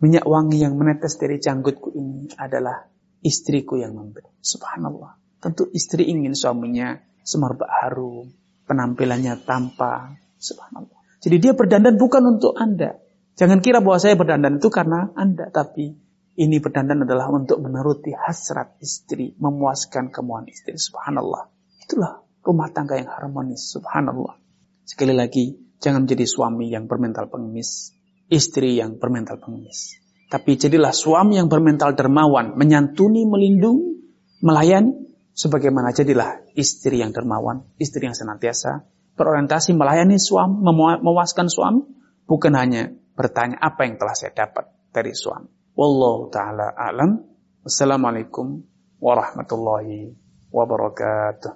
minyak 0.05 0.29
wangi 0.29 0.61
yang 0.61 0.77
menetes 0.77 1.17
dari 1.17 1.41
janggutku 1.41 1.89
ini 1.97 2.29
adalah 2.37 2.85
istriku 3.25 3.81
yang 3.81 3.97
memberi. 3.97 4.29
Subhanallah. 4.37 5.17
Tentu 5.41 5.65
istri 5.73 6.05
ingin 6.05 6.37
suaminya 6.37 6.93
semerbak 7.25 7.65
harum, 7.65 8.29
penampilannya 8.69 9.41
tampan. 9.41 10.21
Subhanallah. 10.37 11.01
Jadi 11.25 11.41
dia 11.41 11.57
berdandan 11.57 11.97
bukan 11.97 12.37
untuk 12.37 12.53
Anda. 12.53 13.01
Jangan 13.33 13.65
kira 13.65 13.81
bahwa 13.81 13.97
saya 13.97 14.13
berdandan 14.13 14.61
itu 14.61 14.69
karena 14.69 15.09
Anda. 15.17 15.49
Tapi 15.49 15.97
ini 16.37 16.61
berdandan 16.61 17.01
adalah 17.01 17.33
untuk 17.33 17.57
menuruti 17.65 18.13
hasrat 18.13 18.77
istri. 18.85 19.33
Memuaskan 19.41 20.13
kemauan 20.13 20.45
istri. 20.45 20.77
Subhanallah. 20.77 21.49
Itulah 21.81 22.21
rumah 22.45 22.69
tangga 22.69 23.01
yang 23.01 23.09
harmonis. 23.09 23.73
Subhanallah. 23.73 24.37
Sekali 24.85 25.17
lagi, 25.17 25.57
jangan 25.81 26.05
menjadi 26.05 26.29
suami 26.29 26.69
yang 26.69 26.85
bermental 26.85 27.25
pengemis. 27.25 27.94
Istri 28.25 28.81
yang 28.81 28.97
bermental 28.97 29.37
pengemis. 29.37 30.01
Tapi 30.29 30.57
jadilah 30.57 30.89
suami 30.89 31.37
yang 31.37 31.47
bermental 31.47 31.93
dermawan. 31.93 32.57
Menyantuni, 32.57 33.23
melindungi, 33.29 34.01
melayani. 34.41 35.05
Sebagaimana 35.35 35.91
jadilah 35.91 36.41
istri 36.55 37.03
yang 37.03 37.11
dermawan. 37.11 37.67
Istri 37.75 38.07
yang 38.07 38.15
senantiasa 38.15 38.87
berorientasi 39.15 39.71
melayani 39.73 40.19
suami, 40.19 40.59
memuaskan 41.01 41.47
suami, 41.47 41.87
bukan 42.27 42.53
hanya 42.55 42.91
bertanya 43.15 43.57
apa 43.63 43.87
yang 43.87 43.95
telah 43.95 44.15
saya 44.15 44.35
dapat 44.35 44.69
dari 44.91 45.15
suami. 45.15 45.47
Wallahu 45.75 46.31
taala 46.31 46.75
alam. 46.75 47.23
Wassalamualaikum 47.63 48.61
warahmatullahi 48.99 50.13
wabarakatuh. 50.51 51.51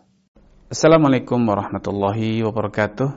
Assalamualaikum 0.72 1.40
warahmatullahi 1.46 2.42
wabarakatuh. 2.44 3.08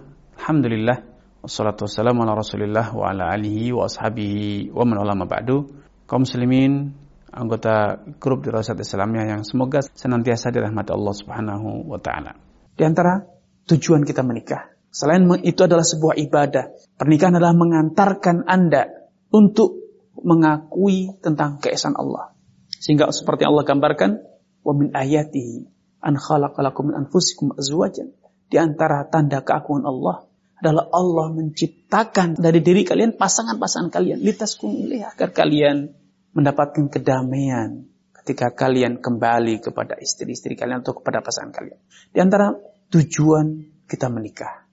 Alhamdulillah 0.43 1.12
wassalatu 1.43 1.91
wassalamu 1.91 2.23
ala 2.23 2.39
Rasulillah 2.39 2.95
wa 2.95 3.11
ala 3.11 3.35
alihi 3.35 3.75
wa 3.75 3.91
ashabihi 3.91 4.71
wa 4.71 4.87
man 4.87 5.03
ulama 5.03 5.27
ba'du. 5.27 5.67
Kaum 6.07 6.23
muslimin, 6.23 6.95
anggota 7.35 7.99
grup 8.23 8.47
Dirasat 8.47 8.79
Islamiyah 8.79 9.27
yang 9.27 9.43
semoga 9.43 9.83
senantiasa 9.83 10.55
dirahmati 10.55 10.95
Allah 10.95 11.15
Subhanahu 11.19 11.91
wa 11.91 11.99
taala. 11.99 12.39
Di 12.79 12.87
antara 12.87 13.27
tujuan 13.67 14.07
kita 14.07 14.23
menikah. 14.23 14.71
Selain 14.93 15.25
itu 15.43 15.61
adalah 15.65 15.83
sebuah 15.83 16.21
ibadah. 16.21 16.69
Pernikahan 17.01 17.41
adalah 17.41 17.57
mengantarkan 17.57 18.45
Anda 18.45 19.11
untuk 19.33 19.83
mengakui 20.21 21.17
tentang 21.25 21.59
keesaan 21.59 21.97
Allah. 21.97 22.37
Sehingga 22.77 23.09
seperti 23.09 23.49
Allah 23.49 23.65
gambarkan, 23.65 24.21
wa 24.63 24.73
min 24.77 24.93
ayatihi 24.93 25.65
an 26.05 26.21
khalaqalakum 26.21 26.93
min 26.93 27.09
anfusikum 27.09 27.57
azwajan. 27.57 28.13
Di 28.53 28.61
antara 28.61 29.09
tanda 29.09 29.41
keagungan 29.41 29.89
Allah 29.89 30.29
adalah 30.63 30.87
Allah 30.95 31.35
menciptakan 31.35 32.39
dari 32.39 32.63
diri 32.63 32.87
kalian 32.87 33.19
pasangan-pasangan 33.19 33.91
kalian 33.91 34.23
litaskun 34.23 34.71
ilaih 34.71 35.11
agar 35.11 35.35
kalian 35.35 35.91
mendapatkan 36.39 36.87
kedamaian 36.87 37.91
ketika 38.23 38.55
kalian 38.55 39.03
kembali 39.03 39.59
kepada 39.59 39.99
istri-istri 39.99 40.55
kalian 40.55 40.87
atau 40.87 40.95
kepada 41.03 41.19
pasangan 41.19 41.51
kalian. 41.51 41.83
Di 42.15 42.23
antara 42.23 42.55
tujuan 42.95 43.59
kita 43.91 44.07
menikah. 44.07 44.71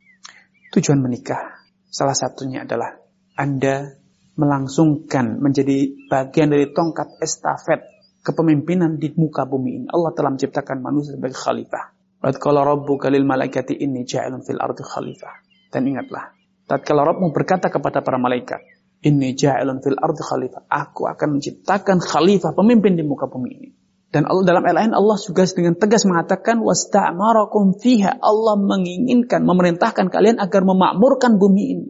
Tujuan 0.77 1.01
menikah 1.01 1.57
salah 1.89 2.13
satunya 2.13 2.69
adalah 2.69 2.93
Anda 3.33 3.89
melangsungkan 4.37 5.41
menjadi 5.41 6.05
bagian 6.05 6.53
dari 6.53 6.69
tongkat 6.69 7.17
estafet 7.17 7.81
kepemimpinan 8.21 9.01
di 9.01 9.09
muka 9.17 9.49
bumi 9.49 9.81
ini. 9.81 9.85
Allah 9.89 10.13
telah 10.13 10.37
menciptakan 10.37 10.85
manusia 10.85 11.17
sebagai 11.17 11.33
khalifah. 11.33 11.97
kalau 12.37 12.61
rabbuka 12.61 13.09
lil 13.09 13.25
malaikati 13.25 13.73
inni 13.81 14.05
ja'ilun 14.05 14.45
fil 14.45 14.61
ardi 14.61 14.85
khalifah. 14.85 15.48
Dan 15.69 15.85
ingatlah, 15.85 16.33
tatkala 16.65 17.05
Rabbmu 17.05 17.29
berkata 17.29 17.69
kepada 17.69 18.01
para 18.01 18.17
malaikat, 18.17 18.61
Inni 18.99 19.31
ja'ilun 19.31 19.79
fil 19.79 19.95
ardi 19.95 20.19
khalifah. 20.19 20.67
Aku 20.67 21.07
akan 21.07 21.39
menciptakan 21.39 22.03
khalifah, 22.03 22.51
pemimpin 22.51 22.99
di 22.99 23.03
muka 23.07 23.31
bumi 23.31 23.49
ini. 23.55 23.69
Dan 24.09 24.25
Allah 24.25 24.43
dalam 24.43 24.65
ayat 24.65 24.77
lain 24.83 24.93
Allah 24.97 25.17
juga 25.21 25.45
dengan 25.45 25.77
tegas 25.77 26.03
mengatakan 26.03 26.59
wasta'marakum 26.59 27.77
fiha. 27.79 28.19
Allah 28.19 28.57
menginginkan, 28.57 29.45
memerintahkan 29.45 30.09
kalian 30.09 30.41
agar 30.41 30.65
memakmurkan 30.65 31.37
bumi 31.39 31.63
ini. 31.77 31.85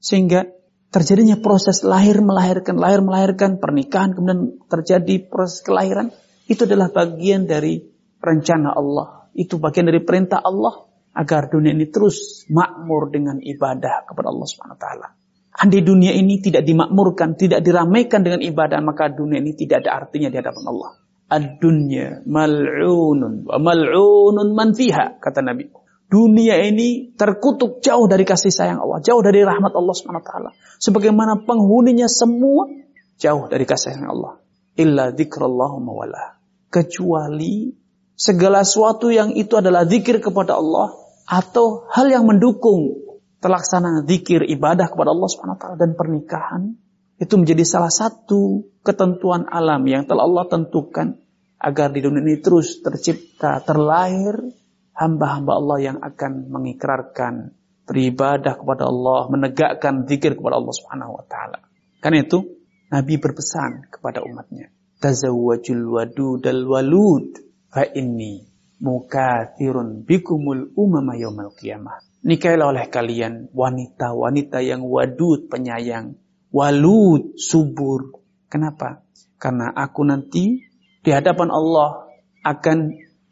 Sehingga 0.00 0.48
terjadinya 0.88 1.38
proses 1.38 1.84
lahir 1.84 2.18
melahirkan, 2.24 2.80
lahir 2.80 3.04
melahirkan, 3.04 3.60
pernikahan 3.60 4.16
kemudian 4.16 4.58
terjadi 4.66 5.28
proses 5.28 5.60
kelahiran. 5.62 6.10
Itu 6.48 6.64
adalah 6.64 6.90
bagian 6.90 7.44
dari 7.44 7.84
rencana 8.18 8.72
Allah. 8.72 9.30
Itu 9.36 9.60
bagian 9.60 9.86
dari 9.86 10.02
perintah 10.02 10.40
Allah 10.40 10.87
agar 11.18 11.50
dunia 11.50 11.74
ini 11.74 11.90
terus 11.90 12.46
makmur 12.46 13.10
dengan 13.10 13.42
ibadah 13.42 14.06
kepada 14.06 14.30
Allah 14.30 14.46
Subhanahu 14.46 14.78
wa 14.78 14.82
taala. 14.82 15.08
Andai 15.58 15.82
dunia 15.82 16.14
ini 16.14 16.38
tidak 16.38 16.62
dimakmurkan, 16.62 17.34
tidak 17.34 17.66
diramaikan 17.66 18.22
dengan 18.22 18.38
ibadah, 18.46 18.78
maka 18.78 19.10
dunia 19.10 19.42
ini 19.42 19.58
tidak 19.58 19.82
ada 19.82 20.06
artinya 20.06 20.30
di 20.30 20.38
hadapan 20.38 20.64
Allah 20.70 20.90
ad-dunya 21.28 22.24
mal'unun 22.24 23.44
wa 23.44 23.56
mal'unun 23.60 24.48
man 24.56 24.72
fiha 24.72 25.20
kata 25.20 25.44
Nabi. 25.44 25.68
Dunia 26.08 26.56
ini 26.64 27.12
terkutuk 27.12 27.84
jauh 27.84 28.08
dari 28.08 28.24
kasih 28.24 28.48
sayang 28.48 28.80
Allah, 28.80 29.04
jauh 29.04 29.20
dari 29.20 29.44
rahmat 29.44 29.76
Allah 29.76 29.92
Subhanahu 29.92 30.24
wa 30.24 30.26
taala. 30.26 30.50
Sebagaimana 30.80 31.44
penghuninya 31.44 32.08
semua 32.08 32.64
jauh 33.20 33.44
dari 33.52 33.68
kasih 33.68 33.92
sayang 33.92 34.08
Allah. 34.08 34.40
Illa 34.80 35.12
dzikrallahu 35.12 35.84
mawala. 35.84 36.40
Kecuali 36.72 37.76
segala 38.16 38.64
sesuatu 38.64 39.12
yang 39.12 39.36
itu 39.36 39.52
adalah 39.60 39.84
zikir 39.84 40.24
kepada 40.24 40.56
Allah 40.56 40.96
atau 41.28 41.84
hal 41.92 42.08
yang 42.08 42.24
mendukung 42.24 43.04
terlaksana 43.44 44.02
zikir 44.08 44.48
ibadah 44.48 44.88
kepada 44.88 45.12
Allah 45.12 45.28
Subhanahu 45.28 45.56
wa 45.56 45.60
taala 45.60 45.76
dan 45.76 45.92
pernikahan 45.92 46.62
itu 47.20 47.34
menjadi 47.36 47.64
salah 47.68 47.92
satu 47.92 48.64
ketentuan 48.80 49.44
alam 49.44 49.84
yang 49.84 50.08
telah 50.08 50.24
Allah 50.24 50.48
tentukan 50.48 51.20
agar 51.58 51.90
di 51.90 52.00
dunia 52.00 52.22
ini 52.22 52.38
terus 52.38 52.80
tercipta, 52.80 53.58
terlahir 53.66 54.38
hamba-hamba 54.94 55.52
Allah 55.58 55.78
yang 55.82 55.98
akan 56.00 56.48
mengikrarkan 56.48 57.52
beribadah 57.84 58.56
kepada 58.56 58.86
Allah, 58.86 59.26
menegakkan 59.28 60.06
zikir 60.06 60.38
kepada 60.38 60.56
Allah 60.56 60.74
Subhanahu 60.74 61.18
wa 61.18 61.24
taala. 61.26 61.58
Karena 61.98 62.22
itu 62.22 62.46
Nabi 62.88 63.18
berpesan 63.18 63.90
kepada 63.90 64.22
umatnya, 64.22 64.70
tazawwajul 65.02 65.84
wadudal 65.92 66.62
walud 66.64 67.36
fa 67.68 67.84
inni 67.84 68.47
mukathirun 68.78 70.06
bikumul 70.06 70.74
umama 70.78 71.14
yaumal 71.18 71.54
qiyamah. 71.54 72.02
Nikahilah 72.26 72.66
oleh 72.74 72.86
kalian 72.90 73.50
wanita-wanita 73.54 74.58
yang 74.62 74.82
wadud, 74.86 75.46
penyayang, 75.46 76.18
walud, 76.50 77.38
subur. 77.38 78.18
Kenapa? 78.50 79.06
Karena 79.38 79.70
aku 79.70 80.02
nanti 80.02 80.66
di 81.02 81.10
hadapan 81.14 81.54
Allah 81.54 82.10
akan 82.42 82.78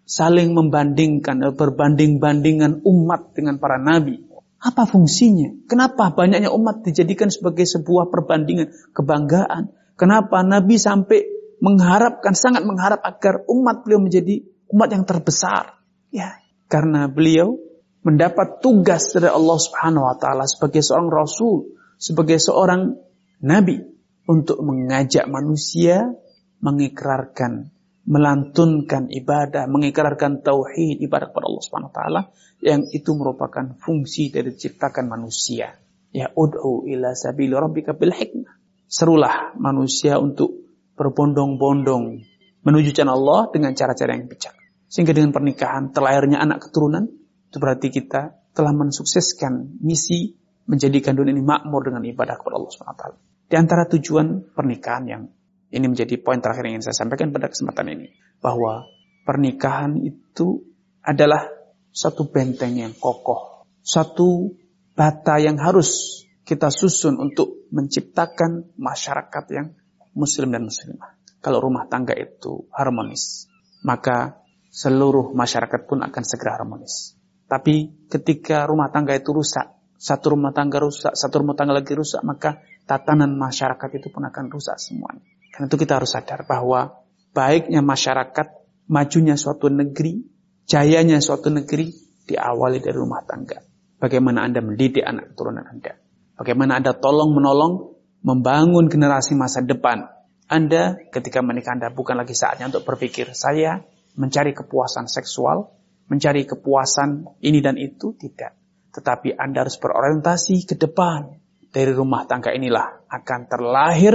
saling 0.07 0.55
membandingkan, 0.55 1.43
berbanding-bandingan 1.59 2.87
umat 2.87 3.35
dengan 3.35 3.59
para 3.59 3.79
nabi. 3.83 4.23
Apa 4.63 4.87
fungsinya? 4.87 5.67
Kenapa 5.67 6.15
banyaknya 6.15 6.51
umat 6.55 6.87
dijadikan 6.87 7.29
sebagai 7.29 7.67
sebuah 7.67 8.09
perbandingan, 8.09 8.73
kebanggaan? 8.95 9.71
Kenapa 9.97 10.45
Nabi 10.45 10.77
sampai 10.77 11.25
mengharapkan, 11.61 12.37
sangat 12.37 12.69
mengharap 12.69 13.01
agar 13.01 13.49
umat 13.49 13.85
beliau 13.85 14.01
menjadi 14.01 14.45
umat 14.71 14.89
yang 14.91 15.05
terbesar. 15.07 15.79
Ya, 16.11 16.39
karena 16.71 17.11
beliau 17.11 17.59
mendapat 18.07 18.63
tugas 18.63 19.11
dari 19.11 19.27
Allah 19.27 19.59
Subhanahu 19.59 20.07
wa 20.07 20.17
taala 20.17 20.47
sebagai 20.47 20.79
seorang 20.79 21.11
rasul, 21.11 21.75
sebagai 21.99 22.39
seorang 22.39 22.95
nabi 23.43 23.83
untuk 24.31 24.63
mengajak 24.63 25.27
manusia 25.27 26.15
mengikrarkan, 26.63 27.75
melantunkan 28.07 29.11
ibadah, 29.11 29.67
mengikrarkan 29.67 30.43
tauhid 30.43 31.03
ibadah 31.03 31.35
kepada 31.35 31.47
Allah 31.51 31.63
Subhanahu 31.67 31.91
wa 31.91 31.97
taala 31.97 32.21
yang 32.63 32.87
itu 32.95 33.11
merupakan 33.19 33.75
fungsi 33.83 34.31
dari 34.31 34.55
ciptakan 34.55 35.11
manusia. 35.11 35.75
Ya 36.15 36.31
ud'u 36.33 36.87
ila 36.87 37.13
sabili 37.13 37.53
rabbika 37.53 37.93
bil 37.93 38.15
hikmah. 38.15 38.55
Serulah 38.87 39.59
manusia 39.59 40.23
untuk 40.23 40.63
berbondong-bondong 40.95 42.23
menuju 42.67 42.91
jalan 42.91 43.15
Allah 43.15 43.47
dengan 43.55 43.71
cara-cara 43.79 44.19
yang 44.19 44.27
bijak. 44.27 44.59
Sehingga 44.91 45.15
dengan 45.15 45.31
pernikahan 45.31 45.95
terlahirnya 45.95 46.43
anak 46.43 46.67
keturunan, 46.67 47.07
itu 47.47 47.57
berarti 47.63 47.95
kita 47.95 48.35
telah 48.51 48.75
mensukseskan 48.75 49.79
misi 49.79 50.35
menjadikan 50.67 51.15
dunia 51.15 51.31
ini 51.31 51.47
makmur 51.47 51.87
dengan 51.87 52.03
ibadah 52.03 52.35
kepada 52.35 52.59
Allah 52.59 52.71
SWT. 52.75 53.05
Di 53.47 53.55
antara 53.55 53.87
tujuan 53.87 54.51
pernikahan 54.51 55.05
yang 55.07 55.23
ini 55.71 55.87
menjadi 55.87 56.19
poin 56.19 56.43
terakhir 56.43 56.67
yang 56.67 56.79
ingin 56.79 56.91
saya 56.91 57.07
sampaikan 57.07 57.31
pada 57.31 57.47
kesempatan 57.47 57.87
ini. 57.95 58.11
Bahwa 58.43 58.83
pernikahan 59.23 59.99
itu 60.03 60.67
adalah 61.07 61.47
satu 61.95 62.27
benteng 62.27 62.75
yang 62.75 62.95
kokoh. 62.99 63.63
Satu 63.83 64.51
bata 64.99 65.39
yang 65.39 65.59
harus 65.63 66.23
kita 66.43 66.71
susun 66.71 67.19
untuk 67.19 67.71
menciptakan 67.71 68.75
masyarakat 68.79 69.45
yang 69.55 69.75
muslim 70.15 70.51
dan 70.51 70.67
muslimah. 70.67 71.15
Kalau 71.41 71.63
rumah 71.63 71.87
tangga 71.87 72.17
itu 72.17 72.67
harmonis, 72.75 73.47
maka 73.87 74.43
seluruh 74.73 75.33
masyarakat 75.33 75.87
pun 75.87 76.03
akan 76.03 76.23
segera 76.27 76.59
harmonis. 76.59 77.17
Tapi 77.47 78.07
ketika 78.11 78.67
rumah 78.67 78.91
tangga 78.91 79.15
itu 79.15 79.31
rusak, 79.31 79.77
satu 79.97 80.35
rumah 80.35 80.51
tangga 80.53 80.83
rusak, 80.83 81.15
satu 81.15 81.41
rumah 81.41 81.55
tangga 81.55 81.79
lagi 81.79 81.95
rusak, 81.95 82.21
maka 82.27 82.61
tatanan 82.85 83.39
masyarakat 83.39 83.89
itu 83.97 84.11
pun 84.11 84.27
akan 84.27 84.51
rusak 84.51 84.77
semuanya. 84.77 85.25
Karena 85.55 85.73
itu 85.73 85.77
kita 85.81 85.97
harus 85.97 86.13
sadar 86.13 86.45
bahwa 86.45 87.01
baiknya 87.33 87.81
masyarakat, 87.81 88.47
majunya 88.91 89.39
suatu 89.39 89.73
negeri, 89.73 90.21
jayanya 90.69 91.23
suatu 91.23 91.49
negeri 91.49 91.95
diawali 92.27 92.83
dari 92.83 92.97
rumah 92.97 93.23
tangga. 93.25 93.63
Bagaimana 93.97 94.45
Anda 94.45 94.61
mendidik 94.61 95.01
anak 95.01 95.33
keturunan 95.33 95.65
Anda. 95.65 95.97
Bagaimana 96.37 96.77
Anda 96.77 96.93
tolong 96.93 97.33
menolong 97.33 97.97
membangun 98.21 98.93
generasi 98.93 99.33
masa 99.39 99.65
depan. 99.65 100.05
Anda 100.47 100.95
ketika 101.11 101.43
menikah 101.43 101.75
Anda 101.75 101.89
bukan 101.91 102.23
lagi 102.23 102.35
saatnya 102.35 102.71
untuk 102.71 102.87
berpikir 102.87 103.35
saya 103.35 103.83
mencari 104.15 104.55
kepuasan 104.55 105.11
seksual, 105.11 105.75
mencari 106.07 106.47
kepuasan 106.47 107.39
ini 107.43 107.59
dan 107.59 107.75
itu, 107.77 108.15
tidak. 108.15 108.55
Tetapi 108.95 109.35
Anda 109.37 109.67
harus 109.67 109.77
berorientasi 109.77 110.65
ke 110.65 110.75
depan. 110.79 111.43
Dari 111.67 111.93
rumah 111.93 112.25
tangga 112.25 112.55
inilah 112.57 113.05
akan 113.11 113.41
terlahir 113.51 114.15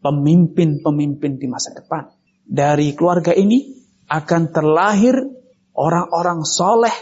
pemimpin-pemimpin 0.00 1.36
di 1.36 1.46
masa 1.50 1.76
depan. 1.76 2.08
Dari 2.46 2.96
keluarga 2.96 3.36
ini 3.36 3.76
akan 4.08 4.42
terlahir 4.54 5.16
orang-orang 5.74 6.46
soleh 6.46 6.94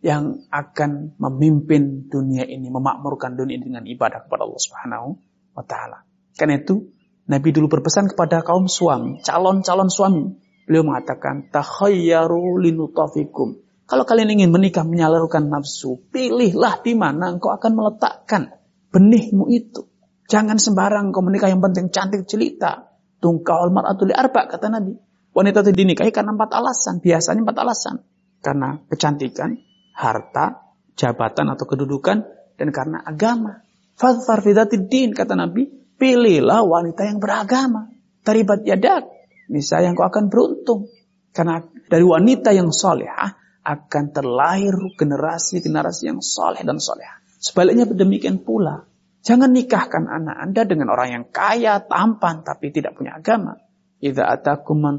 yang 0.00 0.48
akan 0.48 1.18
memimpin 1.20 2.08
dunia 2.08 2.48
ini, 2.48 2.72
memakmurkan 2.72 3.36
dunia 3.36 3.60
ini 3.60 3.64
dengan 3.68 3.84
ibadah 3.84 4.24
kepada 4.24 4.48
Allah 4.48 4.60
Subhanahu 4.60 5.08
wa 5.52 5.64
taala. 5.66 5.98
Karena 6.32 6.56
itu 6.56 6.88
Nabi 7.30 7.54
dulu 7.54 7.78
berpesan 7.78 8.10
kepada 8.10 8.42
kaum 8.42 8.66
suami, 8.66 9.22
calon-calon 9.22 9.86
suami. 9.86 10.34
Beliau 10.66 10.82
mengatakan, 10.82 11.46
"Takhayyaru 11.54 12.58
linutafikum." 12.58 13.62
Kalau 13.86 14.02
kalian 14.02 14.34
ingin 14.34 14.50
menikah 14.50 14.82
menyalurkan 14.82 15.46
nafsu, 15.46 16.02
pilihlah 16.10 16.82
di 16.82 16.98
mana 16.98 17.30
engkau 17.30 17.54
akan 17.54 17.72
meletakkan 17.74 18.50
benihmu 18.90 19.46
itu. 19.50 19.86
Jangan 20.26 20.58
sembarang 20.58 21.10
engkau 21.10 21.22
menikah 21.22 21.50
yang 21.50 21.62
penting 21.62 21.90
cantik 21.90 22.26
jelita. 22.26 22.90
Tungkahul 23.22 23.70
mar'atu 23.74 24.06
li 24.06 24.14
arba 24.14 24.46
kata 24.50 24.66
Nabi. 24.70 24.94
Wanita 25.30 25.62
itu 25.66 25.70
dinikahi 25.74 26.10
karena 26.10 26.34
empat 26.34 26.50
alasan, 26.50 26.98
biasanya 26.98 27.46
empat 27.46 27.58
alasan. 27.62 27.94
Karena 28.42 28.78
kecantikan, 28.90 29.54
harta, 29.94 30.74
jabatan 30.98 31.50
atau 31.54 31.66
kedudukan, 31.66 32.18
dan 32.58 32.68
karena 32.74 33.02
agama. 33.02 33.62
Fadfar 33.94 34.42
din 34.86 35.14
kata 35.14 35.34
Nabi, 35.34 35.79
pilihlah 36.00 36.64
wanita 36.64 37.04
yang 37.04 37.20
beragama. 37.20 37.92
Taribat 38.24 38.64
yadak, 38.64 39.04
misalnya 39.52 39.92
kau 39.92 40.08
akan 40.08 40.32
beruntung. 40.32 40.88
Karena 41.30 41.60
dari 41.92 42.02
wanita 42.02 42.56
yang 42.56 42.72
solehah 42.72 43.36
akan 43.60 44.04
terlahir 44.10 44.74
generasi-generasi 44.96 46.02
yang 46.08 46.20
soleh 46.24 46.64
dan 46.64 46.80
soleh. 46.80 47.06
Sebaliknya 47.36 47.84
demikian 47.86 48.40
pula. 48.40 48.88
Jangan 49.20 49.52
nikahkan 49.52 50.08
anak 50.08 50.36
anda 50.40 50.62
dengan 50.64 50.88
orang 50.96 51.08
yang 51.12 51.24
kaya, 51.28 51.84
tampan, 51.84 52.40
tapi 52.40 52.72
tidak 52.72 52.96
punya 52.96 53.20
agama. 53.20 53.60
Idza 54.00 54.24
atakum 54.24 54.80
man 54.80 54.96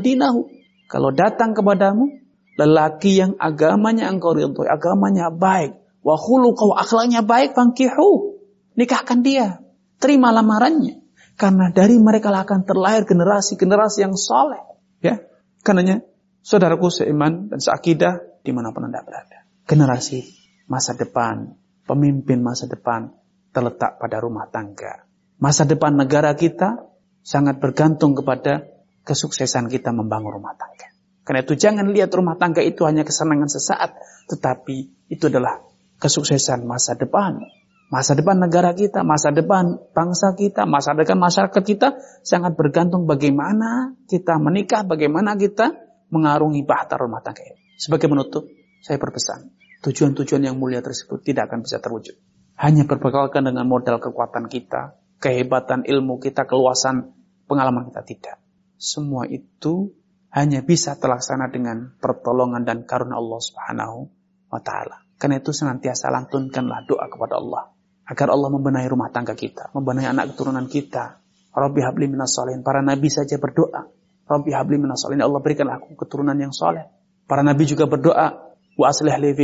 dinahu. 0.00 0.48
Kalau 0.88 1.12
datang 1.12 1.52
kepadamu 1.52 2.08
lelaki 2.56 3.20
yang 3.20 3.36
agamanya 3.36 4.08
engkau 4.08 4.32
ridhoi, 4.32 4.64
agamanya 4.66 5.28
baik, 5.28 5.76
wa 6.00 6.16
khuluquhu 6.16 6.72
akhlaknya 6.72 7.20
baik, 7.20 7.52
fangkihu. 7.52 8.40
Nikahkan 8.72 9.20
dia. 9.20 9.60
Terima 9.98 10.30
lamarannya. 10.30 11.02
Karena 11.38 11.70
dari 11.70 11.94
mereka 12.02 12.34
akan 12.34 12.66
terlahir 12.66 13.06
generasi-generasi 13.06 14.02
yang 14.02 14.14
soleh. 14.18 14.58
Ya, 14.98 15.22
karenanya 15.62 16.02
saudaraku 16.42 16.90
seiman 16.90 17.46
dan 17.46 17.62
seakidah 17.62 18.42
di 18.42 18.50
mana 18.50 18.74
pun 18.74 18.90
anda 18.90 19.06
berada. 19.06 19.46
Generasi 19.62 20.26
masa 20.66 20.98
depan, 20.98 21.54
pemimpin 21.86 22.42
masa 22.42 22.66
depan 22.66 23.14
terletak 23.54 24.02
pada 24.02 24.18
rumah 24.18 24.50
tangga. 24.50 25.06
Masa 25.38 25.62
depan 25.62 25.94
negara 25.94 26.34
kita 26.34 26.90
sangat 27.22 27.62
bergantung 27.62 28.18
kepada 28.18 28.66
kesuksesan 29.06 29.70
kita 29.70 29.94
membangun 29.94 30.42
rumah 30.42 30.58
tangga. 30.58 30.90
Karena 31.22 31.44
itu 31.44 31.54
jangan 31.54 31.92
lihat 31.92 32.10
rumah 32.16 32.40
tangga 32.40 32.64
itu 32.64 32.88
hanya 32.88 33.04
kesenangan 33.04 33.52
sesaat, 33.52 33.94
tetapi 34.32 35.06
itu 35.12 35.24
adalah 35.28 35.60
kesuksesan 36.00 36.64
masa 36.64 36.96
depan. 36.96 37.44
Masa 37.88 38.12
depan 38.12 38.36
negara 38.36 38.76
kita, 38.76 39.00
masa 39.00 39.32
depan 39.32 39.80
bangsa 39.96 40.36
kita, 40.36 40.68
masa 40.68 40.92
depan 40.92 41.16
masyarakat 41.16 41.62
kita 41.64 41.96
sangat 42.20 42.52
bergantung 42.52 43.08
bagaimana 43.08 43.96
kita 44.04 44.36
menikah, 44.36 44.84
bagaimana 44.84 45.40
kita 45.40 45.72
mengarungi 46.12 46.68
bahtera 46.68 47.08
rumah 47.08 47.24
tangga. 47.24 47.56
Sebagai 47.80 48.12
menutup, 48.12 48.44
saya 48.84 49.00
berpesan, 49.00 49.56
tujuan-tujuan 49.80 50.52
yang 50.52 50.60
mulia 50.60 50.84
tersebut 50.84 51.24
tidak 51.24 51.48
akan 51.48 51.64
bisa 51.64 51.80
terwujud. 51.80 52.12
Hanya 52.60 52.84
berbekalkan 52.84 53.48
dengan 53.48 53.64
modal 53.64 53.96
kekuatan 54.04 54.52
kita, 54.52 55.00
kehebatan 55.24 55.88
ilmu 55.88 56.20
kita, 56.20 56.44
keluasan 56.44 57.16
pengalaman 57.48 57.88
kita 57.88 58.04
tidak. 58.04 58.36
Semua 58.76 59.24
itu 59.24 59.96
hanya 60.28 60.60
bisa 60.60 60.92
terlaksana 61.00 61.48
dengan 61.48 61.96
pertolongan 62.04 62.68
dan 62.68 62.84
karunia 62.84 63.16
Allah 63.16 63.40
Subhanahu 63.40 64.12
wa 64.52 64.60
taala. 64.60 65.08
Karena 65.16 65.40
itu 65.40 65.56
senantiasa 65.56 66.12
lantunkanlah 66.12 66.84
doa 66.84 67.08
kepada 67.08 67.40
Allah 67.40 67.77
agar 68.08 68.32
Allah 68.32 68.48
membenahi 68.48 68.88
rumah 68.88 69.12
tangga 69.12 69.36
kita, 69.36 69.68
membenahi 69.76 70.08
anak 70.08 70.32
keturunan 70.32 70.64
kita. 70.64 71.20
Rabbi 71.52 71.80
habli 71.84 72.08
minas 72.08 72.38
Para 72.64 72.80
nabi 72.80 73.12
saja 73.12 73.36
berdoa. 73.36 73.84
Rabbi 74.28 74.50
habli 74.56 74.80
minas 74.80 75.04
Allah 75.04 75.40
berikanlah 75.44 75.84
aku 75.84 75.92
keturunan 75.98 76.36
yang 76.40 76.54
soleh. 76.54 76.88
Para 77.28 77.44
nabi 77.44 77.68
juga 77.68 77.84
berdoa, 77.84 78.56
wa 78.80 78.86
aslih 78.88 79.12
li 79.20 79.36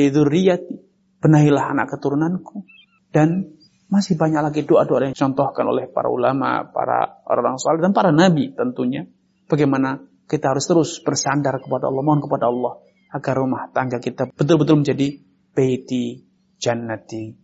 benahilah 1.20 1.65
anak 1.77 1.93
keturunanku. 1.97 2.65
Dan 3.12 3.53
masih 3.93 4.16
banyak 4.16 4.41
lagi 4.41 4.61
doa-doa 4.65 5.07
yang 5.07 5.12
dicontohkan 5.12 5.69
oleh 5.69 5.86
para 5.93 6.09
ulama, 6.09 6.65
para 6.73 7.20
orang 7.28 7.61
soleh 7.61 7.85
dan 7.85 7.93
para 7.93 8.09
nabi 8.09 8.57
tentunya. 8.57 9.05
Bagaimana 9.45 10.01
kita 10.24 10.57
harus 10.57 10.65
terus 10.65 10.91
bersandar 11.05 11.61
kepada 11.61 11.93
Allah, 11.93 12.01
mohon 12.01 12.24
kepada 12.24 12.49
Allah 12.49 12.81
agar 13.12 13.35
rumah 13.36 13.69
tangga 13.70 14.01
kita 14.01 14.32
betul-betul 14.32 14.81
menjadi 14.81 15.20
baiti 15.53 16.24
jannati. 16.57 17.43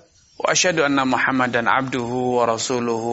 وأشهد 0.40 0.84
أن 0.84 1.00
محمدا 1.00 1.64
عبده 1.64 2.10
ورسوله 2.38 3.04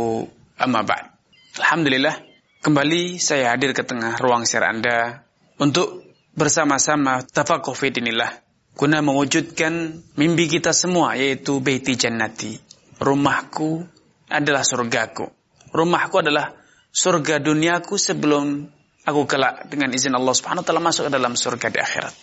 أما 0.64 0.82
بعد 0.84 1.06
Alhamdulillah 1.54 2.18
kembali 2.66 3.22
saya 3.22 3.54
hadir 3.54 3.78
ke 3.78 3.86
tengah 3.86 4.18
ruang 4.18 4.42
share 4.42 4.66
Anda 4.66 5.22
untuk 5.62 6.02
bersama-sama 6.34 7.22
tafakuh 7.22 7.78
fidinillah 7.78 8.42
guna 8.74 9.06
mewujudkan 9.06 10.02
mimpi 10.18 10.50
kita 10.50 10.74
semua 10.74 11.14
yaitu 11.14 11.62
baiti 11.62 11.94
jannati 11.94 12.58
rumahku 12.98 13.86
adalah 14.34 14.66
surgaku 14.66 15.30
rumahku 15.70 16.26
adalah 16.26 16.58
surga 16.90 17.38
duniaku 17.38 18.02
sebelum 18.02 18.70
aku 19.04 19.22
kelak 19.28 19.68
dengan 19.68 19.92
izin 19.92 20.14
Allah 20.16 20.32
Subhanahu 20.32 20.64
wa 20.64 20.68
taala 20.68 20.82
masuk 20.84 21.10
ke 21.10 21.12
dalam 21.12 21.34
surga 21.36 21.68
di 21.74 21.80
akhirat. 21.82 22.18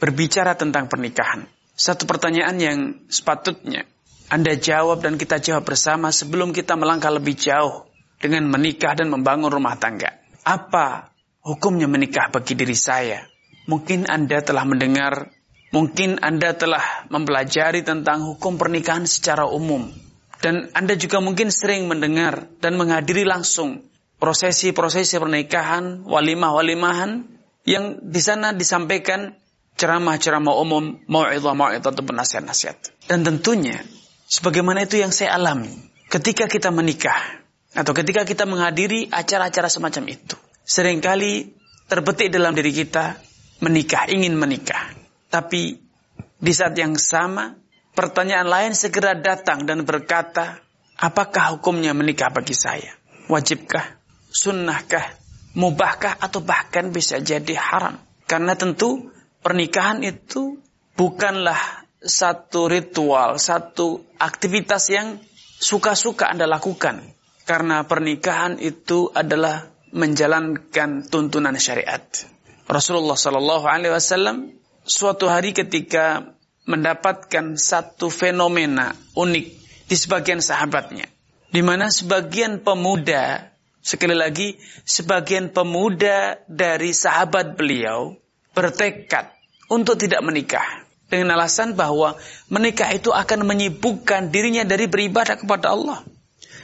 Berbicara 0.00 0.56
tentang 0.56 0.86
pernikahan. 0.86 1.44
Satu 1.74 2.04
pertanyaan 2.04 2.56
yang 2.60 2.78
sepatutnya 3.08 3.88
anda 4.25 4.57
jawab 4.57 5.05
dan 5.05 5.21
kita 5.21 5.37
jawab 5.37 5.69
bersama 5.69 6.09
sebelum 6.09 6.49
kita 6.49 6.73
melangkah 6.73 7.13
lebih 7.13 7.37
jauh 7.37 7.85
dengan 8.17 8.49
menikah 8.49 8.97
dan 8.97 9.13
membangun 9.13 9.53
rumah 9.53 9.77
tangga. 9.77 10.17
Apa 10.41 11.13
hukumnya 11.45 11.85
menikah 11.85 12.33
bagi 12.33 12.57
diri 12.57 12.73
saya? 12.73 13.21
Mungkin 13.69 14.09
Anda 14.09 14.41
telah 14.41 14.65
mendengar, 14.65 15.29
mungkin 15.69 16.21
Anda 16.25 16.57
telah 16.57 17.05
mempelajari 17.13 17.85
tentang 17.85 18.25
hukum 18.25 18.57
pernikahan 18.57 19.05
secara 19.05 19.45
umum. 19.45 19.93
Dan 20.41 20.73
Anda 20.73 20.97
juga 20.97 21.21
mungkin 21.21 21.53
sering 21.53 21.85
mendengar 21.85 22.49
dan 22.61 22.77
menghadiri 22.77 23.25
langsung 23.25 23.85
prosesi-prosesi 24.17 25.21
pernikahan, 25.21 26.05
walimah-walimahan 26.05 27.25
yang 27.65 27.97
di 28.01 28.21
sana 28.21 28.53
disampaikan 28.53 29.33
ceramah-ceramah 29.75 30.55
umum, 30.55 31.01
mau'idhah-mau'idhah 31.09 31.93
atau 31.93 32.13
nasihat-nasihat. 32.13 33.09
Dan 33.09 33.25
tentunya 33.25 33.81
sebagaimana 34.25 34.85
itu 34.85 35.01
yang 35.01 35.13
saya 35.13 35.37
alami 35.37 35.71
ketika 36.09 36.49
kita 36.49 36.69
menikah 36.73 37.45
atau 37.75 37.91
ketika 37.93 38.23
kita 38.23 38.43
menghadiri 38.47 39.11
acara-acara 39.11 39.67
semacam 39.67 40.03
itu. 40.11 40.37
Seringkali 40.65 41.53
terbetik 41.85 42.33
dalam 42.33 42.57
diri 42.57 42.73
kita 42.73 43.21
menikah, 43.61 44.09
ingin 44.09 44.33
menikah. 44.33 44.95
Tapi 45.29 45.77
di 46.41 46.53
saat 46.55 46.73
yang 46.73 46.97
sama 46.97 47.53
pertanyaan 47.93 48.47
lain 48.47 48.73
segera 48.73 49.13
datang 49.13 49.67
dan 49.67 49.85
berkata, 49.85 50.57
apakah 50.97 51.59
hukumnya 51.59 51.93
menikah 51.93 52.33
bagi 52.33 52.55
saya? 52.57 52.95
Wajibkah? 53.29 54.05
sunnahkah, 54.35 55.15
mubahkah 55.55 56.19
atau 56.19 56.43
bahkan 56.43 56.91
bisa 56.91 57.23
jadi 57.23 57.55
haram. 57.55 57.95
Karena 58.27 58.59
tentu 58.59 59.15
pernikahan 59.39 60.03
itu 60.03 60.59
bukanlah 60.99 61.84
satu 62.05 62.69
ritual, 62.69 63.41
satu 63.41 64.05
aktivitas 64.21 64.93
yang 64.93 65.17
suka-suka 65.59 66.29
Anda 66.29 66.45
lakukan. 66.45 67.01
Karena 67.45 67.85
pernikahan 67.85 68.57
itu 68.57 69.13
adalah 69.13 69.69
menjalankan 69.93 71.05
tuntunan 71.05 71.53
syariat. 71.61 72.01
Rasulullah 72.65 73.13
Shallallahu 73.13 73.65
Alaihi 73.69 73.93
Wasallam 73.93 74.49
suatu 74.81 75.29
hari 75.29 75.53
ketika 75.53 76.33
mendapatkan 76.65 77.53
satu 77.53 78.09
fenomena 78.09 78.97
unik 79.13 79.45
di 79.85 79.95
sebagian 79.95 80.41
sahabatnya, 80.41 81.05
di 81.53 81.61
mana 81.61 81.93
sebagian 81.93 82.65
pemuda 82.65 83.53
Sekali 83.85 84.17
lagi, 84.17 84.57
sebagian 84.81 85.53
pemuda 85.53 86.41
dari 86.49 86.89
sahabat 86.89 87.53
beliau 87.53 88.17
bertekad 88.57 89.29
untuk 89.69 90.01
tidak 90.01 90.25
menikah. 90.25 90.84
Dengan 91.05 91.37
alasan 91.37 91.77
bahwa 91.77 92.17
menikah 92.49 92.89
itu 92.89 93.13
akan 93.13 93.45
menyibukkan 93.45 94.33
dirinya 94.33 94.65
dari 94.65 94.89
beribadah 94.89 95.37
kepada 95.37 95.71
Allah. 95.71 96.01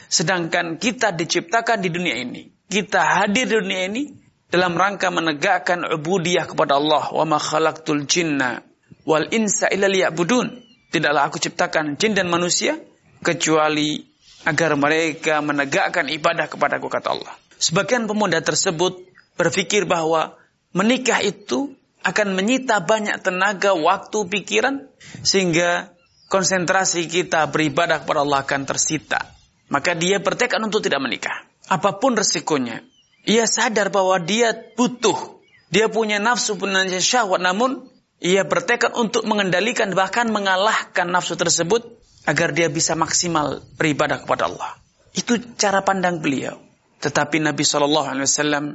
Sedangkan 0.10 0.82
kita 0.82 1.14
diciptakan 1.14 1.80
di 1.80 1.90
dunia 1.94 2.18
ini. 2.18 2.50
Kita 2.66 3.22
hadir 3.22 3.48
di 3.48 3.56
dunia 3.62 3.82
ini 3.86 4.04
dalam 4.50 4.74
rangka 4.76 5.14
menegakkan 5.14 5.86
ubudiyah 5.88 6.50
kepada 6.50 6.82
Allah. 6.82 7.14
Wa 7.14 7.24
ma 7.24 7.38
khalaqtul 7.38 8.10
jinna 8.10 8.66
wal 9.06 9.30
insa 9.30 9.70
illa 9.70 9.86
liya'budun. 9.88 10.48
Tidaklah 10.92 11.32
aku 11.32 11.40
ciptakan 11.40 11.96
jin 11.96 12.18
dan 12.18 12.28
manusia 12.28 12.76
kecuali 13.24 14.04
agar 14.44 14.74
mereka 14.74 15.40
menegakkan 15.40 16.10
ibadah 16.10 16.50
kepada 16.50 16.82
kata 16.82 17.10
Allah. 17.14 17.34
Sebagian 17.62 18.10
pemuda 18.10 18.42
tersebut 18.42 19.06
berpikir 19.38 19.86
bahwa 19.86 20.36
menikah 20.74 21.22
itu 21.22 21.78
akan 22.02 22.34
menyita 22.34 22.82
banyak 22.82 23.22
tenaga, 23.22 23.78
waktu, 23.78 24.26
pikiran 24.26 24.90
sehingga 25.22 25.94
konsentrasi 26.32 27.06
kita 27.06 27.46
beribadah 27.52 28.02
kepada 28.02 28.26
Allah 28.26 28.42
akan 28.42 28.62
tersita. 28.66 29.22
Maka 29.72 29.96
dia 29.96 30.20
bertekad 30.20 30.60
untuk 30.60 30.84
tidak 30.84 31.00
menikah. 31.00 31.48
Apa 31.72 32.02
pun 32.02 32.18
resikonya. 32.18 32.84
Ia 33.24 33.46
sadar 33.46 33.94
bahwa 33.94 34.18
dia 34.20 34.52
butuh. 34.76 35.40
Dia 35.72 35.88
punya 35.88 36.20
nafsu, 36.20 36.60
punya 36.60 36.84
syahwat. 37.00 37.40
Namun 37.40 37.88
ia 38.20 38.44
bertekad 38.44 38.98
untuk 38.98 39.24
mengendalikan 39.24 39.94
bahkan 39.96 40.28
mengalahkan 40.28 41.08
nafsu 41.08 41.40
tersebut 41.40 41.88
agar 42.28 42.52
dia 42.52 42.68
bisa 42.68 42.98
maksimal 42.98 43.64
beribadah 43.80 44.22
kepada 44.22 44.52
Allah. 44.52 44.76
Itu 45.16 45.40
cara 45.56 45.82
pandang 45.82 46.20
beliau. 46.20 46.60
Tetapi 47.02 47.42
Nabi 47.42 47.64
Shallallahu 47.66 48.08
Alaihi 48.14 48.28
Wasallam 48.28 48.66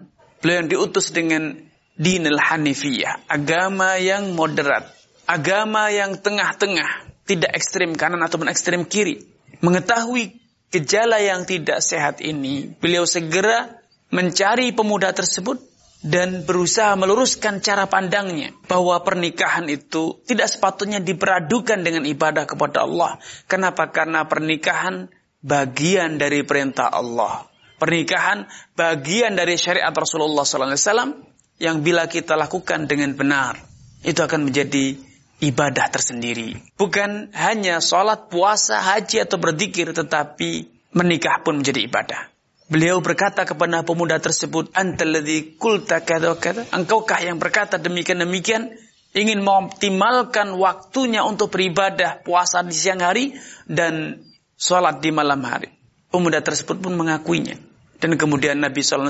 beliau 0.43 0.57
yang 0.65 0.71
diutus 0.71 1.15
dengan 1.15 1.55
dinil 1.97 2.37
hanifiyah, 2.37 3.25
agama 3.27 3.97
yang 3.97 4.37
moderat, 4.37 4.93
agama 5.25 5.89
yang 5.89 6.21
tengah-tengah, 6.21 7.09
tidak 7.25 7.51
ekstrim 7.57 7.97
kanan 7.97 8.21
ataupun 8.23 8.53
ekstrim 8.53 8.85
kiri. 8.85 9.25
Mengetahui 9.65 10.37
gejala 10.69 11.19
yang 11.25 11.49
tidak 11.49 11.81
sehat 11.81 12.21
ini, 12.21 12.69
beliau 12.77 13.09
segera 13.09 13.81
mencari 14.13 14.71
pemuda 14.77 15.11
tersebut 15.17 15.59
dan 16.05 16.47
berusaha 16.47 16.95
meluruskan 16.95 17.59
cara 17.65 17.91
pandangnya 17.91 18.55
bahwa 18.71 19.01
pernikahan 19.03 19.67
itu 19.67 20.21
tidak 20.29 20.53
sepatutnya 20.53 21.03
diperadukan 21.03 21.83
dengan 21.83 22.07
ibadah 22.07 22.47
kepada 22.47 22.87
Allah. 22.87 23.19
Kenapa? 23.51 23.91
Karena 23.91 24.29
pernikahan 24.29 25.11
bagian 25.43 26.21
dari 26.21 26.47
perintah 26.47 26.93
Allah. 26.93 27.49
Pernikahan 27.77 28.47
bagian 28.79 29.37
dari 29.37 29.59
syariat 29.59 29.93
Rasulullah 29.93 30.47
SAW 30.47 31.36
yang 31.57 31.81
bila 31.81 32.09
kita 32.09 32.37
lakukan 32.37 32.85
dengan 32.85 33.17
benar 33.17 33.57
itu 34.05 34.21
akan 34.21 34.49
menjadi 34.49 34.97
ibadah 35.41 35.87
tersendiri. 35.93 36.57
Bukan 36.77 37.33
hanya 37.37 37.81
sholat, 37.81 38.33
puasa, 38.33 38.81
haji 38.81 39.25
atau 39.25 39.37
berzikir, 39.37 39.93
tetapi 39.93 40.69
menikah 40.97 41.45
pun 41.45 41.61
menjadi 41.61 41.85
ibadah. 41.85 42.21
Beliau 42.67 42.99
berkata 42.99 43.47
kepada 43.47 43.87
pemuda 43.87 44.19
tersebut, 44.19 44.75
"Antalladzi 44.75 45.55
qulta 45.55 46.03
kadza 46.03 46.35
kadza?" 46.35 46.67
Engkaukah 46.75 47.23
yang 47.23 47.39
berkata 47.39 47.79
demikian-demikian? 47.79 48.75
Ingin 49.17 49.41
mengoptimalkan 49.41 50.53
waktunya 50.61 51.25
untuk 51.25 51.49
beribadah 51.55 52.21
puasa 52.21 52.61
di 52.61 52.77
siang 52.77 53.01
hari 53.01 53.33
dan 53.65 54.21
sholat 54.61 55.01
di 55.01 55.09
malam 55.09 55.41
hari. 55.41 55.73
Pemuda 56.13 56.45
tersebut 56.45 56.85
pun 56.85 56.93
mengakuinya. 57.01 57.57
Dan 57.97 58.21
kemudian 58.21 58.61
Nabi 58.61 58.85
SAW 58.85 59.09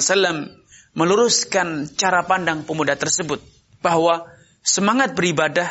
meluruskan 0.97 1.93
cara 1.95 2.25
pandang 2.25 2.65
pemuda 2.65 2.97
tersebut. 2.97 3.39
Bahwa 3.85 4.27
semangat 4.65 5.13
beribadah 5.13 5.69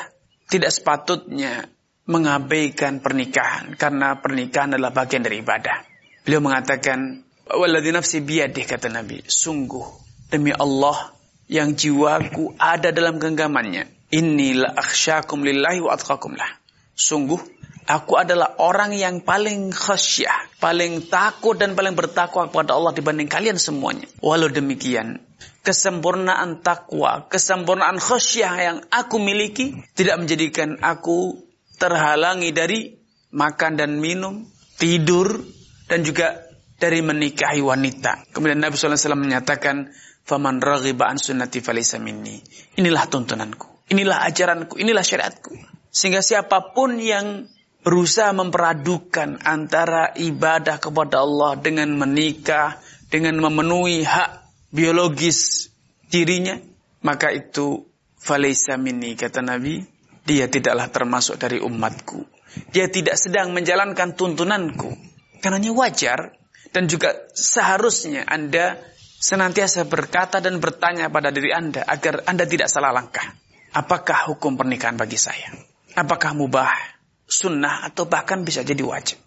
tidak 0.47 0.71
sepatutnya 0.71 1.67
mengabaikan 2.05 3.01
pernikahan. 3.01 3.73
Karena 3.75 4.21
pernikahan 4.21 4.77
adalah 4.77 4.93
bagian 4.93 5.25
dari 5.25 5.41
ibadah. 5.41 5.83
Beliau 6.21 6.41
mengatakan, 6.41 7.25
Waladhi 7.45 7.93
nafsi 7.93 8.25
biyadih 8.25 8.65
kata 8.65 8.89
Nabi. 8.89 9.21
Sungguh 9.25 9.85
demi 10.33 10.49
Allah 10.49 11.13
yang 11.45 11.77
jiwaku 11.77 12.57
ada 12.57 12.89
dalam 12.89 13.21
genggamannya. 13.21 14.09
Inilah 14.09 14.73
akhsyakum 14.73 15.45
lillahi 15.45 15.81
wa 15.81 15.93
atqakum 15.93 16.33
lah. 16.33 16.49
Sungguh 16.97 17.37
aku 17.85 18.17
adalah 18.17 18.57
orang 18.61 18.93
yang 18.97 19.21
paling 19.21 19.69
khasyah, 19.69 20.57
paling 20.57 21.05
takut 21.07 21.55
dan 21.55 21.77
paling 21.77 21.93
bertakwa 21.93 22.49
kepada 22.49 22.73
Allah 22.73 22.91
dibanding 22.91 23.29
kalian 23.29 23.61
semuanya. 23.61 24.09
Walau 24.19 24.49
demikian, 24.49 25.21
kesempurnaan 25.61 26.65
takwa, 26.65 27.29
kesempurnaan 27.29 28.01
khasyah 28.01 28.53
yang 28.57 28.77
aku 28.89 29.21
miliki 29.21 29.77
tidak 29.93 30.17
menjadikan 30.21 30.81
aku 30.81 31.45
terhalangi 31.77 32.49
dari 32.51 32.97
makan 33.33 33.77
dan 33.77 34.01
minum, 34.01 34.45
tidur 34.81 35.45
dan 35.85 36.01
juga 36.01 36.41
dari 36.75 36.99
menikahi 36.99 37.61
wanita. 37.63 38.33
Kemudian 38.35 38.59
Nabi 38.59 38.75
SAW 38.75 39.15
menyatakan, 39.15 39.89
"Faman 40.25 40.59
an 40.59 41.17
sunnati 41.17 41.63
falaysa 41.63 42.01
minni." 42.01 42.41
Inilah 42.75 43.07
tuntunanku, 43.07 43.87
inilah 43.93 44.25
ajaranku, 44.27 44.75
inilah 44.81 45.03
syariatku. 45.03 45.55
Sehingga 45.95 46.19
siapa 46.19 46.75
pun 46.75 46.99
yang 46.99 47.47
berusaha 47.85 48.33
memperadukan 48.33 49.45
antara 49.45 50.09
ibadah 50.17 50.81
kepada 50.81 51.21
Allah 51.21 51.53
dengan 51.61 51.93
menikah, 51.93 52.81
dengan 53.13 53.37
memenuhi 53.37 54.01
hak 54.01 54.41
biologis 54.73 55.69
dirinya, 56.09 56.57
maka 57.05 57.29
itu 57.29 57.85
falaisa 58.17 58.81
minni 58.81 59.13
kata 59.13 59.45
Nabi, 59.45 59.85
dia 60.25 60.49
tidaklah 60.49 60.89
termasuk 60.89 61.37
dari 61.37 61.61
umatku. 61.61 62.25
Dia 62.73 62.89
tidak 62.89 63.21
sedang 63.21 63.53
menjalankan 63.53 64.17
tuntunanku. 64.17 64.89
Karenanya 65.37 65.69
wajar 65.77 66.33
dan 66.73 66.89
juga 66.89 67.13
seharusnya 67.37 68.25
Anda 68.25 68.81
senantiasa 69.21 69.85
berkata 69.85 70.41
dan 70.41 70.57
bertanya 70.57 71.13
pada 71.13 71.29
diri 71.29 71.53
Anda 71.53 71.85
agar 71.85 72.25
Anda 72.25 72.49
tidak 72.49 72.65
salah 72.65 72.89
langkah. 72.89 73.37
Apakah 73.77 74.33
hukum 74.33 74.57
pernikahan 74.57 74.97
bagi 74.97 75.19
saya? 75.19 75.75
apakah 75.95 76.35
mubah, 76.35 76.94
sunnah, 77.25 77.85
atau 77.85 78.05
bahkan 78.05 78.45
bisa 78.45 78.61
jadi 78.61 78.81
wajib. 78.81 79.19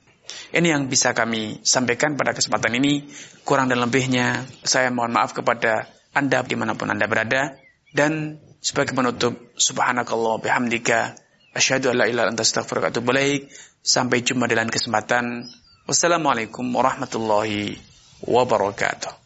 Ini 0.52 0.76
yang 0.76 0.88
bisa 0.88 1.12
kami 1.12 1.60
sampaikan 1.64 2.16
pada 2.16 2.32
kesempatan 2.32 2.76
ini. 2.80 3.08
Kurang 3.44 3.68
dan 3.68 3.80
lebihnya, 3.80 4.44
saya 4.64 4.92
mohon 4.92 5.12
maaf 5.12 5.32
kepada 5.32 5.88
Anda 6.12 6.44
di 6.44 6.56
mana 6.56 6.76
pun 6.76 6.88
Anda 6.88 7.08
berada. 7.08 7.56
Dan 7.88 8.40
sebagai 8.60 8.92
penutup, 8.92 9.56
subhanakallah 9.56 10.44
bihamdika, 10.44 11.16
asyhadu 11.56 11.92
an 11.92 12.04
la 12.04 12.06
ilaha 12.08 12.28
anta 12.28 12.44
astaghfiruka 12.44 12.92
Sampai 13.80 14.20
jumpa 14.20 14.44
di 14.44 14.54
lain 14.58 14.68
kesempatan. 14.68 15.48
Wassalamualaikum 15.88 16.68
warahmatullahi 16.68 17.80
wabarakatuh. 18.28 19.18